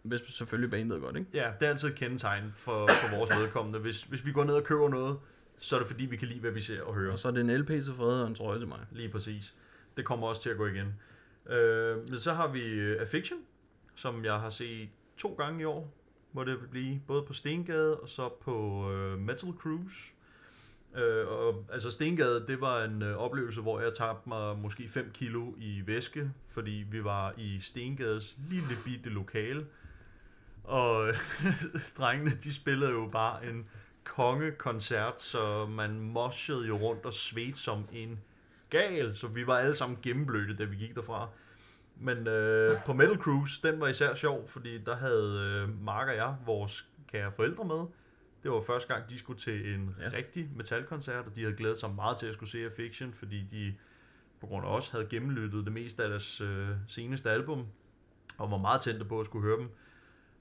Hvis 0.02 0.20
selvfølgelig 0.28 0.70
bandet 0.70 0.96
er 0.96 1.00
godt, 1.00 1.16
ikke? 1.16 1.30
Ja, 1.34 1.52
det 1.60 1.66
er 1.66 1.70
altid 1.70 1.88
et 1.88 1.94
kendetegn 1.94 2.52
for, 2.56 2.88
for 2.88 3.16
vores 3.16 3.30
vedkommende. 3.30 3.78
Hvis, 3.78 4.02
hvis 4.02 4.24
vi 4.26 4.32
går 4.32 4.44
ned 4.44 4.54
og 4.54 4.64
køber 4.64 4.88
noget, 4.88 5.18
så 5.58 5.74
er 5.76 5.78
det 5.80 5.88
fordi, 5.88 6.04
vi 6.06 6.16
kan 6.16 6.28
lide, 6.28 6.40
hvad 6.40 6.50
vi 6.50 6.60
ser 6.60 6.82
og 6.82 6.94
hører. 6.94 7.12
Og 7.12 7.18
så 7.18 7.28
er 7.28 7.32
det 7.32 7.40
en 7.40 7.50
LP 7.56 7.68
til 7.68 7.92
Fred 7.96 8.20
og 8.22 8.26
en 8.28 8.34
trøje 8.34 8.58
til 8.58 8.68
mig. 8.68 8.78
Lige 8.90 9.08
præcis. 9.08 9.54
Det 9.96 10.04
kommer 10.04 10.26
også 10.26 10.42
til 10.42 10.50
at 10.50 10.56
gå 10.56 10.66
igen. 10.66 10.94
Øh, 11.50 11.96
men 12.08 12.18
så 12.18 12.32
har 12.32 12.48
vi 12.48 12.64
øh, 12.68 13.00
Affliction, 13.00 13.38
som 13.94 14.24
jeg 14.24 14.34
har 14.34 14.50
set 14.50 14.88
to 15.16 15.34
gange 15.34 15.60
i 15.60 15.64
år. 15.64 15.94
må 16.32 16.44
det 16.44 16.58
blive. 16.70 17.00
Både 17.06 17.22
på 17.22 17.32
Stengade 17.32 17.96
og 17.96 18.08
så 18.08 18.28
på 18.40 18.86
øh, 18.92 19.18
Metal 19.18 19.52
Cruise. 19.58 20.12
Øh, 20.96 21.28
og, 21.28 21.64
altså 21.72 21.90
Stengade, 21.90 22.44
det 22.46 22.60
var 22.60 22.84
en 22.84 23.02
øh, 23.02 23.16
oplevelse, 23.16 23.60
hvor 23.60 23.80
jeg 23.80 23.92
tabte 23.94 24.28
mig 24.28 24.58
måske 24.58 24.88
5 24.88 25.10
kilo 25.14 25.52
i 25.58 25.82
væske, 25.86 26.30
fordi 26.48 26.84
vi 26.90 27.04
var 27.04 27.34
i 27.36 27.60
Stengades 27.60 28.36
lille 28.50 28.74
bitte 28.84 29.10
lokale. 29.10 29.66
Og 30.64 31.14
drengene, 31.98 32.30
de 32.30 32.54
spillede 32.54 32.90
jo 32.90 33.08
bare 33.12 33.46
en 33.46 33.68
kongekoncert, 34.04 35.20
så 35.20 35.66
man 35.66 36.00
moshede 36.00 36.66
jo 36.66 36.76
rundt 36.76 37.04
og 37.04 37.14
svedte 37.14 37.58
som 37.58 37.84
en 37.92 38.20
gal, 38.70 39.16
så 39.16 39.26
vi 39.26 39.46
var 39.46 39.58
alle 39.58 39.74
sammen 39.74 39.98
gennemblødte, 40.02 40.56
da 40.56 40.64
vi 40.64 40.76
gik 40.76 40.94
derfra. 40.94 41.28
Men 41.96 42.26
øh, 42.26 42.70
på 42.86 42.92
Metal 42.92 43.16
Cruise, 43.16 43.68
den 43.68 43.80
var 43.80 43.86
især 43.88 44.14
sjov, 44.14 44.48
fordi 44.48 44.78
der 44.78 44.96
havde 44.96 45.64
øh, 45.68 45.84
Mark 45.84 46.08
og 46.08 46.16
jeg 46.16 46.34
vores 46.46 46.86
kære 47.12 47.32
forældre 47.32 47.64
med. 47.64 47.86
Det 48.42 48.50
var 48.50 48.60
første 48.60 48.94
gang, 48.94 49.10
de 49.10 49.18
skulle 49.18 49.38
til 49.38 49.74
en 49.74 49.96
Ja. 50.00 50.10
rigtig 50.12 50.50
metalkoncert, 50.56 51.26
og 51.26 51.36
de 51.36 51.42
havde 51.42 51.56
glædet 51.56 51.78
sig 51.78 51.90
meget 51.94 52.18
til 52.18 52.26
at 52.26 52.34
skulle 52.34 52.50
se 52.50 52.70
Fiction, 52.76 53.12
fordi 53.12 53.42
de 53.50 53.74
på 54.40 54.46
grund 54.46 54.66
af 54.66 54.70
os 54.76 54.88
havde 54.88 55.06
gennemlyttet 55.06 55.64
det 55.64 55.72
meste 55.72 56.02
af 56.02 56.08
deres 56.08 56.40
øh, 56.40 56.68
seneste 56.88 57.30
album, 57.30 57.66
og 58.38 58.50
var 58.50 58.56
meget 58.58 58.80
tændte 58.80 59.04
på 59.04 59.20
at 59.20 59.26
skulle 59.26 59.42
høre 59.46 59.58
dem. 59.58 59.68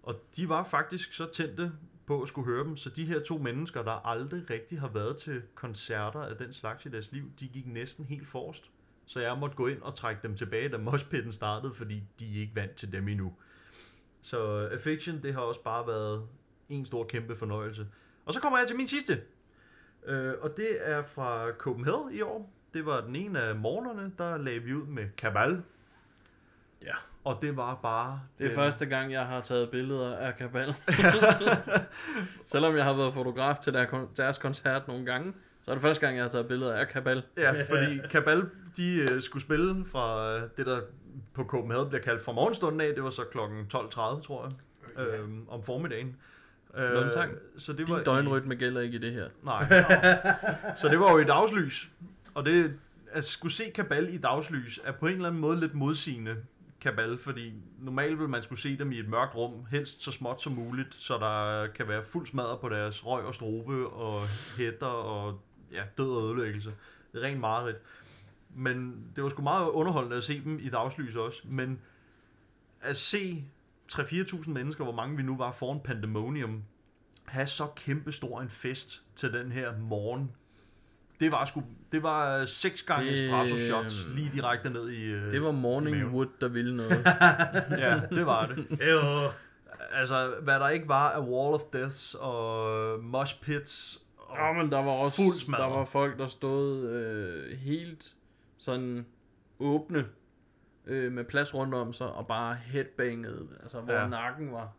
Og 0.04 0.16
de 0.36 0.50
var 0.50 0.64
faktisk 0.64 1.14
så 1.14 1.26
tændte 1.34 1.72
på 2.06 2.22
at 2.22 2.28
skulle 2.28 2.46
høre 2.46 2.64
dem, 2.64 2.78
så 2.78 2.90
de 2.90 3.06
her 3.06 3.20
to 3.24 3.38
mennesker, 3.38 3.84
der 3.84 4.08
aldrig 4.08 4.50
rigtig 4.50 4.80
har 4.80 4.88
været 4.90 5.18
til 5.18 5.42
koncerter 5.56 6.20
af 6.20 6.36
den 6.36 6.54
slags 6.54 6.86
i 6.86 6.90
deres 6.90 7.12
liv, 7.12 7.32
de 7.40 7.48
gik 7.48 7.68
næsten 7.68 8.06
helt 8.06 8.28
forrest. 8.28 8.72
Så 9.06 9.20
jeg 9.20 9.38
måtte 9.38 9.56
gå 9.56 9.68
ind 9.68 9.82
og 9.82 9.96
trække 9.96 10.22
dem 10.24 10.36
tilbage, 10.36 10.70
da 10.70 10.78
moshpitten 10.78 11.32
startede, 11.32 11.74
fordi 11.74 12.04
de 12.20 12.36
er 12.38 12.42
ikke 12.42 12.56
vant 12.56 12.76
til 12.76 12.92
dem 12.92 13.08
endnu. 13.08 13.34
Så 14.22 14.68
Affliction, 14.72 15.24
det 15.24 15.34
har 15.34 15.42
også 15.42 15.64
bare 15.64 15.88
været 15.88 16.28
en 16.70 16.86
stor 16.86 17.04
kæmpe 17.04 17.36
fornøjelse. 17.36 17.88
Og 18.26 18.34
så 18.34 18.40
kommer 18.42 18.60
jeg 18.60 18.68
til 18.68 18.78
min 18.78 18.88
sidste. 18.88 19.22
Øh, 20.06 20.34
og 20.42 20.58
det 20.58 20.68
er 20.82 21.04
fra 21.04 21.52
Copenhagen 21.52 22.12
i 22.12 22.22
år. 22.22 22.52
Det 22.74 22.86
var 22.86 23.02
den 23.02 23.16
ene 23.16 23.42
af 23.42 23.56
morgenerne, 23.56 24.12
der 24.18 24.38
lagde 24.38 24.60
vi 24.60 24.74
ud 24.74 24.86
med 24.86 25.06
Kabal. 25.18 25.62
Ja. 26.82 26.94
Og 27.24 27.38
det 27.42 27.58
var 27.58 27.76
bare... 27.76 28.22
Det 28.38 28.44
er 28.44 28.48
den- 28.50 28.56
første 28.56 28.86
gang, 28.86 29.12
jeg 29.12 29.26
har 29.26 29.42
taget 29.42 29.70
billeder 29.70 30.18
af 30.18 30.36
Kabal. 30.38 30.74
Selvom 32.46 32.76
jeg 32.76 32.84
har 32.84 32.94
været 32.94 33.14
fotograf 33.14 33.56
til 33.60 33.74
der- 33.74 34.08
deres 34.18 34.38
koncert 34.38 34.88
nogle 34.88 35.06
gange, 35.06 35.34
så 35.64 35.72
er 35.72 35.76
det 35.76 35.82
første 35.82 36.06
gang, 36.06 36.16
jeg 36.18 36.24
har 36.24 36.30
taget 36.30 36.48
billeder 36.48 36.74
af 36.74 36.88
Kabal. 36.88 37.24
Ja, 37.38 37.52
fordi 37.52 38.08
Kabal, 38.10 38.50
de 38.78 39.00
øh, 39.02 39.22
skulle 39.22 39.44
spille 39.44 39.86
fra 39.86 40.36
øh, 40.36 40.42
det, 40.58 40.66
der 40.66 40.82
på 41.34 41.44
Copenhagen 41.44 41.90
bliver 41.90 42.02
kaldt 42.04 42.24
fra 42.26 42.32
morgenstunden 42.32 42.82
af. 42.82 42.94
Det 42.96 43.04
var 43.04 43.10
så 43.10 43.22
klokken 43.32 43.68
12.30, 43.74 44.00
tror 44.00 44.50
jeg, 44.98 45.06
øh, 45.08 45.30
om 45.48 45.64
formiddagen. 45.64 46.16
Øh, 46.78 46.92
Lundtang, 46.94 47.32
så 47.58 47.72
det 47.74 47.80
Din 47.88 47.90
var 47.96 48.00
i- 48.00 48.04
døgnrytme 48.04 48.56
gælder 48.56 48.82
ikke 48.82 48.96
i 48.98 49.02
det 49.02 49.12
her. 49.14 49.28
Nej. 49.44 49.68
så 50.76 50.88
det 50.88 51.00
var 51.00 51.12
jo 51.12 51.18
i 51.18 51.24
dagslys. 51.24 51.90
Og 52.34 52.46
det, 52.46 52.74
at 53.12 53.26
skulle 53.26 53.54
se 53.54 53.64
Kabal 53.76 54.14
i 54.14 54.18
dagslys, 54.18 54.80
er 54.84 54.92
på 54.92 55.08
en 55.08 55.14
eller 55.14 55.28
anden 55.28 55.42
måde 55.42 55.60
lidt 55.60 55.74
modsigende 55.74 56.36
Kabal, 56.82 57.18
fordi 57.18 57.54
normalt 57.80 58.20
vil 58.20 58.30
man 58.30 58.44
skulle 58.44 58.60
se 58.62 58.78
dem 58.78 58.92
i 58.92 59.00
et 59.00 59.10
mørkt 59.10 59.36
rum, 59.36 59.66
helst 59.72 60.02
så 60.04 60.12
småt 60.12 60.42
som 60.42 60.54
muligt, 60.54 60.96
så 60.98 61.18
der 61.18 61.68
kan 61.68 61.88
være 61.88 62.04
fuld 62.04 62.28
smadret 62.28 62.60
på 62.60 62.70
deres 62.70 63.06
røg 63.06 63.24
og 63.24 63.34
strobe 63.36 63.88
og 63.88 64.22
hætter 64.58 64.86
og 64.88 65.40
ja, 65.74 65.84
død 65.98 66.10
og 66.12 66.24
ødelæggelse. 66.24 66.74
Det 67.14 67.24
er 67.24 67.28
rent 67.28 67.40
mareridt. 67.40 67.78
Men 68.56 69.06
det 69.16 69.24
var 69.24 69.30
sgu 69.30 69.42
meget 69.42 69.68
underholdende 69.70 70.18
at 70.18 70.24
se 70.24 70.44
dem 70.44 70.60
i 70.62 70.70
dagslys 70.70 71.16
også, 71.16 71.42
men 71.46 71.80
at 72.82 72.98
se 72.98 73.44
3-4.000 73.94 74.50
mennesker, 74.50 74.84
hvor 74.84 74.94
mange 74.94 75.18
vi 75.18 75.24
nu 75.24 75.38
var 75.38 75.52
foran 75.52 75.80
Pandemonium, 75.84 76.64
have 77.26 77.48
så 77.48 77.68
kæmpe 77.76 78.12
stor 78.12 78.42
en 78.42 78.50
fest 78.50 79.02
til 79.16 79.34
den 79.34 79.52
her 79.52 79.78
morgen. 79.80 80.32
Det 81.20 81.32
var 81.32 81.46
sgu, 81.46 81.64
det 81.92 82.04
var 82.04 82.46
seks 82.46 82.84
gange 82.84 83.12
Det, 83.12 83.26
espresso 83.26 83.58
shots 83.58 84.06
øhm, 84.06 84.16
lige 84.16 84.32
direkte 84.34 84.70
ned 84.70 84.90
i 84.90 85.04
øh, 85.04 85.32
Det 85.32 85.42
var 85.44 85.52
Morning. 85.52 86.06
Wood, 86.14 86.28
der 86.42 86.48
ville 86.48 86.78
noget. 86.78 86.92
Ja, 87.84 88.00
det 88.10 88.26
var 88.26 88.46
det. 88.46 88.80
Jo. 88.90 89.30
Altså, 89.94 90.34
hvad 90.42 90.60
der 90.60 90.70
ikke 90.70 90.88
var 90.88 91.10
af 91.10 91.20
Wall 91.20 91.54
of 91.54 91.62
Deaths 91.74 92.16
og 92.20 93.04
mosh 93.04 93.42
pits. 93.42 94.02
Og, 94.18 94.38
Ja, 94.38 94.54
men 94.54 94.72
der 94.72 94.84
var 94.84 94.92
også 94.92 95.22
der 95.58 95.66
var 95.66 95.86
folk, 95.86 96.18
der 96.18 96.28
stod 96.28 96.90
øh, 96.90 97.58
helt 97.58 98.16
sådan 98.58 99.06
åbne 99.60 100.06
øh, 100.90 101.12
med 101.12 101.24
plads 101.24 101.56
rundt 101.56 101.74
om 101.74 101.94
sig 101.94 102.12
og 102.12 102.28
bare 102.28 102.56
headbangede, 102.56 103.48
altså 103.62 103.82
hvor 103.82 103.94
Ja. 103.94 104.08
nakken 104.08 104.52
var 104.52 104.72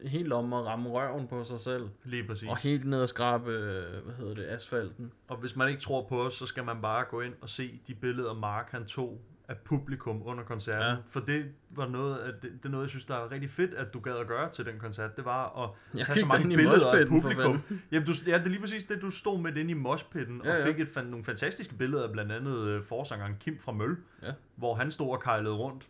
helt 0.00 0.32
om 0.32 0.52
at 0.52 0.64
ramme 0.66 0.90
røven 0.90 1.26
på 1.28 1.44
sig 1.44 1.60
selv 1.60 1.88
lige 2.04 2.24
præcis. 2.26 2.48
og 2.48 2.58
helt 2.58 2.84
ned 2.84 3.02
og 3.02 3.08
skrabe, 3.08 3.50
øh, 3.50 4.04
hvad 4.04 4.14
hedder 4.14 4.34
det, 4.34 4.44
asfalten. 4.46 5.12
Og 5.28 5.36
hvis 5.36 5.56
man 5.56 5.68
ikke 5.68 5.80
tror 5.80 6.02
på 6.08 6.22
os, 6.22 6.34
så 6.34 6.46
skal 6.46 6.64
man 6.64 6.82
bare 6.82 7.04
gå 7.04 7.20
ind 7.20 7.34
og 7.40 7.48
se 7.48 7.80
de 7.86 7.94
billeder, 7.94 8.34
Mark 8.34 8.70
han 8.70 8.84
tog 8.86 9.20
af 9.48 9.56
publikum 9.64 10.22
under 10.26 10.44
koncerten. 10.44 10.82
Ja. 10.82 10.96
For 11.08 11.20
det 11.20 11.52
var 11.70 11.88
noget, 11.88 12.18
af 12.18 12.32
det, 12.32 12.42
det 12.52 12.64
er 12.64 12.68
noget, 12.68 12.84
jeg 12.84 12.90
synes, 12.90 13.04
der 13.04 13.14
er 13.14 13.30
rigtig 13.30 13.50
fedt, 13.50 13.74
at 13.74 13.94
du 13.94 14.00
gad 14.00 14.16
at 14.16 14.26
gøre 14.26 14.50
til 14.50 14.66
den 14.66 14.78
koncert. 14.78 15.16
Det 15.16 15.24
var 15.24 15.64
at 15.64 15.70
Jeg 15.98 16.06
tage 16.06 16.18
så 16.18 16.26
mange 16.26 16.56
billeder 16.56 16.92
af 16.92 17.06
publikum. 17.08 17.62
Jamen, 17.92 18.06
du, 18.06 18.12
ja, 18.26 18.38
det 18.38 18.44
er 18.44 18.48
lige 18.50 18.60
præcis 18.60 18.84
det, 18.84 19.02
du 19.02 19.10
stod 19.10 19.40
med 19.40 19.56
inde 19.56 19.70
i 19.70 19.74
moshpitten, 19.74 20.40
Ja, 20.44 20.52
og 20.52 20.58
ja. 20.58 20.66
fik 20.66 20.80
et, 20.80 20.88
fan, 20.88 21.04
nogle 21.06 21.24
fantastiske 21.24 21.74
billeder 21.74 22.04
af 22.06 22.12
blandt 22.12 22.32
andet 22.32 22.68
øh, 22.68 22.82
forsangeren 22.84 23.34
Kim 23.40 23.58
fra 23.58 23.72
Møl, 23.72 23.96
Ja. 24.22 24.32
hvor 24.56 24.74
han 24.74 24.90
stod 24.90 25.10
og 25.10 25.22
kejlede 25.22 25.54
rundt 25.54 25.88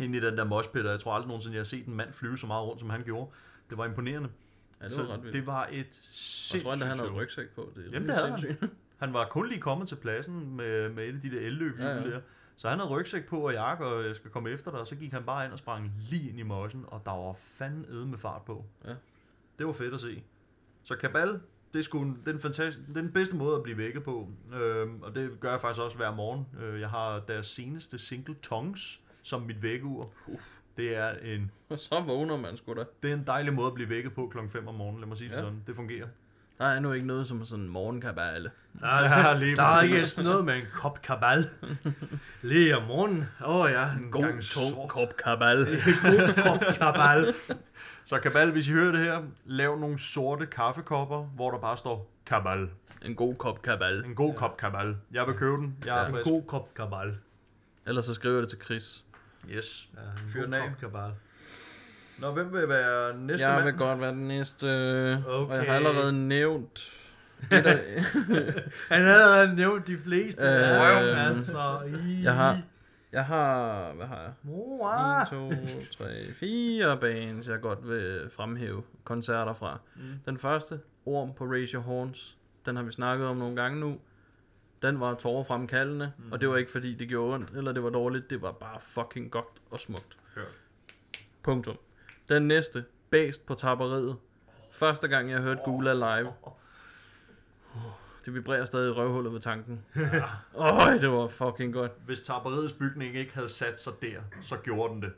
inde 0.00 0.18
i 0.18 0.20
den 0.20 0.36
der 0.38 0.44
moshpit, 0.44 0.86
og 0.86 0.92
jeg 0.92 1.00
tror 1.00 1.12
aldrig 1.12 1.28
nogensinde, 1.28 1.54
jeg 1.54 1.60
har 1.60 1.64
set 1.64 1.86
en 1.86 1.94
mand 1.96 2.12
flyve 2.12 2.38
så 2.38 2.46
meget 2.46 2.64
rundt, 2.66 2.80
som 2.80 2.90
han 2.90 3.02
gjorde. 3.02 3.30
Det 3.70 3.78
var 3.78 3.84
imponerende. 3.86 4.28
Ja, 4.80 4.84
det 4.84 4.92
så 4.94 5.02
var 5.02 5.12
ret 5.12 5.22
vildt. 5.22 5.34
det 5.36 5.46
var 5.46 5.66
et 5.66 5.74
Jeg 5.76 5.86
sindssygt 6.12 6.62
tror 6.64 6.72
endda, 6.72 6.86
han 6.86 6.96
havde 6.98 7.10
rygsæk 7.10 7.46
på. 7.54 7.72
Det 7.76 7.84
Jamen, 7.92 8.08
det 8.08 8.14
havde 8.16 8.30
han. 8.60 8.70
Han 8.98 9.12
var 9.14 9.28
kun 9.28 9.48
lige 9.48 9.60
kommet 9.60 9.88
til 9.88 9.96
pladsen 9.96 10.56
med, 10.56 10.88
med 10.90 11.04
et 11.04 11.14
af 11.14 11.20
de 11.20 11.30
der 11.30 11.40
elløb 11.40 11.78
Ja, 11.78 11.86
ja. 11.88 11.94
der. 12.10 12.20
Så 12.56 12.68
han 12.68 12.78
havde 12.78 12.90
rygsæk 12.90 13.26
på 13.28 13.46
og 13.46 13.52
jakke, 13.52 13.86
og 13.86 14.04
jeg 14.06 14.16
skal 14.16 14.30
komme 14.30 14.50
efter 14.50 14.70
dig, 14.70 14.80
og 14.80 14.86
så 14.86 14.96
gik 14.96 15.12
han 15.12 15.22
bare 15.24 15.44
ind 15.44 15.52
og 15.52 15.58
sprang 15.58 15.92
lige 16.10 16.28
ind 16.30 16.38
i 16.38 16.42
moschen, 16.42 16.84
og 16.86 17.02
der 17.04 17.12
var 17.12 17.32
fanden 17.38 17.84
æde 17.90 18.06
med 18.06 18.18
fart 18.18 18.42
på. 18.42 18.64
Ja. 18.84 18.94
Det 19.58 19.66
var 19.66 19.72
fedt 19.72 19.94
at 19.94 20.00
se. 20.00 20.22
Så 20.84 20.96
Kabal, 20.96 21.40
det 21.72 21.78
er 21.78 21.82
sgu 21.82 22.02
en- 22.02 22.22
den, 22.26 22.40
fantastisk, 22.40 22.86
den 22.94 23.12
bedste 23.12 23.36
måde 23.36 23.56
at 23.56 23.62
blive 23.62 23.78
vækket 23.78 24.02
på, 24.04 24.28
øhm, 24.54 25.02
og 25.02 25.14
det 25.14 25.40
gør 25.40 25.50
jeg 25.50 25.60
faktisk 25.60 25.80
også 25.82 25.96
hver 25.96 26.14
morgen. 26.14 26.46
Øh, 26.62 26.80
jeg 26.80 26.90
har 26.90 27.20
deres 27.20 27.46
seneste 27.46 27.98
single 27.98 28.34
Tongues 28.34 29.00
som 29.22 29.42
mit 29.42 29.62
vækkeur. 29.62 30.10
Det 30.76 30.96
er 30.96 31.10
en 31.10 31.50
Og 31.68 31.78
så 31.88 32.00
vågner 32.06 32.36
man 32.36 32.56
sgu 32.56 32.74
da. 32.74 32.84
det 33.02 33.10
er 33.10 33.14
en 33.14 33.26
dejlig 33.26 33.52
måde 33.52 33.66
at 33.66 33.74
blive 33.74 33.88
vækket 33.88 34.14
på 34.14 34.28
klokken 34.28 34.50
5 34.50 34.68
om 34.68 34.74
morgenen, 34.74 35.00
lad 35.00 35.08
mig 35.08 35.16
sige 35.18 35.28
det 35.28 35.36
Ja. 35.36 35.40
sådan. 35.40 35.62
Det 35.66 35.76
fungerer. 35.76 36.06
Der 36.64 36.70
er 36.70 36.80
nu 36.80 36.92
ikke 36.92 37.06
noget 37.06 37.26
som 37.26 37.44
sådan 37.44 37.64
en 37.64 37.70
morgenkabale. 37.70 38.50
Der 38.80 38.86
er, 38.86 39.28
Ja, 39.28 39.38
lige 39.38 39.56
der 39.56 39.62
er 39.62 39.82
ikke 39.82 40.06
sådan 40.06 40.30
noget 40.30 40.44
med 40.44 40.54
en 40.54 40.64
kop 40.72 41.02
kabal. 41.02 41.48
Lige 42.42 42.76
om 42.76 42.82
morgenen. 42.82 43.24
Åh 43.44 43.56
oh, 43.56 43.70
ja, 43.70 43.90
en 43.92 43.98
En 44.04 44.10
god, 44.10 44.22
gang 44.22 44.34
tung 44.42 44.74
sort. 44.74 44.88
kop 44.88 45.16
kabal. 45.24 45.58
En 45.68 45.76
god 46.02 46.42
kop 46.42 46.60
kabal. 46.74 47.34
Så 48.04 48.18
Kabal, 48.18 48.50
hvis 48.50 48.68
I 48.68 48.72
hører 48.72 48.92
det 48.92 49.00
her, 49.00 49.22
lav 49.44 49.78
nogle 49.78 49.98
sorte 49.98 50.46
kaffekopper, 50.46 51.22
hvor 51.24 51.50
der 51.50 51.58
bare 51.58 51.76
står 51.76 52.10
Kabal. 52.26 52.68
En 53.02 53.14
god 53.14 53.34
kop 53.34 53.62
kabal. 53.62 54.04
En 54.04 54.14
god 54.14 54.34
kop 54.34 54.56
Kabal. 54.56 54.96
Jeg 55.12 55.26
vil 55.26 55.34
købe 55.34 55.56
den. 55.56 55.76
Jeg 55.86 55.96
er 55.96 56.00
Ja. 56.00 56.06
En 56.06 56.12
frisk. 56.14 56.24
god 56.24 56.42
kop 56.46 56.74
kabal. 56.74 57.16
Ellers 57.86 58.04
så 58.04 58.14
skriver 58.14 58.34
jeg 58.34 58.42
det 58.42 58.50
til 58.50 58.58
Chris. 58.64 59.04
Yes. 59.50 59.88
Ja, 59.94 60.00
en 60.00 60.30
Fyr 60.32 60.46
god 60.46 60.68
kop 60.68 60.78
kabal. 60.80 61.10
Nå, 62.18 62.32
hvem 62.32 62.52
vil 62.52 62.68
være 62.68 63.16
næste 63.16 63.46
jeg 63.46 63.54
mand? 63.54 63.64
vil 63.64 63.74
godt 63.78 64.00
være 64.00 64.10
den 64.10 64.28
næste. 64.28 64.66
Okay. 65.26 65.52
Og 65.52 65.56
jeg 65.56 65.66
har 65.66 65.74
allerede 65.74 66.12
nævnt... 66.28 67.00
Han 68.90 69.02
havde 69.02 69.22
allerede 69.22 69.56
nævnt 69.56 69.86
de 69.86 69.98
fleste. 69.98 70.42
Øh, 70.42 71.08
Øh, 71.08 71.30
altså. 71.30 71.80
I... 72.06 72.22
jeg 72.22 72.34
har... 72.34 72.58
Jeg 73.12 73.24
har... 73.24 73.92
Hvad 73.92 74.06
har 74.06 74.20
jeg? 74.20 74.32
Mor. 74.42 75.22
1, 75.22 75.28
2, 75.98 76.04
3, 76.04 76.32
4 76.34 76.96
bands, 76.96 77.48
jeg 77.48 77.60
godt 77.60 77.88
vil 77.88 78.30
fremhæve 78.36 78.82
koncerter 79.04 79.52
fra. 79.52 79.78
Mm. 79.96 80.02
Den 80.26 80.38
første, 80.38 80.80
Orm 81.06 81.34
på 81.34 81.44
Raise 81.44 81.74
Your 81.74 81.82
Horns, 81.82 82.36
den 82.66 82.76
har 82.76 82.82
vi 82.82 82.92
snakket 82.92 83.26
om 83.26 83.36
nogle 83.36 83.56
gange 83.56 83.80
nu. 83.80 83.96
Den 84.82 85.00
var 85.00 85.14
tårerfremkaldende, 85.14 86.12
mm. 86.18 86.32
og 86.32 86.40
det 86.40 86.48
var 86.48 86.56
ikke 86.56 86.70
fordi 86.70 86.94
det 86.94 87.08
gjorde 87.08 87.34
ondt, 87.34 87.50
eller 87.56 87.72
det 87.72 87.82
var 87.82 87.90
dårligt, 87.90 88.30
det 88.30 88.42
var 88.42 88.52
bare 88.52 88.78
fucking 88.80 89.30
godt 89.30 89.46
og 89.70 89.78
smukt. 89.78 90.18
Hørt. 90.34 90.54
Punktum. 91.42 91.76
Den 92.28 92.48
næste, 92.48 92.84
Bæst 93.10 93.46
på 93.46 93.54
tapperiet. 93.54 94.16
Første 94.72 95.08
gang 95.08 95.30
jeg 95.30 95.40
hørte 95.40 95.60
Gula 95.64 95.92
live, 95.92 96.32
det 98.24 98.34
vibrerer 98.34 98.64
stadig 98.64 98.88
i 98.88 98.92
røvhullet 98.92 99.32
ved 99.32 99.40
tanken. 99.40 99.84
Åh, 100.54 100.92
det 101.00 101.10
var 101.10 101.28
fucking 101.28 101.72
godt. 101.72 101.92
Hvis 102.06 102.22
tapperiets 102.22 102.72
bygning 102.72 103.16
ikke 103.16 103.34
havde 103.34 103.48
sat 103.48 103.80
sig 103.80 103.92
der, 104.02 104.20
så 104.42 104.56
gjorde 104.56 104.94
den 104.94 105.02
det. 105.02 105.12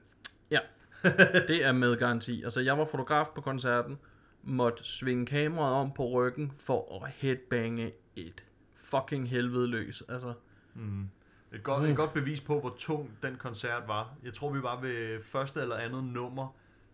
Det 1.49 1.65
er 1.65 1.73
med 1.73 1.97
garanti. 1.97 2.43
Altså, 2.43 2.61
jeg 2.61 2.79
var 2.79 2.85
fotograf 2.85 3.27
på 3.35 3.41
koncerten, 3.41 3.99
måtte 4.43 4.85
svinge 4.85 5.27
kameraet 5.27 5.75
om 5.75 5.93
på 5.93 6.09
ryggen 6.11 6.53
for 6.59 7.05
at 7.05 7.11
headbange 7.17 7.93
et 8.17 8.45
fucking 8.75 9.31
helvede 9.31 9.67
løs. 9.67 10.03
Altså, 10.09 10.33
Mm. 10.75 11.09
Et, 11.53 11.63
godt, 11.63 11.85
et 11.85 11.97
godt 11.97 12.13
bevis 12.13 12.41
på, 12.41 12.61
hvor 12.61 12.75
tung 12.79 13.11
den 13.23 13.37
koncert 13.37 13.83
var. 13.87 14.15
Jeg 14.25 14.35
tror, 14.35 14.53
vi 14.53 14.63
var 14.63 14.81
ved 14.81 15.23
første 15.23 15.61
eller 15.61 15.77
andet 15.77 16.05
nummer, 16.05 16.49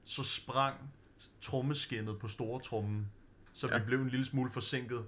så 0.04 0.22
sprang 0.24 0.74
trommeskinnet 1.40 2.18
på 2.18 2.28
store 2.28 2.60
trommen, 2.60 3.06
så 3.52 3.68
Ja. 3.68 3.78
vi 3.78 3.84
blev 3.84 4.00
en 4.00 4.08
lille 4.08 4.24
smule 4.26 4.50
forsinket. 4.50 5.04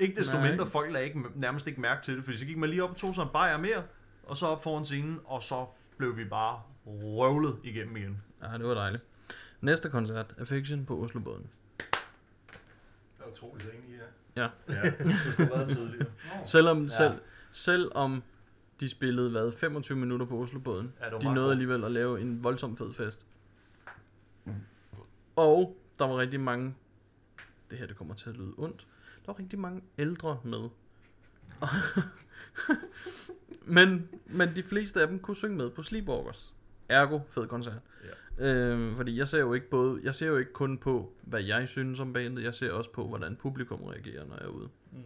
Ikke 0.00 0.20
desto 0.20 0.32
Nej. 0.38 0.50
mindre, 0.50 0.66
folk 0.66 0.92
lagde 0.92 1.06
ikke, 1.06 1.20
nærmest 1.34 1.66
ikke 1.66 1.80
mærke 1.80 2.02
til 2.02 2.16
det, 2.16 2.24
fordi 2.24 2.36
så 2.36 2.44
gik 2.46 2.56
man 2.56 2.70
lige 2.70 2.84
op 2.84 2.90
og 2.90 2.96
tog 2.96 3.14
sig 3.14 3.22
en 3.22 3.28
bajer 3.32 3.56
mere, 3.56 3.82
og 4.26 4.36
så 4.36 4.46
op 4.46 4.62
foran 4.62 4.84
scenen, 4.84 5.20
og 5.24 5.42
så 5.42 5.66
blev 5.98 6.16
vi 6.16 6.24
bare 6.24 6.62
røvlet 6.86 7.56
igennem 7.64 7.96
igen. 7.96 8.22
Ja, 8.42 8.58
det 8.58 8.66
var 8.66 8.74
dejligt. 8.74 9.04
Næste 9.60 9.90
koncert, 9.90 10.34
Affection 10.38 10.86
på 10.86 11.02
Oslobåden. 11.02 11.50
Jeg 13.18 13.26
er 13.26 13.30
utroligt 13.32 13.68
enig 13.74 13.90
i 13.90 13.98
jer. 14.36 14.48
Ja, 14.68 14.82
det 15.04 15.12
skulle 15.12 15.36
have 15.36 15.50
været 15.50 15.68
tidligere. 15.68 16.06
Selvom, 16.44 16.82
Ja. 16.82 16.88
selv, 16.88 17.14
selvom 17.52 18.22
de 18.80 18.88
spillede, 18.88 19.30
hvad, 19.30 19.52
25 19.52 19.98
minutter 19.98 20.26
på 20.26 20.42
Oslobåden. 20.42 20.92
Ja, 21.00 21.10
det 21.10 21.22
De 21.22 21.34
nåede 21.34 21.50
alligevel 21.50 21.84
at 21.84 21.92
lave 21.92 22.20
en 22.20 22.44
voldsom 22.44 22.76
fed 22.76 22.92
fest. 22.92 23.20
Og 25.36 25.76
der 25.98 26.04
var 26.04 26.18
rigtig 26.18 26.40
mange, 26.40 26.74
det 27.70 27.78
her 27.78 27.86
det 27.86 27.96
kommer 27.96 28.14
til 28.14 28.30
at 28.30 28.36
lyde 28.36 28.54
ondt, 28.56 28.86
der 29.26 29.32
var 29.32 29.38
rigtig 29.38 29.58
mange 29.58 29.82
ældre 29.98 30.40
med. 30.44 30.68
men, 33.76 34.08
men 34.26 34.56
de 34.56 34.62
fleste 34.62 35.00
af 35.00 35.08
dem 35.08 35.18
kunne 35.18 35.36
synge 35.36 35.56
med 35.56 35.70
på 35.70 35.82
Sleepwalkers. 35.82 36.54
Ergo, 36.88 37.20
fed 37.28 37.46
koncert. 37.46 37.80
Ja. 38.38 38.38
Øhm, 38.38 38.96
fordi 38.96 39.18
jeg 39.18 39.28
ser 39.28 39.38
jo 39.38 39.52
ikke 39.52 39.70
både, 39.70 40.00
jeg 40.02 40.14
ser 40.14 40.26
jo 40.26 40.36
ikke 40.36 40.52
kun 40.52 40.78
på, 40.78 41.12
hvad 41.22 41.42
jeg 41.42 41.68
synes 41.68 42.00
om 42.00 42.12
bandet, 42.12 42.42
jeg 42.42 42.54
ser 42.54 42.72
også 42.72 42.92
på, 42.92 43.08
hvordan 43.08 43.36
publikum 43.36 43.82
reagerer, 43.82 44.26
når 44.26 44.36
jeg 44.36 44.44
er 44.44 44.48
ude. 44.48 44.68
Mm. 44.92 45.02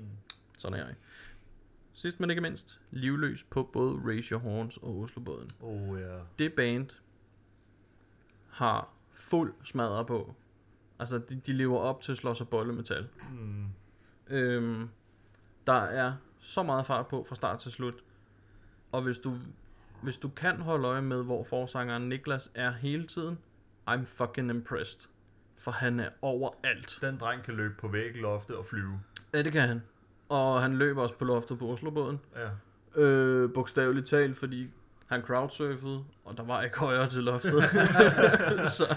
Sådan 0.58 0.78
er 0.78 0.86
jeg. 0.86 0.94
Sidst 1.92 2.20
men 2.20 2.30
ikke 2.30 2.42
mindst, 2.42 2.80
livløs 2.90 3.44
på 3.44 3.62
både 3.62 4.00
Raise 4.04 4.32
Your 4.32 4.40
Horns 4.40 4.76
og 4.76 5.00
Oslobåden. 5.00 5.50
Oh, 5.60 6.00
ja. 6.00 6.18
Det 6.38 6.52
band 6.52 6.90
har 8.48 8.95
fuld 9.16 9.54
smadret 9.64 10.06
på. 10.06 10.34
Altså, 10.98 11.18
de, 11.18 11.40
de 11.46 11.52
lever 11.52 11.78
op 11.78 12.00
til 12.02 12.16
slås 12.16 12.40
og 12.40 12.48
bolle 12.48 12.72
metal. 12.72 13.08
Mm. 13.32 13.66
Øhm, 14.30 14.88
der 15.66 15.72
er 15.72 16.12
så 16.40 16.62
meget 16.62 16.86
fart 16.86 17.06
på 17.06 17.26
fra 17.28 17.34
start 17.34 17.58
til 17.58 17.72
slut. 17.72 17.94
Og 18.92 19.02
hvis 19.02 19.18
du, 19.18 19.38
hvis 20.02 20.18
du 20.18 20.28
kan 20.28 20.60
holde 20.60 20.88
øje 20.88 21.02
med, 21.02 21.24
hvor 21.24 21.44
forsangeren 21.44 22.08
Niklas 22.08 22.50
er 22.54 22.72
hele 22.72 23.06
tiden, 23.06 23.38
I'm 23.90 24.04
fucking 24.04 24.50
impressed. 24.50 25.08
For 25.58 25.70
han 25.70 26.00
er 26.00 26.08
overalt. 26.22 26.98
Den 27.00 27.18
dreng 27.18 27.42
kan 27.42 27.54
løbe 27.54 27.74
på 27.74 27.88
væggeloftet 27.88 28.56
og 28.56 28.66
flyve. 28.66 29.00
Ja, 29.34 29.42
det 29.42 29.52
kan 29.52 29.68
han. 29.68 29.82
Og 30.28 30.62
han 30.62 30.76
løber 30.76 31.02
også 31.02 31.14
på 31.14 31.24
loftet 31.24 31.58
på 31.58 31.72
Oslobåden. 31.72 32.20
Ja. 32.36 32.48
Øh, 33.02 33.52
bogstaveligt 33.52 34.06
talt, 34.06 34.36
fordi 34.36 34.70
han 35.06 35.22
crowdsurfede, 35.22 36.04
og 36.24 36.36
der 36.36 36.42
var 36.44 36.62
ikke 36.62 36.78
højere 36.78 37.08
til 37.10 37.22
loftet. 37.22 37.62
så, 38.76 38.96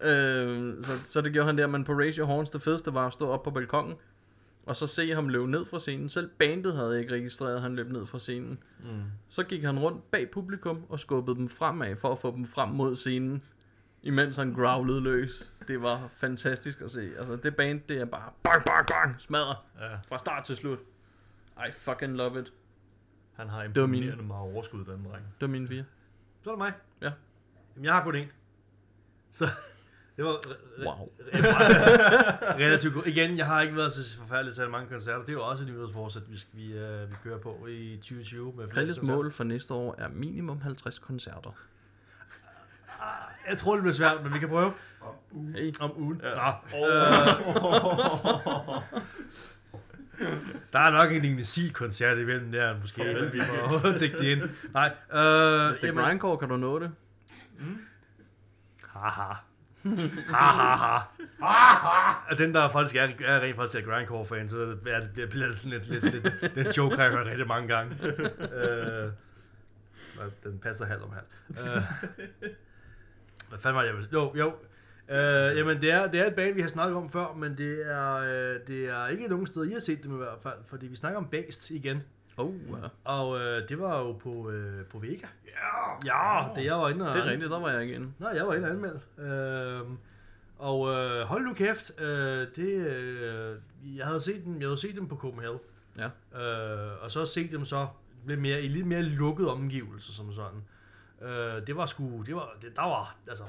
øh, 0.00 0.84
så, 0.84 0.92
så 1.04 1.20
det 1.20 1.32
gjorde 1.32 1.46
han 1.46 1.58
der, 1.58 1.66
men 1.66 1.84
på 1.84 1.92
Raise 1.92 2.18
Your 2.18 2.26
Horns, 2.26 2.50
det 2.50 2.62
fedeste 2.62 2.94
var 2.94 3.06
at 3.06 3.12
stå 3.12 3.28
op 3.28 3.42
på 3.42 3.50
balkongen, 3.50 3.94
og 4.66 4.76
så 4.76 4.86
se 4.86 5.14
ham 5.14 5.28
løbe 5.28 5.50
ned 5.50 5.64
fra 5.64 5.78
scenen. 5.78 6.08
Selv 6.08 6.30
bandet 6.38 6.76
havde 6.76 7.00
ikke 7.00 7.14
registreret, 7.14 7.54
at 7.56 7.62
han 7.62 7.76
løb 7.76 7.90
ned 7.90 8.06
fra 8.06 8.18
scenen. 8.18 8.58
Mm. 8.80 9.02
Så 9.28 9.42
gik 9.42 9.64
han 9.64 9.78
rundt 9.78 10.10
bag 10.10 10.30
publikum 10.30 10.84
og 10.88 11.00
skubbede 11.00 11.36
dem 11.36 11.48
fremad 11.48 11.96
for 11.96 12.12
at 12.12 12.18
få 12.18 12.30
dem 12.36 12.44
frem 12.46 12.68
mod 12.68 12.96
scenen, 12.96 13.42
imens 14.02 14.36
han 14.36 14.52
growlede 14.54 15.00
løs. 15.00 15.50
Det 15.68 15.82
var 15.82 16.08
fantastisk 16.16 16.80
at 16.80 16.90
se. 16.90 17.10
Altså, 17.18 17.36
det 17.36 17.56
band, 17.56 17.80
det 17.88 18.00
er 18.00 18.04
bare 18.04 18.30
bang, 18.42 18.64
bang, 18.64 18.86
bang, 18.86 19.14
smadrer 19.18 19.64
Ja. 19.80 19.96
fra 20.08 20.18
start 20.18 20.44
til 20.44 20.56
slut. 20.56 20.78
I 21.68 21.72
fucking 21.72 22.16
love 22.16 22.40
it. 22.40 22.52
Han 23.40 23.48
har 23.48 23.62
imponerende 23.62 24.16
mine. 24.16 24.22
meget 24.28 24.52
overskud, 24.54 24.78
den 24.84 25.04
dreng. 25.04 25.24
Det 25.24 25.40
var 25.40 25.46
mine 25.46 25.68
fire. 25.68 25.84
Så 26.42 26.50
er 26.50 26.54
det 26.54 26.58
mig. 26.58 26.72
Ja. 27.02 27.10
Jamen, 27.76 27.84
jeg 27.84 27.92
har 27.94 28.02
kun 28.04 28.14
én. 28.16 28.26
Så 29.32 29.44
det 30.16 30.24
var 30.24 30.32
re- 30.36 30.84
Wow. 30.86 31.08
relativt 32.58 32.94
godt. 32.94 33.06
Igen, 33.06 33.38
jeg 33.38 33.46
har 33.46 33.60
ikke 33.60 33.76
været 33.76 33.92
så 33.92 34.18
forfærdeligt 34.18 34.56
særlig 34.56 34.70
mange 34.72 34.88
koncerter. 34.88 35.18
Det 35.20 35.28
er 35.28 35.32
jo 35.32 35.44
også 35.46 35.62
et 35.64 35.68
nyhedsforsæt, 35.70 36.22
vi, 36.30 36.36
skal- 36.38 36.58
vi, 36.58 36.66
uh, 36.74 37.10
vi 37.10 37.14
kører 37.22 37.38
på 37.38 37.66
i 37.68 37.96
2020. 37.96 38.52
Med 38.56 38.68
koncerter. 38.68 39.02
mål 39.02 39.32
for 39.32 39.44
næste 39.44 39.74
år 39.74 39.94
er 39.98 40.08
minimum 40.08 40.60
50 40.60 40.98
koncerter. 40.98 41.50
Jeg 43.48 43.58
tror, 43.58 43.74
det 43.74 43.82
bliver 43.82 43.94
svært, 43.94 44.22
men 44.22 44.34
vi 44.34 44.38
kan 44.38 44.48
prøve. 44.48 44.72
Hey. 45.54 45.72
Om 45.80 45.92
ugen. 45.96 46.20
Ja. 46.24 46.34
Nå, 46.34 46.86
øh, 46.86 48.82
der 50.72 50.78
er 50.78 50.90
nok 50.90 51.12
en 51.12 51.24
Ignisil-koncert 51.24 52.18
imellem 52.18 52.52
der, 52.52 52.80
måske. 52.80 52.96
Farvel, 52.96 53.32
vi 53.32 53.40
må 53.70 53.98
dække 53.98 54.18
det 54.18 54.24
ind. 54.24 54.40
Nej, 54.74 54.86
øh, 55.12 55.66
Hvis 55.66 55.76
det 55.78 55.84
er 55.84 55.86
jamen- 55.86 56.04
grindcore, 56.04 56.38
kan 56.38 56.48
du 56.48 56.56
nå 56.56 56.78
det. 56.78 56.90
Haha. 58.88 59.32
Haha. 60.34 60.98
Haha. 61.42 62.34
Den, 62.38 62.54
der 62.54 62.68
faktisk 62.68 62.96
er, 62.96 63.08
er 63.24 63.40
rent 63.40 63.56
faktisk 63.56 63.84
er 63.86 63.90
grindcore-fan, 63.92 64.48
så 64.48 64.56
er 64.56 64.66
det, 64.66 64.80
det 64.84 65.12
bliver, 65.12 65.26
bliver 65.28 65.52
sådan 65.52 65.70
lidt, 65.70 65.88
lidt, 65.88 66.04
lidt, 66.42 66.56
lidt 66.56 66.76
joke, 66.76 66.96
har 66.96 67.02
jeg 67.02 67.12
hørt 67.12 67.26
rigtig 67.26 67.46
mange 67.46 67.68
gange. 67.68 67.96
øh, 68.04 69.12
og 70.18 70.32
den 70.44 70.58
passer 70.58 70.84
halv 70.86 71.02
om 71.02 71.12
halv. 71.12 71.24
Øh, 71.76 71.82
hvad 73.48 73.58
fanden 73.58 73.74
var 73.76 73.80
det, 73.82 73.88
jeg 73.88 73.96
ville 73.96 74.08
Jo, 74.12 74.32
jo. 74.36 74.54
Øh, 75.10 75.56
jamen, 75.56 75.80
det 75.80 75.90
er, 75.90 76.10
det 76.10 76.20
er 76.20 76.26
et 76.26 76.34
band, 76.34 76.54
vi 76.54 76.60
har 76.60 76.68
snakket 76.68 76.96
om 76.96 77.10
før, 77.10 77.34
men 77.36 77.58
det 77.58 77.92
er, 77.92 78.16
øh, 78.16 78.60
det 78.66 78.90
er 78.90 79.06
ikke 79.06 79.28
nogen 79.28 79.46
steder, 79.46 79.66
I 79.66 79.72
har 79.72 79.80
set 79.80 80.02
dem 80.02 80.14
i 80.14 80.16
hvert 80.16 80.38
fald, 80.42 80.58
fordi 80.66 80.86
vi 80.86 80.96
snakker 80.96 81.18
om 81.18 81.26
Based 81.26 81.76
igen. 81.76 82.02
Oh, 82.36 82.54
ja. 82.82 82.88
Og 83.04 83.40
øh, 83.40 83.68
det 83.68 83.80
var 83.80 83.98
jo 83.98 84.12
på, 84.12 84.50
øh, 84.50 84.84
på 84.84 84.98
Vega. 84.98 85.26
Ja! 85.46 86.06
Ja, 86.06 86.48
det 86.54 86.64
jeg 86.64 86.76
var 86.76 86.88
inde 86.88 87.08
og... 87.08 87.14
Det 87.14 87.22
er 87.22 87.30
rigtigt, 87.30 87.50
der 87.50 87.60
var 87.60 87.70
jeg 87.70 87.82
ikke 87.82 87.94
inde. 87.94 88.12
Nej, 88.18 88.30
jeg 88.34 88.46
var 88.46 88.54
inde 88.54 88.66
og 88.68 88.72
anmelde. 88.72 89.00
Øhm, 89.18 89.98
og 90.58 90.88
øh, 90.88 91.22
hold 91.22 91.42
nu 91.44 91.54
kæft, 91.54 92.00
øh, 92.00 92.46
det, 92.56 92.86
øh, 92.86 93.56
jeg 93.96 94.06
havde 94.06 94.20
set 94.20 94.44
dem, 94.44 94.60
jeg 94.60 94.68
havde 94.68 94.80
set 94.80 94.96
dem 94.96 95.08
på 95.08 95.16
Copenhagen. 95.16 95.58
Ja. 95.98 96.40
Øh, 96.40 97.02
og 97.02 97.10
så 97.10 97.26
set 97.26 97.50
dem 97.50 97.64
så 97.64 97.86
lidt 98.26 98.40
mere, 98.40 98.62
i 98.62 98.68
lidt 98.68 98.86
mere 98.86 99.02
lukket 99.02 99.48
omgivelser 99.48 100.12
som 100.12 100.32
sådan. 100.32 100.60
Øh, 101.22 101.66
det 101.66 101.76
var 101.76 101.86
sgu, 101.86 102.22
det 102.26 102.34
var, 102.34 102.56
det, 102.62 102.76
der 102.76 102.82
var, 102.82 103.16
altså, 103.28 103.44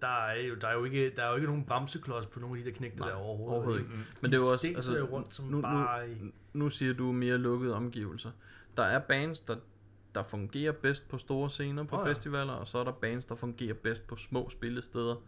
der 0.00 0.08
er 0.26 0.42
jo, 0.42 0.54
der 0.54 0.68
er 0.68 0.74
jo 0.74 0.84
ikke, 0.84 1.10
der 1.16 1.22
er 1.22 1.28
jo 1.30 1.34
ikke 1.34 1.46
nogen 1.46 1.64
bremseklods 1.64 2.26
på 2.26 2.40
nogle 2.40 2.58
af 2.58 2.64
de 2.64 2.70
der 2.70 2.76
knægte 2.76 2.98
der 2.98 3.12
overhovedet. 3.14 3.54
overhovedet 3.56 3.80
ikke. 3.80 3.92
Mm. 3.92 4.04
Men 4.22 4.30
det 4.30 4.36
er 4.36 4.40
jo 4.40 4.46
også, 4.52 4.66
altså, 4.66 5.08
rundt 5.12 5.34
som 5.34 5.44
nu, 5.44 5.56
nu, 5.56 5.62
bare 5.62 6.10
i... 6.10 6.14
nu 6.52 6.70
siger 6.70 6.94
du 6.94 7.12
mere 7.12 7.38
lukkede 7.38 7.74
omgivelser. 7.74 8.30
Der 8.76 8.82
er 8.82 8.98
bands, 8.98 9.40
der, 9.40 9.56
der 10.14 10.22
fungerer 10.22 10.72
bedst 10.72 11.08
på 11.08 11.18
store 11.18 11.50
scener 11.50 11.84
på 11.84 11.96
oh, 11.96 12.02
ja. 12.06 12.10
festivaler, 12.12 12.52
og 12.52 12.68
så 12.68 12.78
er 12.78 12.84
der 12.84 12.92
bands, 12.92 13.24
der 13.24 13.34
fungerer 13.34 13.74
bedst 13.74 14.06
på 14.06 14.16
små 14.16 14.50
spillesteder, 14.50 15.12
er 15.14 15.18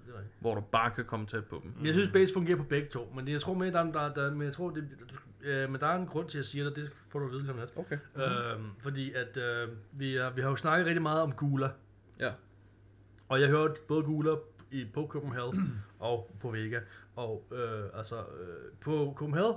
hvor 0.40 0.54
du 0.54 0.60
bare 0.60 0.90
kan 0.90 1.04
komme 1.04 1.26
tæt 1.26 1.44
på 1.44 1.60
dem. 1.62 1.72
Men 1.76 1.86
Jeg 1.86 1.94
synes, 1.94 2.12
base 2.12 2.34
fungerer 2.34 2.56
på 2.56 2.64
begge 2.64 2.88
to, 2.88 3.12
men 3.16 3.28
jeg 3.28 3.40
tror 3.40 3.54
med, 3.54 3.72
der, 3.72 3.80
er- 3.80 3.92
der, 3.92 4.14
der, 4.14 4.30
men 4.34 4.42
jeg 4.42 4.52
tror, 4.52 4.70
det, 4.70 4.88
du, 5.10 5.14
øh, 5.44 5.70
men 5.70 5.80
der 5.80 5.86
er 5.86 5.96
en 5.96 6.06
grund 6.06 6.28
til, 6.28 6.38
at 6.38 6.42
jeg 6.42 6.44
siger 6.44 6.64
det, 6.64 6.76
det 6.76 6.90
får 7.08 7.18
du 7.18 7.24
at 7.24 7.32
vide 7.32 7.50
om 7.50 7.58
lidt. 7.58 7.72
Okay. 7.76 7.98
Øhm, 8.16 8.70
fordi 8.78 9.12
at 9.12 9.36
øh, 9.36 9.68
vi, 9.92 10.16
er, 10.16 10.30
vi 10.30 10.42
har 10.42 10.48
jo 10.48 10.56
snakket 10.56 10.86
rigtig 10.86 11.02
meget 11.02 11.22
om 11.22 11.32
Gula. 11.32 11.70
Ja. 12.20 12.32
Og 13.28 13.40
jeg 13.40 13.48
hørte 13.48 13.74
både 13.88 14.02
Gula 14.02 14.30
i, 14.70 14.86
på 14.94 15.06
Copenhagen 15.06 15.82
og 15.98 16.30
på 16.40 16.50
Vega. 16.50 16.80
Og 17.16 17.44
øh, 17.52 17.84
altså, 17.94 18.16
øh, 18.16 18.72
på 18.80 19.14
Copenhagen, 19.16 19.56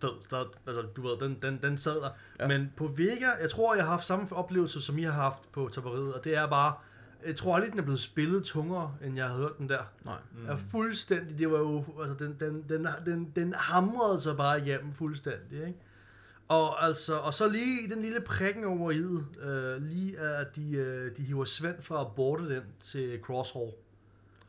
fed, 0.00 0.10
der, 0.30 0.44
altså, 0.66 0.82
du 0.82 1.02
ved, 1.02 1.18
den, 1.18 1.38
den, 1.42 1.62
den 1.62 1.78
sad 1.78 1.96
der. 1.96 2.10
Ja. 2.40 2.48
Men 2.48 2.72
på 2.76 2.86
Vega, 2.86 3.30
jeg 3.40 3.50
tror, 3.50 3.74
jeg 3.74 3.84
har 3.84 3.90
haft 3.90 4.06
samme 4.06 4.26
oplevelse, 4.32 4.82
som 4.82 4.98
I 4.98 5.02
har 5.02 5.12
haft 5.12 5.52
på 5.52 5.68
Tapperiet, 5.72 6.14
og 6.14 6.24
det 6.24 6.36
er 6.36 6.46
bare, 6.46 6.74
jeg 7.26 7.36
tror 7.36 7.54
aldrig, 7.54 7.70
den 7.70 7.78
er 7.78 7.82
blevet 7.84 8.00
spillet 8.00 8.44
tungere, 8.44 8.94
end 9.04 9.16
jeg 9.16 9.26
havde 9.26 9.38
hørt 9.40 9.58
den 9.58 9.68
der. 9.68 9.82
Nej. 10.04 10.18
Mm. 10.38 10.48
Er 10.48 10.56
fuldstændig, 10.56 11.38
det 11.38 11.50
var 11.50 11.58
jo, 11.58 11.84
altså 12.02 12.24
den, 12.24 12.36
den, 12.40 12.64
den, 12.68 12.88
den, 13.06 13.32
den 13.36 13.54
hamrede 13.56 14.20
sig 14.20 14.36
bare 14.36 14.60
igennem 14.66 14.92
fuldstændig, 14.92 15.66
ikke? 15.66 15.78
Og, 16.48 16.84
altså, 16.84 17.16
og 17.18 17.34
så 17.34 17.48
lige 17.48 17.84
i 17.86 17.90
den 17.90 18.02
lille 18.02 18.20
prikken 18.20 18.64
over 18.64 18.90
i, 18.90 18.96
øh, 19.42 19.82
lige 19.82 20.18
at 20.18 20.56
de, 20.56 20.72
øh, 20.76 21.16
de 21.16 21.22
hiver 21.22 21.44
Svend 21.44 21.82
fra 21.82 22.00
at 22.00 22.06
borte 22.16 22.54
den 22.54 22.62
til 22.80 23.20
Crosshall. 23.22 23.70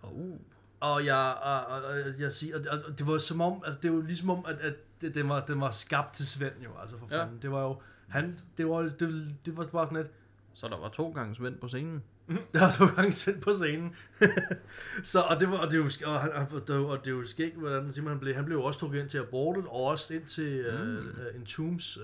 Uh. 0.03 0.35
Og 0.80 1.06
jeg, 1.06 1.35
og, 1.44 1.65
og, 1.65 1.84
og, 1.84 2.19
jeg 2.19 2.31
siger, 2.31 2.57
og, 2.72 2.80
og 2.88 2.99
det 2.99 3.07
var 3.07 3.18
som 3.18 3.41
om, 3.41 3.61
altså 3.65 3.80
det 3.84 3.91
var 3.94 4.02
ligesom 4.02 4.30
om, 4.30 4.45
at, 4.48 4.56
at 4.56 4.73
det, 5.02 5.15
den, 5.15 5.30
var, 5.30 5.39
den 5.45 5.61
var 5.61 5.72
skabt 5.72 6.14
til 6.14 6.27
Svend 6.27 6.53
jo, 6.64 6.69
altså 6.81 6.98
for 6.98 7.07
Ja. 7.11 7.23
fanden. 7.23 7.41
Det 7.41 7.52
var 7.52 7.64
jo, 7.64 7.81
han, 8.07 8.39
det 8.57 8.69
var, 8.69 8.81
det, 8.81 9.35
det 9.45 9.57
var 9.57 9.64
bare 9.64 9.85
sådan 9.88 9.98
et, 9.98 10.10
Så 10.53 10.68
der 10.68 10.77
var 10.80 10.89
to 10.89 11.11
gange 11.11 11.35
Svend 11.35 11.57
på 11.57 11.68
scenen. 11.68 12.03
der 12.53 12.59
var 12.59 12.71
to 12.71 12.95
gange 12.95 13.11
Svend 13.13 13.41
på 13.41 13.51
scenen. 13.53 13.95
så, 15.03 15.19
og 15.19 15.39
det 15.39 15.49
var, 15.51 15.57
og 15.57 15.71
det 15.71 15.83
sk- 15.83 16.07
og, 16.07 16.21
han, 16.21 16.31
og, 16.31 16.67
det, 16.67 16.75
var- 16.75 16.85
og 16.85 17.05
det 17.05 17.11
jo 17.11 17.25
skægt, 17.25 17.55
hvordan 17.55 17.83
han 17.83 17.93
simpelthen 17.93 18.19
blev, 18.19 18.35
han 18.35 18.45
blev 18.45 18.61
også 18.63 18.79
trukket 18.79 18.99
ind 19.01 19.09
til 19.09 19.17
abortet, 19.17 19.65
og 19.65 19.83
også 19.83 20.13
ind 20.13 20.25
til 20.25 20.65
mm. 20.73 20.97
uh, 20.97 21.05
uh, 21.05 21.35
Entombs, 21.35 21.97
uh, 21.97 22.03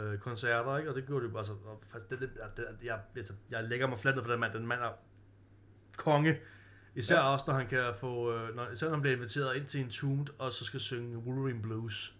uh, 0.09 0.13
uh, 0.13 0.19
koncerter, 0.19 0.77
ikke? 0.79 0.91
Og 0.91 0.97
det 0.97 1.07
gjorde 1.07 1.27
det 1.27 1.33
jo, 1.33 1.39
altså, 1.39 1.53
og, 1.53 1.83
faktisk, 1.93 2.11
det, 2.11 2.21
det, 2.21 2.31
det, 2.57 2.65
jeg, 2.85 3.01
altså, 3.17 3.33
jeg 3.51 3.65
lægger 3.65 3.87
mig 3.87 3.99
fladt 3.99 4.23
for 4.25 4.31
den 4.31 4.41
mand, 4.41 4.53
den 4.53 4.67
mand 4.67 4.81
er 4.81 4.91
konge. 5.97 6.37
Især 6.95 7.17
Ja. 7.17 7.33
også, 7.33 7.45
når 7.49 7.55
han 7.55 7.67
kan 7.67 7.85
få, 8.01 8.33
øh, 8.35 8.57
når, 8.57 8.69
især 8.73 8.87
når 8.87 8.95
han 8.95 9.01
bliver 9.01 9.17
inviteret 9.17 9.57
ind 9.57 9.67
til 9.67 9.81
Entombed, 9.81 10.27
og 10.39 10.53
så 10.53 10.65
skal 10.65 10.81
synge 10.81 11.19
Wolverine 11.19 11.63
Blues. 11.63 12.15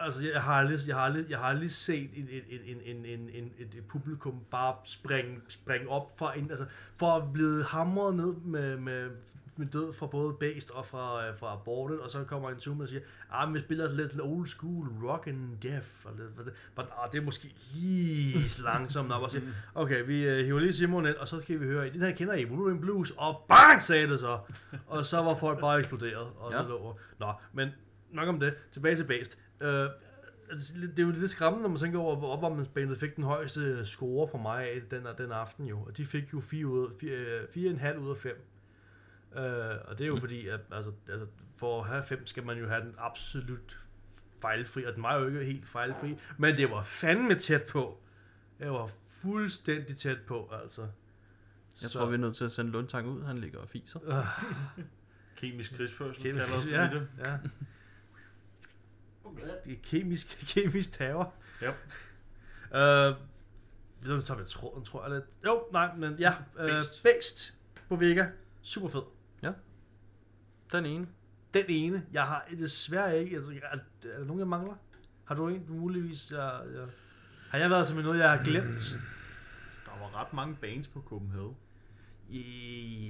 Altså, 0.00 0.22
jeg 0.32 0.42
har 0.42 0.52
aldrig, 0.54 0.78
jeg 0.86 0.96
har 0.96 1.02
aldrig, 1.02 1.24
jeg 1.30 1.38
har 1.38 1.44
aldrig 1.46 1.70
set 1.70 2.10
et, 2.14 2.28
et, 2.48 2.60
en, 2.64 2.80
en, 2.96 3.04
en, 3.06 3.28
en, 3.28 3.52
et, 3.58 3.74
et 3.74 3.84
publikum 3.88 4.40
bare 4.50 4.74
springe, 4.84 5.40
springe 5.48 5.88
op 5.88 6.18
fra 6.18 6.38
en, 6.38 6.50
altså, 6.50 6.66
for 6.96 7.12
at 7.16 7.32
blive 7.32 7.64
hamret 7.64 8.14
ned 8.14 8.34
med, 8.34 8.76
med, 8.76 9.10
med 9.56 9.66
død 9.66 9.92
fra 9.92 10.06
både 10.06 10.34
Based 10.34 10.70
og 10.74 10.86
fra, 10.86 11.28
øh, 11.28 11.38
fra 11.38 11.52
Aborted, 11.52 11.96
og 11.98 12.10
så 12.10 12.24
kommer 12.24 12.50
en 12.50 12.60
zoom 12.60 12.80
og 12.80 12.88
siger, 12.88 13.00
ah, 13.32 13.54
vi 13.54 13.60
spiller 13.60 13.84
altså 13.84 14.00
lidt 14.00 14.20
old 14.20 14.46
school 14.46 14.88
rock 15.04 15.26
and 15.26 15.58
death, 15.62 15.86
og 16.04 16.12
det, 16.18 16.52
but, 16.76 16.84
ah, 17.04 17.12
det 17.12 17.18
er 17.20 17.22
måske 17.24 17.54
lige 17.74 18.48
så 18.48 18.62
langsomt 18.62 19.12
op, 19.12 19.22
og 19.22 19.30
siger, 19.30 19.44
okay, 19.74 20.06
vi 20.06 20.22
øh, 20.28 20.44
hiver 20.44 20.60
lige 20.60 20.72
Simon 20.72 21.06
ind, 21.06 21.14
og 21.16 21.28
så 21.28 21.40
skal 21.42 21.60
vi 21.60 21.64
høre, 21.64 21.86
i 21.86 21.90
den 21.90 22.00
her 22.02 22.12
kender 22.12 22.34
I, 22.34 22.44
Wolverine 22.46 22.80
Blues, 22.80 23.10
og 23.16 23.44
bang, 23.48 23.82
sagde 23.82 24.08
det 24.08 24.20
så, 24.20 24.38
og 24.86 25.04
så 25.04 25.22
var 25.22 25.34
folk 25.34 25.60
bare 25.60 25.78
eksploderet, 25.78 26.26
og 26.38 26.52
Ja. 26.52 26.62
så 26.62 26.68
lå, 26.68 26.98
nå, 27.18 27.32
men 27.52 27.68
nok 28.12 28.28
om 28.28 28.40
det, 28.40 28.54
tilbage 28.72 28.96
til 28.96 29.04
Based, 29.04 29.36
øh, 29.60 29.90
altså, 30.50 30.74
det 30.80 30.98
er 30.98 31.02
jo 31.02 31.10
lidt 31.10 31.30
skræmmende, 31.30 31.62
når 31.62 31.68
man 31.68 31.78
tænker 31.78 31.98
over, 31.98 32.16
hvor 32.16 32.32
opvarmningsbandet 32.36 32.98
fik 32.98 33.16
den 33.16 33.24
højeste 33.24 33.86
score 33.86 34.28
for 34.28 34.38
mig 34.38 34.64
af 34.64 34.82
den, 34.90 35.06
den 35.18 35.32
aften 35.32 35.66
jo. 35.66 35.82
Og 35.82 35.96
de 35.96 36.06
fik 36.06 36.32
jo 36.32 36.40
4 36.40 36.66
ud, 36.66 36.88
4,5 37.94 37.98
ud 37.98 38.10
af 38.10 38.16
5. 38.16 38.46
Uh, 39.32 39.38
og 39.84 39.98
det 39.98 40.00
er 40.00 40.08
jo 40.08 40.16
fordi, 40.16 40.48
at 40.48 40.60
altså, 40.72 40.92
altså, 41.08 41.26
for 41.56 41.82
at 41.82 41.88
have 41.88 42.04
5 42.04 42.26
skal 42.26 42.46
man 42.46 42.58
jo 42.58 42.68
have 42.68 42.80
den 42.80 42.94
absolut 42.98 43.80
fejlfri, 44.40 44.84
og 44.84 44.94
den 44.94 45.02
var 45.02 45.18
jo 45.18 45.26
ikke 45.26 45.44
helt 45.44 45.68
fejlfri, 45.68 46.18
men 46.38 46.56
det 46.56 46.70
var 46.70 46.82
fandme 46.82 47.34
tæt 47.34 47.62
på. 47.62 48.00
Det 48.58 48.70
var 48.70 48.90
fuldstændig 49.06 49.96
tæt 49.96 50.18
på, 50.26 50.50
altså. 50.62 50.88
Jeg 51.82 51.90
tror, 51.90 52.06
vi 52.06 52.14
er 52.14 52.18
nødt 52.18 52.36
til 52.36 52.44
at 52.44 52.52
sende 52.52 52.70
Lundtang 52.70 53.08
ud. 53.08 53.22
Han 53.22 53.38
ligger 53.38 53.58
og 53.58 53.68
fiser. 53.68 54.00
Uh, 54.00 54.26
Kemisk 55.36 55.76
krigsførsel, 55.76 56.22
kemisk, 56.22 56.46
kalder 56.46 56.82
ja, 56.82 56.90
det. 56.94 57.08
ja. 57.26 57.36
Det 59.64 59.72
er 59.72 59.76
kemisk, 59.82 60.26
kemisk 60.54 60.92
terror. 60.92 61.34
Ja. 61.62 61.72
Øh, 63.08 63.16
nu 64.06 64.20
tager 64.20 64.40
vi 64.40 64.44
tråden, 64.48 64.84
tror 64.84 65.02
jeg 65.02 65.10
lidt. 65.10 65.24
Jo, 65.44 65.64
nej, 65.72 65.94
men 65.96 66.14
ja. 66.18 66.34
Øh, 66.58 66.68
Based. 66.68 67.02
Based 67.02 67.52
på 67.88 67.96
Vega. 67.96 68.26
Super 68.62 68.88
fed. 68.88 69.02
Den 70.72 70.86
ene. 70.86 71.06
Den 71.54 71.64
ene, 71.68 72.06
jeg 72.12 72.26
har 72.26 72.46
desværre 72.58 73.18
ikke. 73.18 73.36
Jeg, 73.36 73.56
er, 73.72 73.76
er 74.08 74.18
der 74.18 74.24
nogen, 74.24 74.38
jeg 74.38 74.48
mangler? 74.48 74.74
Har 75.24 75.34
du 75.34 75.48
en, 75.48 75.66
du 75.66 75.72
muligvis? 75.72 76.30
Jeg, 76.30 76.60
jeg, 76.74 76.86
har 77.50 77.58
jeg 77.58 77.70
været 77.70 77.86
som 77.86 77.96
noget, 77.96 78.18
jeg 78.18 78.30
har 78.30 78.44
glemt? 78.44 78.98
Der 79.86 79.90
var 80.00 80.20
ret 80.20 80.32
mange 80.32 80.56
bands 80.56 80.88
på 80.88 81.02
Copenhagen. 81.06 81.56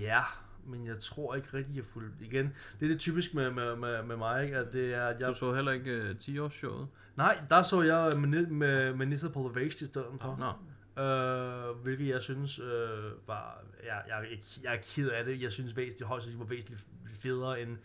Ja, 0.01 0.23
men 0.67 0.87
jeg 0.87 0.99
tror 1.01 1.35
ikke 1.35 1.49
rigtig, 1.55 1.77
jeg 1.77 1.85
fuldt 1.85 2.15
igen. 2.21 2.53
Det 2.81 2.87
er 2.87 2.91
det 2.91 2.99
typisk 2.99 3.35
med, 3.35 3.51
med, 3.51 3.77
med, 3.77 4.03
med 4.03 4.17
mig, 4.17 4.45
ikke? 4.45 4.57
At 4.57 4.73
det 4.73 4.95
er, 4.95 5.07
at 5.07 5.21
jeg, 5.21 5.29
Du 5.29 5.35
så 5.35 5.55
heller 5.55 5.73
ikke 5.73 6.01
uh, 6.01 6.11
10-årsshowet? 6.11 6.87
nej, 7.17 7.39
der 7.51 7.63
så 7.63 7.83
jeg 7.83 8.21
med, 8.21 8.47
med, 8.47 8.95
med 8.95 9.07
Nissa 9.07 9.27
Waste 9.27 9.85
i 9.85 9.89
stedet 9.89 10.07
for. 10.21 10.37
Nå. 10.37 10.53
Øh, 11.03 11.77
hvilket 11.83 12.09
jeg 12.09 12.23
synes 12.23 12.59
øh, 12.59 12.67
var... 13.27 13.65
Jeg, 13.87 14.03
jeg, 14.09 14.31
jeg, 14.31 14.39
jeg 14.63 14.75
er 14.75 14.79
ked 14.95 15.09
af 15.11 15.25
det. 15.25 15.43
Jeg 15.43 15.53
synes 15.53 15.77
væsentligt, 15.77 16.09
højst 16.09 16.39
var 16.39 16.45
væsentligt 16.45 16.87
federe 17.21 17.63
end, 17.63 17.77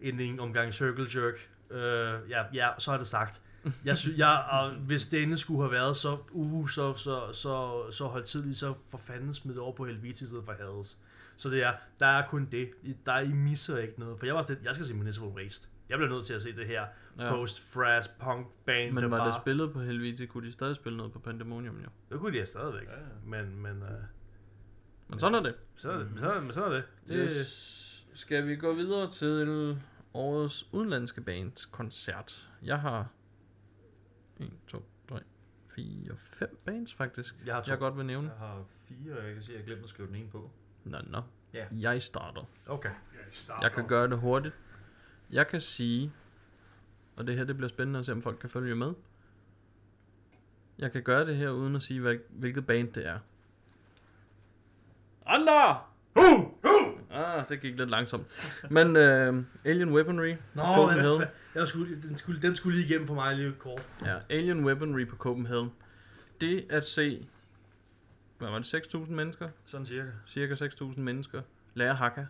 end 0.00 0.20
en 0.20 0.40
omgang 0.40 0.74
Circle 0.74 1.06
Jerk. 1.14 1.48
Øh, 1.70 2.30
ja, 2.30 2.44
ja, 2.54 2.68
så 2.78 2.92
er 2.92 2.98
det 2.98 3.06
sagt. 3.06 3.42
Jeg 3.84 3.98
synes, 3.98 4.18
jeg, 4.18 4.44
og 4.50 4.70
hvis 4.70 5.06
det 5.06 5.22
endelig 5.22 5.38
skulle 5.38 5.60
have 5.60 5.72
været 5.72 5.96
så, 5.96 6.18
uh, 6.30 6.68
så, 6.68 6.94
så, 6.94 7.32
så, 7.32 7.82
så 7.90 8.06
hold 8.06 8.24
tidligt, 8.24 8.58
så 8.58 8.74
for 8.90 8.98
fanden 8.98 9.34
smid 9.34 9.56
over 9.56 9.72
på 9.72 9.84
Helvete 9.84 10.24
i 10.24 10.26
stedet 10.26 10.44
for 10.44 10.52
Hades. 10.52 10.98
Så 11.36 11.50
det 11.50 11.62
er, 11.62 11.72
der 12.00 12.06
er 12.06 12.26
kun 12.28 12.48
det. 12.52 12.70
I- 12.82 12.96
Der 13.06 13.12
er, 13.12 13.20
I 13.20 13.32
misser 13.32 13.78
ikke 13.78 14.00
noget. 14.00 14.18
For 14.18 14.26
jeg 14.26 14.34
var 14.34 14.42
sådan, 14.42 14.64
jeg 14.64 14.74
skal 14.74 14.86
se 14.86 14.94
Municipal 14.94 15.28
Waste. 15.28 15.68
Jeg 15.88 15.98
bliver 15.98 16.10
nødt 16.10 16.26
til 16.26 16.34
at 16.34 16.42
se 16.42 16.56
det 16.56 16.66
her 16.66 16.86
Ja. 17.18 17.30
post-thrash 17.30 18.10
punk 18.20 18.46
band. 18.66 18.92
Men 18.92 19.02
der 19.02 19.08
var 19.08 19.18
bare, 19.18 19.28
det 19.28 19.36
spillet 19.36 19.72
på 19.72 19.80
Helvete, 19.80 20.26
kunne 20.26 20.46
de 20.46 20.52
stadig 20.52 20.76
spille 20.76 20.96
noget 20.96 21.12
på 21.12 21.18
Pandemonium 21.18 21.76
jo. 21.80 21.88
Det 22.10 22.20
kunne 22.20 22.32
de 22.32 22.36
have 22.38 22.46
stadigvæk. 22.46 22.88
Ja, 22.88 22.92
ja. 23.00 23.06
Men, 23.24 23.58
men, 23.62 23.82
øh, 23.82 23.88
Men 25.08 25.18
sådan 25.18 25.34
er 25.34 25.42
det. 25.42 25.54
så 25.76 25.90
er 25.90 25.98
det, 25.98 26.10
men 26.10 26.18
sådan, 26.18 26.42
men 26.42 26.52
sådan 26.52 26.70
er 26.72 26.74
det. 26.74 26.84
det 27.08 27.16
Yes. 27.24 28.06
Skal 28.14 28.46
vi 28.46 28.56
gå 28.56 28.72
videre 28.74 29.10
til 29.10 29.78
årets 30.14 30.68
udenlandske 30.72 31.20
bands 31.20 31.66
koncert? 31.66 32.50
Jeg 32.62 32.80
har 32.80 33.08
1, 34.40 34.50
2, 34.68 34.84
3, 35.08 35.20
4, 35.76 36.16
5 36.16 36.58
bands 36.64 36.94
faktisk. 36.94 37.34
Jeg 37.46 37.54
har 37.54 37.62
to. 37.62 37.70
jeg 37.70 37.78
godt 37.78 37.96
vil 37.96 38.06
nævne. 38.06 38.28
Jeg 38.30 38.38
har 38.38 38.64
fire, 38.88 39.18
og 39.18 39.24
jeg 39.26 39.34
kan 39.34 39.42
se, 39.42 39.52
at 39.52 39.58
jeg 39.58 39.66
glemte 39.66 39.84
at 39.84 39.90
skrive 39.90 40.08
den 40.08 40.16
ene 40.16 40.30
på. 40.30 40.50
Nå, 40.86 40.98
nå. 41.06 41.20
Ja. 41.54 41.64
Jeg 41.72 42.02
starter. 42.02 42.42
Okay. 42.66 42.90
Jeg 43.62 43.72
kan 43.72 43.86
gøre 43.86 44.08
det 44.08 44.18
hurtigt. 44.18 44.54
Jeg 45.30 45.48
kan 45.48 45.60
sige, 45.60 46.12
og 47.16 47.26
det 47.26 47.36
her 47.36 47.44
det 47.44 47.56
bliver 47.56 47.68
spændende 47.68 47.98
at 47.98 48.06
se, 48.06 48.12
om 48.12 48.22
folk 48.22 48.38
kan 48.38 48.50
følge 48.50 48.74
med. 48.74 48.92
Jeg 50.78 50.92
kan 50.92 51.02
gøre 51.02 51.26
det 51.26 51.36
her 51.36 51.50
uden 51.50 51.76
at 51.76 51.82
sige, 51.82 52.00
hvad, 52.00 52.16
hvilket 52.30 52.66
band 52.66 52.92
det 52.92 53.06
er. 53.06 53.18
Andre! 55.26 55.78
Uh! 56.16 56.56
Ah, 57.10 57.48
det 57.48 57.60
gik 57.60 57.78
lidt 57.78 57.90
langsomt. 57.90 58.42
Men 58.70 58.96
øh, 58.96 59.44
Alien 59.64 59.92
Weaponry 59.92 60.34
Nå, 60.54 60.62
på 60.62 60.74
Copenhagen. 60.74 61.20
jeg, 61.20 61.28
jeg 61.54 61.68
skulle, 61.68 62.02
den, 62.02 62.16
skulle, 62.16 62.42
den 62.42 62.56
skulle 62.56 62.76
lige 62.76 62.88
igennem 62.88 63.06
for 63.06 63.14
mig 63.14 63.36
lige 63.36 63.52
kort. 63.52 63.82
Ja, 64.04 64.16
Alien 64.30 64.64
Weaponry 64.64 65.08
på 65.08 65.16
Copenhagen. 65.16 65.72
Det 66.40 66.66
at 66.70 66.86
se, 66.86 67.28
hvad 68.38 68.50
var 68.50 68.58
det, 68.58 68.74
6.000 68.74 69.12
mennesker? 69.12 69.48
Sådan 69.64 69.86
cirka. 69.86 70.10
Cirka 70.26 70.54
6.000 70.54 71.00
mennesker 71.00 71.42
lære 71.74 71.94
Hakka. 71.94 72.24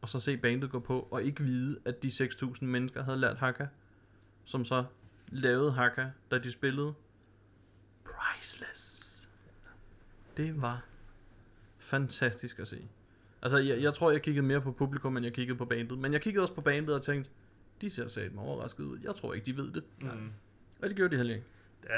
Og 0.00 0.08
så 0.08 0.20
se 0.20 0.36
bandet 0.36 0.70
gå 0.70 0.78
på, 0.78 1.08
og 1.10 1.22
ikke 1.22 1.42
vide, 1.42 1.78
at 1.84 2.02
de 2.02 2.08
6.000 2.08 2.64
mennesker 2.64 3.04
havde 3.04 3.18
lært 3.18 3.38
Hakka. 3.38 3.66
Som 4.44 4.64
så 4.64 4.84
lavede 5.28 5.72
Hakka, 5.72 6.06
da 6.30 6.38
de 6.38 6.52
spillede. 6.52 6.94
Priceless. 8.04 9.28
Det 10.36 10.62
var 10.62 10.84
fantastisk 11.78 12.58
at 12.58 12.68
se. 12.68 12.88
Altså, 13.42 13.58
jeg, 13.58 13.82
jeg 13.82 13.94
tror, 13.94 14.10
jeg 14.10 14.22
kiggede 14.22 14.46
mere 14.46 14.60
på 14.60 14.72
publikum, 14.72 15.16
end 15.16 15.24
jeg 15.24 15.34
kiggede 15.34 15.58
på 15.58 15.64
bandet. 15.64 15.98
Men 15.98 16.12
jeg 16.12 16.22
kiggede 16.22 16.42
også 16.42 16.54
på 16.54 16.60
bandet 16.60 16.94
og 16.94 17.02
tænkte, 17.02 17.30
de 17.80 17.90
ser 17.90 18.08
sat 18.08 18.34
mig 18.34 18.44
overrasket 18.44 18.84
ud. 18.84 18.98
Jeg 19.02 19.14
tror 19.14 19.34
ikke, 19.34 19.46
de 19.46 19.56
ved 19.56 19.72
det. 19.72 19.84
Mm. 20.00 20.32
Og 20.82 20.88
det 20.88 20.96
gjorde 20.96 21.10
de 21.10 21.16
heller 21.16 21.34
ikke. 21.34 21.46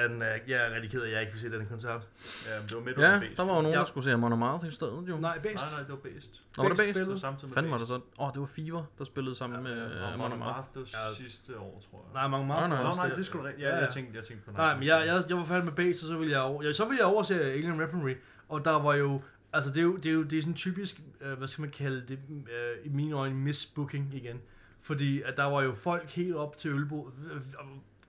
Den, 0.09 0.23
øh, 0.23 0.29
jeg 0.49 0.67
er 0.67 0.75
rigtig 0.75 0.91
ked 0.91 1.01
af, 1.03 1.07
at 1.07 1.13
jeg 1.13 1.21
ikke 1.21 1.33
vil 1.33 1.41
se 1.41 1.51
den 1.59 1.67
koncert. 1.67 2.09
Ja, 2.49 2.63
det 2.63 2.75
var 2.77 2.81
midt 2.81 2.99
Ja, 2.99 3.07
under 3.07 3.21
Beast. 3.21 3.37
der 3.37 3.45
var 3.45 3.55
jo 3.57 3.61
nogen, 3.63 3.73
Ja. 3.75 3.79
der 3.79 3.85
skulle 3.85 4.05
se 4.05 4.13
Amon 4.13 4.33
Amarth 4.33 4.67
i 4.67 4.71
stedet, 4.71 5.05
jo. 5.09 5.17
Nej, 5.17 5.39
bedst. 5.39 5.55
Nej, 5.55 5.71
nej, 5.73 5.81
det 5.81 5.91
var 5.91 5.97
Beast. 5.97 6.33
Nå, 6.57 6.63
var 6.63 6.69
det 6.71 6.79
bedst? 6.79 6.99
Det 7.01 7.09
var 7.09 7.17
samtidig 7.17 7.49
med 7.49 7.55
Fanden 7.55 7.73
var 7.73 7.79
det 7.79 7.87
sådan? 7.89 8.03
Åh, 8.19 8.27
oh, 8.29 8.33
det 8.33 8.41
var 8.41 8.47
Fever, 8.47 8.85
der 8.99 9.05
spillede 9.05 9.35
sammen 9.37 9.67
Ja, 9.67 9.75
med 9.75 9.87
uh, 10.03 10.13
Amon 10.15 10.33
Amarth. 10.33 10.69
Det 10.75 10.81
var 10.81 10.87
Ja. 11.11 11.15
sidste 11.15 11.59
år, 11.59 11.83
tror 11.91 12.05
jeg. 12.15 12.29
Nej, 12.29 12.39
Nå, 12.39 12.45
meget. 12.47 12.69
nej. 12.71 12.83
Nå, 12.83 12.95
nej, 12.95 13.09
det 13.09 13.27
skulle 13.27 13.49
du 13.49 13.55
Ja, 13.59 13.77
jeg 13.77 13.89
tænkte, 13.89 14.17
jeg 14.17 14.25
tænkte 14.25 14.45
på 14.51 14.57
Nej, 14.57 14.75
men 14.75 14.85
jeg, 14.85 15.03
jeg, 15.07 15.25
jeg 15.29 15.37
var 15.37 15.45
færdig 15.45 15.65
med 15.65 15.73
base, 15.73 16.05
og 16.05 16.09
så 16.09 16.17
ville 16.19 16.33
jeg, 16.33 16.41
over, 16.41 16.63
ja, 16.63 16.73
så 16.73 16.85
ville 16.85 16.99
jeg 16.99 17.07
overse 17.07 17.43
Alien 17.43 17.79
Weaponry, 17.81 18.15
og 18.49 18.65
der 18.65 18.83
var 18.83 18.95
jo, 18.95 19.23
altså 19.53 19.71
det 19.71 19.79
er 19.79 19.83
jo, 19.83 19.97
det 19.97 20.07
er 20.07 20.13
jo 20.15 20.23
det 20.23 20.39
er 20.39 20.43
sådan 20.43 20.55
typisk, 20.55 21.01
øh, 21.21 21.39
hvad 21.39 21.49
skal 21.49 21.63
man 21.63 21.71
kalde 21.71 22.01
det, 22.09 22.19
øh, 22.31 22.77
i 22.85 22.89
mine 22.89 23.15
øjne, 23.17 23.35
misbooking 23.35 24.15
igen. 24.15 24.41
Fordi 24.83 25.23
at 25.23 25.37
der 25.37 25.45
var 25.45 25.63
jo 25.63 25.73
folk 25.73 26.11
helt 26.11 26.37
op 26.37 26.57
til 26.57 26.71
ølbordet, 26.71 27.13
øh, 27.33 27.41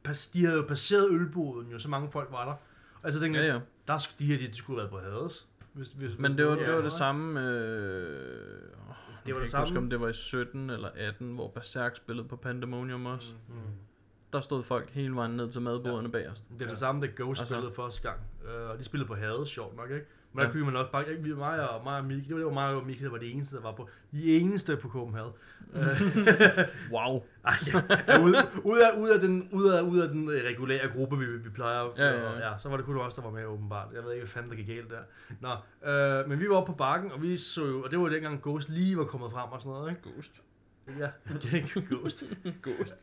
pas- 0.08 0.32
de 0.34 0.46
havde 0.46 0.58
jo 0.58 0.66
passeret 0.68 1.08
ølbordet 1.12 1.72
jo, 1.74 1.80
så 1.80 1.90
mange 1.90 2.12
folk 2.12 2.32
var 2.32 2.46
der. 2.46 2.54
Og 3.04 3.14
så 3.14 3.20
tænkte 3.20 3.40
Ja, 3.40 3.46
jeg, 3.46 3.54
ja. 3.56 3.60
der 3.94 3.98
sk- 4.00 4.16
de 4.20 4.26
her, 4.26 4.38
de, 4.38 4.48
de 4.48 4.56
skulle 4.58 4.82
have 4.82 4.92
været 4.92 5.04
på 5.04 5.10
Hades. 5.10 5.48
Hvis, 5.74 5.88
hvis, 5.88 6.12
Men 6.20 6.38
det 6.38 6.46
var, 6.46 6.56
det 6.56 6.74
var 6.74 6.82
det 6.82 6.94
samme... 6.94 7.42
Øh, 7.50 8.60
det 9.26 9.34
var 9.34 9.40
det 9.40 9.50
samme. 9.50 9.66
Huske, 9.66 9.78
om 9.78 9.90
det 9.90 10.02
var 10.02 10.08
i 10.08 10.14
17 10.14 10.70
eller 10.70 10.90
18, 10.96 11.34
hvor 11.36 11.48
Berserk 11.52 11.96
spillede 11.96 12.28
på 12.28 12.36
Pandemonium 12.36 13.06
også. 13.06 13.30
Mm. 13.48 13.54
Mm. 13.56 13.62
Der 14.34 14.42
stod 14.42 14.64
folk 14.64 14.90
hele 14.90 15.16
vejen 15.16 15.32
ned 15.32 15.52
til 15.52 15.62
madbordene 15.62 16.08
ja. 16.08 16.12
bagerst. 16.12 16.44
Det 16.54 16.62
er 16.62 16.68
det 16.70 16.78
samme, 16.78 17.02
da 17.02 17.08
Ghost 17.16 17.40
Altså- 17.42 17.56
spillede 17.56 17.74
første 17.76 18.02
gang. 18.10 18.20
Og 18.72 18.80
de 18.80 18.84
spillede 18.84 19.08
på 19.08 19.16
Hades, 19.16 19.50
sjovt 19.50 19.76
nok, 19.78 19.92
ikke? 19.92 20.06
Men 20.36 20.40
der 20.42 20.46
Ja. 20.46 20.52
kunne 20.52 20.66
man 20.66 20.76
også 20.76 20.92
bare... 20.92 21.06
Vi, 21.20 21.34
mig 21.34 21.70
og, 21.70 21.84
mig 21.84 21.98
og 21.98 22.06
Mikael, 22.06 22.24
det 22.28 22.32
var, 22.34 22.38
det 22.38 22.46
var 22.46 22.54
mig 22.54 22.76
og 22.76 22.86
Mikael, 22.86 23.06
der 23.06 23.12
var 23.12 23.18
det 23.18 23.34
eneste, 23.34 23.56
der 23.56 23.62
var 23.62 23.72
på... 23.72 23.90
De 24.12 24.38
eneste 24.38 24.78
på 24.78 24.90
Copenhagen. 24.90 25.32
Wow. 26.92 27.24
ej, 27.46 27.54
ja, 28.08 28.22
ud, 28.24 28.36
ud, 28.64 28.78
af, 28.78 29.00
ud, 29.02 29.10
af 29.10 29.20
den, 29.20 29.50
ud, 29.52 29.70
af, 29.70 29.82
ud 29.82 30.00
af 30.00 30.10
den 30.10 30.30
øh, 30.30 30.44
regulære 30.46 30.88
gruppe, 30.96 31.18
vi, 31.18 31.26
vi 31.26 31.50
plejer. 31.50 31.94
Ja, 31.98 32.06
ja, 32.06 32.22
ja. 32.22 32.30
Og, 32.30 32.40
ja, 32.40 32.58
så 32.58 32.70
var 32.70 32.78
det 32.78 32.86
kun 32.86 32.98
os, 32.98 33.14
der 33.14 33.22
var 33.22 33.30
med, 33.32 33.46
åbenbart. 33.46 33.88
Jeg 33.96 34.04
ved 34.04 34.12
ikke, 34.12 34.22
hvad 34.24 34.30
fanden 34.30 34.52
der 34.52 34.58
gik 34.58 34.68
galt 34.68 34.90
der. 34.90 35.00
Nå, 35.42 35.50
øh, 35.92 36.30
men 36.30 36.40
vi 36.40 36.50
var 36.50 36.56
oppe 36.56 36.72
på 36.72 36.78
bakken, 36.78 37.12
og 37.12 37.22
vi 37.22 37.38
så 37.38 37.66
jo... 37.66 37.82
Og 37.84 37.92
det 37.92 38.00
var 38.00 38.10
dengang 38.10 38.42
Ghost 38.42 38.70
lige 38.70 38.98
var 38.98 39.04
kommet 39.06 39.32
frem 39.32 39.52
og 39.52 39.62
sådan 39.62 39.72
noget, 39.72 39.90
ikke? 39.90 40.02
Ghost. 40.10 40.42
Ja, 41.00 41.10
Ghost. 41.90 42.24
Ghost. 42.64 42.96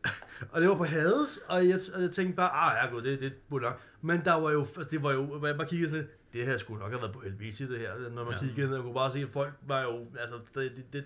Og 0.51 0.61
det 0.61 0.69
var 0.69 0.75
på 0.77 0.85
Hades, 0.85 1.39
og 1.49 1.69
jeg, 1.69 1.79
og 1.95 2.03
jeg 2.03 2.11
tænkte 2.11 2.37
bare, 2.37 2.51
ah, 2.51 2.77
ja, 2.87 2.95
god, 2.95 3.03
det, 3.03 3.21
det 3.21 3.33
burde 3.51 3.65
nok. 3.65 3.81
Men 4.01 4.25
der 4.25 4.33
var 4.35 4.51
jo, 4.51 4.67
det 4.91 5.03
var 5.03 5.13
jo, 5.13 5.25
hvor 5.25 5.47
jeg 5.47 5.57
bare 5.57 5.67
kiggede 5.69 5.91
sådan 5.91 6.05
lidt, 6.05 6.13
det 6.33 6.47
her 6.47 6.59
skulle 6.59 6.81
nok 6.81 6.91
have 6.91 7.01
været 7.01 7.13
på 7.13 7.21
helvete, 7.21 7.69
det 7.69 7.79
her. 7.79 8.11
Når 8.11 8.25
man 8.25 8.33
Ja. 8.33 8.39
kiggede 8.39 8.69
ned, 8.69 8.77
og 8.77 8.83
kunne 8.85 8.95
bare 8.95 9.13
se, 9.13 9.19
at 9.19 9.29
folk 9.29 9.53
var 9.67 9.83
jo, 9.83 10.07
altså, 10.21 10.37
det, 10.55 10.73
det, 10.77 10.93
det 10.93 11.05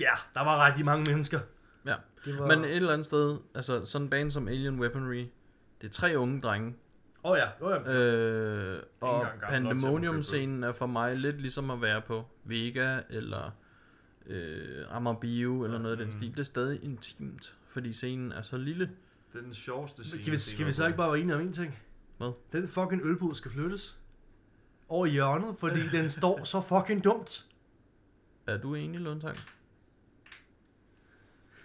ja, 0.00 0.10
der 0.34 0.40
var 0.40 0.66
rigtig 0.66 0.84
mange 0.84 1.04
mennesker. 1.12 1.40
Ja. 1.86 1.94
Det 2.24 2.38
var, 2.38 2.46
Men 2.46 2.64
et 2.64 2.76
eller 2.76 2.92
andet 2.92 3.06
sted, 3.06 3.38
altså 3.54 3.84
sådan 3.84 4.04
en 4.06 4.10
band 4.10 4.30
som 4.30 4.48
Alien 4.48 4.80
Weaponry, 4.80 5.26
det 5.80 5.86
er 5.86 5.92
tre 5.92 6.14
unge 6.16 6.40
drenge. 6.40 6.74
Åh 7.24 7.30
oh, 7.30 7.38
ja, 7.38 7.48
oh, 7.60 7.82
ja. 7.86 7.92
Øh, 7.92 8.82
og 9.00 9.26
Pandemonium-scenen 9.48 10.64
er 10.64 10.72
for 10.72 10.86
mig 10.86 11.16
lidt 11.16 11.40
ligesom 11.40 11.70
at 11.70 11.82
være 11.82 12.02
på 12.02 12.24
Vega 12.44 13.00
eller 13.10 13.50
øh, 14.26 14.96
Amager 14.96 15.16
Bio 15.16 15.64
eller 15.64 15.78
noget 15.78 15.92
af 15.92 15.96
den 15.98 16.06
Mm. 16.06 16.12
stil. 16.12 16.30
Det 16.30 16.38
er 16.38 16.42
stadig 16.44 16.84
intimt, 16.84 17.54
fordi 17.68 17.92
scenen 17.92 18.32
er 18.32 18.42
så 18.42 18.56
lille. 18.56 18.90
Det 19.32 19.38
er 19.38 19.42
den 19.44 19.54
sjoveste 19.54 20.04
scene. 20.04 20.22
Skal 20.22 20.32
vi, 20.32 20.38
skal 20.38 20.66
vi 20.66 20.72
så 20.72 20.86
ikke 20.86 20.96
bare 20.96 21.08
være 21.12 21.20
enige 21.20 21.34
om 21.34 21.40
en 21.40 21.52
ting? 21.52 21.78
Hvad? 22.18 22.32
Den 22.52 22.68
fucking 22.68 23.02
ølbod 23.04 23.34
skal 23.34 23.50
flyttes 23.50 23.98
over 24.88 25.06
i 25.06 25.10
hjørnet, 25.10 25.56
fordi 25.58 25.80
den 25.96 26.08
står 26.08 26.44
så 26.44 26.60
fucking 26.60 27.04
dumt. 27.04 27.46
Er 28.46 28.56
du 28.56 28.74
enig, 28.74 29.00
Lundtang? 29.00 29.36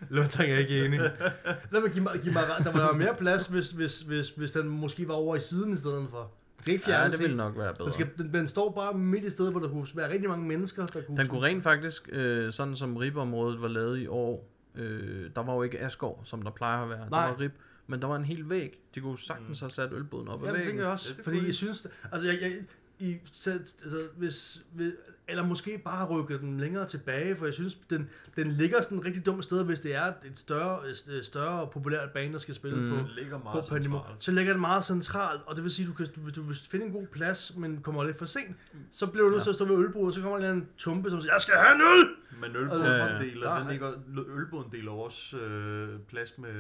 Lundtang 0.10 0.52
er 0.52 0.58
ikke 0.58 0.86
enig. 0.86 1.00
Lad 1.72 1.82
mig 1.82 1.91
give 1.91 2.04
mig, 2.04 2.20
give 2.22 2.34
mig. 2.34 2.44
Der 2.64 2.72
var 2.72 2.88
jo 2.88 2.94
mere 2.94 3.16
plads, 3.16 3.48
hvis, 3.48 3.72
hvis, 3.72 4.02
hvis, 4.02 4.30
hvis 4.30 4.52
den 4.52 4.70
måske 4.70 5.08
var 5.08 5.14
over 5.14 5.36
i 5.36 5.40
siden 5.40 5.74
i 5.74 5.76
stedet 5.76 6.08
for. 6.10 6.32
Den 6.58 6.64
skal 6.64 6.74
ikke 6.74 6.91
Ja, 6.91 7.10
det 7.10 7.20
ville 7.20 7.36
nok 7.36 7.58
være 7.58 7.74
bedre. 7.74 7.86
Den, 7.86 7.94
skal, 7.94 8.10
den, 8.18 8.34
den, 8.34 8.48
står 8.48 8.72
bare 8.72 8.94
midt 8.94 9.24
i 9.24 9.30
stedet, 9.30 9.52
hvor 9.52 9.60
der 9.60 9.70
kunne 9.70 9.88
være 9.96 10.10
rigtig 10.12 10.30
mange 10.30 10.48
mennesker, 10.48 10.86
der 10.86 11.02
kunne... 11.02 11.18
Den 11.18 11.28
kunne 11.28 11.41
rent 11.41 11.64
faktisk, 11.64 12.10
øh, 12.12 12.54
sådan 12.54 12.76
som 12.76 12.98
ribområdet 12.98 13.62
var 13.62 13.68
lavet 13.68 14.00
i 14.00 14.08
år, 14.08 14.50
øh, 14.76 15.30
der 15.36 15.44
var 15.44 15.54
jo 15.54 15.62
ikke 15.62 15.80
Asgård, 15.80 16.22
som 16.24 16.41
der 16.41 16.52
plejer 16.52 16.84
at 16.84 16.90
være. 16.90 17.10
Nej. 17.10 17.26
Der 17.26 17.32
var 17.32 17.40
rib, 17.40 17.52
men 17.88 18.02
der 18.02 18.08
var 18.08 18.16
en 18.16 18.26
hel 18.26 18.50
væg. 18.50 18.80
De 18.96 19.02
kunne 19.02 19.18
sagtens 19.18 19.60
have 19.60 19.70
sat 19.70 19.90
ølboden 19.94 20.28
op 20.28 20.41
ad 20.41 20.46
Ja, 20.46 20.52
det 20.52 20.54
væggen. 20.54 20.70
tænker 20.70 20.84
jeg 20.84 20.94
også. 20.94 21.10
Ja, 21.10 21.16
det 21.16 21.24
fordi 21.24 21.46
jeg 21.46 21.56
synes, 21.56 21.88
altså, 22.12 22.28
jeg, 22.28 22.38
jeg, 22.41 22.52
i, 22.99 23.17
så, 23.31 23.51
altså, 23.51 24.09
hvis, 24.17 24.63
hvis, 24.73 24.93
eller 25.30 25.43
måske 25.45 25.81
bare 25.85 26.06
rykke 26.07 26.38
den 26.38 26.60
længere 26.60 26.85
tilbage, 26.88 27.35
for 27.35 27.45
jeg 27.45 27.53
synes, 27.53 27.76
den, 27.89 28.10
den 28.35 28.47
ligger 28.47 28.81
sådan 28.81 28.97
et 28.97 29.06
rigtig 29.06 29.26
dumt 29.26 29.43
sted, 29.43 29.65
hvis 29.65 29.80
det 29.80 29.95
er 29.95 30.06
et 30.06 30.38
større, 30.38 30.80
et 30.89 31.26
større 31.26 31.68
populært 31.68 32.10
bane, 32.11 32.34
der 32.34 32.39
skal 32.39 32.56
spille 32.56 32.77
Mm. 32.81 32.89
på, 32.89 32.95
Den 32.95 33.07
ligger 33.18 33.38
på 33.38 33.43
meget 33.43 33.65
Pandemo. 33.69 33.97
centralt. 33.97 34.23
Så 34.23 34.31
ligger 34.31 34.53
den 34.53 34.61
meget 34.61 34.85
centralt, 34.85 35.41
og 35.45 35.56
det 35.56 35.64
vil 35.64 35.72
sige, 35.72 35.88
du 35.88 35.93
kan, 35.93 36.07
du, 36.15 36.22
hvis 36.22 36.34
du 36.34 36.41
vil 36.41 36.56
finde 36.72 36.85
en 36.85 36.91
god 36.91 37.07
plads, 37.07 37.53
men 37.57 37.80
kommer 37.81 38.03
lidt 38.03 38.18
for 38.18 38.26
sent, 38.26 38.56
så 38.91 39.07
bliver 39.07 39.26
du 39.26 39.31
nødt 39.31 39.43
til 39.43 39.49
at 39.49 39.56
stå 39.56 39.65
ved 39.65 39.77
ølbordet, 39.77 40.15
så 40.15 40.22
kommer 40.22 40.38
der 40.38 40.45
en 40.45 40.51
anden 40.51 40.68
tumpe, 40.77 41.10
som 41.10 41.22
siger, 41.22 41.34
jeg 41.34 41.41
skal 41.41 41.53
have 41.56 41.76
en 41.76 41.81
øl! 41.81 42.06
Men 42.41 42.56
ølboden 42.56 42.85
Ja, 42.85 42.91
ja, 42.91 43.06
ja. 43.14 43.19
deler, 43.19 43.47
Der 43.49 43.57
den 43.57 43.68
er- 43.68 43.72
ligger, 43.72 43.91
ølboden 44.38 44.72
deler 44.72 44.91
også 44.91 45.38
øh, 45.38 45.99
plads 46.10 46.38
med, 46.38 46.53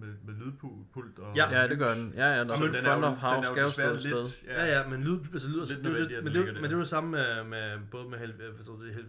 med, 0.00 0.08
med 0.26 0.34
lydpult 0.44 1.18
og 1.18 1.36
Ja. 1.36 1.60
Ja, 1.60 1.68
det 1.68 1.78
gør 1.78 1.94
den. 1.94 2.12
Ja, 2.16 2.26
ja, 2.34 2.44
der 2.44 2.46
Så 2.46 2.52
er 2.64 2.66
den 2.66 2.76
en 2.76 2.76
er 2.76 2.82
front 2.82 3.02
jo- 3.02 3.06
of 3.08 3.16
house 3.16 3.48
den 3.50 3.58
er 3.58 3.68
skal 3.68 3.82
jo 3.84 3.88
jo 3.90 3.98
stå 3.98 4.10
desværre 4.10 4.20
et 4.20 4.26
sted. 4.26 4.46
lidt, 4.46 4.56
Ja, 4.58 4.78
ja, 4.78 4.88
men 4.88 5.04
lyd, 5.04 5.18
altså 5.32 5.48
lyd, 5.48 5.60
Lidt 5.60 5.68
det, 5.70 5.84
men, 5.84 5.94
det, 5.94 6.24
men 6.24 6.32
det 6.32 6.70
der. 6.70 6.76
var 6.76 6.78
det 6.82 6.88
samme 6.88 7.10
med, 7.10 7.44
med 7.44 7.78
både 7.90 8.08
med, 8.12 8.18
Hel, 8.18 8.34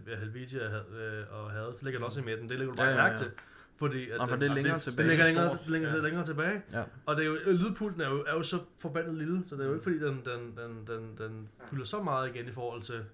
det, 0.06 0.18
Helvetia 0.18 0.64
øh, 0.76 1.24
og 1.30 1.50
Hade, 1.50 1.74
så 1.74 1.84
ligger 1.84 1.98
den 2.00 2.04
også 2.06 2.20
i 2.20 2.24
midten, 2.24 2.48
det 2.48 2.58
lægger 2.58 2.72
du 2.74 2.76
bare 2.76 2.86
Ja, 2.86 2.92
ja, 2.92 2.98
ja, 2.98 3.08
mærke 3.08 3.18
ja. 3.22 3.28
til. 3.28 3.30
Fordi 3.76 4.10
at 4.10 4.18
Nå, 4.18 4.26
for 4.26 4.36
det 4.36 4.50
er 4.50 4.54
længere 4.54 4.76
det- 4.76 4.84
det 4.84 4.92
tilbage. 4.92 5.08
ligger 5.08 5.24
så 5.24 5.30
længere, 5.32 5.58
længere, 5.68 5.90
Ja. 5.90 5.96
ja. 5.96 6.02
længere 6.02 6.24
tilbage. 6.26 6.62
Ja. 6.72 6.82
Og 7.06 7.16
det 7.16 7.22
er 7.22 7.26
jo, 7.26 7.36
lydpulten 7.52 8.00
er 8.00 8.08
jo, 8.10 8.24
er 8.26 8.32
jo 8.34 8.42
så 8.42 8.58
forbandet 8.78 9.14
lille, 9.14 9.44
så 9.46 9.54
det 9.56 9.62
er 9.62 9.66
jo 9.66 9.72
ikke 9.74 9.82
fordi, 9.82 9.98
den, 9.98 10.22
den, 10.24 10.56
den, 10.56 10.86
den, 10.86 11.18
den 11.18 11.48
fylder 11.70 11.84
så 11.84 12.02
meget 12.02 12.34
igen 12.34 12.48
i 12.48 12.52
forhold 12.52 12.82
til 12.82 13.04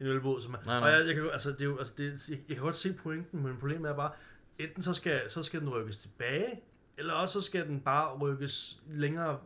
en 0.00 0.06
ølbåd. 0.06 0.42
Som 0.42 0.54
er, 0.54 0.58
Nej, 0.66 0.74
Og 0.76 0.80
nej. 0.80 0.90
jeg, 0.90 1.06
jeg, 1.06 1.14
kan, 1.14 1.30
altså, 1.32 1.50
det 1.50 1.60
er 1.60 1.64
jo, 1.64 1.78
altså, 1.78 1.92
det, 1.98 2.28
jeg, 2.28 2.38
jeg 2.48 2.56
kan 2.56 2.64
godt 2.64 2.76
se 2.76 2.92
pointen, 2.92 3.42
men 3.42 3.56
problemet 3.56 3.90
er 3.90 3.94
bare, 3.96 4.10
enten 4.58 4.82
så 4.82 4.94
skal, 4.94 5.20
så 5.30 5.42
skal 5.42 5.60
den 5.60 5.68
rykkes 5.68 5.96
tilbage, 5.96 6.60
eller 6.98 7.12
også 7.14 7.40
så 7.40 7.46
skal 7.46 7.66
den 7.66 7.80
bare 7.80 8.18
rykkes 8.18 8.82
længere. 8.88 9.38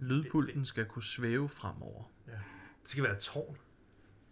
Lydpulten 0.00 0.64
skal 0.64 0.84
kunne 0.84 1.02
svæve 1.02 1.48
fremover. 1.48 2.02
Det 2.82 2.90
skal 2.90 3.04
være 3.04 3.12
et 3.12 3.18
tårn. 3.18 3.56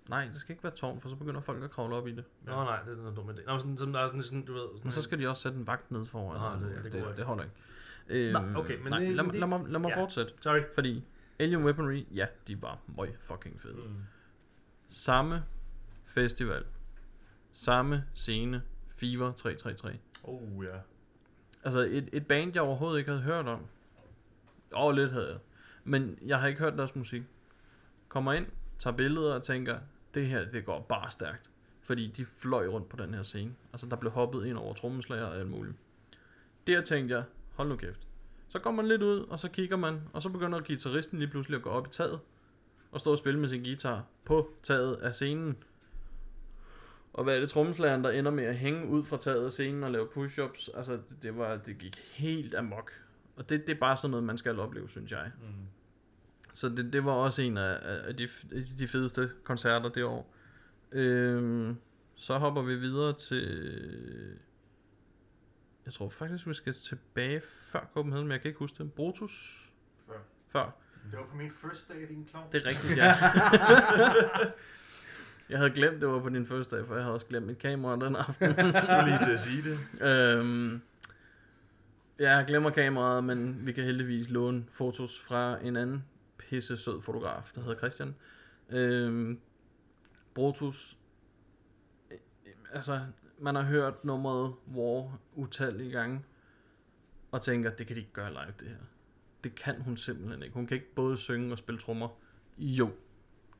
Nej, 0.08 0.24
det 0.24 0.36
skal 0.36 0.52
ikke 0.52 0.64
være 0.64 0.72
tårn, 0.74 1.00
for 1.00 1.08
så 1.08 1.16
begynder 1.16 1.40
folk 1.40 1.62
at 1.64 1.70
kravle 1.70 1.96
op 1.96 2.08
i 2.08 2.12
det. 2.12 2.24
Nå 2.42 2.52
nej, 2.64 2.82
det 2.82 2.92
er 2.92 2.96
noget 2.96 3.16
dumt 3.16 3.30
idé. 3.30 3.46
Nå, 3.46 3.58
sådan, 3.58 3.76
sådan, 3.78 3.94
er 3.94 4.06
sådan, 4.06 4.22
sådan, 4.22 4.44
du 4.44 4.52
ved. 4.52 4.62
Sådan, 4.68 4.80
Men 4.84 4.92
så 4.92 5.02
skal 5.02 5.18
de 5.18 5.28
også 5.28 5.42
sætte 5.42 5.58
en 5.58 5.66
vagt 5.66 5.90
ned 5.90 6.04
foran. 6.06 6.40
Nå, 6.40 6.46
og 6.46 6.60
det- 6.72 6.84
det 6.84 6.92
det, 6.92 7.02
det, 7.08 7.16
det 7.16 7.24
holder 7.24 7.44
ikke. 7.44 7.56
Øhm, 8.38 8.56
okay, 8.56 8.78
men 8.82 8.90
nej, 8.90 9.04
lad, 9.04 9.24
det- 9.24 9.34
lad, 9.34 9.48
mig, 9.48 9.60
lad 9.68 9.80
mig 9.80 9.88
ja. 9.88 10.00
fortsætte. 10.02 10.32
Sorry. 10.40 10.60
Fordi 10.74 11.04
Alien 11.38 11.64
Weaponry, 11.64 12.04
ja, 12.14 12.26
de 12.48 12.62
var 12.62 12.78
møg 12.96 13.14
fucking 13.20 13.60
fede. 13.60 13.74
Mm. 13.74 13.94
Samme 14.88 15.44
festival. 16.04 16.64
Samme 17.52 18.04
scene. 18.14 18.62
Fever 18.96 19.32
333. 19.32 19.98
Oh 20.22 20.64
ja. 20.64 20.78
Altså 21.64 21.80
et, 21.80 22.08
et 22.12 22.26
band, 22.26 22.50
jeg 22.54 22.62
overhovedet 22.62 22.98
ikke 22.98 23.10
havde 23.10 23.22
hørt 23.22 23.46
om. 23.46 23.60
Og 24.72 24.92
lidt 24.94 25.12
havde 25.12 25.28
jeg. 25.28 25.38
Men 25.84 26.18
jeg 26.26 26.40
har 26.40 26.48
ikke 26.48 26.60
hørt 26.60 26.72
deres 26.78 26.96
musik. 26.96 27.22
Kommer 28.08 28.32
ind, 28.32 28.46
tager 28.78 28.96
billeder 28.96 29.34
og 29.34 29.42
tænker, 29.42 29.78
det 30.14 30.26
her, 30.26 30.50
det 30.50 30.64
går 30.64 30.80
bare 30.88 31.10
stærkt. 31.10 31.50
Fordi 31.82 32.06
de 32.06 32.24
fløj 32.24 32.66
rundt 32.66 32.88
på 32.88 32.96
den 32.96 33.14
her 33.14 33.22
scene. 33.22 33.54
Altså 33.72 33.86
der 33.86 33.96
blev 33.96 34.12
hoppet 34.12 34.46
ind 34.46 34.58
over 34.58 34.74
trommeslager 34.74 35.24
og 35.24 35.36
alt 35.36 35.50
muligt. 35.50 35.76
Der 36.66 36.80
tænkte 36.80 37.14
jeg, 37.14 37.24
hold 37.54 37.68
nu 37.68 37.76
kæft. 37.76 38.00
Så 38.48 38.58
går 38.58 38.70
man 38.70 38.88
lidt 38.88 39.02
ud, 39.02 39.20
og 39.20 39.38
så 39.38 39.48
kigger 39.48 39.76
man, 39.76 40.00
og 40.12 40.22
så 40.22 40.28
begynder 40.28 40.60
guitaristen 40.60 41.18
lige 41.18 41.28
pludselig 41.28 41.56
at 41.56 41.62
gå 41.62 41.70
op 41.70 41.86
i 41.86 41.90
taget. 41.90 42.20
Og 42.92 43.00
stå 43.00 43.10
og 43.10 43.18
spille 43.18 43.40
med 43.40 43.48
sin 43.48 43.64
guitar 43.64 44.04
på 44.24 44.50
taget 44.62 44.96
af 44.96 45.14
scenen. 45.14 45.56
Og 47.12 47.24
hvad 47.24 47.36
er 47.36 47.40
det, 47.40 47.50
trommeslageren, 47.50 48.04
der 48.04 48.10
ender 48.10 48.30
med 48.30 48.44
at 48.44 48.56
hænge 48.56 48.88
ud 48.88 49.04
fra 49.04 49.16
taget 49.16 49.44
af 49.44 49.52
scenen 49.52 49.84
og 49.84 49.90
lave 49.90 50.06
push-ups? 50.06 50.76
Altså, 50.76 50.92
det, 50.92 51.22
det, 51.22 51.38
var, 51.38 51.56
det 51.56 51.78
gik 51.78 51.96
helt 52.14 52.54
amok. 52.54 52.92
Og 53.36 53.48
det, 53.48 53.66
det 53.66 53.74
er 53.74 53.80
bare 53.80 53.96
sådan 53.96 54.10
noget, 54.10 54.24
man 54.24 54.38
skal 54.38 54.60
opleve, 54.60 54.88
synes 54.88 55.12
jeg. 55.12 55.30
Mm. 55.40 55.46
Så 56.54 56.68
det, 56.68 56.92
det 56.92 57.04
var 57.04 57.12
også 57.12 57.42
en 57.42 57.58
af, 57.58 57.78
af 57.82 58.16
de, 58.16 58.28
de 58.78 58.88
fedeste 58.88 59.30
koncerter 59.44 59.88
det 59.88 60.04
år. 60.04 60.34
Øhm, 60.92 61.76
så 62.14 62.38
hopper 62.38 62.62
vi 62.62 62.74
videre 62.74 63.12
til... 63.12 64.38
Jeg 65.84 65.92
tror 65.92 66.08
faktisk, 66.08 66.46
vi 66.46 66.54
skal 66.54 66.74
tilbage 66.74 67.42
før 67.72 67.88
Copenhagen, 67.94 68.26
men 68.26 68.32
jeg 68.32 68.40
kan 68.40 68.48
ikke 68.48 68.58
huske 68.58 68.84
det. 68.84 68.92
Brutus? 68.92 69.64
Før. 70.06 70.14
Før. 70.48 70.76
Det 71.10 71.18
var 71.18 71.24
på 71.24 71.36
min 71.36 71.50
first 71.50 71.88
day, 71.88 72.08
din 72.08 72.26
clown. 72.26 72.46
Det 72.52 72.62
er 72.62 72.66
rigtigt, 72.66 72.96
ja. 72.96 73.04
jeg 75.50 75.58
havde 75.58 75.70
glemt, 75.70 76.00
det 76.00 76.08
var 76.08 76.20
på 76.20 76.28
din 76.28 76.46
første 76.46 76.76
dag, 76.76 76.86
for 76.86 76.94
jeg 76.94 77.04
havde 77.04 77.14
også 77.14 77.26
glemt 77.26 77.46
mit 77.46 77.58
kamera 77.58 78.06
den 78.06 78.16
aften. 78.16 78.46
Jeg 78.46 78.82
skulle 78.84 79.04
lige 79.04 79.18
til 79.24 79.32
at 79.32 79.40
sige 79.40 79.62
det. 79.62 79.78
øhm, 80.08 80.82
ja, 82.18 82.36
jeg 82.36 82.46
glemmer 82.46 82.70
kameraet, 82.70 83.24
men 83.24 83.66
vi 83.66 83.72
kan 83.72 83.84
heldigvis 83.84 84.30
låne 84.30 84.64
fotos 84.70 85.20
fra 85.20 85.58
en 85.62 85.76
anden 85.76 86.04
pisse 86.48 86.76
sød 86.76 87.00
fotograf, 87.00 87.52
der 87.54 87.60
hedder 87.60 87.78
Christian. 87.78 88.14
Øhm, 88.70 89.40
Brutus, 90.34 90.98
øh, 92.10 92.18
altså, 92.72 93.00
man 93.38 93.54
har 93.54 93.62
hørt 93.62 94.04
nummeret 94.04 94.54
War 94.74 95.18
utallige 95.34 95.90
gange, 95.90 96.24
og 97.32 97.42
tænker, 97.42 97.70
det 97.70 97.86
kan 97.86 97.96
de 97.96 98.00
ikke 98.00 98.12
gøre 98.12 98.30
live, 98.30 98.54
det 98.60 98.68
her. 98.68 98.84
Det 99.44 99.54
kan 99.54 99.80
hun 99.80 99.96
simpelthen 99.96 100.42
ikke. 100.42 100.54
Hun 100.54 100.66
kan 100.66 100.74
ikke 100.74 100.94
både 100.94 101.16
synge 101.16 101.52
og 101.52 101.58
spille 101.58 101.78
trommer. 101.78 102.08
Jo, 102.58 102.90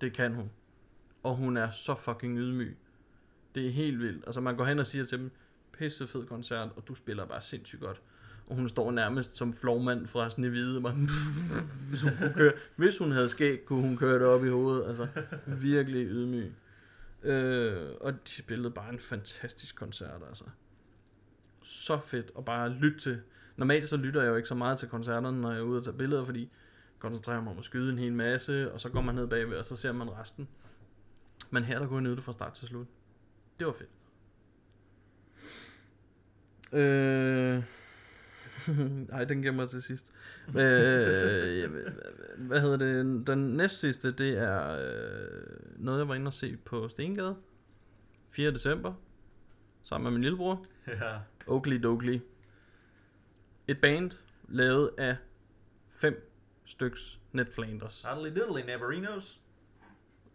det 0.00 0.12
kan 0.12 0.34
hun. 0.34 0.50
Og 1.22 1.36
hun 1.36 1.56
er 1.56 1.70
så 1.70 1.94
fucking 1.94 2.38
ydmyg. 2.38 2.76
Det 3.54 3.66
er 3.66 3.70
helt 3.70 3.98
vildt. 3.98 4.24
Altså 4.26 4.40
man 4.40 4.56
går 4.56 4.64
hen 4.64 4.78
og 4.78 4.86
siger 4.86 5.04
til 5.04 5.18
dem, 5.18 5.30
pisse 5.72 6.06
fed 6.06 6.26
koncert, 6.26 6.70
og 6.76 6.88
du 6.88 6.94
spiller 6.94 7.24
bare 7.26 7.40
sindssygt 7.40 7.80
godt. 7.82 8.02
Og 8.46 8.56
hun 8.56 8.68
står 8.68 8.90
nærmest 8.90 9.36
som 9.36 9.54
flovmand 9.54 10.06
fra 10.06 10.30
Snevide. 10.30 10.80
Man, 10.80 11.08
hvis, 11.88 12.02
hun 12.02 12.12
kunne 12.18 12.34
køre, 12.34 12.52
hvis 12.76 12.98
hun 12.98 13.12
havde 13.12 13.28
skæg, 13.28 13.64
kunne 13.64 13.82
hun 13.82 13.96
køre 13.96 14.14
det 14.14 14.26
op 14.26 14.44
i 14.44 14.48
hovedet. 14.48 14.88
Altså 14.88 15.06
virkelig 15.46 16.06
ydmyg. 16.06 16.52
Øh, 17.22 17.90
og 18.00 18.12
de 18.12 18.30
spillede 18.30 18.70
bare 18.70 18.92
en 18.92 18.98
fantastisk 18.98 19.76
koncert, 19.76 20.22
altså. 20.28 20.44
Så 21.62 22.00
fedt 22.00 22.30
at 22.38 22.44
bare 22.44 22.68
lytte 22.68 22.98
til. 22.98 23.20
Normalt 23.56 23.88
så 23.88 23.96
lytter 23.96 24.22
jeg 24.22 24.30
jo 24.30 24.36
ikke 24.36 24.48
så 24.48 24.54
meget 24.54 24.78
til 24.78 24.88
koncerterne, 24.88 25.40
når 25.40 25.50
jeg 25.50 25.58
er 25.58 25.62
ude 25.62 25.78
og 25.78 25.84
tage 25.84 25.96
billeder, 25.96 26.24
fordi 26.24 26.40
jeg 26.40 26.48
koncentrerer 26.98 27.40
mig 27.40 27.52
om 27.52 27.58
at 27.58 27.64
skyde 27.64 27.92
en 27.92 27.98
hel 27.98 28.12
masse, 28.12 28.72
og 28.72 28.80
så 28.80 28.88
går 28.88 29.00
man 29.00 29.14
ned 29.14 29.26
bagved, 29.26 29.56
og 29.56 29.64
så 29.64 29.76
ser 29.76 29.92
man 29.92 30.10
resten. 30.10 30.48
Men 31.50 31.64
her 31.64 31.78
der 31.78 31.86
kunne 31.86 31.96
jeg 31.96 32.02
nyde 32.02 32.16
det 32.16 32.24
fra 32.24 32.32
start 32.32 32.52
til 32.52 32.68
slut. 32.68 32.86
Det 33.58 33.66
var 33.66 33.72
fedt. 33.72 33.90
Øh... 36.72 37.62
Ej, 39.12 39.24
den 39.24 39.42
gemmer 39.42 39.62
jeg 39.62 39.70
til 39.70 39.82
sidst. 39.82 40.12
øh, 40.48 41.58
jamen, 41.58 41.82
hvad 42.36 42.60
hedder 42.60 42.76
det? 42.76 43.26
Den 43.26 43.38
næst 43.38 43.80
sidste, 43.80 44.12
det 44.12 44.38
er 44.38 44.70
øh, 44.70 45.84
noget, 45.84 45.98
jeg 45.98 46.08
var 46.08 46.14
inde 46.14 46.26
og 46.28 46.32
se 46.32 46.56
på 46.64 46.88
Stengade. 46.88 47.36
4. 48.30 48.50
december. 48.50 48.94
Sammen 49.82 50.04
med 50.04 50.12
min 50.12 50.22
lillebror. 50.22 50.64
Ja. 50.86 51.18
Oakley 51.46 51.82
Doakley. 51.82 52.20
Et 53.68 53.80
band 53.80 54.10
lavet 54.48 54.90
af 54.98 55.16
fem 55.88 56.30
styks 56.64 57.20
Ned 57.32 57.46
Flanders. 57.52 58.02
Hardly 58.02 58.28
diddly 58.28 58.60
neighborinos. 58.66 59.40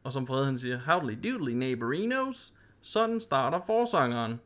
Og 0.04 0.14
som 0.14 0.28
Fred 0.28 0.46
han 0.46 0.58
siger, 0.58 0.80
howdly 0.80 1.30
doodly 1.30 1.52
neighborinos, 1.52 2.54
sådan 2.82 3.22
starter 3.22 3.60
forsangeren. 3.66 4.40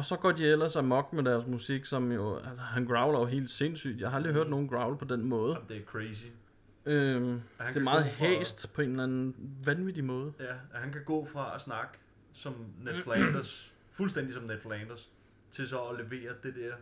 Og 0.00 0.04
så 0.06 0.16
går 0.16 0.32
de 0.32 0.46
ellers 0.46 0.76
amok 0.76 1.12
med 1.12 1.24
deres 1.24 1.46
musik, 1.46 1.84
som 1.84 2.12
jo, 2.12 2.36
altså, 2.36 2.62
han 2.64 2.84
growler 2.86 3.18
jo 3.18 3.24
helt 3.26 3.50
sindssygt. 3.50 4.00
Jeg 4.00 4.10
har 4.10 4.16
aldrig 4.16 4.34
hørt 4.34 4.50
nogen 4.50 4.68
growl 4.68 4.98
på 4.98 5.04
den 5.04 5.24
måde. 5.24 5.52
Jamen, 5.52 5.68
det 5.68 5.76
er 5.76 5.84
crazy. 5.84 6.26
Øhm, 6.86 7.40
det 7.68 7.76
er 7.76 7.80
meget 7.80 8.04
gå 8.04 8.10
fra- 8.10 8.26
hæst 8.26 8.72
på 8.74 8.82
en 8.82 8.90
eller 8.90 9.02
anden 9.02 9.34
vanvittig 9.64 10.04
måde. 10.04 10.32
Ja, 10.40 10.52
at 10.74 10.80
han 10.80 10.92
kan 10.92 11.04
gå 11.04 11.24
fra 11.24 11.54
at 11.54 11.60
snakke 11.60 11.98
som 12.32 12.54
Ned 12.84 13.02
Flanders, 13.02 13.72
fuldstændig 13.92 14.34
som 14.34 14.42
Ned 14.42 14.60
Flanders, 14.60 15.10
til 15.50 15.68
så 15.68 15.78
at 15.78 15.96
levere 16.04 16.32
det 16.42 16.54
der 16.54 16.72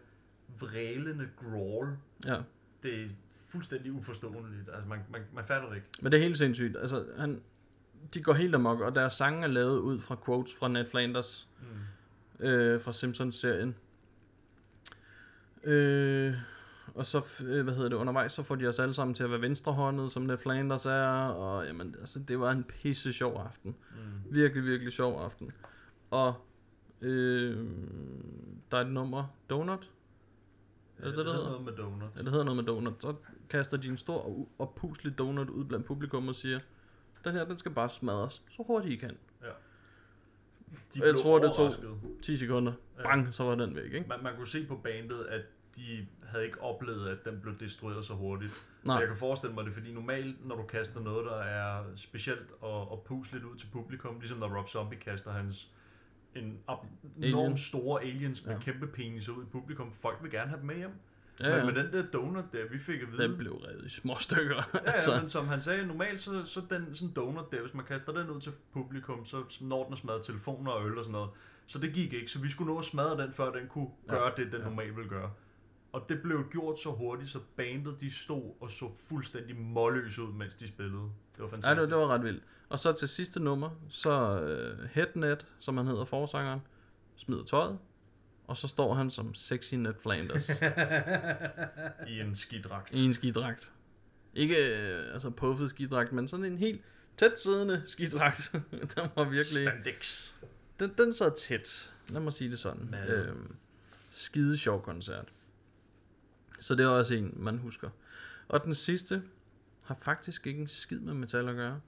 vrælende 0.60 1.28
growl. 1.36 1.88
Ja. 2.26 2.36
Det 2.82 3.02
er 3.04 3.08
fuldstændig 3.48 3.92
uforståeligt. 3.92 4.68
Altså, 4.74 4.88
man, 4.88 4.98
man, 5.10 5.20
man 5.34 5.44
fatter 5.44 5.68
det 5.68 5.76
ikke. 5.76 5.88
Men 6.00 6.12
det 6.12 6.18
er 6.18 6.22
helt 6.22 6.38
sindssygt. 6.38 6.76
Altså, 6.76 7.04
han, 7.18 7.40
de 8.14 8.22
går 8.22 8.32
helt 8.32 8.54
amok, 8.54 8.80
og 8.80 8.94
deres 8.94 9.12
sange 9.12 9.42
er 9.42 9.46
lavet 9.48 9.78
ud 9.78 10.00
fra 10.00 10.16
quotes 10.24 10.54
fra 10.58 10.68
Ned 10.68 10.86
Flanders. 10.90 11.48
Mm. 11.60 11.66
Øh, 12.40 12.80
fra 12.80 12.92
Simpsons-serien. 12.92 13.76
Øh, 15.64 16.34
og 16.94 17.06
så, 17.06 17.42
øh, 17.46 17.64
hvad 17.64 17.74
hedder 17.74 17.88
det, 17.88 17.96
undervejs, 17.96 18.32
så 18.32 18.42
får 18.42 18.54
de 18.54 18.66
os 18.66 18.78
alle 18.78 18.94
sammen 18.94 19.14
til 19.14 19.24
at 19.24 19.30
være 19.30 19.40
venstrehåndet, 19.40 20.12
som 20.12 20.22
Ned 20.22 20.38
Flanders 20.38 20.86
er, 20.86 21.28
og 21.28 21.66
jamen, 21.66 21.94
altså, 22.00 22.18
det 22.18 22.40
var 22.40 22.50
en 22.50 22.64
pisse 22.64 23.12
sjov 23.12 23.40
aften. 23.46 23.76
Mm. 23.90 24.34
Virkelig, 24.34 24.64
virkelig 24.64 24.92
sjov 24.92 25.20
aften. 25.20 25.50
Og 26.10 26.34
øh, 27.00 27.66
der 28.70 28.76
er 28.76 28.80
et 28.80 28.90
nummer, 28.90 29.24
Donut, 29.50 29.90
er 30.98 31.04
det 31.04 31.16
det, 31.16 31.26
der 31.26 31.32
hedder 31.32 31.32
hedder? 31.32 31.50
noget 31.50 31.64
med 31.64 31.72
donut. 31.72 32.10
Ja, 32.16 32.22
det 32.22 32.30
hedder 32.30 32.44
noget 32.44 32.56
med 32.56 32.64
donut. 32.64 32.94
Så 33.02 33.14
kaster 33.48 33.76
de 33.76 33.88
en 33.88 33.96
stor 33.96 34.20
og 34.20 34.48
oppuslig 34.58 35.18
donut 35.18 35.50
ud 35.50 35.64
blandt 35.64 35.86
publikum 35.86 36.28
og 36.28 36.34
siger, 36.34 36.58
den 37.24 37.32
her, 37.32 37.44
den 37.44 37.58
skal 37.58 37.72
bare 37.72 37.90
smadres, 37.90 38.42
så 38.50 38.62
hurtigt 38.66 38.92
I 38.92 38.96
kan. 38.96 39.16
De 40.94 41.06
jeg 41.06 41.14
tror, 41.16 41.38
det 41.38 41.50
tog- 41.50 41.58
overrasket. 41.58 41.90
10 42.22 42.36
sekunder, 42.36 42.72
Ja. 42.98 43.02
bang, 43.02 43.34
så 43.34 43.44
var 43.44 43.54
den 43.54 43.74
væk, 43.76 43.84
ikke? 43.92 44.08
Man, 44.08 44.22
man 44.22 44.36
kunne 44.36 44.46
se 44.46 44.66
på 44.66 44.76
bandet, 44.76 45.24
at 45.24 45.42
de 45.76 46.06
havde 46.22 46.44
ikke 46.44 46.60
oplevet, 46.62 47.08
at 47.08 47.18
den 47.24 47.40
blev 47.40 47.58
destrueret 47.60 48.04
så 48.04 48.14
hurtigt. 48.14 48.52
Nej, 48.84 48.96
Jeg 48.96 49.06
kan 49.06 49.16
forestille 49.16 49.54
mig 49.54 49.64
det, 49.64 49.72
fordi 49.74 49.92
normalt, 49.92 50.46
når 50.46 50.56
du 50.56 50.62
kaster 50.62 51.00
noget, 51.00 51.26
der 51.26 51.36
er 51.36 51.84
specielt 51.96 52.46
og, 52.60 52.90
og 52.90 53.02
pusligt 53.06 53.44
ud 53.44 53.56
til 53.56 53.66
publikum, 53.72 54.18
ligesom 54.18 54.38
når 54.38 54.56
Rob 54.58 54.68
Zombie 54.68 54.98
kaster 54.98 55.30
hans 55.32 55.68
en 56.36 56.58
ab- 56.70 56.86
Alien. 57.22 57.56
store 57.56 58.02
aliens 58.02 58.44
med 58.44 58.52
Ja. 58.52 58.58
ja. 58.58 58.72
kæmpe 58.72 58.86
penis 58.86 59.28
ud 59.28 59.42
i 59.42 59.46
publikum. 59.46 59.92
Folk 59.92 60.18
vil 60.22 60.30
gerne 60.30 60.48
have 60.48 60.58
dem 60.58 60.66
med 60.66 60.76
hjem. 60.76 60.90
Ja, 61.40 61.48
Ja, 61.48 61.56
ja. 61.56 61.64
Men 61.64 61.74
med 61.74 61.84
den 61.84 61.92
der 61.92 62.02
donut 62.10 62.44
der, 62.52 62.68
vi 62.70 62.78
fik 62.78 63.02
at 63.02 63.12
vide... 63.12 63.22
den 63.22 63.36
blev 63.38 63.52
revet 63.52 63.86
i 63.86 63.90
små 63.90 64.14
stykker. 64.18 64.62
Ja, 64.74 64.78
altså. 64.90 65.14
ja, 65.14 65.20
men 65.20 65.28
som 65.28 65.48
han 65.48 65.60
sagde, 65.60 65.86
normalt 65.86 66.20
så, 66.20 66.44
så 66.44 66.60
den 66.70 66.94
sådan 66.94 67.14
donut 67.14 67.52
der, 67.52 67.60
hvis 67.60 67.74
man 67.74 67.84
kaster 67.84 68.12
den 68.12 68.30
ud 68.30 68.40
til 68.40 68.52
publikum, 68.72 69.24
så 69.24 69.58
når 69.60 69.84
den 69.84 69.92
at 69.92 69.98
smadre 69.98 70.22
telefoner 70.22 70.70
og 70.72 70.86
øl 70.86 70.98
og 70.98 71.04
sådan 71.04 71.12
noget. 71.12 71.30
Så 71.66 71.78
det 71.78 71.92
gik 71.92 72.12
ikke, 72.12 72.30
så 72.30 72.38
vi 72.40 72.50
skulle 72.50 72.72
nå 72.72 72.78
at 72.78 72.84
smadre 72.84 73.22
den, 73.22 73.32
før 73.32 73.52
den 73.52 73.68
kunne 73.68 73.88
Ja. 74.08 74.12
gøre 74.14 74.32
det, 74.36 74.52
den 74.52 74.60
Ja. 74.60 74.64
normalt 74.68 74.96
ville 74.96 75.08
gøre. 75.10 75.30
Og 75.92 76.04
det 76.08 76.22
blev 76.22 76.44
gjort 76.50 76.78
så 76.78 76.90
hurtigt, 76.90 77.30
så 77.30 77.38
bandet 77.56 78.00
de 78.00 78.10
stod 78.14 78.52
og 78.60 78.70
så 78.70 78.84
fuldstændig 79.08 79.56
målløs 79.56 80.18
ud, 80.18 80.32
mens 80.32 80.54
de 80.54 80.68
spillede. 80.68 81.02
Det 81.02 81.38
var 81.38 81.44
Ja, 81.44 81.50
fantastisk. 81.52 81.80
det, 81.80 81.88
det 81.90 81.96
var 81.98 82.06
ret 82.08 82.22
vildt. 82.22 82.42
Og 82.68 82.78
så 82.78 82.92
til 82.92 83.08
sidste 83.08 83.40
nummer, 83.40 83.70
så 83.88 84.40
uh, 84.80 84.84
Headnet, 84.90 85.46
som 85.58 85.76
han 85.76 85.86
hedder 85.86 86.04
forsangeren, 86.04 86.60
smider 87.16 87.44
tøjet, 87.44 87.78
og 88.48 88.56
så 88.56 88.68
står 88.68 88.94
han 88.94 89.10
som 89.10 89.34
sexy 89.34 89.74
Ned 89.74 89.94
Flanders 90.02 90.50
I 92.06 92.20
en 92.20 92.34
skidragt. 92.34 92.94
i 92.94 93.04
en 93.04 93.14
skidragt. 93.14 93.72
Ikke 94.34 94.54
uh, 94.54 95.12
altså 95.12 95.30
puffet 95.30 95.70
skidragt, 95.70 96.12
men 96.12 96.28
sådan 96.28 96.44
en 96.44 96.58
helt 96.58 96.82
tæt 97.16 97.40
siddende 97.40 97.82
skidragt. 97.86 98.52
den 98.94 99.08
var 99.16 99.24
virkelig... 99.24 99.68
Spandex. 99.68 100.30
Den, 100.80 100.94
den 100.98 101.12
sad 101.12 101.32
tæt. 101.36 101.92
Lad 102.08 102.20
mig 102.20 102.32
sige 102.32 102.50
det 102.50 102.58
sådan. 102.58 102.88
Mad. 102.90 103.08
Øhm, 103.08 103.54
skide 104.10 104.58
sjov 104.58 104.82
koncert. 104.82 105.28
Så 106.60 106.74
det 106.74 106.84
er 106.84 106.88
også 106.88 107.14
en, 107.14 107.34
man 107.36 107.58
husker. 107.58 107.90
Og 108.48 108.64
den 108.64 108.74
sidste 108.74 109.22
har 109.84 109.98
faktisk 110.02 110.46
ikke 110.46 110.60
en 110.60 110.68
skid 110.68 110.98
med 110.98 111.14
metal 111.14 111.48
at 111.48 111.54
gøre. 111.56 111.80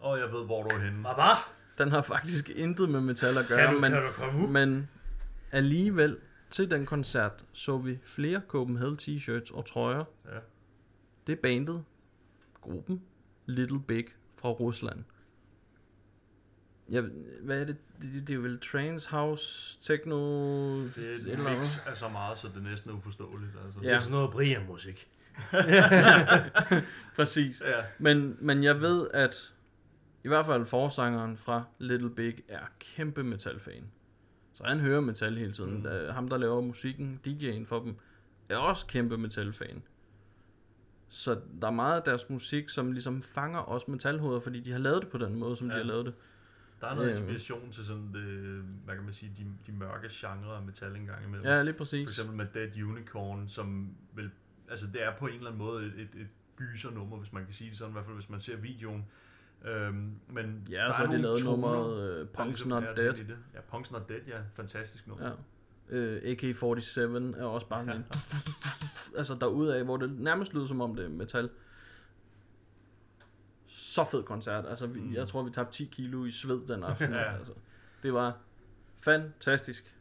Og 0.00 0.18
jeg 0.18 0.32
ved, 0.32 0.44
hvor 0.44 0.62
du 0.62 0.76
er 0.76 0.80
henne. 0.80 1.00
Hvad? 1.00 1.36
Den 1.78 1.90
har 1.90 2.02
faktisk 2.02 2.48
intet 2.48 2.88
med 2.90 3.00
metal 3.00 3.38
at 3.38 3.46
gøre, 3.46 3.60
Kan 3.66 3.74
du, 3.74 3.80
men, 3.80 3.92
kan 3.92 4.02
du 4.02 4.12
komme 4.12 4.42
ud? 4.46 4.48
men 4.48 4.88
alligevel 5.52 6.18
til 6.50 6.70
den 6.70 6.86
koncert 6.86 7.44
så 7.52 7.78
vi 7.78 7.98
flere 8.04 8.42
Copenhagen 8.48 8.98
t-shirts 9.02 9.54
og 9.54 9.66
trøjer. 9.66 10.04
Ja. 10.24 10.38
Det 11.26 11.32
er 11.32 11.42
bandet, 11.42 11.84
gruppen 12.60 13.02
Little 13.46 13.80
Big 13.80 14.04
fra 14.38 14.48
Rusland. 14.48 15.04
Ja, 16.90 17.00
hvad 17.42 17.60
er 17.60 17.64
det? 17.64 17.76
Det, 18.02 18.14
det, 18.14 18.28
det 18.28 18.34
er 18.34 18.38
vel 18.38 18.60
Trance 18.60 19.10
House, 19.10 19.78
Techno... 19.82 20.18
Det 20.84 21.28
er 21.28 21.32
et 21.32 21.38
mix 21.38 21.86
af 21.86 21.96
så 21.96 22.08
meget, 22.08 22.38
så 22.38 22.48
det 22.54 22.62
næsten 22.62 22.90
er 22.90 22.94
uforståeligt. 22.94 23.52
Altså. 23.64 23.80
Det 23.80 23.90
er 23.90 23.98
sådan 23.98 24.12
noget 24.12 24.30
Brian-musik. 24.30 25.08
Præcis. 27.16 27.62
Ja. 27.66 27.82
Men, 27.98 28.36
men 28.40 28.64
jeg 28.64 28.80
ved, 28.80 29.08
at 29.14 29.52
i 30.24 30.28
hvert 30.28 30.46
fald 30.46 30.66
forsangeren 30.66 31.36
fra 31.36 31.64
Little 31.78 32.10
Big 32.10 32.34
er 32.48 32.66
kæmpe 32.78 33.22
metalfan. 33.22 33.90
Så 34.56 34.64
han 34.64 34.80
hører 34.80 35.00
metal 35.00 35.36
hele 35.38 35.52
tiden. 35.52 35.70
Mm. 35.74 35.76
Mm. 35.80 36.10
Ham, 36.12 36.28
der 36.28 36.36
laver 36.38 36.60
musikken, 36.60 37.20
DJ'en 37.26 37.64
for 37.66 37.78
dem, 37.80 37.96
er 38.48 38.56
også 38.56 38.86
kæmpe 38.86 39.16
metalfan. 39.18 39.82
Så 41.08 41.40
der 41.60 41.66
er 41.66 41.70
meget 41.72 41.96
af 41.96 42.02
deres 42.04 42.30
musik, 42.30 42.68
som 42.68 42.92
ligesom 42.92 43.22
fanger 43.22 43.68
os 43.68 43.88
metalhoveder, 43.88 44.40
fordi 44.40 44.60
de 44.60 44.72
har 44.72 44.78
lavet 44.78 45.02
det 45.02 45.10
på 45.10 45.18
den 45.18 45.38
måde, 45.38 45.56
som 45.56 45.66
ja. 45.68 45.72
de 45.72 45.78
har 45.78 45.84
lavet 45.86 46.06
det. 46.06 46.14
Der 46.80 46.86
er 46.86 46.94
noget 46.94 47.06
Øhm. 47.10 47.28
inspiration 47.28 47.70
til 47.72 47.84
sådan 47.84 48.12
det, 48.14 48.62
hvad 48.84 48.94
kan 48.94 49.04
man 49.04 49.12
sige, 49.12 49.32
de, 49.38 49.46
de 49.66 49.72
mørke 49.78 50.08
genrer 50.10 50.50
af 50.52 50.62
metal 50.62 50.96
engang 50.96 51.24
imellem. 51.24 51.46
Ja, 51.46 51.62
lige 51.62 51.74
For 51.74 51.78
præcis. 51.78 52.08
eksempel 52.08 52.36
med 52.36 52.46
Dead 52.54 52.82
Unicorn, 52.82 53.48
som 53.48 53.90
vel, 54.14 54.30
altså 54.70 54.86
det 54.86 55.02
er 55.04 55.12
på 55.18 55.26
en 55.26 55.34
eller 55.34 55.46
anden 55.46 55.58
måde 55.58 55.86
et, 55.86 55.92
et, 55.96 56.20
et 56.20 56.28
gysernummer, 56.56 57.16
hvis 57.16 57.32
man 57.32 57.44
kan 57.44 57.54
sige 57.54 57.70
det 57.70 57.78
sådan, 57.78 57.90
i 57.90 57.92
hvert 57.92 58.04
fald 58.04 58.16
hvis 58.16 58.30
man 58.30 58.40
ser 58.40 58.56
videoen. 58.56 59.04
Øhm, 59.66 60.14
men 60.28 60.66
Ja, 60.70 60.76
der 60.76 60.88
så 60.88 60.92
har 60.94 61.02
de 61.02 61.08
nogle 61.08 61.22
lavet 61.22 61.44
nummeret 61.44 62.22
uh, 62.22 62.28
Punk's 62.40 62.68
Not 62.68 62.82
er 62.84 62.94
Dead. 62.94 63.12
det. 63.14 63.36
Ja, 63.54 63.58
Punk's 63.76 63.92
Not 63.92 64.08
Dead, 64.08 64.20
ja. 64.28 64.38
Fantastisk 64.54 65.06
nummer. 65.06 65.26
Ja. 65.26 65.32
Uh, 65.88 66.16
AK-47 66.32 67.00
er 67.40 67.44
også 67.44 67.66
bare 67.68 67.82
en... 67.96 68.04
altså 69.18 69.34
derudaf, 69.34 69.84
hvor 69.84 69.96
det 69.96 70.20
nærmest 70.20 70.54
lyder 70.54 70.66
som 70.66 70.80
om 70.80 70.94
det 70.96 71.04
er 71.04 71.08
metal. 71.08 71.50
Så 73.66 74.04
fed 74.04 74.22
koncert. 74.22 74.66
Altså, 74.66 74.86
vi, 74.86 75.00
Mm. 75.00 75.14
jeg 75.14 75.28
tror, 75.28 75.42
vi 75.42 75.50
tabte 75.50 75.72
10 75.72 75.84
kilo 75.92 76.24
i 76.24 76.30
sved 76.30 76.66
den 76.66 76.82
aften. 76.90 77.12
Ja. 77.12 77.36
altså, 77.38 77.52
det 78.02 78.12
var 78.12 78.36
fantastisk. 79.00 79.94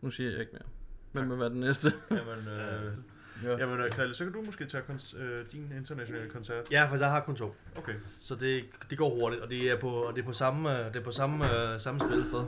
Nu 0.00 0.10
siger 0.10 0.30
jeg 0.30 0.40
ikke 0.40 0.52
mere. 0.52 0.62
Hvem 1.12 1.30
vil 1.30 1.38
være 1.40 1.48
den 1.50 1.60
næste? 1.60 1.92
Jamen, 2.10 2.48
øh, 2.48 2.92
Ja. 3.44 3.56
jamen 3.58 3.80
øh, 3.80 3.90
Krille, 3.90 4.14
så 4.14 4.24
kan 4.24 4.32
du 4.32 4.42
måske 4.42 4.66
tage 4.66 4.82
kon- 4.88 5.16
øh, 5.18 5.46
din 5.52 5.72
internationale 5.76 6.28
koncert. 6.30 6.72
Ja, 6.72 6.86
for 6.90 6.96
der 6.96 7.08
har 7.08 7.20
kun 7.20 7.36
to. 7.36 7.54
Okay. 7.76 7.94
Så 8.20 8.34
det, 8.34 8.64
det 8.90 8.98
går 8.98 9.14
hurtigt, 9.14 9.42
og 9.42 9.50
det 9.50 9.70
er 9.70 9.80
på, 9.80 9.88
og 9.88 10.14
det 10.14 10.20
er 10.20 10.26
på 10.26 10.32
samme, 10.32 10.78
øh, 10.80 10.86
det 10.92 10.96
er 11.00 11.04
på 11.04 11.10
samme, 11.10 11.72
øh, 11.72 11.80
samme 11.80 12.00
spillested. 12.00 12.44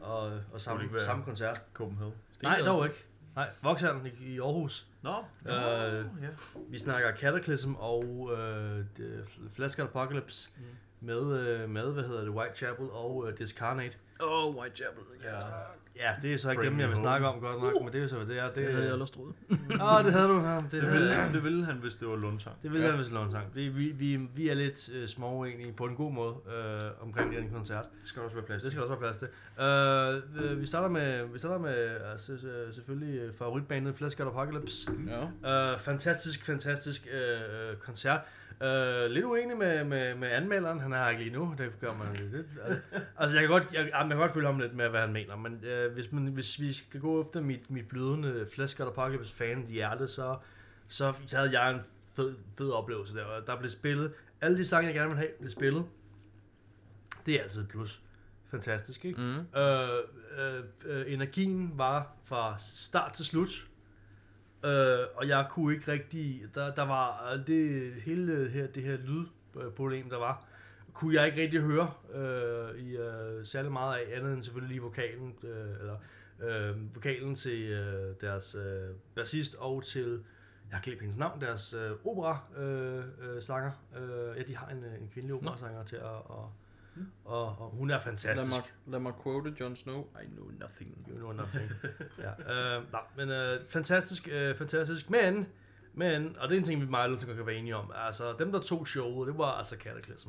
Og, 0.00 0.40
og 0.52 0.60
samme, 0.60 0.82
samme 1.04 1.24
koncert. 1.24 1.60
Copenhagen. 1.74 2.14
Nej, 2.42 2.60
dog 2.60 2.84
ikke. 2.86 3.04
Nej, 3.36 3.48
Vokshalen 3.62 4.06
i, 4.06 4.24
i 4.34 4.38
Aarhus. 4.40 4.86
Nå, 5.02 5.14
Øh, 5.46 5.52
ja. 6.22 6.28
Vi 6.68 6.78
snakker 6.78 7.16
Cataclysm 7.16 7.74
og 7.74 8.30
øh, 8.38 8.84
Flask 9.56 9.78
Apocalypse 9.78 10.48
Mm. 10.56 10.62
med, 11.06 11.40
øh, 11.40 11.68
med, 11.70 11.92
hvad 11.92 12.02
hedder 12.04 12.20
det, 12.20 12.30
Whitechapel 12.30 12.86
og 12.90 13.28
øh, 13.28 13.38
Discarnate. 13.38 13.96
Oh, 14.22 14.56
Whitechapel. 14.56 15.02
Ja. 15.24 15.38
Ja, 15.98 16.12
det 16.22 16.34
er 16.34 16.38
så 16.38 16.50
ikke 16.50 16.60
Bring 16.60 16.72
dem, 16.72 16.80
jeg 16.80 16.88
vil 16.88 16.96
home. 16.96 17.04
snakke 17.04 17.26
om 17.26 17.40
godt 17.40 17.62
nok, 17.62 17.72
men 17.80 17.86
det 17.86 17.94
er 17.94 18.02
jo 18.02 18.08
så, 18.08 18.16
hvad 18.16 18.26
det 18.26 18.38
er. 18.38 18.46
Det, 18.46 18.54
Det 18.56 18.70
havde 18.72 18.84
jeg 18.84 18.92
ellers 18.92 19.10
troet. 19.10 19.34
Åh, 19.50 20.04
det 20.04 20.12
havde 20.12 20.28
du. 20.28 20.40
Ja, 20.40 20.56
det, 20.56 20.72
Det 20.72 20.82
havde, 20.82 20.92
ville, 21.08 21.32
det 21.32 21.44
ville 21.44 21.64
han, 21.64 21.76
hvis 21.76 21.94
det 21.94 22.08
var 22.08 22.16
Lundsang. 22.16 22.56
det 22.62 22.72
vil 22.72 22.80
jeg, 22.80 22.92
hvis 22.96 23.06
det 23.06 23.32
sang. 23.32 23.46
Vi, 23.54 23.68
vi, 23.68 23.84
vi, 23.88 24.16
vi 24.34 24.48
er 24.48 24.54
lidt 24.54 24.90
øh, 24.94 25.08
små 25.08 25.44
egentlig 25.44 25.76
på 25.76 25.84
en 25.84 25.94
god 25.96 26.12
måde 26.12 26.34
øh, 26.56 26.90
omkring 27.02 27.32
den 27.36 27.50
koncert. 27.50 27.84
Det 28.00 28.08
skal 28.08 28.22
også 28.22 28.34
være 28.36 28.44
plads 28.46 28.62
Det 28.62 28.72
til. 28.72 28.80
skal 28.80 28.82
der 28.82 28.88
også 28.88 29.00
være 29.00 29.12
plads 29.12 30.22
til. 30.36 30.52
Øh, 30.52 30.60
vi 30.60 30.66
starter 30.66 30.88
med, 30.88 31.26
vi 31.32 31.38
starter 31.38 31.58
med 31.58 31.96
altså, 32.12 32.32
øh, 32.32 32.74
selvfølgelig 32.74 33.34
favoritbandet 33.38 33.94
Flask 33.96 34.20
Apocalypse. 34.20 34.90
Ja. 35.44 35.72
Øh, 35.72 35.78
fantastisk, 35.78 36.44
fantastisk 36.44 37.08
øh, 37.12 37.76
koncert. 37.76 38.20
Øh, 38.62 39.10
lidt 39.10 39.24
uenig 39.24 39.56
med, 39.56 39.84
med, 39.84 40.14
med 40.14 40.28
anmelderen, 40.28 40.80
han 40.80 40.92
er 40.92 41.08
ikke 41.08 41.22
lige 41.22 41.34
nu, 41.34 41.54
det 41.58 41.80
gør 41.80 41.88
man 41.88 42.30
lidt. 42.32 42.46
Altså 43.16 43.36
jeg 43.36 43.42
kan 43.42 43.50
godt, 43.50 43.72
jeg, 43.72 43.80
jeg 43.80 44.06
kan 44.08 44.16
godt 44.16 44.32
følge 44.32 44.46
ham 44.46 44.58
lidt 44.58 44.74
med, 44.74 44.88
hvad 44.88 45.00
han 45.00 45.12
mener, 45.12 45.36
men 45.36 45.64
øh, 45.64 45.92
hvis, 45.92 46.12
man, 46.12 46.26
hvis 46.26 46.60
vi 46.60 46.72
skal 46.72 47.00
gå 47.00 47.22
efter 47.22 47.40
mit, 47.40 47.70
mit 47.70 47.88
blødende 47.88 48.46
Flask 48.54 48.80
Apocalypse 48.80 49.34
fan 49.34 49.64
i 49.68 49.72
hjertet, 49.72 50.10
så, 50.10 50.36
så 50.88 51.14
havde 51.32 51.60
jeg 51.60 51.70
en 51.70 51.80
fed, 52.16 52.34
fed 52.58 52.70
oplevelse 52.70 53.14
der. 53.14 53.24
Og 53.24 53.46
Der 53.46 53.58
blev 53.58 53.70
spillet, 53.70 54.12
alle 54.40 54.58
de 54.58 54.64
sange, 54.64 54.86
jeg 54.86 54.94
gerne 54.94 55.08
vil 55.08 55.18
have, 55.18 55.30
blev 55.38 55.50
spillet. 55.50 55.84
Det 57.26 57.34
er 57.34 57.42
altid 57.42 57.62
et 57.62 57.68
plus. 57.68 58.02
Fantastisk, 58.50 59.04
ikke? 59.04 59.20
Mm. 59.20 59.60
Øh, 59.60 59.88
øh, 60.38 60.64
øh, 60.84 61.12
energien 61.12 61.72
var 61.74 62.16
fra 62.24 62.54
start 62.58 63.12
til 63.12 63.24
slut. 63.24 63.67
Øh, 64.64 65.06
og 65.14 65.28
jeg 65.28 65.46
kunne 65.50 65.74
ikke 65.74 65.92
rigtig... 65.92 66.42
Der, 66.54 66.74
der 66.74 66.82
var 66.82 67.36
det 67.46 67.92
hele 67.92 68.48
her, 68.48 68.66
det 68.66 68.82
her 68.82 68.96
lydproblem, 68.96 70.10
der 70.10 70.18
var, 70.18 70.44
kunne 70.92 71.14
jeg 71.14 71.26
ikke 71.26 71.42
rigtig 71.42 71.60
høre 71.60 71.92
øh, 72.14 72.80
i 72.80 72.96
øh, 72.96 73.46
særlig 73.46 73.72
meget 73.72 73.98
af, 73.98 74.16
andet 74.16 74.32
end 74.32 74.42
selvfølgelig 74.42 74.74
lige 74.74 74.82
vokalen, 74.82 75.34
øh, 75.42 75.80
eller 75.80 75.96
øh, 76.40 76.94
vokalen 76.94 77.34
til 77.34 77.62
øh, 77.62 78.14
deres 78.20 78.54
øh, 78.54 78.94
bassist 79.14 79.54
og 79.54 79.84
til, 79.84 80.24
jeg 80.70 80.76
har 80.76 80.82
glemt 80.82 81.00
hendes 81.00 81.18
navn, 81.18 81.40
deres 81.40 81.74
øh, 81.74 81.90
opera 82.04 82.38
øh, 82.56 83.04
øh, 83.20 83.42
sanger. 83.42 83.70
Øh, 83.96 84.36
ja, 84.36 84.42
de 84.42 84.56
har 84.56 84.68
en, 84.68 84.84
øh, 84.84 85.00
en 85.00 85.08
kvindelig 85.12 85.34
operasanger 85.34 85.84
til 85.84 85.96
at, 85.96 86.02
og, 86.02 86.52
og, 87.24 87.46
og 87.46 87.70
hun 87.70 87.90
er 87.90 87.94
Lad 87.94 88.00
fantastisk. 88.02 88.50
mig, 88.50 88.92
lad 88.92 89.00
mig 89.00 89.12
quote 89.22 89.54
Jon 89.60 89.76
Snow. 89.76 90.00
I 90.22 90.26
know 90.26 90.50
nothing. 90.60 91.06
You 91.08 91.16
know 91.16 91.32
nothing. 91.32 91.70
ja, 92.18 92.76
øh, 92.76 92.92
nej, 92.92 93.00
men 93.16 93.28
øh, 93.28 93.66
fantastisk, 93.68 94.28
øh, 94.32 94.56
fantastisk. 94.56 95.10
Men, 95.10 95.46
men, 95.94 96.36
og 96.38 96.48
det 96.48 96.54
er 96.54 96.58
en 96.58 96.64
ting, 96.66 96.80
vi 96.80 96.86
meget 96.86 97.10
Lundsen 97.10 97.36
kan 97.36 97.46
være 97.46 97.56
enige 97.56 97.76
om. 97.76 97.92
Altså, 97.94 98.34
dem 98.38 98.52
der 98.52 98.60
tog 98.60 98.88
showet, 98.88 99.28
det 99.28 99.38
var 99.38 99.50
altså 99.52 99.76
Cataclysm. 99.76 100.28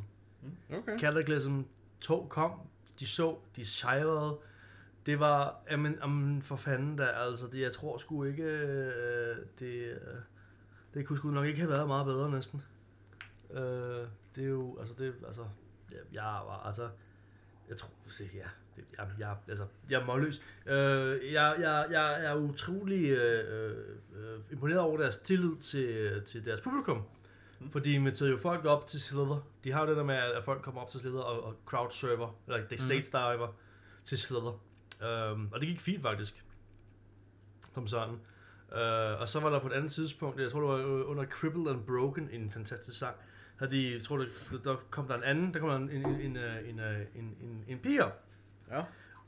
Okay. 0.73 0.99
Cataclysm 0.99 1.61
tog, 2.01 2.29
kom, 2.29 2.51
de 2.99 3.07
så, 3.07 3.37
de 3.55 3.65
sejrede, 3.65 4.37
Det 5.05 5.19
var, 5.19 5.61
jamen, 5.71 5.97
jamen 6.01 6.41
for 6.41 6.55
fanden 6.55 6.95
da, 6.95 7.03
altså, 7.05 7.47
det, 7.47 7.61
jeg 7.61 7.71
tror 7.71 7.97
sgu 7.97 8.23
ikke, 8.23 8.43
øh, 8.43 9.35
det, 9.59 9.65
øh, 9.65 9.97
det 10.93 11.05
kunne 11.05 11.17
sgu 11.17 11.31
nok 11.31 11.45
ikke 11.45 11.59
have 11.59 11.71
været 11.71 11.87
meget 11.87 12.05
bedre 12.05 12.31
næsten. 12.31 12.61
Øh, 13.51 13.59
det 14.35 14.43
er 14.43 14.49
jo, 14.49 14.77
altså, 14.79 14.95
det, 14.97 15.13
altså, 15.25 15.41
jeg, 16.13 16.23
var, 16.23 16.63
altså, 16.65 16.89
jeg 17.69 17.77
tror, 17.77 17.89
se, 18.07 18.29
ja, 18.33 18.47
det, 18.75 18.85
jeg, 18.97 19.07
jeg, 19.19 19.35
altså, 19.47 19.65
jeg 19.89 20.01
er 20.01 20.05
målløs. 20.05 20.41
Øh, 20.65 21.33
jeg, 21.33 21.55
jeg, 21.59 21.85
jeg 21.91 22.25
er 22.25 22.35
utrolig 22.35 23.09
øh, 23.09 23.77
øh, 24.15 24.39
imponeret 24.51 24.79
over 24.79 24.97
deres 24.97 25.17
tillid 25.17 25.57
til, 25.57 26.21
til 26.25 26.45
deres 26.45 26.61
publikum. 26.61 27.03
Mm. 27.59 27.71
Fordi 27.71 27.89
de 27.89 27.95
inviterede 27.95 28.31
jo 28.31 28.37
folk 28.37 28.65
op 28.65 28.87
til 28.87 29.01
Slither. 29.01 29.47
De 29.63 29.71
har 29.71 29.81
jo 29.81 29.87
det 29.87 29.97
der 29.97 30.03
med, 30.03 30.15
at 30.15 30.43
folk 30.43 30.61
kommer 30.61 30.81
op 30.81 30.89
til 30.89 30.99
Slither 30.99 31.19
og, 31.19 31.43
og 31.43 31.55
crowdserver, 31.65 32.39
eller 32.47 32.67
det 32.67 32.79
stage 32.79 33.01
diver 33.01 33.53
til 34.05 34.17
Slither. 34.17 34.59
Um, 35.31 35.49
og 35.53 35.59
det 35.59 35.67
gik 35.67 35.79
fint 35.79 36.01
faktisk. 36.01 36.45
Som 37.73 37.87
sådan. 37.87 38.19
Uh, 38.71 39.21
og 39.21 39.29
så 39.29 39.39
var 39.39 39.49
der 39.49 39.59
på 39.59 39.67
et 39.67 39.73
andet 39.73 39.91
tidspunkt, 39.91 40.39
jeg 40.39 40.51
tror 40.51 40.59
det 40.59 40.69
var 40.69 41.03
under 41.03 41.25
Crippled 41.25 41.67
and 41.67 41.85
Broken, 41.85 42.29
en 42.31 42.51
fantastisk 42.51 42.97
sang, 42.97 43.15
havde 43.59 43.71
de, 43.71 43.93
jeg 43.93 44.01
tror 44.01 44.17
det, 44.17 44.27
der 44.63 44.75
kom 44.89 45.07
der 45.07 45.15
en 45.15 45.23
anden, 45.23 45.53
der 45.53 45.59
kom 45.59 45.69
der 45.69 45.75
en, 45.75 45.89
en, 45.89 46.05
en, 46.21 46.37
øh, 46.37 46.69
en, 46.69 46.79
øh, 46.79 46.99
en, 47.15 47.23
en, 47.41 47.63
en 47.67 47.79
pige 47.79 48.05
op, 48.05 48.23
Ja. 48.71 48.79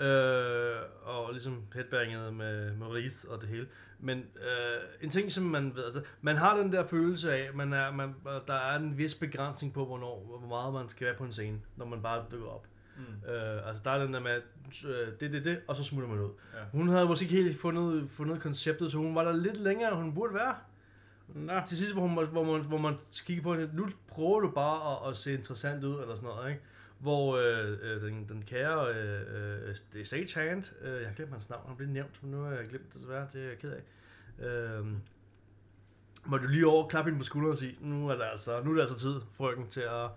øh, 0.06 0.82
og 1.04 1.32
ligesom 1.32 1.64
headbangede 1.74 2.32
med 2.32 2.76
Maurice 2.76 3.32
og 3.32 3.42
det 3.42 3.50
hele. 3.50 3.68
Men 4.00 4.18
øh, 4.18 4.78
en 5.02 5.10
ting, 5.10 5.32
som 5.32 5.44
man 5.44 5.76
ved, 5.76 5.84
altså, 5.86 6.02
man 6.22 6.38
har 6.38 6.58
den 6.58 6.72
der 6.74 6.84
følelse 6.88 7.34
af, 7.34 7.50
man 7.54 7.74
er, 7.74 7.92
man, 7.92 8.16
der 8.48 8.54
er 8.54 8.76
en 8.78 8.98
vis 8.98 9.16
begrænsning 9.16 9.74
på, 9.74 9.86
hvornår, 9.86 10.38
hvor 10.40 10.48
meget 10.48 10.74
man 10.74 10.90
skal 10.90 11.08
være 11.08 11.16
på 11.16 11.24
en 11.24 11.32
scene, 11.32 11.60
når 11.76 11.86
man 11.86 12.02
bare 12.02 12.26
dykker 12.32 12.48
op. 12.48 12.68
Mm. 12.98 13.30
Øh, 13.32 13.68
altså 13.68 13.82
der 13.86 13.92
er 13.92 14.04
den 14.04 14.14
der 14.14 14.20
med, 14.20 14.42
øh, 14.90 15.08
det, 15.20 15.34
det, 15.34 15.46
det, 15.46 15.60
og 15.68 15.76
så 15.76 15.84
smutter 15.84 16.10
man 16.10 16.20
ud. 16.20 16.30
Ja. 16.54 16.60
Hun 16.72 16.90
havde 16.90 17.06
måske 17.06 17.24
ikke 17.24 17.36
helt 17.44 17.62
fundet, 17.62 18.10
fundet 18.10 18.42
konceptet, 18.42 18.92
så 18.92 18.98
hun 18.98 19.16
var 19.16 19.24
der 19.24 19.32
lidt 19.32 19.58
længere, 19.58 19.92
end 19.94 20.02
hun 20.02 20.14
burde 20.14 20.34
være. 20.34 20.56
Nå. 21.36 21.54
Til 21.68 21.78
sidst, 21.78 21.94
hvor, 21.94 22.02
hun, 22.02 22.28
hvor, 22.28 22.44
man, 22.44 22.66
hvor 22.66 22.78
man 22.78 22.98
kigger 23.26 23.44
på 23.44 23.54
hende, 23.54 23.76
nu 23.76 23.88
prøver 24.08 24.40
du 24.40 24.52
bare 24.52 25.08
at, 25.08 25.12
at 25.12 25.18
se 25.18 25.34
interessant 25.34 25.84
ud, 25.84 26.02
eller 26.02 26.16
sådan 26.16 26.30
noget, 26.30 26.50
ikke? 26.50 26.62
Hvor 27.00 27.38
øh, 27.38 27.78
øh, 27.82 28.02
den, 28.02 28.30
den 28.30 28.42
kære 28.42 28.94
øh, 28.96 29.22
øh, 29.70 29.76
det 29.94 30.08
Sagehand, 30.08 30.72
øh, 30.82 31.02
jeg 31.02 31.08
har 31.08 31.16
glemt 31.16 31.32
hans 31.32 31.50
navn, 31.50 31.68
han 31.68 31.78
blev 31.78 31.90
nævnt, 31.90 32.24
men 32.24 32.32
nu 32.32 32.42
har 32.42 32.52
jeg 32.52 32.68
glemt 32.70 32.94
det 32.94 33.02
desværre, 33.02 33.28
det 33.34 33.44
er 33.44 33.48
jeg 33.48 33.58
ked 33.58 33.72
af. 33.72 33.82
Øh, 34.46 34.86
må 36.26 36.38
du 36.38 36.48
lige 36.48 36.68
over 36.68 36.88
klappe 36.88 37.10
hende 37.10 37.20
på 37.20 37.26
skulderen 37.26 37.52
og 37.52 37.58
sige, 37.58 37.76
nu 37.82 38.10
er 38.10 38.16
det 38.16 38.24
altså, 38.32 38.64
nu 38.64 38.70
er 38.70 38.74
det 38.74 38.82
altså 38.82 39.00
tid, 39.00 39.16
frøken, 39.32 39.68
til 39.68 39.82
at 39.82 40.10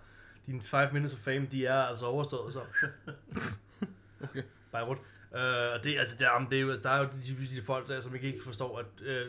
dine 0.46 0.62
5 0.62 0.92
minutes 0.92 1.14
of 1.14 1.18
fame, 1.18 1.46
de 1.46 1.66
er 1.66 1.82
altså 1.82 2.06
overstået, 2.06 2.52
så. 2.52 2.60
Okay. 4.20 4.42
Beirut. 4.72 4.98
Øh, 5.34 5.72
og 5.74 5.84
det, 5.84 5.98
altså, 5.98 6.16
der, 6.18 6.46
det 6.50 6.58
er 6.58 6.62
jo, 6.62 6.76
der 6.76 6.90
er 6.90 6.98
jo 6.98 7.04
de, 7.04 7.56
de 7.56 7.62
folk 7.62 7.88
der, 7.88 8.00
som 8.00 8.14
ikke 8.14 8.30
helt 8.30 8.44
forstår, 8.44 8.78
at 8.78 8.86
øh, 9.02 9.26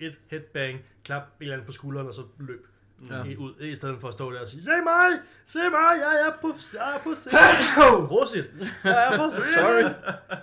et 0.00 0.18
headbang, 0.30 0.78
klap 1.04 1.22
en 1.22 1.28
eller 1.40 1.52
anden 1.54 1.66
på 1.66 1.72
skulderen, 1.72 2.06
og 2.08 2.14
så 2.14 2.22
løb 2.38 2.66
Ja. 3.10 3.16
ja. 3.16 3.36
ud, 3.36 3.54
i 3.60 3.74
stedet 3.74 4.00
for 4.00 4.08
at 4.08 4.14
stå 4.14 4.32
der 4.32 4.40
og 4.40 4.48
sige, 4.48 4.62
se 4.64 4.70
mig, 4.70 5.06
se 5.44 5.58
mig, 5.58 5.90
jeg 6.00 6.26
er 6.28 6.40
på, 6.40 6.54
jeg 6.74 6.94
er 6.94 6.98
på 6.98 7.14
scenen. 7.14 8.06
Prosit. 8.08 8.50
Jeg 8.84 9.12
er 9.12 9.18
på 9.18 9.30
scenen. 9.30 9.54
Sorry. 9.54 9.84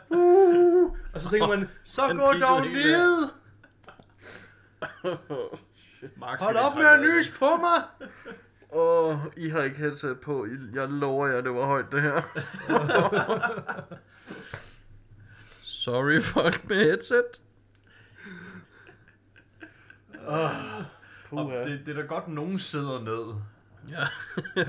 Uh, 0.10 0.98
og 1.14 1.22
så 1.22 1.30
tænker 1.30 1.48
man, 1.48 1.70
så 1.84 2.02
Den 2.10 2.18
gå 2.18 2.24
dog 2.34 2.62
ned. 2.68 3.30
Hold 6.40 6.56
op 6.56 6.76
med 6.78 6.86
at 6.86 7.00
nys 7.00 7.30
på 7.40 7.46
mig. 7.58 7.84
Åh, 8.72 9.10
oh, 9.10 9.18
I 9.38 9.50
har 9.50 9.62
ikke 9.64 9.78
headset 9.78 10.20
på. 10.20 10.46
I- 10.46 10.50
Jeg 10.76 10.88
lover 10.90 11.28
jer, 11.28 11.42
det 11.42 11.52
var 11.54 11.66
højt, 11.66 11.86
det 11.92 12.02
her. 12.02 12.22
Sorry, 15.62 16.22
folk 16.22 16.70
med 16.70 16.76
headset. 16.86 17.42
Og 20.26 21.52
det, 21.68 21.82
det 21.86 21.98
er 21.98 22.02
da 22.02 22.08
godt, 22.08 22.28
nogen 22.28 22.60
sidder 22.60 23.02
ned. 23.04 23.34
Ja. 23.90 24.08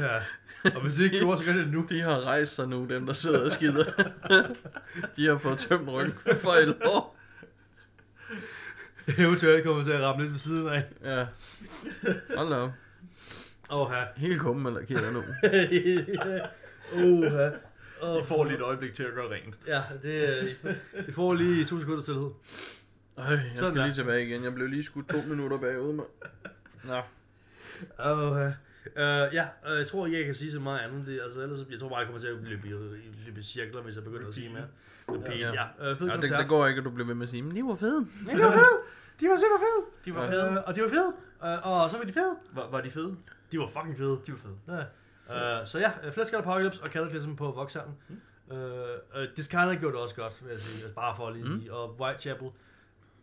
Ja. 0.05 0.17
Og 0.75 0.83
hvis 0.83 0.95
det 0.95 1.05
ikke 1.05 1.19
gjorde, 1.25 1.39
så 1.39 1.45
gør 1.45 1.53
det 1.53 1.69
nu. 1.69 1.87
De 1.89 2.01
har 2.01 2.21
rejst 2.21 2.55
sig 2.55 2.69
nu, 2.69 2.87
dem 2.89 3.07
der 3.07 3.13
sidder 3.13 3.45
og 3.45 3.53
skider. 3.53 3.85
De 5.17 5.27
har 5.27 5.39
fået 5.39 5.59
tømt 5.59 5.89
ryggen 5.89 6.15
for 6.41 6.53
et 6.53 6.77
år. 6.85 7.17
Eventuelt 9.19 9.65
kommer 9.65 9.85
til 9.85 9.93
at 9.93 10.01
ramme 10.01 10.23
lidt 10.23 10.33
ved 10.33 10.39
siden 10.39 10.69
af. 10.69 10.85
Ja. 11.05 11.27
Hold 12.37 12.49
da 12.51 12.57
op. 12.57 12.71
Åh, 13.71 13.93
ja. 13.93 14.05
Helt 14.17 14.41
kummen 14.41 14.67
eller 14.67 14.87
keder 14.87 15.11
nu. 15.11 15.23
Åh, 16.95 17.23
ja. 17.23 17.51
I 18.21 18.25
får 18.25 18.45
lige 18.45 18.57
et 18.57 18.63
øjeblik 18.63 18.95
til 18.95 19.03
at 19.03 19.15
gøre 19.15 19.31
rent. 19.31 19.55
Ja, 19.67 19.83
det, 20.03 20.37
det 21.07 21.15
får 21.15 21.35
lige 21.35 21.65
to 21.65 21.81
sekunder 21.81 22.03
stillhed. 22.03 22.31
Øj, 23.17 23.25
jeg 23.25 23.41
Sådan 23.57 23.71
skal 23.73 23.81
der. 23.81 23.85
lige 23.87 23.95
tilbage 23.95 24.27
igen. 24.29 24.45
Jeg 24.45 24.55
blev 24.55 24.67
lige 24.69 24.83
skudt 24.83 25.09
to 25.09 25.17
minutter 25.29 25.59
bagud, 25.59 25.93
mand. 25.93 26.07
Nå. 26.85 26.95
Åh, 28.05 28.37
ja. 28.41 28.53
Uh, 28.97 29.35
ja, 29.35 29.47
uh, 29.71 29.79
jeg 29.79 29.87
tror 29.87 30.07
ikke, 30.07 30.19
jeg 30.19 30.27
kan 30.27 30.35
sige 30.35 30.53
så 30.53 30.61
meget 30.61 30.79
andet. 30.81 31.07
Det, 31.07 31.21
altså, 31.23 31.41
ellers, 31.41 31.59
jeg 31.71 31.81
tror 31.81 31.89
bare, 31.89 31.99
jeg 31.99 32.07
kommer 32.07 32.21
til 32.21 32.29
at 32.29 32.35
løbe, 32.49 32.69
i- 32.69 32.71
løbe 33.27 33.41
i 33.41 33.43
cirkler, 33.43 33.83
hvis 33.83 33.95
jeg 33.95 34.05
begynder 34.05 34.29
at 34.29 34.35
sige 34.35 34.49
mere. 34.53 34.65
Repeat, 35.09 35.41
Ja. 35.41 35.53
ja. 35.53 35.93
Uh, 35.93 35.99
fed 35.99 36.07
Ja, 36.07 36.13
det, 36.13 36.21
koncert. 36.21 36.39
det 36.41 36.49
går 36.49 36.67
ikke, 36.67 36.79
at 36.79 36.85
du 36.85 36.91
bliver 36.91 37.07
ved 37.07 37.15
med 37.15 37.23
at 37.27 37.31
sige, 37.31 37.43
men 37.43 37.57
de 37.57 37.65
var 37.65 37.75
fede. 37.75 38.01
Men 38.27 38.37
de 38.39 38.43
var 38.43 38.53
fede. 38.53 38.77
De 39.21 39.27
var 39.29 39.37
super 39.37 39.59
fede. 39.67 39.87
De 40.05 40.15
var 40.15 40.25
Ja. 40.25 40.31
fede. 40.31 40.51
Uh, 40.51 40.57
og 40.67 40.77
de 40.77 40.83
var 40.83 40.89
fede. 40.89 41.13
Uh, 41.43 41.67
og 41.73 41.91
så 41.91 41.97
var 41.99 42.05
de 42.05 42.13
fede. 42.13 42.37
Var, 42.53 42.71
var 42.71 42.81
de 42.81 42.91
fede? 42.91 43.17
De 43.53 43.59
var 43.59 43.67
fucking 43.67 43.99
fede. 43.99 44.21
De 44.27 44.33
var 44.33 44.39
fede. 44.39 44.57
Ja. 45.29 45.61
Uh, 45.61 45.67
så 45.67 45.79
ja, 45.79 45.91
uh, 46.07 46.13
Flesk 46.13 46.33
Apocalypse 46.33 46.83
og 46.83 46.89
Cataclysm 46.89 47.35
på 47.35 47.51
Voxhallen. 47.53 47.95
Mm. 48.09 48.21
Uh, 48.51 48.57
uh, 48.59 49.23
Discarnate 49.37 49.79
gjorde 49.81 49.95
det 49.95 50.03
også 50.03 50.15
godt, 50.17 50.43
vil 50.45 50.51
jeg 50.51 50.59
sige. 50.59 50.83
Altså, 50.85 50.95
bare 50.95 51.17
for 51.17 51.31
lige. 51.31 51.45
Mm. 51.45 51.51
Mm. 51.51 51.63
Og 51.71 52.01
Whitechapel. 52.01 52.49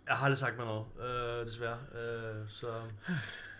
Jeg 0.07 0.15
har 0.15 0.25
aldrig 0.25 0.37
sagt 0.37 0.57
mig 0.57 0.65
noget, 0.65 0.85
uh, 0.95 1.47
desværre. 1.47 1.77
Uh, 1.91 2.49
så 2.49 2.67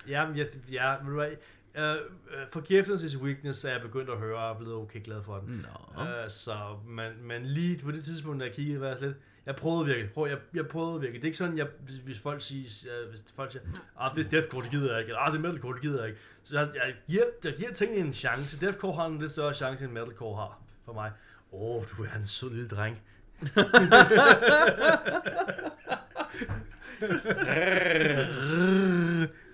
ja, 0.08 0.28
men 0.28 0.38
jeg, 0.38 0.48
ja, 0.72 0.98
ved 0.98 1.06
du 1.06 1.14
hvad, 1.16 1.32
Uh, 1.76 1.82
uh, 1.82 2.48
Forgiveness 2.50 3.04
is 3.04 3.18
weakness 3.18 3.66
er 3.66 3.72
jeg 3.72 3.82
begyndt 3.82 4.10
at 4.10 4.18
høre, 4.18 4.38
og 4.38 4.56
er 4.56 4.60
blevet 4.60 4.76
okay 4.76 5.02
glad 5.04 5.24
for 5.24 5.40
den. 5.40 5.66
Nå. 5.96 6.02
Uh, 6.04 6.08
så 6.30 6.56
man, 6.88 7.12
man 7.24 7.46
lige 7.46 7.80
på 7.80 7.92
det 7.92 8.06
tidspunkt, 8.06 8.40
da 8.40 8.46
jeg 8.46 8.54
kiggede, 8.54 8.82
var 8.82 8.88
jeg 8.88 8.98
lidt, 9.02 9.18
jeg 9.46 9.56
prøvede 9.56 9.86
virkelig, 9.86 10.12
prøv, 10.12 10.28
jeg, 10.28 10.38
jeg 10.54 10.68
prøvede 10.68 11.00
virkelig. 11.00 11.22
Det 11.22 11.26
er 11.26 11.30
ikke 11.30 11.38
sådan, 11.38 11.58
jeg, 11.58 11.68
hvis, 11.86 11.96
hvis 11.96 12.20
folk 12.20 12.42
siger, 12.42 12.70
uh, 13.04 13.10
hvis 13.10 13.24
folk 13.36 13.52
siger, 13.52 13.64
ah, 14.00 14.16
det 14.16 14.26
er 14.26 14.30
deathcore, 14.30 14.64
det 14.64 14.72
gider 14.72 14.92
jeg 14.92 15.00
ikke, 15.00 15.10
eller 15.10 15.20
ah, 15.20 15.32
det 15.32 15.38
er 15.38 15.42
metalcore, 15.42 15.74
det 15.74 15.82
gider 15.82 16.00
jeg 16.00 16.10
ikke. 16.10 16.22
Så 16.44 16.60
jeg, 16.60 16.70
jeg, 16.76 16.96
giver, 17.08 17.24
jeg 17.44 17.54
giver 17.54 17.74
tingene 17.74 18.06
en 18.06 18.14
chance. 18.14 18.62
Deathcore 18.62 18.96
har 18.96 19.06
en 19.06 19.20
lidt 19.20 19.32
større 19.32 19.54
chance, 19.54 19.84
end 19.84 19.94
metalcore 19.94 20.36
har 20.36 20.62
for 20.86 20.94
mig. 20.94 21.12
Åh, 21.52 21.62
oh, 21.62 21.84
du 21.98 22.04
er 22.04 22.16
en 22.18 22.28
sød 22.28 22.50
lille 22.50 22.68
dreng. 22.68 23.02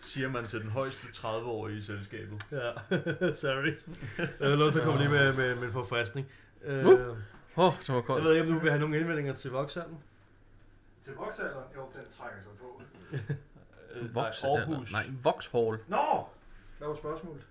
Siger 0.01 0.29
man 0.29 0.45
til 0.47 0.61
den 0.61 0.69
højeste 0.69 1.07
30-årige 1.07 1.77
i 1.77 1.81
selskabet. 1.81 2.41
Ja, 2.51 2.71
sorry. 3.43 3.73
Jeg 4.17 4.51
er 4.51 4.55
nødt 4.55 4.71
til 4.73 4.79
at 4.79 4.85
komme 4.85 4.99
lige 4.99 5.09
med, 5.11 5.33
med, 5.33 5.55
med 5.55 5.63
en 5.67 5.71
forfriskning. 5.73 6.27
Uh, 6.67 6.73
Uh. 6.85 7.17
Åh, 7.59 7.65
oh, 7.65 7.73
det 7.79 7.89
var 7.89 7.95
jeg 7.95 8.03
koldt. 8.03 8.23
ved 8.25 8.31
ikke, 8.35 8.47
om 8.47 8.53
du 8.53 8.59
vil 8.59 8.71
have 8.71 8.79
nogle 8.79 8.97
indvendinger 8.99 9.33
til 9.33 9.51
Voxhallen? 9.51 9.97
Til 11.05 11.13
voksalderen, 11.15 11.63
jo, 11.75 11.81
den 11.95 12.11
trækker 12.17 12.37
sig 12.41 12.51
på. 12.59 12.81
Øh, 13.95 14.15
Vox, 14.15 14.43
nej, 14.43 14.51
Aarhus. 14.51 14.91
nej, 14.91 15.03
Vauxhall. 15.23 15.77
Nå! 15.87 16.27
Hvad 16.77 16.87
var 16.87 16.95
spørgsmålet? 16.95 17.41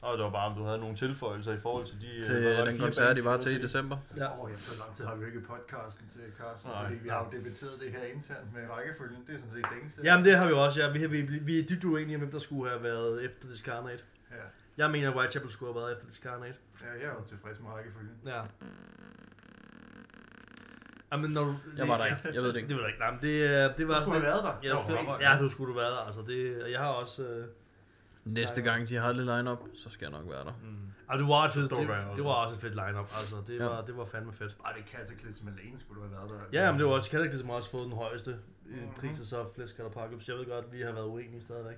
Og 0.00 0.16
det 0.18 0.24
var 0.24 0.30
bare, 0.30 0.46
om 0.50 0.56
du 0.58 0.64
havde 0.64 0.78
nogle 0.78 0.96
tilføjelser 0.96 1.52
i 1.52 1.58
forhold 1.58 1.86
til 1.86 2.00
de... 2.00 2.06
øh, 2.16 2.22
Til 2.22 2.44
var 2.44 2.64
det, 2.64 2.72
den 2.72 2.80
koncert, 2.80 3.16
de 3.16 3.24
var 3.24 3.36
til 3.36 3.52
i 3.58 3.62
december. 3.62 3.96
Ja. 4.16 4.26
Åh, 4.32 4.40
oh, 4.44 4.50
jamen, 4.50 4.58
så 4.58 4.78
lang 4.78 4.94
tid 4.96 5.04
har 5.04 5.14
vi 5.14 5.20
jo 5.20 5.26
ikke 5.26 5.40
podcasten 5.40 6.08
til 6.08 6.20
Carsten, 6.40 6.70
Nej. 6.70 6.82
fordi 6.84 6.94
vi 7.02 7.08
har 7.08 7.18
jo 7.32 7.38
debatteret 7.38 7.80
det 7.80 7.90
her 7.92 8.02
internt 8.14 8.54
med 8.54 8.62
rækkefølgen. 8.70 9.24
Det 9.26 9.34
er 9.34 9.38
sådan 9.38 9.50
set 9.54 9.64
det 9.72 9.80
eneste. 9.80 10.00
Jamen, 10.04 10.24
det 10.24 10.36
har 10.36 10.46
vi 10.46 10.52
også, 10.52 10.80
ja. 10.82 10.90
Vi, 10.90 11.00
har- 11.00 11.08
vi, 11.08 11.20
vi 11.22 11.58
er 11.58 11.64
dybt 11.70 11.84
uenige 11.84 12.16
om, 12.16 12.20
hvem 12.20 12.30
der 12.32 12.38
skulle 12.38 12.70
have 12.70 12.82
været 12.82 13.24
efter 13.24 13.48
Discarnate. 13.48 14.02
Ja. 14.30 14.36
Jeg 14.76 14.90
mener, 14.90 15.10
at 15.10 15.16
Whitechapel 15.16 15.50
skulle 15.50 15.72
have 15.72 15.80
været 15.82 15.92
efter 15.92 16.06
Discarnate. 16.06 16.54
ja, 16.82 16.86
jeg 17.00 17.08
er 17.12 17.14
jo 17.20 17.24
tilfreds 17.28 17.60
med 17.60 17.70
rækkefølgen. 17.70 18.12
Ja. 18.26 18.40
Jamen, 21.12 21.30
når 21.30 21.44
du... 21.44 21.54
Jeg 21.76 21.88
var 21.88 21.96
der 21.96 22.04
ikke. 22.06 22.18
Jeg 22.34 22.42
ved 22.42 22.48
det 22.48 22.56
ikke. 22.56 22.68
Det 22.70 22.76
ved 22.76 22.82
jeg 22.82 22.90
ikke. 22.92 23.00
Nej, 23.00 23.10
men 23.10 23.20
det, 23.22 23.42
øh, 23.42 23.78
det 23.78 23.88
var 23.88 23.94
Du 23.96 24.00
skulle 24.02 24.20
have 24.20 24.26
været 24.32 24.42
der. 24.44 24.54
Ja, 24.62 24.68
Det 24.68 24.76
du 24.76 24.82
skulle, 24.82 25.30
ja, 25.30 25.38
du 25.38 25.48
skulle 25.48 25.72
du 25.72 25.78
være 25.78 25.90
der. 25.90 26.02
Altså, 26.06 26.22
det, 26.26 26.62
og 26.62 26.70
jeg 26.70 26.80
har 26.80 26.88
også... 26.88 27.22
Øh, 27.22 27.46
Næste 28.26 28.62
gang, 28.62 28.88
de 28.88 28.96
har 28.96 29.12
lidt 29.12 29.26
line-up, 29.26 29.58
så 29.74 29.90
skal 29.90 30.04
jeg 30.10 30.18
nok 30.20 30.30
være 30.32 30.42
der. 30.44 30.52
Mm. 30.62 30.76
ah, 31.08 31.18
det 31.18 31.28
var 31.28 31.48
Står 31.48 31.60
det, 31.60 31.90
også. 31.90 32.08
det, 32.16 32.24
var 32.24 32.30
også 32.30 32.54
et 32.58 32.60
fedt 32.60 32.74
line-up. 32.74 33.08
Altså, 33.20 33.36
det, 33.46 33.56
Ja. 33.60 33.64
var, 33.64 33.80
det 33.88 33.96
var 33.96 34.04
fandme 34.04 34.32
fedt. 34.32 34.56
Bare 34.62 34.72
det 34.78 34.84
Cataclysm 34.92 35.48
alene 35.48 35.78
skulle 35.78 35.96
du 36.02 36.06
have 36.06 36.16
været 36.18 36.30
der. 36.30 36.40
Altså. 36.44 36.58
Ja, 36.60 36.70
men 36.70 36.78
det 36.80 36.86
var 36.88 36.92
også 36.92 37.10
Cataclysm 37.10 37.38
som 37.40 37.48
har 37.48 37.56
også 37.56 37.70
fået 37.70 37.84
den 37.84 37.92
højeste 37.92 38.36
Mhm. 38.66 38.78
pris, 39.00 39.20
og 39.20 39.26
så 39.26 39.44
Flesk 39.54 39.74
eller 39.76 39.90
Apocalypse. 39.90 40.32
Jeg 40.32 40.38
ved 40.38 40.46
godt, 40.46 40.64
at 40.64 40.72
vi 40.72 40.80
har 40.82 40.92
været 40.92 41.04
uenige 41.06 41.40
stadigvæk. 41.40 41.76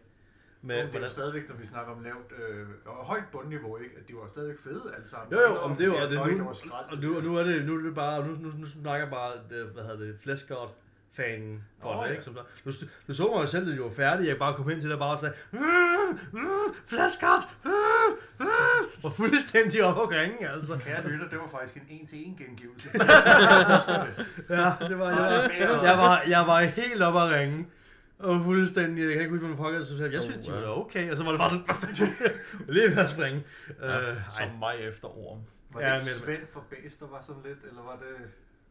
Men 0.63 0.69
Men, 0.69 0.77
det 0.77 0.85
er 0.85 0.91
hvordan, 0.91 1.11
stadigvæk, 1.11 1.49
når 1.49 1.57
vi 1.57 1.67
snakker 1.67 1.93
om 1.93 2.03
lavt 2.03 2.33
øh, 2.39 2.67
og 2.87 3.05
højt 3.07 3.25
bundniveau, 3.33 3.77
ikke? 3.77 3.95
At 4.01 4.09
de 4.09 4.15
var 4.15 4.27
stadigvæk 4.27 4.59
fede 4.59 4.83
alle 4.97 5.09
sammen. 5.09 5.33
Jo, 5.33 5.39
jo, 5.41 5.55
om 5.67 5.77
det 5.77 5.91
var 5.91 6.01
det 6.07 6.13
"Nøj, 6.13 6.31
nu- 6.31 6.37
det 6.39 6.45
var 6.47 6.53
skrald. 6.53 6.87
og 6.93 6.99
nu, 7.03 7.17
og 7.17 7.23
nu 7.23 7.37
er 7.37 7.43
det, 7.43 7.67
nu 7.67 7.75
er 7.79 7.83
det 7.83 7.95
bare, 7.95 8.27
nu, 8.27 8.33
nu, 8.35 8.49
nu 8.59 8.67
snakker 8.67 9.11
bare, 9.11 9.33
øh, 9.51 9.67
hvad 9.75 9.83
hedder 9.83 9.99
det, 9.99 10.17
Flescott 10.21 10.71
fanen 11.13 11.65
for 11.83 11.89
Åh, 11.89 12.03
det, 12.03 12.09
ja. 12.09 12.13
ikke? 12.13 12.25
Som 12.25 12.35
der, 12.35 12.43
du, 12.65 12.71
du 13.09 13.15
så 13.15 13.23
mig 13.35 13.41
jo 13.43 13.47
selv, 13.47 13.67
da 13.67 13.73
de 13.73 13.81
var 13.81 13.91
færdige, 13.91 14.29
jeg 14.29 14.39
bare 14.39 14.55
kom 14.55 14.69
hen 14.69 14.81
til 14.81 14.93
og 14.93 14.99
bare 14.99 15.19
sagde, 15.19 15.35
"Mm, 15.51 15.59
mm, 16.33 16.49
flaskert, 16.87 17.43
mm, 17.65 17.71
mm," 18.39 18.47
og 19.03 19.13
fuldstændig 19.13 19.85
op 19.85 19.97
og 19.97 20.11
ringe, 20.11 20.49
altså. 20.49 20.79
Kære 20.79 21.09
lytter, 21.09 21.29
det 21.29 21.39
var 21.39 21.47
faktisk 21.59 21.77
en 21.77 21.83
en-til-en 22.01 22.37
gengivelse. 22.37 22.89
Ja, 24.49 24.73
det 24.89 24.99
var, 24.99 25.09
jeg, 25.09 25.19
Var 25.19 25.43
det 25.43 25.51
mere- 25.59 25.69
var, 25.69 25.85
jeg, 25.85 25.99
var, 25.99 26.23
jeg 26.29 26.45
var 26.47 26.61
helt 26.61 27.03
op 27.03 27.17
at 27.17 27.31
ringe. 27.39 27.67
Og 28.19 28.41
fuldstændig, 28.45 29.03
jeg 29.05 29.13
kan 29.13 29.21
ikke 29.21 29.31
huske, 29.31 29.41
hvad 29.47 29.49
man 29.49 29.65
pokker, 29.65 29.81
så 29.85 29.89
sagde 29.89 30.03
jeg, 30.05 30.13
jeg 30.13 30.23
synes, 30.23 30.47
de 30.47 30.53
Oh, 30.57 30.63
var 30.63 30.69
okay, 30.69 31.11
og 31.11 31.17
så 31.17 31.25
var 31.25 31.31
det 31.31 31.41
bare 31.41 31.51
sådan, 31.51 32.35
lige 32.75 32.89
ved 32.91 32.99
at 32.99 33.11
springe. 33.11 33.45
Øh, 33.83 33.91
Som 34.39 34.59
mig 34.59 34.75
efter 34.81 35.09
orm. 35.19 35.39
Var 35.71 35.81
Ja, 35.81 35.87
det 35.95 35.95
men- 35.95 36.25
Svend 36.25 36.43
fra 36.53 36.61
Bæs, 36.71 36.97
der 36.97 37.07
var 37.07 37.21
sådan 37.21 37.43
lidt, 37.45 37.59
eller 37.71 37.83
var 37.83 37.97
det... 38.05 38.17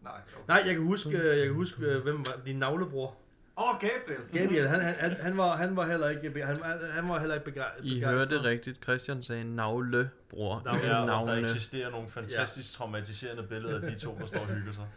Nej, 0.08 0.22
okay. 0.36 0.48
Nej, 0.48 0.64
jeg 0.68 0.76
kan 0.76 0.84
huske, 0.84 1.38
jeg 1.38 1.46
kan 1.46 1.54
huske 1.56 1.86
øh, 1.86 2.04
hvem 2.04 2.18
var 2.18 2.34
din 2.46 2.56
navlebror. 2.60 3.16
Åh, 3.60 3.70
oh, 3.70 3.76
Gabriel. 3.80 4.22
Gabriel, 4.44 4.68
han, 4.68 4.82
han, 4.82 4.94
han, 5.00 5.12
han, 5.22 5.38
var, 5.38 5.56
han 5.56 5.76
var 5.76 5.86
heller 5.86 6.10
ikke, 6.10 6.44
han, 6.46 6.60
han 6.92 7.10
var 7.10 7.20
heller 7.20 7.36
ikke 7.36 7.46
begejstret. 7.46 7.86
I 7.86 8.00
hørte 8.02 8.44
rigtigt. 8.44 8.84
Christian 8.84 9.22
sagde 9.22 9.56
navle, 9.56 10.10
bror. 10.30 10.62
Navle. 10.66 10.80
Ja, 10.88 11.02
og 11.02 11.08
der 11.08 11.26
navne. 11.26 11.42
eksisterer 11.42 11.92
nogle 11.92 12.10
fantastisk 12.10 12.74
traumatiserende 12.74 13.44
billeder 13.44 13.76
af 13.76 13.82
de 13.82 14.00
to, 14.00 14.18
der 14.22 14.26
står 14.26 14.40
og 14.40 14.46
hygger 14.48 14.74
sig. 14.74 14.88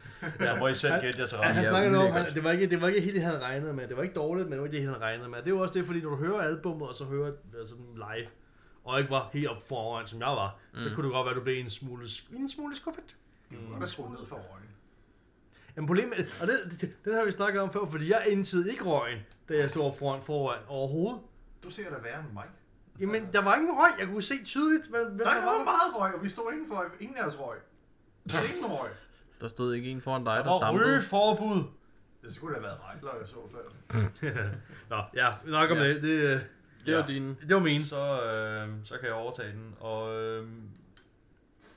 Så 0.40 0.56
må 0.58 0.68
I 0.68 0.74
selv 0.74 1.00
gætte 1.00 1.20
jer 1.20 1.26
til 1.26 1.38
Ja, 1.42 1.46
han. 1.46 1.64
Ja, 1.64 1.70
snakkede 1.70 1.98
om, 1.98 2.12
han, 2.12 2.26
det, 2.34 2.44
var 2.44 2.50
ikke, 2.50 2.70
det 2.70 2.80
var 2.80 2.88
ikke 2.88 3.00
helt 3.00 3.14
det, 3.14 3.22
han 3.22 3.40
regnede 3.42 3.72
med. 3.72 3.88
Det 3.88 3.96
var 3.96 4.02
ikke 4.02 4.14
dårligt, 4.14 4.44
men 4.48 4.52
det 4.52 4.60
var 4.60 4.66
ikke 4.66 4.76
det, 4.78 4.86
han 4.86 5.00
regnede 5.00 5.28
med. 5.28 5.38
Det 5.38 5.50
jo 5.50 5.58
også 5.58 5.74
det, 5.74 5.84
fordi 5.86 6.00
når 6.00 6.10
du 6.10 6.16
hører 6.16 6.40
albummet, 6.40 6.88
og 6.88 6.94
så 6.94 7.04
hører 7.04 7.32
altså, 7.58 7.74
live, 7.94 8.26
og 8.84 8.98
ikke 8.98 9.10
var 9.10 9.30
helt 9.32 9.48
op 9.48 9.68
foran, 9.68 10.06
som 10.06 10.20
jeg 10.20 10.28
var, 10.28 10.58
mm. 10.74 10.80
så 10.80 10.88
Mm. 10.88 10.94
kunne 10.94 11.06
det 11.06 11.12
godt 11.14 11.24
være, 11.24 11.30
at 11.34 11.36
du 11.38 11.42
blev 11.42 11.60
en 11.60 11.70
smule, 11.70 12.04
en 12.36 12.48
smule 12.48 12.76
skuffet. 12.76 13.04
Du 13.50 13.56
kunne 13.56 13.68
godt 13.68 13.78
have 13.78 13.88
skruet 13.88 14.10
ned 14.10 14.26
for 14.28 14.36
øjnene. 15.70 15.76
Men 15.76 15.86
problemet, 15.86 16.38
og 16.42 16.46
det, 16.46 16.80
det, 16.80 17.04
den 17.04 17.14
har 17.14 17.24
vi 17.24 17.30
snakket 17.30 17.62
om 17.62 17.72
før, 17.72 17.80
fordi 17.90 18.10
jeg 18.10 18.24
indtid 18.28 18.68
ikke 18.68 18.84
røgen, 18.84 19.18
da 19.48 19.54
jeg 19.54 19.70
stod 19.70 19.92
foran, 19.98 20.22
foran 20.22 20.58
overhovedet. 20.68 21.20
Du 21.62 21.70
ser 21.70 21.90
da 21.90 21.96
værre 22.02 22.20
end 22.20 22.32
mig. 22.32 22.44
Jamen, 23.00 23.28
der 23.32 23.42
var 23.42 23.54
ingen 23.54 23.70
røg. 23.78 23.90
Jeg 24.00 24.06
kunne 24.08 24.22
se 24.22 24.44
tydeligt, 24.44 24.88
hvad, 24.90 25.04
hvad 25.04 25.24
Nej, 25.26 25.34
der 25.34 25.40
der 25.40 25.46
var 25.58 25.64
meget 25.64 25.94
røg, 25.94 26.14
og 26.14 26.24
vi 26.24 26.28
stod 26.28 26.52
indenfor. 26.52 26.84
Ingen 27.00 27.16
af 27.16 27.24
os 27.26 27.38
røg. 27.38 27.56
Der 28.28 28.32
var 28.48 28.54
ingen 28.56 28.70
røg. 28.72 28.90
Der 29.40 29.48
stod 29.48 29.74
ikke 29.74 29.90
en 29.90 30.00
foran 30.00 30.24
dig, 30.24 30.42
der 30.44 30.50
Og 30.50 30.60
dampede. 30.60 30.86
rygeforbud! 30.86 31.62
Det 32.24 32.34
skulle 32.34 32.54
da 32.54 32.60
have 32.60 32.68
været 32.68 32.78
Reitler, 32.90 33.10
jeg 33.18 33.28
så 33.28 33.36
før. 33.52 34.40
Nå, 34.96 35.02
ja, 35.14 35.28
nok 35.44 35.70
om 35.70 35.76
Ja. 35.76 35.88
det. 35.88 36.02
Det, 36.02 36.08
øh, 36.34 36.40
Det 36.86 36.94
var 36.96 37.00
Ja. 37.00 37.06
din. 37.06 37.34
det 37.48 37.54
var 37.54 37.60
min. 37.60 37.84
Så, 37.84 38.22
øh, 38.22 38.68
så 38.84 38.94
kan 38.94 39.04
jeg 39.04 39.12
overtage 39.14 39.52
den. 39.52 39.74
Og 39.80 40.22
øh, 40.22 40.48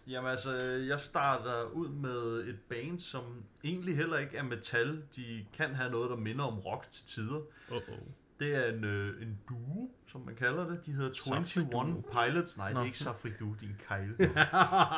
jamen 0.07 0.31
altså, 0.31 0.51
jeg 0.87 0.99
starter 0.99 1.63
ud 1.63 1.87
med 1.89 2.47
et 2.47 2.59
band, 2.69 2.99
som 2.99 3.23
egentlig 3.63 3.95
heller 3.97 4.17
ikke 4.17 4.37
er 4.37 4.43
metal. 4.43 5.01
De 5.15 5.45
kan 5.57 5.75
have 5.75 5.91
noget, 5.91 6.09
der 6.09 6.15
minder 6.15 6.45
om 6.45 6.57
rock 6.57 6.91
til 6.91 7.05
tider. 7.05 7.39
Uh-oh. 7.69 8.03
Det 8.39 8.55
er 8.55 8.73
en, 8.73 8.83
øh, 8.83 9.21
en 9.21 9.39
duo, 9.49 9.91
som 10.07 10.21
man 10.21 10.35
kalder 10.35 10.67
det. 10.67 10.85
De 10.85 10.91
hedder 10.91 11.13
Safri 11.13 11.37
21 11.37 11.67
Duo. 11.71 12.01
Pilots. 12.11 12.57
Nej, 12.57 12.67
det 12.67 12.75
Nå. 12.75 12.81
er 12.81 12.85
ikke 12.85 12.97
Safri 12.99 13.29
Duo, 13.39 13.53
din 13.61 13.75
kejle. 13.87 14.15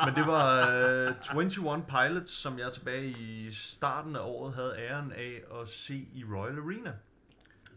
Men 0.06 0.14
det 0.14 0.26
var 0.26 0.70
øh, 1.34 1.42
21 1.42 1.84
Pilots, 1.88 2.32
som 2.32 2.58
jeg 2.58 2.72
tilbage 2.72 3.08
i 3.08 3.52
starten 3.52 4.16
af 4.16 4.20
året 4.20 4.54
havde 4.54 4.74
æren 4.78 5.12
af 5.12 5.42
at 5.60 5.68
se 5.68 6.08
i 6.14 6.24
Royal 6.24 6.58
Arena. 6.58 6.92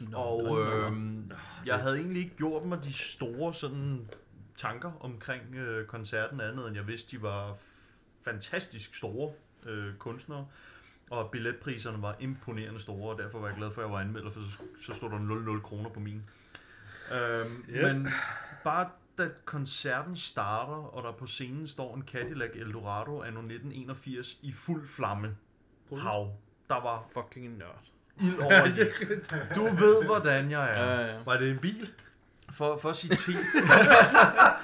Nå, 0.01 0.17
Og 0.17 0.61
øh, 0.61 0.91
jeg 1.65 1.79
havde 1.79 1.97
egentlig 1.97 2.23
ikke 2.23 2.35
gjort 2.35 2.65
mig 2.65 2.83
de 2.83 2.93
store 2.93 3.53
sådan 3.53 4.09
tanker 4.59 4.91
omkring 4.99 5.55
øh, 5.55 5.87
koncerten 5.87 6.41
andet, 6.41 6.67
end 6.67 6.75
jeg 6.75 6.87
vidste, 6.87 7.17
de 7.17 7.21
var 7.21 7.57
fantastisk 8.25 8.95
store 8.95 9.31
øh, 9.65 9.93
kunstnere. 9.95 10.47
Og 11.09 11.31
billetpriserne 11.31 12.01
var 12.01 12.15
imponerende 12.19 12.79
store, 12.79 13.11
og 13.13 13.19
derfor 13.19 13.39
var 13.39 13.47
jeg 13.47 13.57
glad 13.57 13.71
for, 13.71 13.81
at 13.81 13.85
jeg 13.85 13.93
var 13.93 13.99
anmelder, 13.99 14.31
for 14.31 14.39
så, 14.51 14.57
så 14.85 14.93
stod 14.93 15.09
der 15.09 15.55
0,0 15.57 15.61
kroner 15.61 15.89
på 15.89 15.99
min. 15.99 16.23
Øhm, 17.13 17.65
Yep. 17.69 17.83
Men 17.83 18.07
bare 18.63 18.89
da 19.17 19.29
koncerten 19.45 20.17
starter, 20.17 20.73
og 20.73 21.03
der 21.03 21.11
på 21.11 21.25
scenen 21.25 21.67
står 21.67 21.95
en 21.95 22.03
Cadillac 22.07 22.49
Eldorado 22.55 23.21
anno 23.21 23.39
1981 23.39 24.37
i 24.41 24.53
fuld 24.53 24.87
flamme. 24.87 25.35
Hav. 25.97 26.33
Der 26.69 26.81
var 26.81 27.03
Fucking 27.13 27.57
nørd. 27.57 27.83
ild 28.21 28.39
over 28.39 28.65
det. 28.75 28.91
Du 29.55 29.63
ved, 29.63 30.05
hvordan 30.05 30.51
jeg 30.51 30.69
er. 30.79 30.83
Ja, 31.01 31.13
ja. 31.15 31.23
Var 31.25 31.37
det 31.37 31.49
en 31.51 31.57
bil? 31.59 31.89
For, 32.53 32.77
for 32.77 32.89
at 32.89 32.95
sige 32.95 33.15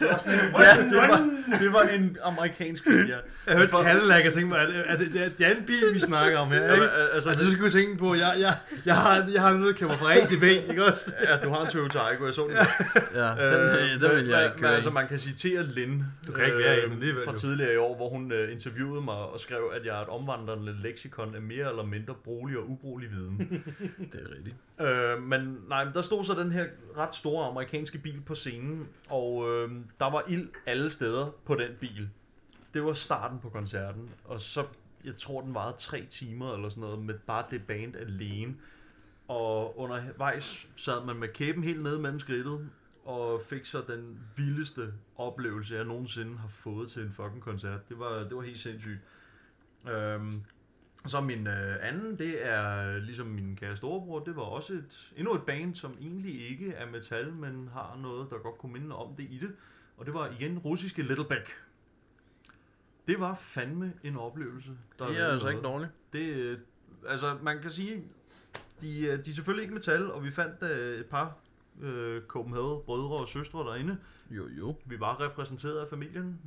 Det 0.00 0.08
var 0.08 0.18
sådan 0.18 0.32
en, 0.34 0.54
ja, 0.60 0.82
det 0.90 0.96
var, 0.96 1.18
det 1.62 1.72
var 1.72 1.82
en 1.82 2.16
amerikansk 2.22 2.84
bil, 2.84 3.08
ja. 3.08 3.16
Jeg 3.46 3.56
hørte 3.56 3.68
For- 3.70 3.82
Cadillac 3.82 4.26
og 4.26 4.32
tænkte 4.32 4.48
mig, 4.48 4.58
er 4.58 4.66
det, 4.66 4.84
er 4.86 4.96
det, 4.96 5.12
det, 5.12 5.24
er, 5.24 5.28
det 5.38 5.46
er 5.46 5.50
en 5.50 5.64
bil, 5.66 5.84
vi 5.94 5.98
snakker 5.98 6.38
om 6.38 6.48
her, 6.48 6.74
ikke? 6.74 6.90
Altså, 6.90 7.28
Altså, 7.30 7.44
du 7.44 7.50
skal 7.50 7.64
jo 7.64 7.70
tænke 7.70 7.96
på, 7.98 8.14
jeg, 8.14 8.32
jeg, 8.40 8.56
jeg, 8.86 8.96
har, 8.96 9.26
jeg 9.32 9.42
har 9.42 9.68
at 9.68 9.76
køre 9.76 9.88
mig 9.88 9.98
fra 9.98 10.16
A 10.18 10.26
til 10.26 10.38
B, 10.40 10.42
ikke 10.42 10.84
også? 10.84 11.12
ja, 11.28 11.36
du 11.36 11.48
har 11.50 11.60
en 11.64 11.70
Toyota 11.70 11.98
Aygo, 11.98 12.24
jeg 12.26 12.34
så 12.34 12.46
den. 12.48 12.56
ja 13.14 13.28
den, 13.28 14.00
den 14.00 14.16
vil 14.16 14.26
jeg 14.26 14.44
ikke 14.44 14.54
men, 14.54 14.60
køre 14.62 14.74
altså, 14.74 14.90
man 14.90 15.08
kan 15.08 15.18
citere 15.18 15.62
Lynn 15.62 16.04
Du 16.26 16.32
kan 16.32 16.44
ikke 16.44 16.58
være 16.58 16.76
øh, 16.76 16.92
alligevel, 16.92 17.24
fra 17.24 17.36
tidligere 17.36 17.74
i 17.74 17.76
år, 17.76 17.96
hvor 17.96 18.08
hun 18.08 18.32
øh, 18.32 18.52
interviewede 18.52 19.00
mig 19.04 19.14
og 19.14 19.40
skrev, 19.40 19.70
at 19.80 19.86
jeg 19.86 19.96
er 19.98 20.02
et 20.02 20.08
omvandrende 20.08 20.76
leksikon 20.82 21.34
af 21.34 21.42
mere 21.42 21.70
eller 21.70 21.84
mindre 21.84 22.14
brugelig 22.24 22.58
og 22.58 22.70
ubrugelig 22.70 23.10
viden. 23.10 23.38
Det 24.12 24.20
er 24.20 24.34
rigtigt. 24.36 24.56
Øh, 24.80 25.22
men 25.22 25.56
nej, 25.68 25.84
men 25.84 25.94
der 25.94 26.02
stod 26.02 26.24
så 26.24 26.34
den 26.34 26.52
her 26.52 26.64
ret 26.98 27.14
store 27.14 27.46
amerikanske 27.46 27.98
bil 27.98 28.20
på 28.26 28.34
scenen, 28.34 28.86
og 29.10 29.46
øh, 29.48 29.70
der 29.98 30.10
var 30.10 30.24
ild 30.28 30.48
alle 30.66 30.90
steder 30.90 31.30
på 31.44 31.54
den 31.54 31.70
bil. 31.80 32.08
Det 32.74 32.84
var 32.84 32.92
starten 32.92 33.38
på 33.38 33.48
koncerten, 33.48 34.10
og 34.24 34.40
så, 34.40 34.66
jeg 35.04 35.16
tror 35.16 35.40
den 35.40 35.54
varede 35.54 35.76
tre 35.78 36.06
timer 36.06 36.54
eller 36.54 36.68
sådan 36.68 36.80
noget, 36.80 36.98
med 36.98 37.18
bare 37.18 37.44
det 37.50 37.66
band 37.66 37.96
alene. 37.96 38.54
Og 39.28 39.78
undervejs 39.78 40.68
sad 40.76 41.04
man 41.04 41.16
med 41.16 41.28
kæben 41.28 41.64
helt 41.64 41.82
nede 41.82 42.00
mellem 42.00 42.20
skridtet, 42.20 42.70
og 43.04 43.42
fik 43.48 43.66
så 43.66 43.84
den 43.88 44.18
vildeste 44.36 44.92
oplevelse, 45.16 45.74
jeg 45.74 45.84
nogensinde 45.84 46.38
har 46.38 46.48
fået 46.48 46.90
til 46.90 47.02
en 47.02 47.12
fucking 47.12 47.42
koncert. 47.42 47.88
Det 47.88 47.98
var, 47.98 48.18
det 48.18 48.36
var 48.36 48.42
helt 48.42 48.58
sindssygt. 48.58 49.00
Øhm, 49.90 50.44
så 51.06 51.20
min 51.20 51.46
øh, 51.46 51.76
anden, 51.82 52.18
det 52.18 52.46
er 52.48 52.98
ligesom 52.98 53.26
min 53.26 53.56
kære 53.56 53.76
storebror, 53.76 54.20
det 54.20 54.36
var 54.36 54.42
også 54.42 54.74
et, 54.74 55.12
endnu 55.16 55.34
et 55.34 55.42
band, 55.42 55.74
som 55.74 55.96
egentlig 56.00 56.48
ikke 56.48 56.72
er 56.72 56.86
metal, 56.86 57.32
men 57.32 57.68
har 57.72 57.98
noget, 58.02 58.30
der 58.30 58.38
godt 58.38 58.58
kunne 58.58 58.72
minde 58.72 58.96
om 58.96 59.14
det 59.16 59.24
i 59.30 59.38
det. 59.38 59.50
Og 60.00 60.06
det 60.06 60.14
var 60.14 60.30
igen 60.30 60.58
russiske 60.58 61.02
Littleback. 61.02 61.56
Det 63.08 63.20
var 63.20 63.34
fandme 63.34 63.92
en 64.02 64.16
oplevelse. 64.16 64.70
Der 64.98 65.06
Det 65.06 65.18
er 65.18 65.26
altså 65.26 65.48
ikke 65.48 65.62
dårligt. 65.62 65.90
det, 66.12 66.34
øh, 66.34 66.58
altså, 67.08 67.38
man 67.42 67.62
kan 67.62 67.70
sige, 67.70 68.04
de, 68.80 69.06
øh, 69.06 69.24
de 69.24 69.30
er 69.30 69.34
selvfølgelig 69.34 69.62
ikke 69.62 69.74
metal, 69.74 70.10
og 70.10 70.24
vi 70.24 70.30
fandt 70.30 70.62
øh, 70.62 71.00
et 71.00 71.06
par 71.06 71.36
øh, 71.82 72.22
Copenhagen 72.22 72.80
brødre 72.86 73.16
og 73.16 73.28
søstre 73.28 73.58
derinde. 73.58 73.96
Jo, 74.30 74.48
jo. 74.48 74.76
Vi 74.84 75.00
var 75.00 75.20
repræsenteret 75.20 75.78
af 75.78 75.88
familien. 75.88 76.40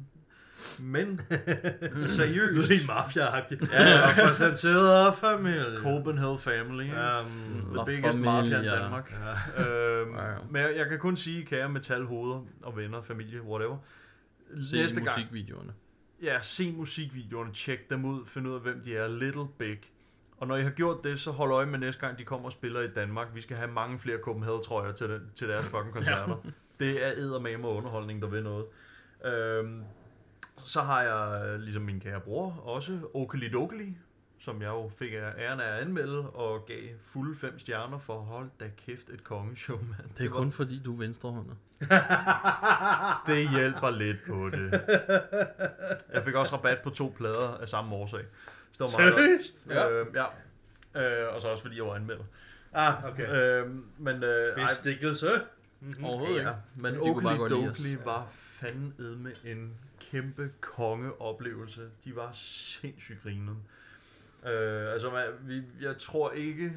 Men 0.79 1.21
seriøst, 2.17 2.71
er 2.71 2.75
helt 2.75 2.89
mafia-agtigt. 2.89 3.71
Ja, 3.73 3.83
ja. 3.83 4.09
Repræsenteret 4.09 5.07
af 5.07 5.15
familie. 5.15 5.77
Copenhagen 5.77 6.37
Family. 6.39 6.85
Ja. 6.87 7.17
Um, 7.19 7.25
The 7.65 7.75
La 7.75 7.83
biggest 7.83 8.19
mafia 8.19 8.45
in 8.45 8.51
Familia. 8.53 8.75
Danmark. 8.83 9.13
ja. 9.57 9.63
Øhm, 9.67 10.15
Ja, 10.15 10.25
ja. 10.31 10.35
men 10.51 10.61
jeg, 10.61 10.73
jeg 10.77 10.89
kan 10.89 10.99
kun 10.99 11.17
sige, 11.17 11.45
kære 11.45 11.69
metalhoveder 11.69 12.45
og 12.63 12.77
venner, 12.77 13.01
familie, 13.01 13.41
whatever. 13.41 13.77
Se 14.63 14.75
Næste 14.75 14.95
gang, 14.95 15.07
musikvideoerne. 15.09 15.73
ja, 16.23 16.37
se 16.41 16.71
musikvideoerne, 16.71 17.53
tjek 17.53 17.89
dem 17.89 18.05
ud, 18.05 18.25
find 18.25 18.47
ud 18.47 18.53
af, 18.55 18.61
hvem 18.61 18.81
de 18.85 18.97
er. 18.97 19.07
Little 19.07 19.47
Big. 19.59 19.79
Og 20.37 20.47
når 20.47 20.55
I 20.55 20.63
har 20.63 20.69
gjort 20.69 21.03
det, 21.03 21.19
så 21.19 21.31
hold 21.31 21.51
øje 21.51 21.65
med 21.65 21.79
næste 21.79 22.01
gang, 22.01 22.17
de 22.17 22.23
kommer 22.23 22.45
og 22.45 22.51
spiller 22.51 22.81
i 22.81 22.87
Danmark. 22.87 23.27
Vi 23.33 23.41
skal 23.41 23.57
have 23.57 23.71
mange 23.71 23.99
flere 23.99 24.17
Copenhagen-trøjer 24.17 24.91
til, 24.91 25.09
den, 25.09 25.21
til 25.35 25.47
deres 25.47 25.65
fucking 25.65 25.93
koncerter. 25.93 26.45
Det 26.79 27.05
er 27.07 27.11
eddermame 27.11 27.67
og 27.67 27.75
underholdning, 27.75 28.21
der 28.21 28.27
vil 28.27 28.43
noget. 28.43 28.65
Øhm, 29.25 29.81
så 30.63 30.81
har 30.81 31.01
jeg, 31.01 31.45
øh, 31.47 31.59
ligesom 31.59 31.81
min 31.83 31.99
kære 31.99 32.19
bror, 32.21 32.61
også 32.65 32.99
Okeli 33.13 33.49
Dokeli, 33.49 33.97
som 34.39 34.61
jeg 34.61 34.67
jo 34.67 34.91
fik 34.99 35.13
æren 35.13 35.59
af 35.59 35.67
at 35.75 35.79
anmelde, 35.81 36.29
og 36.29 36.65
gav 36.65 36.83
fulde 37.05 37.39
fem 37.39 37.59
stjerner 37.59 37.99
for 37.99 38.19
hold 38.19 38.49
da 38.59 38.65
kæft 38.85 39.09
et 39.09 39.23
kongeshow, 39.23 39.77
mand. 39.77 40.09
Det 40.17 40.25
er 40.25 40.29
var- 40.29 40.37
kun 40.37 40.51
fordi, 40.51 40.81
du 40.85 40.93
er 40.93 40.97
venstrehåndet. 40.97 41.55
det 43.27 43.49
hjælper 43.55 43.89
lidt 43.89 44.17
på 44.27 44.49
det. 44.49 44.81
Jeg 46.13 46.23
fik 46.25 46.33
også 46.35 46.55
rabat 46.55 46.77
på 46.83 46.89
to 46.89 47.13
plader 47.17 47.57
af 47.61 47.69
samme 47.69 47.95
årsag. 47.95 48.21
Så 48.71 48.71
det 48.71 48.79
var. 48.79 48.87
Seriøst? 48.87 49.67
Ja. 49.69 49.89
Øh, 49.91 50.05
ja. 50.15 50.25
Øh, 51.27 51.35
og 51.35 51.41
så 51.41 51.47
også 51.47 51.61
fordi 51.63 51.75
jeg 51.77 51.85
var 51.85 51.95
anmelder. 51.95 52.23
Ah, 52.73 53.03
okay. 53.05 53.61
Øh, 53.63 53.69
men 53.97 54.23
øh, 54.23 54.57
ej, 54.57 54.65
Bestikkelse. 54.67 55.27
Overhovedet 56.03 56.37
ikke. 56.37 56.49
ja, 56.49 56.55
men 56.75 56.95
kunne 56.99 57.23
bare 57.23 57.39
Oakley. 57.39 57.67
Dokley 57.67 57.97
var 58.05 58.27
fandme 58.31 59.15
med 59.15 59.31
en 59.45 59.73
kæmpe 60.13 60.51
kongeoplevelse. 60.61 61.81
De 62.05 62.15
var 62.15 62.31
sindssygt 62.33 63.23
grinende. 63.23 63.55
Øh, 64.45 64.93
altså, 64.93 65.09
man, 65.09 65.25
vi, 65.41 65.61
jeg 65.81 65.97
tror 65.97 66.31
ikke, 66.31 66.73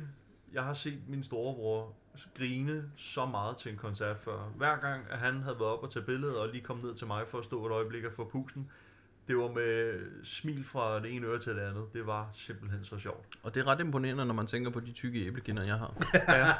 jeg 0.52 0.64
har 0.64 0.74
set 0.74 1.08
min 1.08 1.24
storebror 1.24 1.94
grine 2.38 2.84
så 2.96 3.26
meget 3.26 3.56
til 3.56 3.72
en 3.72 3.78
koncert 3.78 4.16
før. 4.18 4.52
Hver 4.56 4.76
gang, 4.76 5.04
at 5.10 5.18
han 5.18 5.42
havde 5.42 5.56
været 5.60 5.70
op 5.70 5.82
og 5.82 5.90
tage 5.92 6.04
billedet 6.04 6.38
og 6.38 6.48
lige 6.48 6.62
kom 6.62 6.80
ned 6.82 6.94
til 6.94 7.06
mig 7.06 7.24
for 7.28 7.38
at 7.38 7.44
stå 7.44 7.66
et 7.66 7.72
øjeblik 7.72 8.04
og 8.04 8.12
få 8.12 8.28
pusten, 8.32 8.70
Det 9.28 9.36
var 9.36 9.48
med 9.52 10.00
smil 10.24 10.64
fra 10.64 11.00
det 11.00 11.14
ene 11.14 11.26
øre 11.26 11.38
til 11.38 11.54
det 11.54 11.60
andet. 11.60 11.84
Det 11.92 12.06
var 12.06 12.30
simpelthen 12.34 12.84
så 12.84 12.98
sjovt. 12.98 13.26
Og 13.42 13.54
det 13.54 13.60
er 13.60 13.66
ret 13.66 13.80
imponerende, 13.80 14.26
når 14.26 14.34
man 14.34 14.46
tænker 14.46 14.70
på 14.70 14.80
de 14.80 14.92
tykke 14.92 15.26
æblekinder, 15.26 15.62
jeg 15.64 15.78
har. 15.78 15.94
Ja. 16.28 16.52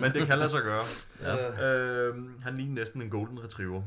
Men 0.00 0.12
det 0.12 0.26
kan 0.26 0.38
lade 0.38 0.50
sig 0.50 0.62
gøre. 0.62 0.84
Ja. 1.20 2.06
Øhm, 2.08 2.40
han 2.42 2.56
ligner 2.56 2.74
næsten 2.74 3.02
en 3.02 3.10
golden 3.10 3.44
retriever. 3.44 3.82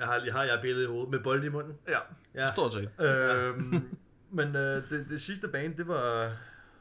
Jeg 0.00 0.08
har, 0.08 0.20
jeg 0.24 0.32
har 0.34 0.42
jeg 0.44 0.54
har 0.54 0.62
billedet 0.62 0.84
i 0.84 0.86
hovedet 0.86 1.10
med 1.10 1.18
bolden 1.20 1.46
i 1.46 1.48
munden. 1.48 1.74
Ja. 1.88 1.98
Ja. 2.34 2.52
Stort 2.52 2.72
set. 2.72 2.90
Øhm, 3.06 3.88
men 4.30 4.56
øh, 4.56 4.90
det, 4.90 5.06
det 5.08 5.20
sidste 5.20 5.48
band, 5.48 5.74
det 5.74 5.88
var 5.88 6.32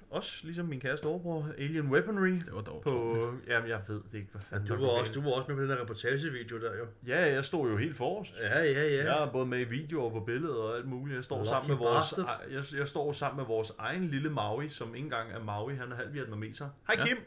også 0.09 0.39
ligesom 0.43 0.65
min 0.65 0.79
kæreste 0.79 1.05
overbror, 1.05 1.47
Alien 1.57 1.87
Weaponry. 1.91 2.29
Det 2.29 2.49
var 2.53 2.61
dog 2.61 2.81
På, 2.83 3.31
jamen 3.47 3.69
jeg 3.69 3.81
ved 3.87 4.01
det 4.11 4.17
ikke, 4.17 4.29
hvad 4.31 4.41
fanden 4.41 4.67
Du 4.67 4.75
var, 4.85 4.87
også, 4.91 5.13
du 5.13 5.21
var 5.21 5.31
også 5.31 5.45
med 5.47 5.55
på 5.55 5.61
den 5.61 5.69
der 5.69 5.81
reportagevideo 5.81 6.59
der 6.61 6.77
jo. 6.77 6.85
Ja, 7.07 7.33
jeg 7.33 7.45
stod 7.45 7.69
jo 7.71 7.77
helt 7.77 7.97
forrest. 7.97 8.39
Ja, 8.39 8.59
ja, 8.63 8.71
ja. 8.87 9.03
Jeg 9.13 9.23
er 9.23 9.31
både 9.31 9.45
med 9.45 9.59
i 9.59 9.63
videoer 9.63 10.05
og 10.05 10.11
på 10.11 10.19
billeder 10.19 10.55
og 10.55 10.75
alt 10.77 10.85
muligt. 10.87 11.15
Jeg 11.15 11.23
står, 11.23 11.37
Lucky 11.37 11.49
sammen 11.49 11.69
med 11.69 11.77
vores, 11.77 12.13
bastard. 12.17 12.41
jeg, 12.51 12.63
jeg 12.79 12.87
står 12.87 13.11
sammen 13.11 13.37
med 13.37 13.45
vores 13.45 13.71
egen 13.79 14.07
lille 14.07 14.29
Maui, 14.29 14.69
som 14.69 14.95
ikke 14.95 15.05
engang 15.05 15.31
er 15.31 15.39
Maui, 15.43 15.75
han 15.75 15.91
er 15.91 15.95
halv 15.95 16.13
vietnameser. 16.13 16.69
Hej 16.87 16.95
Ja. 16.99 17.05
Kim! 17.05 17.17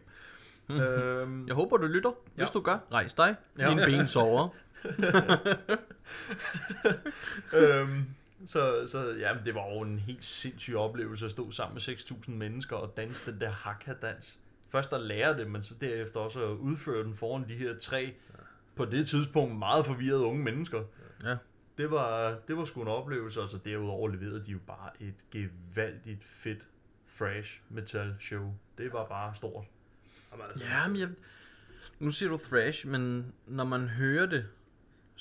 øhm, 0.81 1.47
Jeg 1.47 1.55
håber, 1.55 1.77
du 1.77 1.87
lytter. 1.87 2.11
Hvis 2.35 2.43
Ja. 2.49 2.51
du 2.55 2.61
gør, 2.61 2.79
rejs 2.93 3.15
dig. 3.15 3.37
Ja. 3.59 3.69
Dine 3.71 3.85
ben 3.87 4.07
sover. 4.07 4.49
øhm, 7.59 8.05
så, 8.47 8.87
så 8.87 9.15
jamen, 9.19 9.45
det 9.45 9.55
var 9.55 9.75
jo 9.75 9.81
en 9.81 9.99
helt 9.99 10.25
sindssyg 10.25 10.77
oplevelse 10.77 11.25
at 11.25 11.31
stå 11.31 11.51
sammen 11.51 11.75
med 11.75 11.97
6.000 11.97 12.31
mennesker 12.31 12.77
og 12.77 12.97
danse 12.97 13.33
den 13.33 13.41
der 13.41 13.51
hakka-dans. 13.51 14.39
Først 14.69 14.93
at 14.93 15.01
lære 15.01 15.39
det, 15.39 15.51
men 15.51 15.63
så 15.63 15.75
derefter 15.81 16.21
også 16.21 16.45
at 16.45 16.57
udføre 16.57 17.05
den 17.05 17.15
foran 17.15 17.49
de 17.49 17.55
her 17.55 17.79
tre, 17.79 18.15
på 18.77 18.85
det 18.85 19.09
tidspunkt 19.09 19.57
meget 19.57 19.87
forvirrede 19.87 20.25
unge 20.25 20.43
mennesker. 20.43 20.85
Ja. 21.25 21.37
Det 21.79 21.91
var, 21.91 22.39
det 22.49 22.57
var 22.57 22.65
sgu 22.65 22.83
en 22.83 22.89
oplevelse, 22.89 23.41
og 23.41 23.49
så 23.49 23.59
derudover 23.65 24.09
leverede 24.09 24.45
de 24.45 24.51
jo 24.51 24.59
bare 24.67 24.91
et 25.01 25.15
gevaldigt 25.31 26.25
fedt 26.25 26.59
thrash 27.17 27.61
metal 27.69 28.15
show. 28.21 28.55
Det 28.79 28.93
var 28.93 29.07
bare 29.07 29.35
stort. 29.35 29.65
Jamen, 30.33 30.47
altså, 30.47 30.65
Ja, 30.65 30.89
men 30.89 31.01
jeg... 31.01 31.09
Nu 31.99 32.11
siger 32.11 32.31
du 32.31 32.37
thrash, 32.37 32.87
men 32.87 33.33
når 33.47 33.65
man 33.65 33.89
hører 33.89 34.27
det, 34.27 34.47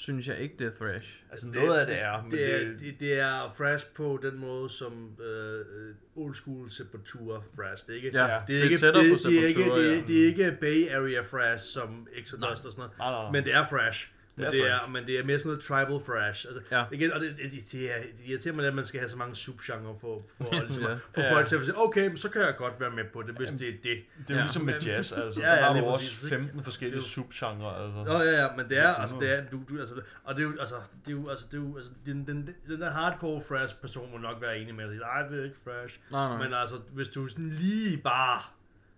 synes 0.01 0.27
jeg 0.27 0.37
ikke, 0.37 0.55
det 0.59 0.67
er 0.67 0.71
thrash. 0.71 1.07
Altså 1.31 1.47
noget 1.47 1.79
af 1.79 1.85
det 1.85 2.01
er, 2.01 2.21
men 2.21 2.31
det, 2.31 2.55
er, 2.55 2.59
det, 2.79 2.99
det 2.99 3.19
er 3.19 3.53
fresh 3.57 3.85
på 3.95 4.19
den 4.23 4.39
måde, 4.39 4.69
som 4.69 5.17
øh, 5.19 5.59
øh, 5.59 5.95
old 6.15 6.33
school 6.33 6.71
Sepultura 6.71 7.41
fresh. 7.55 7.87
Det 7.87 7.91
er 7.91 7.95
ikke, 7.95 8.11
Ja, 8.13 8.23
det 8.23 8.31
er, 8.31 8.45
det 8.45 8.59
er 8.59 8.63
ikke, 8.63 8.77
tættere 8.77 9.03
det, 9.03 9.11
på 9.23 9.29
det, 9.29 9.43
er 9.43 9.47
ikke, 9.47 9.61
Sepultura, 9.61 9.83
det, 9.83 10.07
det 10.07 10.21
er 10.21 10.25
ikke 10.25 10.57
Bay 10.61 10.89
Area 10.91 11.21
fresh 11.21 11.65
som 11.65 12.07
Exodus 12.13 12.43
og 12.43 12.57
sådan 12.57 12.73
noget. 12.77 12.91
Nej, 12.97 13.11
nej, 13.11 13.21
nej. 13.21 13.31
Men 13.31 13.43
det 13.43 13.53
er 13.53 13.65
fresh. 13.65 14.07
Men 14.35 14.51
Det 14.51 14.59
er 14.71 14.87
men 14.87 15.05
det 15.05 15.19
er 15.19 15.23
mere 15.23 15.39
sådan 15.39 15.49
noget 15.49 15.63
tribal 15.63 15.99
fresh. 16.05 16.45
Altså, 16.49 16.61
Ja. 16.71 16.85
igen, 16.91 17.11
og 17.13 17.19
det, 17.19 17.37
det, 17.37 17.51
det, 17.51 17.71
det, 17.71 17.91
er, 17.91 18.01
det 18.17 18.21
irriterer 18.25 18.53
mig, 18.55 18.65
at 18.67 18.73
man 18.73 18.85
skal 18.85 18.99
have 18.99 19.09
så 19.09 19.17
mange 19.17 19.35
subgenre 19.35 19.95
for, 20.01 20.23
for, 20.37 20.61
ligesom, 20.67 20.83
Ja. 20.83 21.21
Ja. 21.21 21.33
folk 21.35 21.47
til 21.47 21.55
at 21.55 21.65
sige, 21.65 21.77
okay, 21.77 22.15
så 22.15 22.29
kan 22.29 22.41
jeg 22.41 22.55
godt 22.57 22.73
være 22.79 22.89
med 22.91 23.03
på 23.13 23.21
det, 23.21 23.35
hvis 23.35 23.49
det 23.49 23.61
er 23.69 23.71
det. 23.71 23.81
Det 23.83 23.91
er 23.91 23.99
jo 24.29 24.35
Ja. 24.35 24.41
ligesom 24.41 24.61
med 24.65 24.79
jazz, 24.79 25.11
altså. 25.17 25.41
Ja, 25.41 25.47
Ja, 25.47 25.53
ja, 25.55 25.59
der 25.61 25.73
har 25.73 25.81
du 25.81 25.91
præcis, 25.91 26.11
også 26.11 26.25
ikke? 26.27 26.37
15 26.37 26.63
forskellige 26.63 26.95
Det 26.99 27.05
subgenre, 27.07 27.83
altså. 27.85 28.03
Nå, 28.03 28.19
ja, 28.21 28.41
ja, 28.41 28.55
men 28.57 28.69
det 28.69 28.77
er, 28.77 28.81
Ja, 28.89 29.01
altså, 29.01 29.15
det 29.19 29.31
er, 29.37 29.43
du, 29.51 29.61
du, 29.69 29.79
altså, 29.79 29.95
og 30.23 30.35
det 30.35 30.41
er 30.43 30.47
jo, 30.47 30.55
altså, 30.59 30.75
det 31.05 31.11
er 31.13 31.17
jo, 31.17 31.29
altså, 31.29 31.45
det 31.51 31.57
er 31.57 31.61
jo, 31.61 31.77
altså, 31.77 31.91
den, 32.05 32.27
den, 32.27 32.49
den 32.67 32.81
der 32.81 32.89
hardcore 32.89 33.41
fresh 33.41 33.75
person 33.75 34.11
må 34.11 34.17
nok 34.17 34.41
være 34.41 34.57
enig 34.59 34.75
med 34.75 34.89
dig. 34.89 34.97
Nej, 34.97 35.27
det 35.27 35.39
er 35.39 35.43
ikke 35.43 35.57
fresh. 35.63 35.99
Nej, 36.11 36.27
nej. 36.27 36.43
Men 36.43 36.53
altså, 36.53 36.75
hvis 36.93 37.07
du 37.07 37.27
sådan 37.27 37.49
lige 37.49 37.97
bare, 37.97 38.41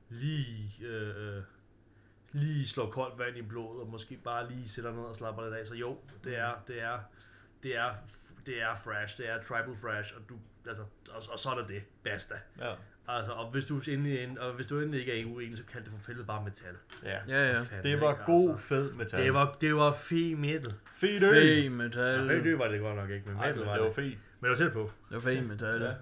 lige, 0.10 0.88
øh, 0.88 1.08
øh, 1.38 1.42
lige 2.34 2.68
slår 2.68 2.90
koldt 2.92 3.20
vand 3.20 3.38
i 3.38 3.42
blodet, 3.42 3.82
og 3.82 3.88
måske 3.88 4.18
bare 4.24 4.50
lige 4.50 4.70
sætter 4.70 4.92
ned 4.92 5.00
og 5.04 5.16
slapper 5.16 5.44
lidt 5.44 5.54
af, 5.56 5.68
så 5.68 5.74
jo, 5.76 5.98
det 6.24 6.38
er, 6.38 6.52
det 6.68 6.82
er, 6.82 7.00
det 7.64 7.78
er, 7.78 7.94
det 8.46 8.62
er 8.62 8.76
fresh, 8.76 9.18
det 9.18 9.30
er 9.30 9.42
tribal 9.42 9.76
fresh, 9.82 10.14
og 10.16 10.22
du, 10.30 10.36
altså, 10.68 10.84
og, 11.12 11.24
og 11.32 11.40
så 11.40 11.50
er 11.50 11.56
det 11.60 11.68
det, 11.68 11.84
basta. 12.04 12.36
Ja. 12.60 12.74
Altså, 13.08 13.32
og 13.32 13.52
hvis 13.52 13.66
du 13.66 13.82
endelig, 13.88 14.40
og 14.42 14.54
hvis 14.54 14.68
du 14.68 14.80
endelig 14.80 15.00
ikke 15.00 15.22
er 15.22 15.26
uenig, 15.26 15.58
så 15.58 15.64
kald 15.64 15.84
det 15.84 15.92
for 15.92 16.00
fældet 16.00 16.28
bare 16.28 16.44
metal. 16.44 16.76
ja. 17.06 17.20
Ja, 17.28 17.48
ja. 17.52 17.62
Fanden, 17.62 17.84
Det 17.92 18.02
var 18.02 18.12
ikke? 18.12 18.24
god, 18.26 18.50
Altså, 18.50 18.66
fed 18.66 18.94
metal. 18.94 19.24
det 19.24 19.34
var, 19.34 19.58
det 19.62 19.76
var 19.76 19.94
fe 19.94 20.36
metal. 20.36 20.74
fedt 20.96 21.24
øl. 21.24 21.64
Fæ 21.64 21.70
metal. 21.70 22.28
Ja, 22.28 22.34
det 22.44 22.60
var 22.60 22.68
det 22.68 22.80
godt 22.82 22.96
nok 22.96 23.10
ikke, 23.10 23.28
men 23.30 23.38
metal 23.38 23.56
men 23.58 23.66
var 23.66 23.74
det 23.74 23.84
var 23.86 23.92
fedt. 23.92 24.18
Men 24.40 24.50
det 24.52 24.60
var 24.60 24.66
tæt 24.66 24.74
på. 24.74 24.92
Det 25.10 25.14
var 25.14 25.20
fæ 25.20 25.42
metal. 25.42 25.82
Ja. 25.82 25.88
Ja, 25.88 25.94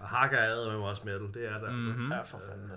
og 0.00 0.08
hakker 0.08 0.38
er 0.38 0.72
med 0.78 0.80
også 0.88 1.02
metal, 1.04 1.20
det 1.20 1.36
er 1.48 1.58
det 1.58 1.66
altså. 1.66 1.70
Mhm. 1.70 2.12
Ja, 2.12 2.20
for 2.22 2.38
fanden. 2.48 2.68
da. 2.68 2.74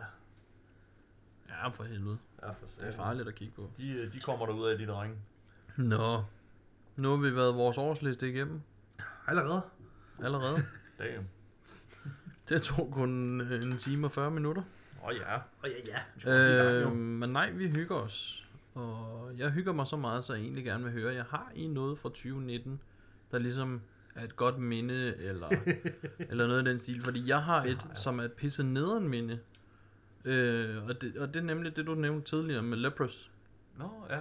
Ja, 1.49 1.67
for 1.67 1.83
helvede. 1.83 2.17
Ja, 2.43 2.49
for 2.49 2.65
Det 2.79 2.87
er 2.87 2.91
farligt 2.91 3.27
at 3.27 3.35
kigge 3.35 3.53
på. 3.55 3.69
De, 3.77 4.05
de 4.05 4.19
kommer 4.19 4.45
derud 4.45 4.67
af, 4.69 4.77
de 4.77 4.87
drenge. 4.87 5.15
Nå. 5.77 6.23
Nu 6.97 7.09
har 7.09 7.17
vi 7.17 7.35
været 7.35 7.55
vores 7.55 7.77
årsliste 7.77 8.29
igennem. 8.29 8.61
Allerede? 9.27 9.61
Allerede. 10.23 10.57
Damn. 10.99 11.27
Det 12.49 12.61
tog 12.61 12.89
kun 12.91 13.41
øh, 13.41 13.53
en 13.53 13.71
time 13.71 14.07
og 14.07 14.11
40 14.11 14.31
minutter. 14.31 14.63
Åh 15.01 15.07
oh, 15.07 15.15
ja. 15.15 15.35
Åh 15.35 15.41
ja, 15.65 15.69
ja. 15.87 15.99
Gang, 16.23 16.89
Øh, 16.89 16.95
men 16.95 17.29
nej, 17.29 17.51
vi 17.51 17.69
hygger 17.69 17.95
os. 17.95 18.47
Og 18.73 19.31
jeg 19.37 19.51
hygger 19.51 19.73
mig 19.73 19.87
så 19.87 19.97
meget, 19.97 20.25
så 20.25 20.33
jeg 20.33 20.41
egentlig 20.41 20.63
gerne 20.65 20.83
vil 20.83 20.93
høre, 20.93 21.13
jeg 21.13 21.25
har 21.29 21.51
I 21.55 21.67
noget 21.67 21.99
fra 21.99 22.09
2019, 22.09 22.81
der 23.31 23.39
ligesom 23.39 23.81
er 24.15 24.23
et 24.23 24.35
godt 24.35 24.57
minde, 24.59 25.15
eller, 25.17 25.49
eller 26.29 26.47
noget 26.47 26.67
i 26.67 26.69
den 26.69 26.79
stil. 26.79 27.01
Fordi 27.03 27.27
jeg 27.27 27.43
har 27.43 27.63
et, 27.63 27.81
har 27.81 27.89
jeg. 27.89 27.97
som 27.97 28.19
er 28.19 28.23
et 28.23 28.33
pisse 28.33 28.63
nederen 28.63 29.07
minde. 29.07 29.39
Øh, 30.25 30.83
og, 30.87 31.01
det, 31.01 31.17
og 31.17 31.27
det 31.27 31.35
er 31.35 31.43
nemlig 31.43 31.75
det, 31.75 31.87
du 31.87 31.95
nævnte 31.95 32.29
tidligere 32.29 32.61
med 32.63 32.77
Leprous. 32.77 33.31
Nå, 33.77 33.89
ja. 34.09 34.19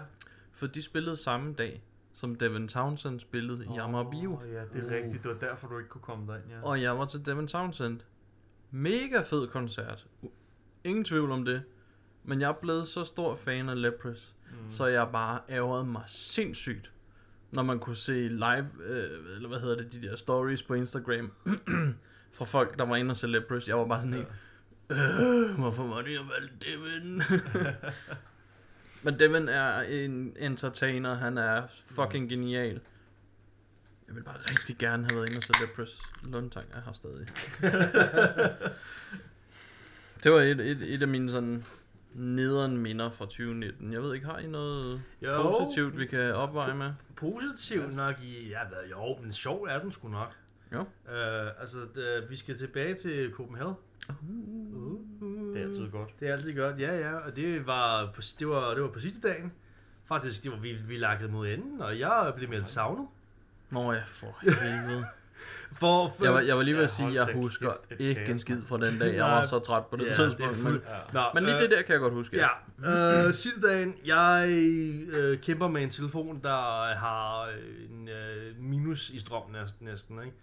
For 0.53 0.67
de 0.67 0.83
spillede 0.83 1.17
samme 1.17 1.53
dag, 1.55 1.83
som 2.13 2.35
Devin 2.35 2.69
Townsend 2.69 3.21
spillede 3.21 3.65
i 3.65 3.79
Amager 3.79 4.11
Bio. 4.11 4.41
Ja, 4.53 4.61
det 4.61 4.83
er 4.83 4.85
Uh. 4.87 4.91
rigtigt. 4.91 5.23
Det 5.23 5.31
var 5.31 5.49
derfor, 5.49 5.69
du 5.69 5.79
ikke 5.79 5.91
kunne 5.91 6.03
komme 6.03 6.33
derind, 6.33 6.45
ja. 6.51 6.63
Og 6.63 6.83
jeg 6.83 6.99
var 6.99 7.05
til 7.05 7.27
Devin 7.27 7.47
Townsend. 7.47 8.01
Mega 8.71 9.21
fed 9.23 9.49
koncert. 9.49 10.07
Ingen 10.85 11.05
tvivl 11.05 11.31
om 11.31 11.45
det. 11.45 11.63
Men 12.25 12.41
jeg 12.41 12.49
er 12.49 12.53
blevet 12.53 12.89
så 12.89 13.05
stor 13.05 13.35
fan 13.35 13.69
af 13.69 13.83
Leprous, 13.83 14.35
mm. 14.51 14.71
så 14.71 14.87
jeg 14.87 15.09
bare 15.13 15.41
ærgerede 15.49 15.85
mig 15.85 16.03
sindssygt, 16.07 16.93
når 17.51 17.63
man 17.63 17.79
kunne 17.79 17.97
se 17.97 18.29
live, 18.29 18.69
øh, 18.85 19.35
eller 19.37 19.49
hvad 19.49 19.61
hedder 19.61 19.77
det, 19.77 19.93
de 19.93 20.03
der 20.03 20.17
stories 20.17 20.63
på 20.63 20.75
Instagram, 20.75 21.33
fra 22.37 22.45
folk, 22.45 22.79
der 22.79 22.85
var 22.85 22.97
inde 22.97 23.13
og 23.13 23.17
se 23.17 23.27
Leprous. 23.27 23.69
Jeg 23.69 23.79
var 23.79 23.87
bare 23.87 23.99
sådan 24.01 24.13
helt, 24.13 24.29
øh, 24.91 25.59
hvorfor 25.59 25.83
var 25.83 26.03
det, 26.03 26.13
jeg 26.13 26.21
valgte 26.41 26.71
Devin? 26.71 27.23
Men 29.03 29.19
Devin 29.19 29.49
er 29.49 29.81
en 29.81 30.37
entertainer, 30.39 31.15
han 31.15 31.39
er 31.39 31.63
fucking 31.87 32.29
genial. 32.29 32.81
Jeg 34.09 34.17
vil 34.17 34.23
bare 34.23 34.37
rigtig 34.37 34.77
gerne 34.79 35.07
have 35.11 35.17
været 35.17 35.29
inde 35.29 35.39
og 35.39 35.43
se 35.43 35.53
Leprous. 35.67 36.03
Lundtang 36.25 36.67
er 36.73 36.81
her 36.81 36.93
stadig. 36.93 37.27
det 40.25 40.33
var 40.33 40.41
et, 40.41 40.61
et, 40.61 40.95
et 40.95 41.03
af 41.03 41.09
mine 41.09 41.31
sådan 41.31 41.65
nederen 42.15 42.77
minder 42.77 43.11
fra 43.11 43.25
2019. 43.25 43.93
Jeg 43.93 44.03
ved 44.03 44.15
ikke, 44.15 44.27
har 44.27 44.39
I 44.39 44.47
noget 44.47 45.03
Jo. 45.23 45.51
positivt, 45.51 45.99
vi 45.99 46.07
kan 46.07 46.35
opveje 46.35 46.75
med? 46.75 46.93
Positivt 47.17 47.95
nok 47.97 48.15
i, 48.23 48.49
ja, 48.49 48.59
hvad, 48.69 48.79
jo, 48.91 49.19
men 49.23 49.33
sjov 49.33 49.63
er 49.63 49.79
den 49.79 49.93
sgu 49.93 50.09
nok. 50.09 50.33
Jo. 50.73 50.81
Øh, 50.81 51.47
altså, 51.61 51.79
det, 51.95 52.31
vi 52.31 52.37
skal 52.37 52.59
tilbage 52.59 52.95
til 52.95 53.33
Copenhagen. 53.33 53.75
Uh. 54.23 55.55
Det 55.55 55.63
er 55.63 55.67
altid 55.67 55.91
godt. 55.91 56.21
Det 56.21 56.29
er 56.29 56.33
altid 56.33 56.57
godt, 56.57 56.81
ja, 56.81 56.99
ja. 56.99 57.15
Og 57.15 57.37
det 57.37 57.67
var 57.67 58.11
på, 58.15 58.21
det 58.39 58.49
var, 58.49 58.75
det 58.75 58.83
var 58.83 58.89
på 58.89 59.01
sidste 59.01 59.29
dagen. 59.29 59.53
Faktisk, 60.05 60.43
det 60.45 60.51
var, 60.53 60.59
vi, 60.59 60.73
vi 60.89 60.97
lagde 60.97 61.29
mod 61.29 61.49
enden, 61.49 61.81
og 61.81 61.99
jeg 61.99 62.33
blev 62.37 62.49
meldt 62.49 62.69
savnet. 62.69 63.07
Nå 63.71 63.93
ja, 63.93 64.01
for 64.07 64.39
helvede. 64.63 65.05
For, 65.73 66.09
for 66.19 66.25
Jeg 66.25 66.35
var, 66.35 66.41
jeg 66.41 66.57
var 66.57 66.63
lige 66.63 66.75
ved 66.75 66.81
Ja, 66.81 66.85
at 66.85 66.91
sige, 66.91 67.09
at 67.09 67.15
jeg 67.15 67.35
husker 67.35 67.73
kæft, 67.89 68.01
ikke 68.01 68.15
kaos, 68.15 68.29
en 68.29 68.39
skid 68.39 68.63
fra 68.63 68.77
den 68.79 68.99
dag. 68.99 69.15
Jeg 69.15 69.25
var 69.25 69.45
så 69.45 69.59
træt 69.59 69.87
på 69.87 69.97
det 69.97 70.03
Ja, 70.03 70.09
det 70.09 70.17
tidspunkt. 70.17 70.59
er 70.59 70.63
Men, 70.71 70.81
Ja. 71.15 71.25
Men 71.35 71.45
lige 71.45 71.57
øh, 71.57 71.63
det 71.63 71.71
der 71.71 71.83
kan 71.83 71.93
jeg 71.93 72.01
godt 72.01 72.13
huske. 72.15 72.37
Ja, 72.83 73.27
øh, 73.27 73.35
sidste 73.35 73.61
dagen, 73.69 73.95
jeg 74.07 74.47
øh, 75.17 75.39
kæmper 75.39 75.69
med 75.69 75.83
en 75.83 75.91
telefon, 75.91 76.41
der 76.43 76.95
har 76.95 77.43
øh, 77.43 77.91
en 78.01 78.09
øh, 78.09 78.59
minus 78.59 79.11
i 79.11 79.19
strøm 79.19 79.43
næsten, 79.53 79.87
næsten 79.87 80.19
ikke? 80.25 80.37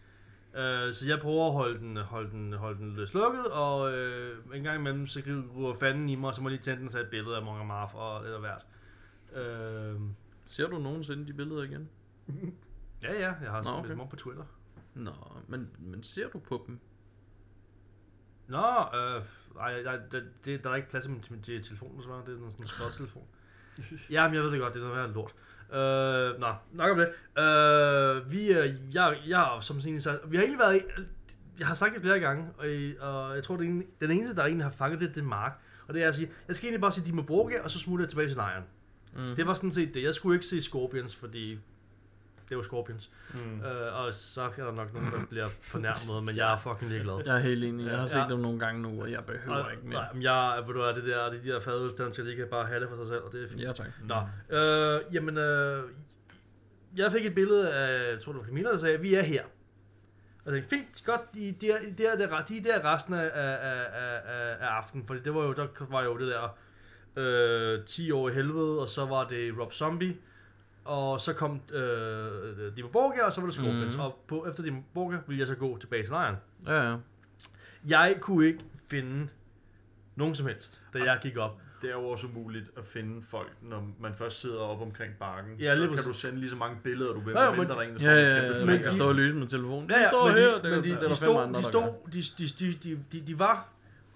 Øh, 0.55 0.93
så 0.93 1.07
jeg 1.07 1.19
prøver 1.19 1.47
at 1.47 1.53
holde 1.53 1.79
den, 1.79 1.97
holde 1.97 2.29
den, 2.31 2.53
holde 2.53 2.79
den 2.79 3.07
slukket, 3.07 3.45
og 3.45 3.93
øh, 3.93 4.37
en 4.53 4.63
gang 4.63 4.79
imellem, 4.79 5.07
så 5.07 5.21
gruer 5.53 5.73
fanden 5.73 6.09
i 6.09 6.15
mig, 6.15 6.27
og 6.27 6.35
så 6.35 6.41
må 6.41 6.49
jeg 6.49 6.51
lige 6.51 6.61
tænde 6.61 6.79
den 6.79 6.87
og 6.87 6.91
tage 6.91 7.03
et 7.03 7.09
billede 7.09 7.35
af 7.35 7.43
Monger 7.43 7.63
Marf 7.63 7.93
og 7.93 8.23
lidt 8.23 8.33
af 8.33 8.39
hvert. 8.39 8.65
Øh, 9.35 9.99
Ser 10.47 10.67
du 10.67 10.77
nogensinde 10.77 11.27
de 11.27 11.33
billeder 11.33 11.63
igen? 11.63 11.89
ja, 13.03 13.13
ja, 13.13 13.33
jeg 13.41 13.51
har 13.51 13.59
okay. 13.59 13.81
lidt 13.81 13.89
dem 13.89 13.99
op 13.99 14.09
på 14.09 14.15
Twitter. 14.15 14.43
Nå, 14.93 15.11
men, 15.47 15.69
men 15.79 16.03
ser 16.03 16.29
du 16.29 16.39
på 16.39 16.63
dem? 16.67 16.79
Nå, 18.47 18.57
øh, 18.67 19.21
ej, 19.59 19.81
ej, 19.81 19.99
det, 20.11 20.29
det, 20.45 20.63
der 20.63 20.69
er 20.69 20.75
ikke 20.75 20.89
plads 20.89 21.03
til 21.03 21.11
min, 21.11 21.21
til 21.21 21.31
min 21.31 21.41
telefon, 21.43 21.97
desværre. 21.97 22.21
Det 22.25 22.33
er 22.33 22.37
sådan 22.37 22.61
en 22.61 22.67
skråtelefon. 22.67 23.27
ja, 24.09 24.27
men 24.27 24.35
jeg 24.35 24.43
ved 24.43 24.51
det 24.51 24.59
godt, 24.59 24.73
det 24.73 24.79
er 24.79 24.83
noget 24.83 25.01
værd 25.01 25.13
lort. 25.13 25.35
Øh, 25.73 26.39
nå, 26.39 26.48
nok 26.73 26.91
om 26.91 26.98
det. 26.98 27.10
Øh, 27.44 28.31
vi, 28.31 28.48
øh, 28.52 28.69
jeg, 28.95 29.18
jeg 29.27 29.48
som 29.61 29.81
sagt, 29.99 30.31
vi 30.31 30.38
har 30.38 30.44
egentlig 30.44 30.60
været, 30.60 30.76
i- 30.77 31.02
jeg 31.60 31.68
har 31.68 31.76
sagt 31.76 31.94
det 31.94 32.02
flere 32.02 32.19
gange, 32.19 32.45
og, 32.57 32.65
og 33.10 33.35
jeg 33.35 33.44
tror, 33.44 33.57
det 33.57 33.65
en, 33.65 33.84
den 34.02 34.11
eneste, 34.11 34.35
der 34.35 34.44
egentlig 34.44 34.65
har 34.65 34.72
fanget 34.77 34.99
det, 35.02 35.15
det 35.15 35.22
er 35.22 35.26
Mark. 35.26 35.60
Og 35.88 35.94
det 35.94 36.03
er 36.03 36.07
at 36.07 36.15
sige, 36.15 36.30
jeg 36.48 36.56
skal 36.56 36.68
egentlig 36.68 36.81
bare 36.81 36.91
se 36.91 37.06
Dimo 37.06 37.22
Borgia, 37.22 37.61
og 37.64 37.72
så 37.72 37.80
smutter 37.80 38.03
jeg 38.06 38.10
tilbage 38.10 38.27
til 38.27 38.35
lejren. 38.35 38.64
Mm. 39.15 39.35
Det 39.35 39.48
var 39.48 39.53
sådan 39.53 39.72
set 39.72 39.94
det. 39.94 40.03
Jeg 40.03 40.14
skulle 40.14 40.35
ikke 40.35 40.45
se 40.45 40.61
Scorpions, 40.61 41.15
fordi 41.15 41.60
Det 42.49 42.53
er 42.53 42.57
jo 42.57 42.63
Scorpions. 42.63 43.09
Mm. 43.33 43.61
Øh, 43.65 43.99
og 44.05 44.13
så 44.13 44.41
er 44.41 44.49
der 44.57 44.71
nok 44.71 44.93
nogen, 44.93 45.11
der 45.11 45.25
bliver 45.29 45.47
fornærmet, 45.61 46.23
men 46.25 46.35
jeg 46.37 46.53
er 46.53 46.57
fucking 46.57 46.89
ligeglad. 46.91 47.21
Jeg 47.25 47.35
er 47.35 47.39
helt 47.39 47.63
enig. 47.63 47.85
Jeg 47.85 47.95
har 47.95 48.01
Ja. 48.01 48.07
set 48.07 48.25
dem 48.29 48.39
nogle 48.39 48.59
gange 48.59 48.81
nu, 48.81 49.01
og 49.01 49.11
jeg 49.11 49.23
behøver 49.25 49.57
Og- 49.63 49.71
ikke 49.71 49.87
mere. 49.87 49.99
Nej, 49.99 50.13
men 50.13 50.23
jeg, 50.23 50.63
ved 50.67 50.73
du 50.73 50.81
hvad, 50.81 50.93
det 50.93 51.03
der, 51.03 51.29
det 51.29 51.43
de 51.43 51.49
der 51.49 51.59
fadølstanser, 51.59 52.23
de 52.23 52.35
kan 52.35 52.47
bare 52.51 52.65
have 52.65 52.79
det 52.79 52.89
for 52.89 52.97
sig 52.97 53.07
selv, 53.07 53.21
og 53.23 53.31
det 53.31 53.43
er 53.43 53.49
fint. 53.49 53.61
Ja, 53.61 53.71
tak. 53.71 53.87
Nå, 54.03 54.15
øh, 54.57 55.01
jamen, 55.13 55.37
øh, 55.37 55.83
jeg 56.95 57.11
fik 57.11 57.25
et 57.25 57.35
billede 57.35 57.73
af, 57.73 58.11
jeg 58.11 58.19
tror 58.21 58.31
det 58.31 58.39
var 58.41 58.45
Camilla, 58.47 58.69
der 58.71 58.77
sagde, 58.77 58.99
vi 58.99 59.13
er 59.13 59.21
her. 59.21 59.43
Og 60.45 60.53
jeg 60.55 60.63
tænkte, 60.63 60.75
fint, 60.75 61.03
godt, 61.05 61.21
de, 61.33 61.55
de, 61.61 61.71
er, 61.71 61.77
de, 61.97 62.05
er, 62.05 62.15
der, 62.17 62.41
de 62.47 62.57
er 62.57 62.61
der 62.63 62.93
resten 62.93 63.13
af, 63.13 63.31
af, 63.33 63.57
af, 63.61 63.85
af, 63.93 64.55
af 64.59 64.67
aftenen, 64.67 65.07
fordi 65.07 65.19
det 65.19 65.33
var 65.35 65.43
jo, 65.45 65.53
der 65.53 65.67
var 65.89 66.03
jo 66.03 66.17
det 66.17 66.27
der 66.27 66.57
øh, 67.15 67.85
10 67.85 68.11
år 68.11 68.29
i 68.29 68.33
helvede, 68.33 68.79
og 68.79 68.89
så 68.89 69.05
var 69.05 69.27
det 69.27 69.53
Rob 69.59 69.73
Zombie, 69.73 70.17
og 70.88 71.22
så 71.22 71.34
kom 71.34 71.61
øh, 71.73 72.76
Dimo 72.76 72.88
Borgia, 72.88 73.26
og 73.26 73.34
så 73.34 73.41
var 73.41 73.47
det 73.47 73.55
Scorpions, 73.55 73.95
mm. 73.95 74.01
og 74.01 74.23
på, 74.27 74.45
efter 74.49 74.64
Dimo 74.64 74.81
Borgia 74.93 75.19
ville 75.27 75.39
jeg 75.39 75.47
så 75.47 75.55
gå 75.55 75.77
tilbage 75.77 76.03
til 76.03 76.09
lejren. 76.09 76.35
Ja, 76.68 76.89
ja. 76.91 76.95
Jeg 77.88 78.18
kunne 78.22 78.45
ikke 78.47 78.59
finde 78.89 79.27
nogen 80.15 80.35
som 80.35 80.47
helst, 80.47 80.81
da 80.93 80.99
jeg 81.03 81.19
gik 81.22 81.38
op. 81.38 81.61
Det 81.81 81.89
er 81.89 81.93
jo 81.93 82.03
også 82.07 82.27
umuligt 82.27 82.72
at 82.77 82.85
finde 82.85 83.22
folk, 83.30 83.51
når 83.61 83.88
man 83.99 84.14
først 84.15 84.41
sidder 84.41 84.59
op 84.59 84.81
omkring 84.81 85.14
bakken. 85.19 85.55
Ja, 85.59 85.76
så 85.76 85.88
kan 85.95 86.03
du 86.03 86.14
sende 86.14 86.39
lige 86.39 86.49
så 86.49 86.55
mange 86.55 86.77
billeder, 86.84 87.14
du 87.14 87.19
vil, 87.19 87.35
Ja, 87.38 87.51
men 87.55 87.68
der 87.68 87.76
er 87.76 87.81
en, 87.81 87.89
der 87.89 87.93
Ja, 87.93 87.97
står 87.99 88.09
ja, 88.09 88.15
med 88.15 88.35
ja, 88.35 88.41
kæmpe 88.41 88.65
man 88.65 88.76
flag. 88.77 88.84
kan 88.84 88.93
stå 88.93 89.07
og 89.07 89.15
lyse 89.15 89.35
med 89.35 89.47
telefonen. 89.47 89.89
Ja, 89.89 89.99
ja, 89.99 90.09
står 90.09 90.27
men 90.27 90.35
her, 90.38 90.47
de, 90.47 90.61
det, 90.64 90.72
men 90.72 90.84
de, 90.84 90.89
der 90.89 90.95
de, 90.95 91.01
var 91.01 91.07
fem 91.07 91.15
stod, 91.15 91.41
andre, 91.43 91.59
de, 91.59 91.64
der 91.64 91.69
stod, 91.69 91.93
de, 92.11 92.22
de, 92.38 92.73
de, 92.89 92.95
de, 92.95 93.03
de, 93.11 93.27
de 93.27 93.39
var 93.39 93.69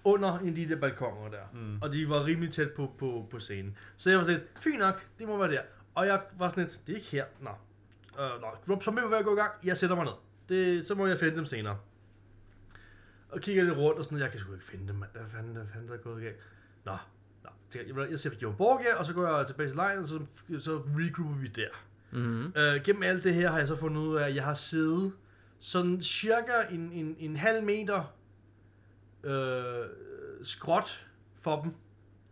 under 0.04 0.38
en 0.38 0.48
af 0.48 0.54
de 0.54 0.68
der 0.68 0.76
balkoner 0.76 1.30
der, 1.30 1.38
Mm. 1.52 1.78
og 1.82 1.92
de 1.92 2.08
var 2.08 2.24
rimelig 2.24 2.50
tæt 2.52 2.70
på, 2.70 2.92
på, 2.98 3.26
på 3.30 3.38
scenen. 3.38 3.76
Så 3.96 4.10
jeg 4.10 4.18
var 4.18 4.24
sådan 4.24 4.40
fint 4.60 4.78
nok, 4.78 5.06
det 5.18 5.28
må 5.28 5.38
være 5.38 5.50
der. 5.50 5.60
Og 5.94 6.06
jeg 6.06 6.22
var 6.38 6.48
sådan 6.48 6.64
lidt, 6.64 6.80
det 6.86 6.92
er 6.92 6.96
ikke 6.96 7.08
her. 7.08 7.24
Nå, 7.40 7.50
øh, 8.24 8.40
nå 8.40 8.74
var 9.00 9.08
ved 9.08 9.18
at 9.18 9.24
gå 9.24 9.32
i 9.36 9.38
gang, 9.38 9.52
jeg 9.64 9.78
sætter 9.78 9.96
mig 9.96 10.04
ned. 10.04 10.12
Det, 10.48 10.86
så 10.86 10.94
må 10.94 11.06
jeg 11.06 11.18
finde 11.18 11.36
dem 11.36 11.46
senere. 11.46 11.78
Og 13.28 13.40
kigger 13.40 13.64
lidt 13.64 13.76
rundt 13.76 13.98
og 13.98 14.04
sådan, 14.04 14.18
jeg 14.18 14.30
kan 14.30 14.40
sgu 14.40 14.52
ikke 14.52 14.64
finde 14.64 14.88
dem, 14.88 14.96
mand. 14.96 15.10
Hvad 15.12 15.22
fanden, 15.34 15.52
hvad 15.52 15.66
fanden 15.72 15.88
der 15.88 15.94
er 15.94 15.98
gået 15.98 16.22
galt? 16.22 16.36
Nå, 16.84 16.92
nå. 17.44 17.50
Så 17.70 17.78
Jeg, 17.78 17.96
jeg, 17.96 18.10
jeg 18.10 18.18
ser 18.18 18.30
på 18.30 18.36
Joe 18.42 18.54
Borgia, 18.54 18.94
og 18.94 19.06
så 19.06 19.12
går 19.12 19.36
jeg 19.36 19.46
tilbage 19.46 19.68
til 19.68 19.76
lejen, 19.76 19.98
og 19.98 20.08
så, 20.08 20.20
så 20.60 20.82
regrouper 20.98 21.34
vi 21.36 21.46
der. 21.46 21.68
Mhm. 22.10 22.52
Øh, 22.56 22.82
gennem 22.84 23.02
alt 23.02 23.24
det 23.24 23.34
her 23.34 23.50
har 23.50 23.58
jeg 23.58 23.68
så 23.68 23.76
fundet 23.76 24.00
ud 24.00 24.16
af, 24.16 24.28
at 24.28 24.34
jeg 24.34 24.44
har 24.44 24.54
siddet 24.54 25.12
sådan 25.60 26.02
cirka 26.02 26.52
en, 26.70 26.92
en, 26.92 27.16
en 27.18 27.36
halv 27.36 27.64
meter 27.64 28.14
øh, 29.24 29.86
skråt 30.42 31.06
for 31.34 31.62
dem. 31.62 31.74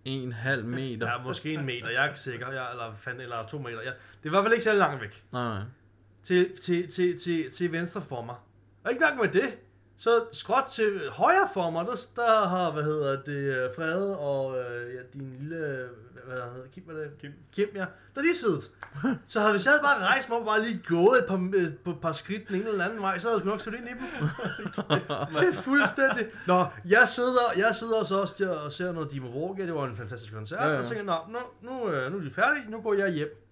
En 0.04 0.32
halv 0.32 0.64
meter. 0.64 1.06
Ja, 1.12 1.22
måske 1.22 1.54
en 1.54 1.66
meter, 1.66 1.88
jeg 1.90 2.02
er 2.02 2.06
ikke 2.08 2.20
sikker. 2.20 2.50
Jeg, 2.50 2.70
eller, 2.70 2.94
fanden, 2.94 3.20
eller 3.20 3.46
to 3.46 3.58
meter. 3.58 3.80
Jeg, 3.82 3.92
det 4.22 4.32
var 4.32 4.38
i 4.38 4.40
hvert 4.40 4.44
fald 4.44 4.52
ikke 4.54 4.64
så 4.64 4.72
langt 4.72 5.02
væk. 5.02 5.24
Nej, 5.32 5.48
nej. 5.48 5.62
Til, 6.22 6.56
til, 6.62 6.90
til, 6.90 7.18
til, 7.18 7.50
til 7.50 7.72
venstre 7.72 8.02
for 8.02 8.22
mig. 8.22 8.36
Og 8.84 8.90
ikke 8.90 9.02
nok 9.02 9.32
med 9.32 9.42
det. 9.42 9.58
Så 10.00 10.10
skråt 10.32 10.64
til 10.70 11.00
højre 11.12 11.48
for 11.54 11.70
mig, 11.70 11.86
der, 11.86 11.96
der 12.16 12.48
har, 12.48 12.72
hvad 12.72 12.82
hedder 12.82 13.22
det, 13.22 13.32
øh, 13.64 13.70
Frede 13.76 14.18
og 14.18 14.58
øh, 14.58 14.94
ja, 14.94 15.00
din 15.12 15.36
lille, 15.38 15.88
hvad 16.26 16.36
hedder 16.36 16.62
det, 16.62 16.70
Kim, 16.74 16.82
hvad 16.84 16.96
er 16.96 17.00
det? 17.08 17.18
Kim. 17.18 17.32
Kim, 17.52 17.68
ja. 17.74 17.84
Der 18.14 18.20
er 18.20 18.22
de 18.22 18.36
siddet. 18.36 18.70
Så 19.26 19.40
havde 19.40 19.52
vi 19.52 19.58
sad 19.58 19.80
bare 19.82 20.04
rejst 20.06 20.28
mig 20.28 20.38
og 20.38 20.44
bare 20.44 20.60
lige 20.62 20.82
gået 20.88 21.18
et 21.18 21.26
par, 21.26 21.36
et 21.56 21.78
par, 21.84 21.94
par 22.02 22.12
skridt 22.12 22.48
den 22.48 22.56
ene 22.56 22.68
eller 22.68 22.84
anden 22.84 23.00
vej, 23.02 23.18
så 23.18 23.28
havde 23.28 23.40
jeg 23.40 23.46
nok 23.46 23.60
stået 23.60 23.74
ind 23.74 23.86
i 23.88 23.90
dem. 23.90 23.98
det 25.40 25.48
er 25.48 25.52
fuldstændig. 25.62 26.26
Nå, 26.46 26.64
jeg 26.88 27.08
sidder, 27.08 27.46
jeg 27.56 27.74
sidder 27.74 28.04
så 28.04 28.20
også 28.20 28.34
der 28.38 28.50
og 28.50 28.72
ser 28.72 28.92
noget 28.92 29.10
Dimo 29.10 29.30
Borgia, 29.32 29.66
det 29.66 29.74
var 29.74 29.84
en 29.86 29.96
fantastisk 29.96 30.32
koncert, 30.32 30.60
Ja, 30.60 30.68
ja, 30.68 30.78
og 30.78 30.84
tænker 30.84 31.04
jeg, 31.04 31.20
nå, 31.28 31.38
nu, 31.62 31.70
nu, 31.70 31.88
øh, 31.92 32.12
nu 32.12 32.18
er 32.18 32.22
de 32.22 32.30
færdige, 32.30 32.70
nu 32.70 32.80
går 32.80 32.94
jeg 32.94 33.10
hjem. 33.10 33.46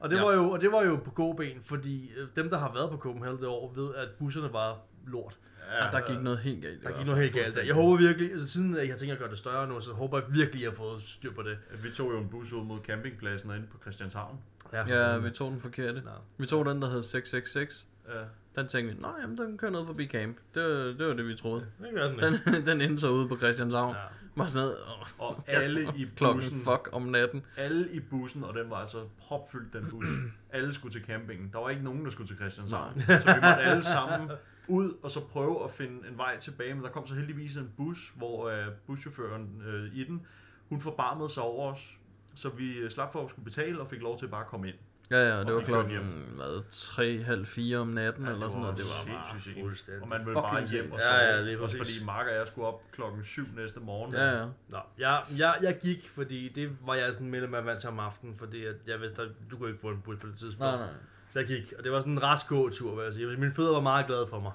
Og 0.00 0.10
det, 0.10 0.16
Ja. 0.16 0.22
var 0.24 0.32
jo, 0.32 0.50
og 0.50 0.60
det 0.60 0.72
var 0.72 0.82
jo 0.82 0.96
på 1.04 1.10
gåben, 1.10 1.62
fordi 1.64 2.10
øh, 2.16 2.28
dem, 2.36 2.50
der 2.50 2.58
har 2.58 2.72
været 2.74 2.90
på 2.90 2.96
Copenhagen 2.96 3.38
det 3.38 3.46
år, 3.46 3.72
ved, 3.74 3.94
at 3.94 4.08
busserne 4.18 4.52
var 4.52 4.78
lort. 5.06 5.38
Ja, 5.70 5.90
der 5.98 6.06
gik 6.06 6.20
noget 6.20 6.38
helt 6.38 6.62
galt. 6.62 6.84
Der 6.84 6.98
gik 6.98 7.06
noget 7.06 7.22
helt 7.22 7.34
galt 7.34 7.54
der. 7.54 7.62
Jeg 7.62 7.74
håber 7.74 7.96
virkelig, 7.96 8.32
altså 8.32 8.48
siden 8.48 8.76
jeg 8.76 8.96
tænker 8.98 9.12
at 9.14 9.18
gøre 9.20 9.30
det 9.30 9.38
større 9.38 9.68
nu, 9.68 9.80
så 9.80 9.92
håber 9.92 10.18
jeg 10.18 10.26
virkelig, 10.28 10.60
at 10.60 10.62
jeg 10.62 10.70
har 10.70 10.76
fået 10.76 11.02
styr 11.02 11.32
på 11.32 11.42
det. 11.42 11.58
Vi 11.82 11.90
tog 11.90 12.12
jo 12.12 12.18
en 12.18 12.28
bus 12.28 12.52
ud 12.52 12.64
mod 12.64 12.78
campingpladsen 12.86 13.50
inde 13.50 13.66
på 13.72 13.78
Christianshavn. 13.82 14.38
Ja, 14.72 15.16
vi 15.18 15.30
tog 15.30 15.50
den 15.50 15.60
forkerte. 15.60 16.00
Nå. 16.04 16.10
Vi 16.38 16.46
tog 16.46 16.64
den, 16.66 16.82
der 16.82 16.90
hed 16.90 17.02
666. 17.02 17.86
Ja. 18.08 18.12
Den 18.56 18.68
tænkte 18.68 18.94
vi, 18.96 19.00
nej, 19.02 19.10
jamen, 19.22 19.38
den 19.38 19.58
kører 19.58 19.72
ned 19.72 19.86
forbi 19.86 20.06
camp. 20.06 20.36
Det, 20.54 20.62
var- 20.62 20.68
det 20.68 21.06
var 21.06 21.12
det, 21.14 21.26
vi 21.28 21.34
troede. 21.34 21.66
Det 21.82 21.88
gør 21.94 22.08
den 22.08 22.18
Den, 22.18 22.66
den 22.68 22.80
endte 22.80 23.00
så 23.00 23.08
ude 23.10 23.28
på 23.28 23.36
Christianshavn. 23.36 23.94
Ja. 23.94 24.00
Var 24.36 24.46
sådan 24.46 24.62
noget, 24.68 24.76
Og 25.18 25.44
alle 25.46 25.82
i 25.96 26.04
klokken 26.16 26.36
bussen, 26.36 26.58
fuck 26.58 26.88
om 26.92 27.02
natten. 27.02 27.42
alle 27.56 27.88
i 27.92 28.00
bussen, 28.00 28.44
og 28.44 28.54
den 28.54 28.70
var 28.70 28.76
altså 28.76 28.98
propfyldt, 29.18 29.72
den 29.72 29.86
bus. 29.90 30.06
alle 30.52 30.74
skulle 30.74 30.94
til 30.94 31.02
campingen. 31.06 31.50
Der 31.52 31.58
var 31.58 31.70
ikke 31.70 31.82
nogen, 31.84 32.04
der 32.04 32.10
skulle 32.10 32.28
til 32.28 32.36
Christianshavn. 32.36 33.00
Så 33.00 33.06
vi 33.06 33.12
måtte 33.34 33.62
alle 33.62 33.82
sammen 33.84 34.30
ud 34.70 34.94
og 35.02 35.10
så 35.10 35.20
prøve 35.28 35.64
at 35.64 35.70
finde 35.70 36.08
en 36.08 36.18
vej 36.18 36.38
tilbage. 36.38 36.74
Men 36.74 36.84
der 36.84 36.90
kom 36.90 37.06
så 37.06 37.14
heldigvis 37.14 37.56
en 37.56 37.72
bus, 37.76 38.12
hvor 38.16 38.48
øh, 38.48 38.66
buschaufføren 38.86 39.62
øh, 39.66 39.94
i 39.94 40.04
den, 40.04 40.26
hun 40.68 40.80
forbarmede 40.80 41.30
sig 41.30 41.42
over 41.42 41.72
os. 41.72 41.96
Så 42.34 42.48
vi 42.48 42.78
øh, 42.78 42.90
slap 42.90 43.12
for 43.12 43.24
at 43.24 43.30
skulle 43.30 43.44
betale 43.44 43.80
og 43.80 43.88
fik 43.88 44.00
lov 44.00 44.18
til 44.18 44.28
bare 44.28 44.40
at 44.40 44.46
komme 44.46 44.68
ind. 44.68 44.76
Ja, 45.10 45.16
ja, 45.28 45.38
det 45.40 45.46
Og 45.48 45.54
var 45.54 45.60
klokken, 45.62 46.24
hvad, 46.36 46.62
3, 46.70 47.22
halv 47.22 47.46
4 47.46 47.78
om 47.78 47.88
natten, 47.88 48.24
Ja, 48.24 48.30
eller 48.32 48.48
sådan 48.48 48.60
noget. 48.62 48.76
Det 48.76 48.84
var 49.08 49.14
bare... 49.14 49.60
fuldstændig. 49.62 50.02
Og 50.02 50.08
man 50.08 50.18
ville 50.18 50.34
bare 50.34 50.66
hjem 50.66 50.92
og 50.92 50.98
Ja, 50.98 51.04
sove. 51.04 51.16
ja, 51.16 51.40
lige 51.42 51.60
også 51.60 51.76
fordi 51.76 52.04
Mark 52.04 52.26
og 52.26 52.34
jeg 52.34 52.46
skulle 52.46 52.66
op 52.68 52.82
klokken 52.92 53.24
7 53.24 53.42
næste 53.56 53.80
morgen. 53.80 54.14
Ja, 54.14 54.38
ja. 54.38 54.44
Nå, 54.68 54.78
jeg, 54.98 55.22
jeg, 55.38 55.54
jeg 55.62 55.78
gik, 55.82 56.08
fordi 56.08 56.48
det 56.48 56.70
var 56.86 56.94
jeg 56.94 57.12
sådan 57.14 57.30
mellem 57.30 57.54
at 57.54 57.66
vant 57.66 57.80
til 57.80 57.88
om 57.88 57.98
aftenen, 57.98 58.34
fordi 58.34 58.64
at 58.64 58.74
jeg 58.86 59.00
vidste, 59.00 59.22
at 59.22 59.28
du 59.50 59.56
kunne 59.56 59.68
ikke 59.68 59.80
få 59.80 59.88
en 59.88 60.00
bus 60.04 60.16
på 60.20 60.26
det 60.26 60.36
tidspunkt. 60.38 60.60
Nej, 60.60 60.76
nej. 60.76 60.94
Så 61.32 61.38
jeg 61.38 61.48
gik, 61.48 61.72
og 61.78 61.84
det 61.84 61.92
var 61.92 62.00
sådan 62.00 62.12
en 62.12 62.22
rask 62.22 62.48
gåtur, 62.48 62.94
vil 62.94 63.04
jeg 63.04 63.14
sige. 63.14 63.26
Mine 63.26 63.52
fødder 63.52 63.72
var 63.72 63.80
meget 63.80 64.06
glade 64.06 64.26
for 64.30 64.40
mig. 64.40 64.52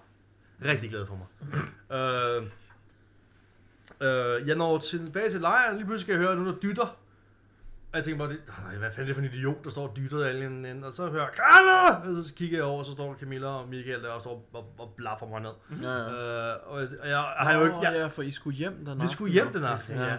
Rigtig 0.66 0.90
glade 0.90 1.08
for 1.08 1.16
mig. 1.16 1.28
øh, 1.98 2.44
øh, 4.08 4.48
jeg 4.48 4.56
når 4.56 4.78
tilbage 4.78 5.30
til 5.30 5.42
lejren, 5.42 5.76
lige 5.76 5.86
pludselig 5.86 6.02
skal 6.02 6.14
jeg 6.14 6.22
høre 6.22 6.36
nogen, 6.36 6.54
der 6.54 6.60
dytter. 6.60 6.98
Og 7.96 8.00
jeg 8.00 8.06
tænker 8.06 8.26
bare, 8.26 8.30
det- 8.34 8.42
"Nej, 8.66 8.76
hvad 8.78 8.90
fanden 8.92 9.02
er 9.04 9.06
det 9.06 9.16
for 9.16 9.22
en 9.22 9.40
idiot, 9.40 9.64
der 9.64 9.70
står 9.70 9.88
og 9.88 9.98
dytter 9.98 10.26
alene 10.26 10.70
inden. 10.70 10.84
Og 10.84 10.94
så 10.94 11.08
hører 11.10 11.24
jeg, 11.24 11.32
Kalle! 11.32 12.18
Og 12.18 12.24
så 12.24 12.34
kigger 12.34 12.58
jeg 12.58 12.66
over, 12.66 12.80
og 12.80 12.86
så 12.86 12.92
står 12.92 13.16
Camilla 13.20 13.48
og 13.48 13.70
Michael 13.70 14.04
der 14.04 14.10
og 14.10 14.22
står 14.22 14.50
og, 14.54 14.74
og 14.80 14.94
blaffer 14.98 15.28
mig 15.28 15.42
ned. 15.42 15.82
Ja, 15.84 15.90
ja. 15.98 16.52
Øh, 16.52 16.56
og 16.66 16.82
jeg, 16.82 16.88
og 17.02 17.08
jeg, 17.10 17.18
har 17.38 17.54
jo 17.58 17.66
ikke... 17.66 17.78
Jeg, 17.82 17.94
ja, 17.96 18.08
for 18.08 18.22
I 18.22 18.32
skulle 18.32 18.58
hjem 18.58 18.74
den 18.80 18.88
aften. 18.88 19.04
vi 19.04 19.12
skulle 19.12 19.34
hjem 19.34 19.48
den 19.54 19.64
aften, 19.64 19.96
Ja. 19.96 20.06
ja. 20.06 20.18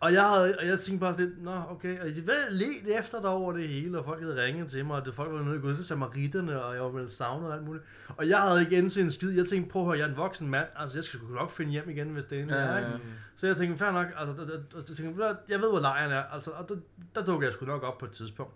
Og 0.00 0.12
jeg, 0.12 0.22
havde, 0.28 0.54
og 0.60 0.66
jeg 0.66 0.78
tænkte 0.78 1.00
bare 1.00 1.12
sådan 1.12 1.26
lidt, 1.26 1.42
nå 1.44 1.62
okay, 1.70 2.00
og 2.00 2.06
jeg 2.06 2.26
var 2.26 2.32
let 2.50 2.98
efter 3.00 3.20
der 3.20 3.28
over 3.28 3.52
det 3.52 3.68
hele, 3.68 3.98
og 3.98 4.04
folk 4.04 4.22
havde 4.22 4.44
ringet 4.44 4.70
til 4.70 4.84
mig, 4.84 4.96
og 4.96 5.06
det, 5.06 5.14
folk 5.14 5.32
var 5.32 5.58
gået 5.58 5.76
til 5.76 5.84
samaritterne, 5.84 6.62
og 6.62 6.74
jeg 6.74 6.82
var 6.82 6.88
vel 6.88 7.10
savnet 7.10 7.48
og 7.48 7.54
alt 7.54 7.64
muligt. 7.64 7.84
Og 8.16 8.28
jeg 8.28 8.38
havde 8.38 8.60
ikke 8.60 8.76
indset 8.76 9.02
en 9.04 9.10
skid, 9.10 9.30
jeg 9.36 9.46
tænkte, 9.46 9.70
prøv 9.72 9.82
at 9.82 9.86
høre, 9.86 9.98
jeg 9.98 10.04
er 10.04 10.08
en 10.10 10.16
voksen 10.16 10.48
mand, 10.50 10.66
altså 10.76 10.96
jeg 10.98 11.04
skal 11.04 11.20
sgu 11.20 11.28
nok 11.34 11.50
finde 11.50 11.70
hjem 11.72 11.90
igen, 11.90 12.08
hvis 12.08 12.24
det 12.24 12.40
er 12.40 12.44
Ja, 12.46 12.64
ja, 12.64 12.74
ja, 12.74 12.80
ja. 12.80 12.88
Så 13.36 13.46
jeg 13.46 13.56
tænkte, 13.56 13.78
fair 13.78 13.90
nok, 13.90 14.06
altså, 14.16 14.44
der, 14.44 14.50
der, 14.50 14.62
der, 14.72 14.82
jeg, 14.88 14.96
tænkte, 14.96 15.36
jeg 15.48 15.60
ved, 15.60 15.70
hvor 15.70 15.80
lejren 15.80 16.12
er, 16.12 16.22
altså, 16.22 16.50
og 16.50 16.68
der, 16.68 16.76
der 17.14 17.24
dukker 17.24 17.46
jeg 17.46 17.52
sgu 17.52 17.66
nok 17.66 17.82
op 17.82 17.98
på 17.98 18.06
et 18.06 18.12
tidspunkt. 18.12 18.52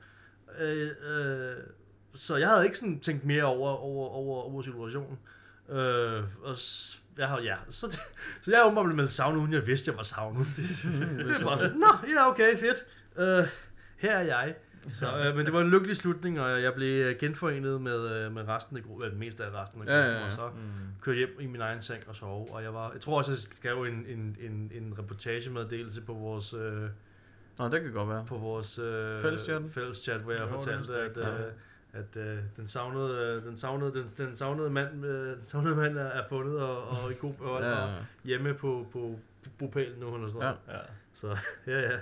Øh, 0.59 0.91
øh, 1.11 1.57
så 2.15 2.37
jeg 2.37 2.49
havde 2.49 2.65
ikke 2.65 2.79
sådan 2.79 3.01
tænkt 3.01 3.25
mere 3.25 3.45
over, 3.45 3.71
over, 3.71 4.09
over, 4.09 4.43
over 4.43 4.63
situationen. 4.63 5.19
Øh, 5.69 6.23
og 6.43 6.57
jeg 7.19 7.29
har, 7.29 7.41
ja, 7.41 7.57
så, 7.71 7.91
så 8.43 8.51
jeg 8.51 8.61
er 8.61 8.65
åbenbart 8.65 8.85
blevet 8.85 8.97
meldt 8.97 9.13
savnet, 9.13 9.41
uden 9.41 9.53
jeg 9.53 9.67
vidste, 9.67 9.91
jeg 9.91 9.97
var 9.97 10.03
savnet. 10.03 10.47
Det, 10.57 10.65
det 10.69 11.37
det 11.37 11.45
bare 11.45 11.59
sådan, 11.59 11.77
nå, 11.77 12.09
ja, 12.09 12.29
okay, 12.31 12.59
fedt. 12.59 12.85
Øh, 13.17 13.49
her 13.97 14.17
er 14.17 14.23
jeg. 14.23 14.55
Så, 14.93 15.19
øh, 15.19 15.37
men 15.37 15.47
det 15.47 15.55
var 15.55 15.61
en 15.61 15.71
lykkelig 15.71 15.97
slutning, 15.97 16.41
og 16.41 16.63
jeg 16.63 16.75
blev 16.75 17.05
øh, 17.05 17.17
genforenet 17.19 17.81
med, 17.81 18.11
øh, 18.11 18.33
med 18.33 18.49
resten 18.49 18.77
af 18.77 18.83
gruppen, 18.83 19.11
det 19.11 19.19
meste 19.19 19.45
af 19.45 19.63
resten 19.63 19.83
af 19.83 19.87
Ja, 19.87 19.93
gruppen, 19.97 20.13
ja, 20.15 20.21
ja. 20.21 20.27
og 20.27 20.33
så 20.33 20.49
Mm. 20.49 20.61
kørte 21.03 21.17
hjem 21.19 21.37
i 21.41 21.47
min 21.47 21.61
egen 21.61 21.81
seng 21.81 22.03
og 22.09 22.17
sove. 22.17 22.47
Og 22.55 22.63
jeg 22.63 22.75
var, 22.75 22.91
jeg 22.93 23.01
tror 23.01 23.19
også, 23.19 23.33
jeg 23.33 23.39
skrev 23.39 23.83
en, 23.83 24.05
en, 24.09 24.37
en, 24.41 24.73
en 24.75 24.95
reportagemeddelelse 24.99 26.01
på 26.03 26.13
vores, 26.13 26.55
øh, 26.55 26.83
Nå, 27.59 27.69
det 27.69 27.83
kan 27.83 27.93
godt 27.93 28.09
være. 28.09 28.25
på 28.29 28.37
vores 28.39 28.79
øh, 28.79 29.21
Fælleschat? 29.23 29.63
fælleschat, 29.71 30.21
hvor 30.21 30.33
jeg 30.33 30.41
Jo, 30.41 30.47
fortalte, 30.49 30.97
at, 30.97 31.17
øh, 31.17 31.41
at 31.93 32.17
øh, 32.17 32.39
den 32.57 32.69
savnede, 32.69 33.19
øh, 33.19 33.43
den 33.49 33.57
savnede, 33.57 33.93
den, 33.95 34.27
den 34.27 34.37
savnede 34.37 34.71
mand, 34.71 35.05
øh, 35.07 35.37
den 35.37 35.45
savnede 35.45 35.77
mand 35.77 35.99
er, 35.99 36.05
er 36.05 36.29
fundet 36.29 36.61
og, 36.61 36.89
og 36.89 37.11
i 37.11 37.15
god 37.21 37.33
behold 37.35 37.65
Ja, 37.65 37.71
ja. 37.71 37.77
og 37.77 37.89
ja. 37.89 37.95
hjemme 38.25 38.55
på, 38.55 38.87
på, 38.93 39.19
på 39.45 39.51
bopælen 39.59 40.01
nu 40.01 40.15
eller 40.15 40.29
sådan 40.29 40.43
Ja. 40.69 40.75
Ja. 40.75 40.81
Så 41.15 41.37
ja, 41.67 41.81
ja. 41.81 41.99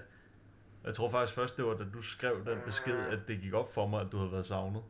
Jeg 0.84 0.94
tror 0.94 1.10
faktisk 1.10 1.34
først, 1.34 1.56
det 1.56 1.64
var 1.64 1.74
da 1.74 1.84
du 1.94 2.02
skrev 2.02 2.36
den 2.46 2.58
besked, 2.66 2.96
at 3.10 3.18
det 3.28 3.40
gik 3.40 3.54
op 3.54 3.74
for 3.74 3.86
mig, 3.86 4.00
at 4.00 4.06
du 4.12 4.16
havde 4.18 4.32
været 4.32 4.46
savnet. 4.46 4.82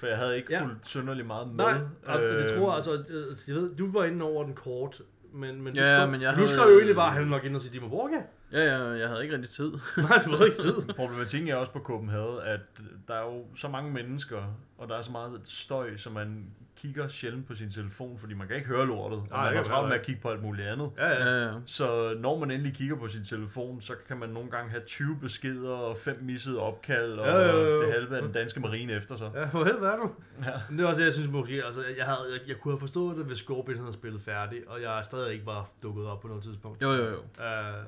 For 0.00 0.06
jeg 0.06 0.16
havde 0.18 0.36
ikke 0.36 0.52
Ja. 0.52 0.62
fulgt 0.64 0.86
synderligt 0.86 1.26
meget 1.26 1.46
med. 1.48 1.56
Nej, 1.56 1.74
og 2.06 2.20
det 2.22 2.42
Øh, 2.52 2.58
tror 2.58 2.68
jeg, 2.68 2.74
altså, 2.76 2.92
øh, 3.08 3.36
jeg 3.48 3.56
ved, 3.56 3.74
du 3.76 3.92
var 3.92 4.04
inde 4.04 4.24
over 4.24 4.44
den 4.44 4.54
kort, 4.54 5.02
men, 5.32 5.62
men 5.62 5.74
du, 5.74 5.80
Ja, 5.80 5.98
skrev, 5.98 6.10
men 6.10 6.20
jeg 6.22 6.30
du 6.32 6.36
havde- 6.36 6.48
skrev 6.48 6.66
jo 6.68 6.74
egentlig 6.76 6.96
bare, 6.96 7.08
at 7.08 7.14
han 7.14 7.26
nok 7.26 7.44
ind 7.44 7.54
og 7.54 7.60
sige 7.60 7.72
Dimo 7.72 7.88
Borgia. 7.88 8.22
Ja, 8.52 8.60
ja, 8.64 8.84
jeg 8.84 9.08
havde 9.08 9.22
ikke 9.22 9.34
rigtig 9.34 9.50
tid. 9.50 9.72
Nej, 10.08 10.22
du 10.24 10.30
havde 10.30 10.46
ikke 10.46 10.62
tid. 10.62 10.74
Problematikken 10.96 11.48
er 11.50 11.54
også 11.56 11.72
på 11.72 11.78
Copenhagen, 11.78 12.38
at 12.44 12.60
der 13.08 13.14
er 13.14 13.24
jo 13.24 13.44
så 13.56 13.68
mange 13.68 13.90
mennesker, 13.92 14.42
og 14.78 14.88
der 14.88 14.96
er 14.96 15.02
så 15.02 15.12
meget 15.12 15.40
støj, 15.44 15.96
så 15.96 16.10
man 16.10 16.46
kigger 16.82 17.08
sjældent 17.08 17.46
på 17.46 17.54
sin 17.54 17.70
telefon, 17.70 18.18
fordi 18.18 18.34
man 18.34 18.46
kan 18.46 18.56
ikke 18.56 18.68
høre 18.68 18.86
lortet, 18.86 19.18
og 19.18 19.26
Nej, 19.30 19.44
man 19.50 19.58
er 19.58 19.62
travlt 19.62 19.82
kan 19.84 19.88
med 19.88 19.98
at 19.98 20.06
kigge 20.06 20.20
på 20.20 20.28
alt 20.30 20.42
muligt 20.42 20.68
andet. 20.68 20.90
Ja, 20.98 21.08
ja. 21.08 21.24
Ja, 21.24 21.44
ja. 21.46 21.52
Så 21.66 22.14
når 22.20 22.38
man 22.38 22.50
endelig 22.50 22.74
kigger 22.74 22.96
på 22.96 23.08
sin 23.08 23.24
telefon, 23.24 23.80
så 23.80 23.92
kan 24.08 24.16
man 24.18 24.28
nogle 24.28 24.50
gange 24.50 24.70
have 24.70 24.82
20 24.86 25.16
beskeder 25.20 25.70
og 25.70 25.96
fem 25.96 26.16
missede 26.22 26.58
opkald 26.60 27.12
og 27.12 27.26
Ja, 27.26 27.38
ja, 27.38 27.46
ja, 27.56 27.62
ja. 27.64 27.86
det 27.86 27.92
halve 27.94 28.16
af 28.16 28.22
den 28.22 28.32
danske 28.32 28.60
marine 28.60 28.92
efter 28.92 29.16
sig. 29.16 29.30
Ja, 29.34 29.46
hvor 29.46 29.64
helvede 29.64 29.86
er 29.86 29.96
du? 29.96 30.10
Ja. 30.44 30.50
Men 30.70 30.78
det 30.78 30.84
er 30.84 30.88
også 30.88 31.02
jeg 31.02 31.12
synes 31.12 31.28
måske, 31.30 31.64
altså, 31.64 31.80
jeg, 31.96 32.04
havde, 32.04 32.18
jeg, 32.32 32.40
jeg 32.48 32.56
kunne 32.56 32.72
have 32.74 32.80
forstået 32.80 33.16
det, 33.16 33.24
hvis 33.24 33.38
Scorpion 33.38 33.78
havde 33.78 33.92
spillet 33.92 34.22
færdig, 34.22 34.58
og 34.68 34.82
jeg 34.82 35.00
stadig 35.04 35.32
ikke 35.32 35.46
var 35.46 35.68
dukket 35.82 36.06
op 36.06 36.20
på 36.20 36.28
noget 36.28 36.42
tidspunkt. 36.42 36.82
Jo, 36.82 36.90
jo, 36.90 37.04
jo. 37.04 37.16
Uh, 37.18 37.84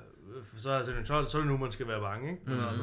så, 0.56 0.70
er 0.70 0.82
det, 0.82 0.94
så, 1.08 1.24
så 1.28 1.36
er 1.38 1.42
det 1.42 1.50
nu, 1.50 1.56
man 1.56 1.70
skal 1.72 1.88
være 1.88 2.00
bange, 2.00 2.30
ikke? 2.30 2.42
Men, 2.46 2.54
Mhm. 2.56 2.64
altså. 2.68 2.82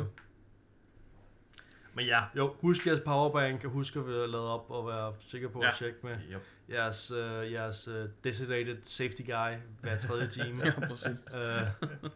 Men 2.02 2.08
ja, 2.08 2.24
jo, 2.36 2.56
husk 2.62 2.88
jeres 2.88 3.00
powerbank, 3.06 3.64
husk 3.64 3.96
at 3.96 4.04
lavet 4.06 4.48
op 4.48 4.72
og 4.72 4.88
være 4.88 5.14
sikker 5.20 5.50
på 5.50 5.62
Ja. 5.62 5.68
at 5.70 5.76
tjekke 5.76 6.00
med 6.04 6.18
Yep. 6.34 6.42
jeres, 6.70 7.12
uh, 7.12 7.52
jeres 7.52 7.88
uh, 7.88 7.96
designated 8.24 8.78
safety 8.84 9.22
guy 9.22 9.56
hver 9.82 9.98
tredje 9.98 10.28
time. 10.28 10.62
Ja, 10.66 10.72
præcis. 10.88 11.08
uh, 11.34 12.10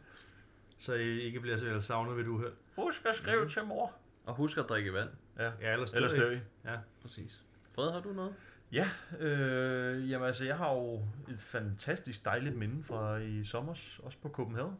så 0.80 0.94
I 0.94 1.20
ikke 1.22 1.40
bliver 1.40 1.58
så 1.58 1.82
savnet 1.82 2.18
ved 2.18 2.24
du 2.24 2.38
her. 2.40 2.48
Husk 2.76 3.06
at 3.06 3.16
skrive 3.16 3.50
til 3.50 3.64
mor. 3.64 3.92
Og 4.26 4.36
husk 4.36 4.58
at 4.58 4.66
drikke 4.70 4.94
vand. 4.94 5.10
Ja, 5.40 5.52
Ja, 5.62 5.74
ellers 5.74 5.92
ellers 5.94 6.14
dør 6.14 6.32
I. 6.32 6.36
I. 6.36 6.68
Præcis. 7.02 7.44
Fred, 7.76 7.92
har 7.92 8.00
du 8.00 8.14
noget? 8.14 8.34
Ja, 8.72 8.90
øh, 9.20 10.10
jamen 10.12 10.28
altså, 10.28 10.46
jeg 10.46 10.58
har 10.58 10.74
jo 10.74 10.94
et 11.30 11.40
fantastisk 11.40 12.26
dejligt 12.26 12.56
minde 12.58 12.84
fra 12.84 13.18
i 13.18 13.44
sommer, 13.44 13.72
også 14.04 14.18
på 14.22 14.30
Copenhagen, 14.30 14.78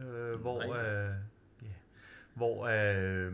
øh, 0.00 0.40
hvor, 0.40 0.58
Nej 0.66 0.82
øh, 0.86 1.08
ja, 1.08 1.12
hvor 2.34 2.66
øh, 2.66 3.32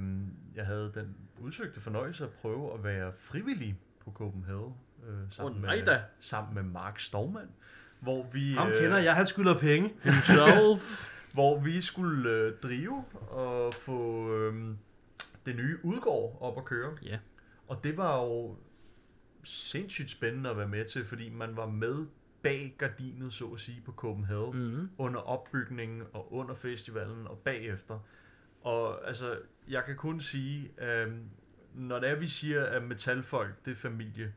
jeg 0.56 0.66
havde 0.66 0.92
den 0.94 1.16
udsøgte 1.40 1.80
fornøjelse 1.80 2.24
at 2.24 2.30
prøve 2.30 2.74
at 2.74 2.84
være 2.84 3.12
frivillig 3.18 3.78
på 4.04 4.12
Copenhagen, 4.12 4.74
øh, 5.08 5.14
sammen, 5.30 5.62
nej 5.62 5.76
med, 5.76 5.84
da. 5.84 6.02
sammen 6.20 6.54
med 6.54 6.62
Mark 6.62 7.00
Stovmand, 7.00 7.48
hvor 8.00 8.26
vi, 8.32 8.54
Ham 8.54 8.68
øh, 8.68 8.80
kender 8.80 8.98
jeg, 8.98 9.14
han 9.14 9.26
skylder 9.26 9.58
penge. 9.58 9.88
Himself. 10.04 11.08
hvor 11.32 11.60
vi 11.60 11.80
skulle 11.80 12.30
øh, 12.30 12.52
drive 12.62 13.04
og 13.30 13.74
få 13.74 14.30
øh, 14.36 14.74
det 15.46 15.56
nye 15.56 15.78
udgård 15.82 16.38
op 16.40 16.58
at 16.58 16.64
køre. 16.64 16.96
Ja. 17.02 17.18
Og 17.66 17.84
det 17.84 17.96
var 17.96 18.22
jo 18.22 18.56
sindssygt 19.44 20.10
spændende 20.10 20.50
at 20.50 20.56
være 20.56 20.68
med 20.68 20.84
til, 20.84 21.04
fordi 21.04 21.28
man 21.28 21.56
var 21.56 21.66
med 21.66 22.06
bag 22.42 22.74
gardinet, 22.78 23.32
så 23.32 23.44
at 23.44 23.60
sige, 23.60 23.82
på 23.84 23.92
Copenhagen, 23.92 24.58
mm. 24.58 24.80
mm. 24.80 24.90
under 24.98 25.20
opbygningen 25.20 26.02
og 26.12 26.32
under 26.32 26.54
festivalen 26.54 27.26
og 27.26 27.38
bagefter. 27.38 27.98
Og 28.68 29.06
altså, 29.08 29.38
jeg 29.68 29.84
kan 29.84 29.96
kun 29.96 30.20
sige, 30.20 30.70
øh, 30.84 31.12
når 31.74 32.00
det 32.00 32.10
er, 32.10 32.14
vi 32.14 32.26
siger, 32.26 32.64
at 32.66 32.82
metalfolk, 32.82 33.64
det 33.64 33.70
er 33.70 33.74
familie, 33.74 34.32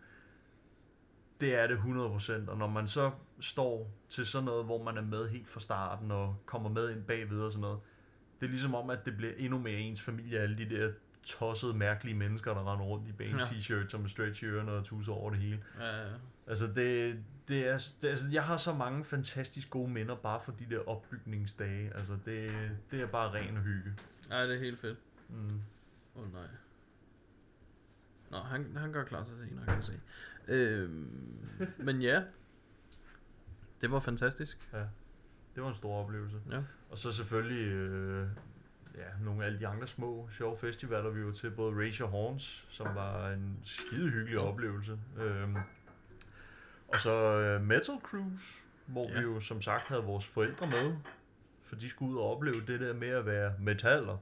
det 1.41 1.55
er 1.55 1.67
det 1.67 1.77
100%, 1.77 2.49
og 2.49 2.57
når 2.57 2.67
man 2.67 2.87
så 2.87 3.11
står 3.39 3.91
til 4.09 4.25
sådan 4.25 4.45
noget, 4.45 4.65
hvor 4.65 4.83
man 4.83 4.97
er 4.97 5.01
med 5.01 5.29
helt 5.29 5.49
fra 5.49 5.59
starten 5.59 6.11
og 6.11 6.35
kommer 6.45 6.69
med 6.69 6.89
ind 6.89 7.03
bagved 7.03 7.41
og 7.41 7.51
sådan 7.51 7.61
noget, 7.61 7.79
det 8.39 8.45
er 8.45 8.49
ligesom 8.49 8.75
om, 8.75 8.89
at 8.89 9.05
det 9.05 9.17
bliver 9.17 9.33
endnu 9.37 9.59
mere 9.59 9.79
ens 9.79 10.01
familie, 10.01 10.39
alle 10.39 10.57
de 10.57 10.69
der 10.69 10.91
tossede, 11.23 11.73
mærkelige 11.73 12.15
mennesker, 12.15 12.53
der 12.53 12.73
render 12.73 12.85
rundt 12.85 13.07
i 13.07 13.11
bane 13.11 13.39
t-shirts 13.41 13.93
og 13.93 13.99
med 13.99 14.09
stretch 14.09 14.43
i 14.43 14.45
ørerne 14.45 14.71
og 14.71 14.85
tusser 14.85 15.13
over 15.13 15.29
det 15.29 15.39
hele. 15.39 15.63
Ja, 15.79 16.01
ja. 16.01 16.13
Altså, 16.47 16.67
det, 16.67 17.23
det 17.51 17.67
er, 17.67 17.93
det, 18.01 18.07
altså, 18.07 18.27
jeg 18.31 18.43
har 18.43 18.57
så 18.57 18.73
mange 18.73 19.05
fantastisk 19.05 19.69
gode 19.69 19.91
minder 19.91 20.15
bare 20.15 20.41
for 20.45 20.51
de 20.51 20.65
der 20.69 20.89
opbygningsdage. 20.89 21.93
Altså, 21.95 22.17
det, 22.25 22.51
det 22.91 23.01
er 23.01 23.07
bare 23.07 23.33
ren 23.33 23.57
hygge. 23.57 23.93
ja, 24.29 24.47
det 24.47 24.55
er 24.55 24.59
helt 24.59 24.79
fedt. 24.79 24.97
Mm. 25.29 25.61
Åh 26.15 26.23
oh, 26.23 26.33
nej. 26.33 26.47
Nå, 28.31 28.37
han, 28.37 28.75
han 28.77 28.93
gør 28.93 29.03
klar 29.03 29.23
til 29.23 29.39
senere, 29.39 29.65
kan 29.65 29.75
jeg 29.75 29.83
se. 29.83 29.99
Øhm, 30.47 31.37
men 31.85 32.01
ja, 32.01 32.23
det 33.81 33.91
var 33.91 33.99
fantastisk. 33.99 34.71
Det 35.55 35.63
var 35.63 35.69
en 35.69 35.75
stor 35.75 36.03
oplevelse. 36.03 36.37
Ja. 36.51 36.61
Og 36.89 36.97
så 36.97 37.11
selvfølgelig 37.11 37.67
øh, 37.71 38.27
ja, 38.95 39.23
nogle 39.23 39.43
af 39.43 39.47
alle 39.47 39.59
de 39.59 39.67
andre 39.67 39.87
små 39.87 40.29
sjove 40.29 40.57
festivaler, 40.57 41.09
vi 41.09 41.25
var 41.25 41.31
til. 41.31 41.51
Både 41.51 41.75
Rage 41.75 42.03
og 42.03 42.09
Horns, 42.09 42.65
som 42.69 42.95
var 42.95 43.29
en 43.29 43.59
skide 43.63 44.09
hyggelig 44.09 44.39
oplevelse. 44.39 44.99
Øhm, 45.17 45.57
og 46.93 46.99
så 46.99 47.13
øh, 47.39 47.61
Metal 47.61 47.95
Cruise, 48.03 48.45
hvor 48.85 49.09
Ja. 49.09 49.15
vi 49.17 49.21
jo 49.21 49.39
som 49.39 49.61
sagt 49.61 49.83
havde 49.87 50.03
vores 50.03 50.25
forældre 50.25 50.67
med. 50.67 50.95
For 51.63 51.75
de 51.75 51.89
skulle 51.89 52.11
ud 52.13 52.17
og 52.17 52.35
opleve 52.35 52.61
det 52.67 52.79
der 52.79 52.93
med 52.93 53.07
at 53.09 53.25
være 53.25 53.53
metaller. 53.59 54.17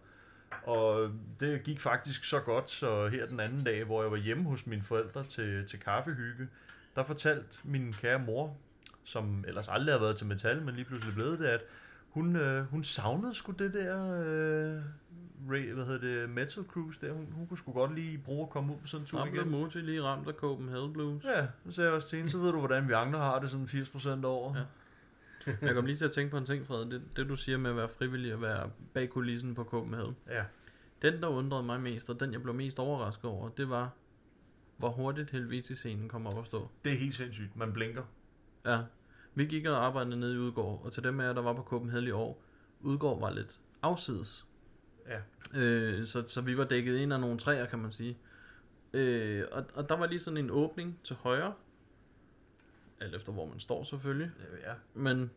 Og 0.64 1.12
det 1.40 1.64
gik 1.64 1.82
faktisk 1.82 2.24
så 2.24 2.40
godt, 2.40 2.70
så 2.70 3.08
her 3.08 3.26
den 3.26 3.40
anden 3.40 3.64
dag, 3.64 3.84
hvor 3.86 4.02
jeg 4.04 4.12
var 4.12 4.18
hjemme 4.18 4.44
hos 4.44 4.68
mine 4.68 4.84
forældre 4.84 5.24
til, 5.24 5.68
til 5.68 5.80
kaffehygge, 5.80 6.48
der 6.96 7.04
fortalte 7.04 7.48
min 7.64 7.94
kære 7.94 8.20
mor, 8.20 8.58
som 9.04 9.44
ellers 9.48 9.68
aldrig 9.68 9.94
har 9.96 10.00
været 10.00 10.18
til 10.18 10.28
metal, 10.28 10.62
men 10.62 10.76
lige 10.76 10.86
pludselig 10.86 11.16
blevet 11.16 11.40
det, 11.40 11.46
at 11.46 11.62
hun, 12.10 12.36
øh, 12.36 12.66
hun 12.66 12.84
savnede 12.84 13.34
sgu 13.34 13.52
det 13.52 13.74
der 13.74 14.22
øh, 14.26 14.82
Ray, 15.52 15.74
hvad 15.74 15.86
hedder 15.86 16.00
det, 16.22 16.30
Metal 16.30 16.64
Cruise 16.64 17.08
der. 17.08 17.14
Hun, 17.14 17.28
hun 17.32 17.48
kunne 17.48 17.58
sgu 17.58 17.72
godt 17.72 17.96
lige 17.96 18.18
bruge 18.18 18.44
at 18.44 18.50
komme 18.50 18.74
ud 18.74 18.78
på 18.80 18.88
sådan 18.88 19.04
en 19.04 19.08
tur 19.08 19.24
blev 19.24 19.36
igen. 19.36 19.52
Moti 19.52 19.78
lige 19.78 20.04
ramt 20.04 20.28
af 20.28 20.34
Copenhagen 20.34 20.94
Blues. 20.94 21.24
Ja, 21.24 21.48
så 21.66 21.72
sagde 21.72 21.88
jeg 21.88 21.96
også 21.96 22.10
til 22.10 22.18
hende, 22.18 22.32
så 22.32 22.38
ved 22.38 22.52
du, 22.52 22.58
hvordan 22.60 22.88
vi 22.88 22.94
andre 22.94 23.20
har 23.20 23.40
det 23.40 23.50
sådan 23.50 23.66
80% 23.66 24.26
over. 24.26 24.56
Ja. 24.56 24.64
Jeg 25.62 25.76
kom 25.76 25.86
lige 25.86 25.96
til 25.98 26.06
at 26.06 26.12
tænke 26.12 26.32
på 26.32 26.38
en 26.38 26.46
ting, 26.46 26.66
Fred. 26.66 26.86
Det, 26.86 27.02
det 27.16 27.30
du 27.30 27.36
siger 27.36 27.58
med 27.58 27.70
at 27.70 27.76
være 27.76 27.88
frivillig 27.88 28.34
og 28.34 28.42
være 28.42 28.70
bag 28.94 29.10
kulissen 29.10 29.56
på 29.56 29.64
Copenhagen. 29.64 30.16
ja. 30.30 30.44
Den, 31.02 31.22
der 31.22 31.28
undrede 31.28 31.64
mig 31.64 31.82
mest, 31.82 32.10
og 32.10 32.20
den 32.20 32.34
jeg 32.34 32.44
blev 32.44 32.56
mest 32.56 32.80
overrasket 32.80 33.26
over, 33.26 33.50
det 33.50 33.70
var, 33.70 33.90
hvor 34.78 34.90
hurtigt 34.90 35.30
Helveti-scenen 35.32 36.10
kommer 36.10 36.32
op 36.32 36.40
at 36.40 36.46
stå. 36.46 36.70
Det 36.84 36.94
er 36.94 36.98
helt 36.98 37.16
sindssygt. 37.16 37.56
Man 37.56 37.74
blinker. 37.74 38.04
Ja, 38.66 38.80
vi 39.36 39.46
gik 39.46 39.66
og 39.66 39.86
arbejdede 39.86 40.20
nede 40.20 40.36
i 40.36 40.38
Udgård, 40.38 40.82
og 40.86 40.92
til 40.92 41.04
dem 41.04 41.20
af 41.20 41.26
jer, 41.26 41.34
der 41.34 41.42
var 41.42 41.54
på 41.54 41.62
Copenhagen 41.62 42.08
i 42.08 42.12
år, 42.12 42.42
Udgård 42.82 43.20
var 43.20 43.30
lidt 43.30 43.60
afsides. 43.82 44.46
Ja. 45.10 45.20
Øh, 45.56 46.06
så, 46.06 46.28
så 46.28 46.42
vi 46.42 46.58
var 46.58 46.64
dækket 46.64 46.98
ind 46.98 47.14
af 47.14 47.20
nogle 47.20 47.38
træer, 47.38 47.66
kan 47.66 47.80
man 47.80 47.92
sige. 47.92 48.18
Øh, 48.94 49.44
og, 49.52 49.66
og 49.74 49.90
der 49.90 49.98
var 49.98 50.08
lige 50.08 50.20
sådan 50.20 50.38
en 50.38 50.50
åbning 50.52 51.00
til 51.04 51.16
højre. 51.16 51.54
Alt 53.02 53.16
efter 53.16 53.32
hvor 53.32 53.46
man 53.46 53.60
står 53.60 53.84
selvfølgelig. 53.84 54.32
Ja. 54.66 54.74
Men 54.94 55.32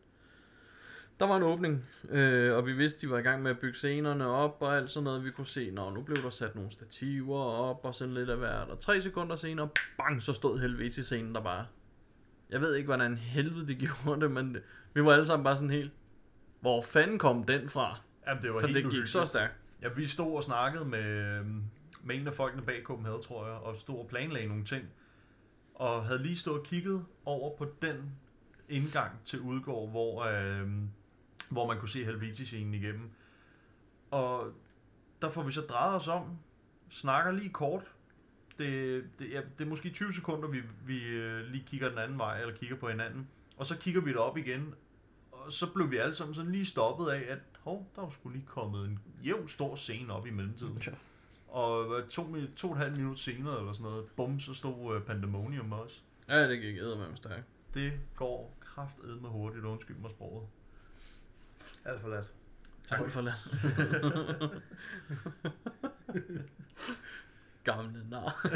der 1.19 1.27
var 1.27 1.37
en 1.37 1.43
åbning, 1.43 1.85
øh, 2.09 2.55
og 2.55 2.67
vi 2.67 2.73
vidste, 2.73 3.01
de 3.01 3.11
var 3.11 3.17
i 3.17 3.21
gang 3.21 3.43
med 3.43 3.51
at 3.51 3.59
bygge 3.59 3.77
scenerne 3.77 4.27
op 4.27 4.57
og 4.59 4.77
alt 4.77 4.91
sådan 4.91 5.03
noget. 5.03 5.25
Vi 5.25 5.31
kunne 5.31 5.47
se, 5.47 5.71
når 5.71 5.91
nu 5.91 6.01
blev 6.01 6.23
der 6.23 6.29
sat 6.29 6.55
nogle 6.55 6.71
stativer 6.71 7.39
op 7.39 7.85
og 7.85 7.95
sådan 7.95 8.13
lidt 8.13 8.29
af 8.29 8.37
hvert. 8.37 8.69
Og 8.69 8.79
tre 8.79 9.01
sekunder 9.01 9.35
senere, 9.35 9.69
bang, 9.97 10.23
så 10.23 10.33
stod 10.33 10.59
Helveti-scenen 10.59 11.35
der 11.35 11.41
bare. 11.41 11.65
Jeg 12.49 12.61
ved 12.61 12.75
ikke, 12.75 12.85
hvordan 12.87 13.17
helvede 13.17 13.67
de 13.67 13.75
gjorde 13.85 14.21
det, 14.21 14.31
men 14.31 14.57
vi 14.93 15.03
var 15.05 15.11
alle 15.11 15.25
sammen 15.25 15.43
bare 15.43 15.57
sådan 15.57 15.69
helt, 15.69 15.91
hvor 16.59 16.81
fanden 16.81 17.19
kom 17.19 17.43
den 17.43 17.69
fra? 17.69 17.99
Jamen, 18.27 18.43
det 18.43 18.51
var 18.51 18.59
For 18.59 18.67
helt 18.67 18.75
det 18.75 18.83
gik 18.83 18.85
uhyggeligt. 18.85 19.09
så 19.09 19.25
stærkt. 19.25 19.53
Ja, 19.83 19.89
vi 19.89 20.05
stod 20.05 20.35
og 20.35 20.43
snakkede 20.43 20.85
med, 20.85 21.03
øhm, 21.03 21.63
med 22.03 22.15
en 22.15 22.27
af 22.27 22.33
folkene 22.33 22.61
bag 22.61 22.83
Copenhagen, 22.83 23.21
tror 23.21 23.47
jeg, 23.47 23.55
og 23.55 23.75
stod 23.75 23.99
og 23.99 24.07
planlagde 24.07 24.47
nogle 24.47 24.65
ting. 24.65 24.85
Og 25.75 26.05
havde 26.05 26.23
lige 26.23 26.37
stået 26.37 26.59
og 26.59 26.65
kigget 26.65 27.05
over 27.25 27.57
på 27.57 27.73
den 27.81 28.15
indgang 28.69 29.11
til 29.23 29.39
Udgård, 29.39 29.89
hvor, 29.89 30.23
øh, 30.23 30.67
hvor 31.49 31.67
man 31.67 31.79
kunne 31.79 31.89
se 31.89 32.05
Helvetis-scenen 32.05 32.73
igennem. 32.73 33.11
Og 34.11 34.53
der 35.21 35.29
får 35.29 35.43
vi 35.43 35.51
så 35.51 35.61
drejet 35.61 35.95
os 35.95 36.07
om, 36.07 36.37
snakker 36.89 37.31
lige 37.31 37.49
kort. 37.49 37.83
Det, 38.57 39.03
det, 39.19 39.31
ja, 39.31 39.41
det 39.57 39.65
er 39.65 39.69
måske 39.69 39.89
20 39.89 40.13
sekunder, 40.13 40.47
vi, 40.47 40.61
vi 40.85 41.07
øh, 41.07 41.45
lige 41.45 41.65
kigger 41.67 41.89
den 41.89 41.97
anden 41.97 42.17
vej, 42.17 42.41
eller 42.41 42.55
kigger 42.55 42.75
på 42.75 42.89
hinanden. 42.89 43.27
Og 43.57 43.65
så 43.65 43.77
kigger 43.77 44.01
vi 44.01 44.09
det 44.09 44.17
op 44.17 44.37
igen, 44.37 44.73
og 45.31 45.51
så 45.51 45.73
blev 45.73 45.91
vi 45.91 45.97
alle 45.97 46.13
sammen 46.13 46.35
sådan 46.35 46.51
lige 46.51 46.65
stoppet 46.65 47.09
af, 47.09 47.25
at 47.29 47.39
hov, 47.63 47.91
der 47.95 48.01
var 48.01 48.09
sgu 48.09 48.29
lige 48.29 48.45
kommet 48.45 48.85
en 48.85 48.99
jævn 49.25 49.47
stor 49.47 49.75
scene 49.75 50.13
op 50.13 50.27
i 50.27 50.29
mellemtiden. 50.29 50.81
Ja. 50.85 50.91
Og 51.47 51.85
hvad, 51.85 52.03
to, 52.09 52.35
to 52.55 52.67
og 52.67 52.73
et 52.73 52.79
halvt 52.79 52.97
minut 52.97 53.19
senere, 53.19 53.59
eller 53.59 53.73
sådan 53.73 53.91
noget, 53.91 54.05
bum, 54.15 54.39
så 54.39 54.53
stod 54.53 54.95
uh, 54.95 55.01
Pandemonium 55.01 55.71
også. 55.71 55.97
Ja, 56.29 56.49
det 56.49 56.61
gik 56.61 56.77
eddermame 56.77 57.17
stærkt. 57.17 57.45
Det 57.73 57.93
går 58.15 58.57
kraftedme 58.59 59.27
hurtigt, 59.27 59.65
undskyld 59.65 59.97
mig 59.97 60.11
sproget. 60.11 60.47
Alt 61.85 62.01
for 62.01 62.09
lat. 62.09 62.25
Tak 62.87 63.11
for 63.11 63.21
det. 63.21 63.33
Gamle 67.63 68.09
nar. 68.09 68.47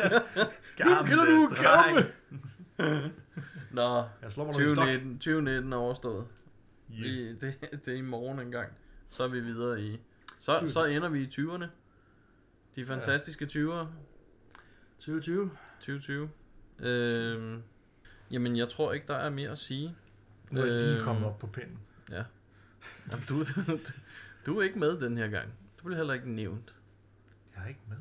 Gamle 0.76 1.08
kender 1.08 1.24
du 1.24 1.48
dreng. 1.56 2.06
Nå, 3.70 4.04
Jeg 4.22 4.32
slår 4.32 4.44
mig 4.44 4.52
noget 4.52 4.66
i 4.66 4.74
stok. 4.74 4.76
2019, 4.76 5.18
2019 5.18 5.72
er 5.72 5.76
overstået. 5.76 6.26
Yeah. 6.90 7.02
Vi, 7.02 7.34
det, 7.34 7.54
det 7.84 7.88
er 7.88 7.96
i 7.98 8.00
morgen 8.00 8.38
engang. 8.40 8.72
Så 9.08 9.22
er 9.24 9.28
vi 9.28 9.40
videre 9.40 9.80
i... 9.80 10.00
Så, 10.40 10.68
så 10.68 10.84
ender 10.84 11.08
vi 11.08 11.22
i 11.22 11.26
20'erne. 11.26 11.66
De 12.76 12.86
fantastiske 12.86 13.44
20'ere. 13.44 13.86
2020. 14.98 15.50
2020. 15.80 16.30
Øhm, 16.78 17.62
jamen, 18.30 18.56
jeg 18.56 18.68
tror 18.68 18.92
ikke, 18.92 19.06
der 19.06 19.14
er 19.14 19.30
mere 19.30 19.50
at 19.50 19.58
sige. 19.58 19.96
Nu 20.50 20.60
er 20.60 20.64
jeg 20.66 20.74
lige 20.74 20.94
Øhm, 20.96 21.04
kommet 21.04 21.24
op 21.24 21.38
på 21.38 21.46
pinden. 21.46 21.78
Jamen, 23.10 23.24
du, 23.28 23.34
du, 23.44 23.78
du 24.46 24.58
er 24.58 24.62
ikke 24.62 24.78
med 24.78 25.00
den 25.00 25.18
her 25.18 25.28
gang. 25.28 25.48
Du 25.78 25.84
bliver 25.84 25.96
heller 25.96 26.14
ikke 26.14 26.30
nævnt. 26.30 26.74
Jeg 27.56 27.64
er 27.64 27.68
ikke 27.68 27.80
med. 27.88 27.96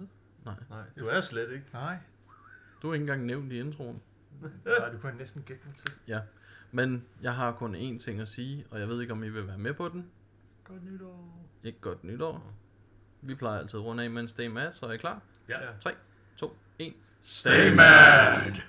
Nej, 0.69 0.83
du 0.99 1.05
er 1.05 1.21
slet 1.21 1.51
ikke. 1.51 1.65
Nej. 1.73 1.97
Du 2.81 2.89
er 2.89 2.93
ikke 2.93 3.03
engang 3.03 3.25
nævnt 3.25 3.51
i 3.51 3.59
introen. 3.59 4.01
Nej, 4.65 4.89
du 4.91 4.97
kunne 4.97 5.17
næsten 5.17 5.43
gætte 5.43 5.63
mig 5.67 5.75
til. 5.75 5.91
Men 6.75 7.05
jeg 7.21 7.35
har 7.35 7.51
kun 7.51 7.75
én 7.75 7.99
ting 7.99 8.21
at 8.21 8.27
sige, 8.27 8.65
og 8.71 8.79
jeg 8.79 8.87
ved 8.87 9.01
ikke, 9.01 9.13
om 9.13 9.23
I 9.23 9.29
vil 9.29 9.47
være 9.47 9.57
med 9.57 9.73
på 9.73 9.89
den. 9.89 10.11
Godt 10.63 10.85
nytår. 10.85 11.47
Ikke 11.63 11.79
godt 11.79 12.03
nytår. 12.03 12.53
Vi 13.21 13.35
plejer 13.35 13.59
altid 13.59 13.79
at 13.79 13.85
runde 13.85 14.03
af 14.03 14.09
med 14.09 14.21
en 14.21 14.27
stay 14.27 14.47
mad, 14.47 14.73
så 14.73 14.85
er 14.85 14.91
I 14.91 14.97
klar? 14.97 15.21
Ja. 15.49 15.57
3, 15.79 15.91
2, 16.37 16.57
1. 16.79 16.93
Stay 17.21 17.75
mad! 17.75 18.61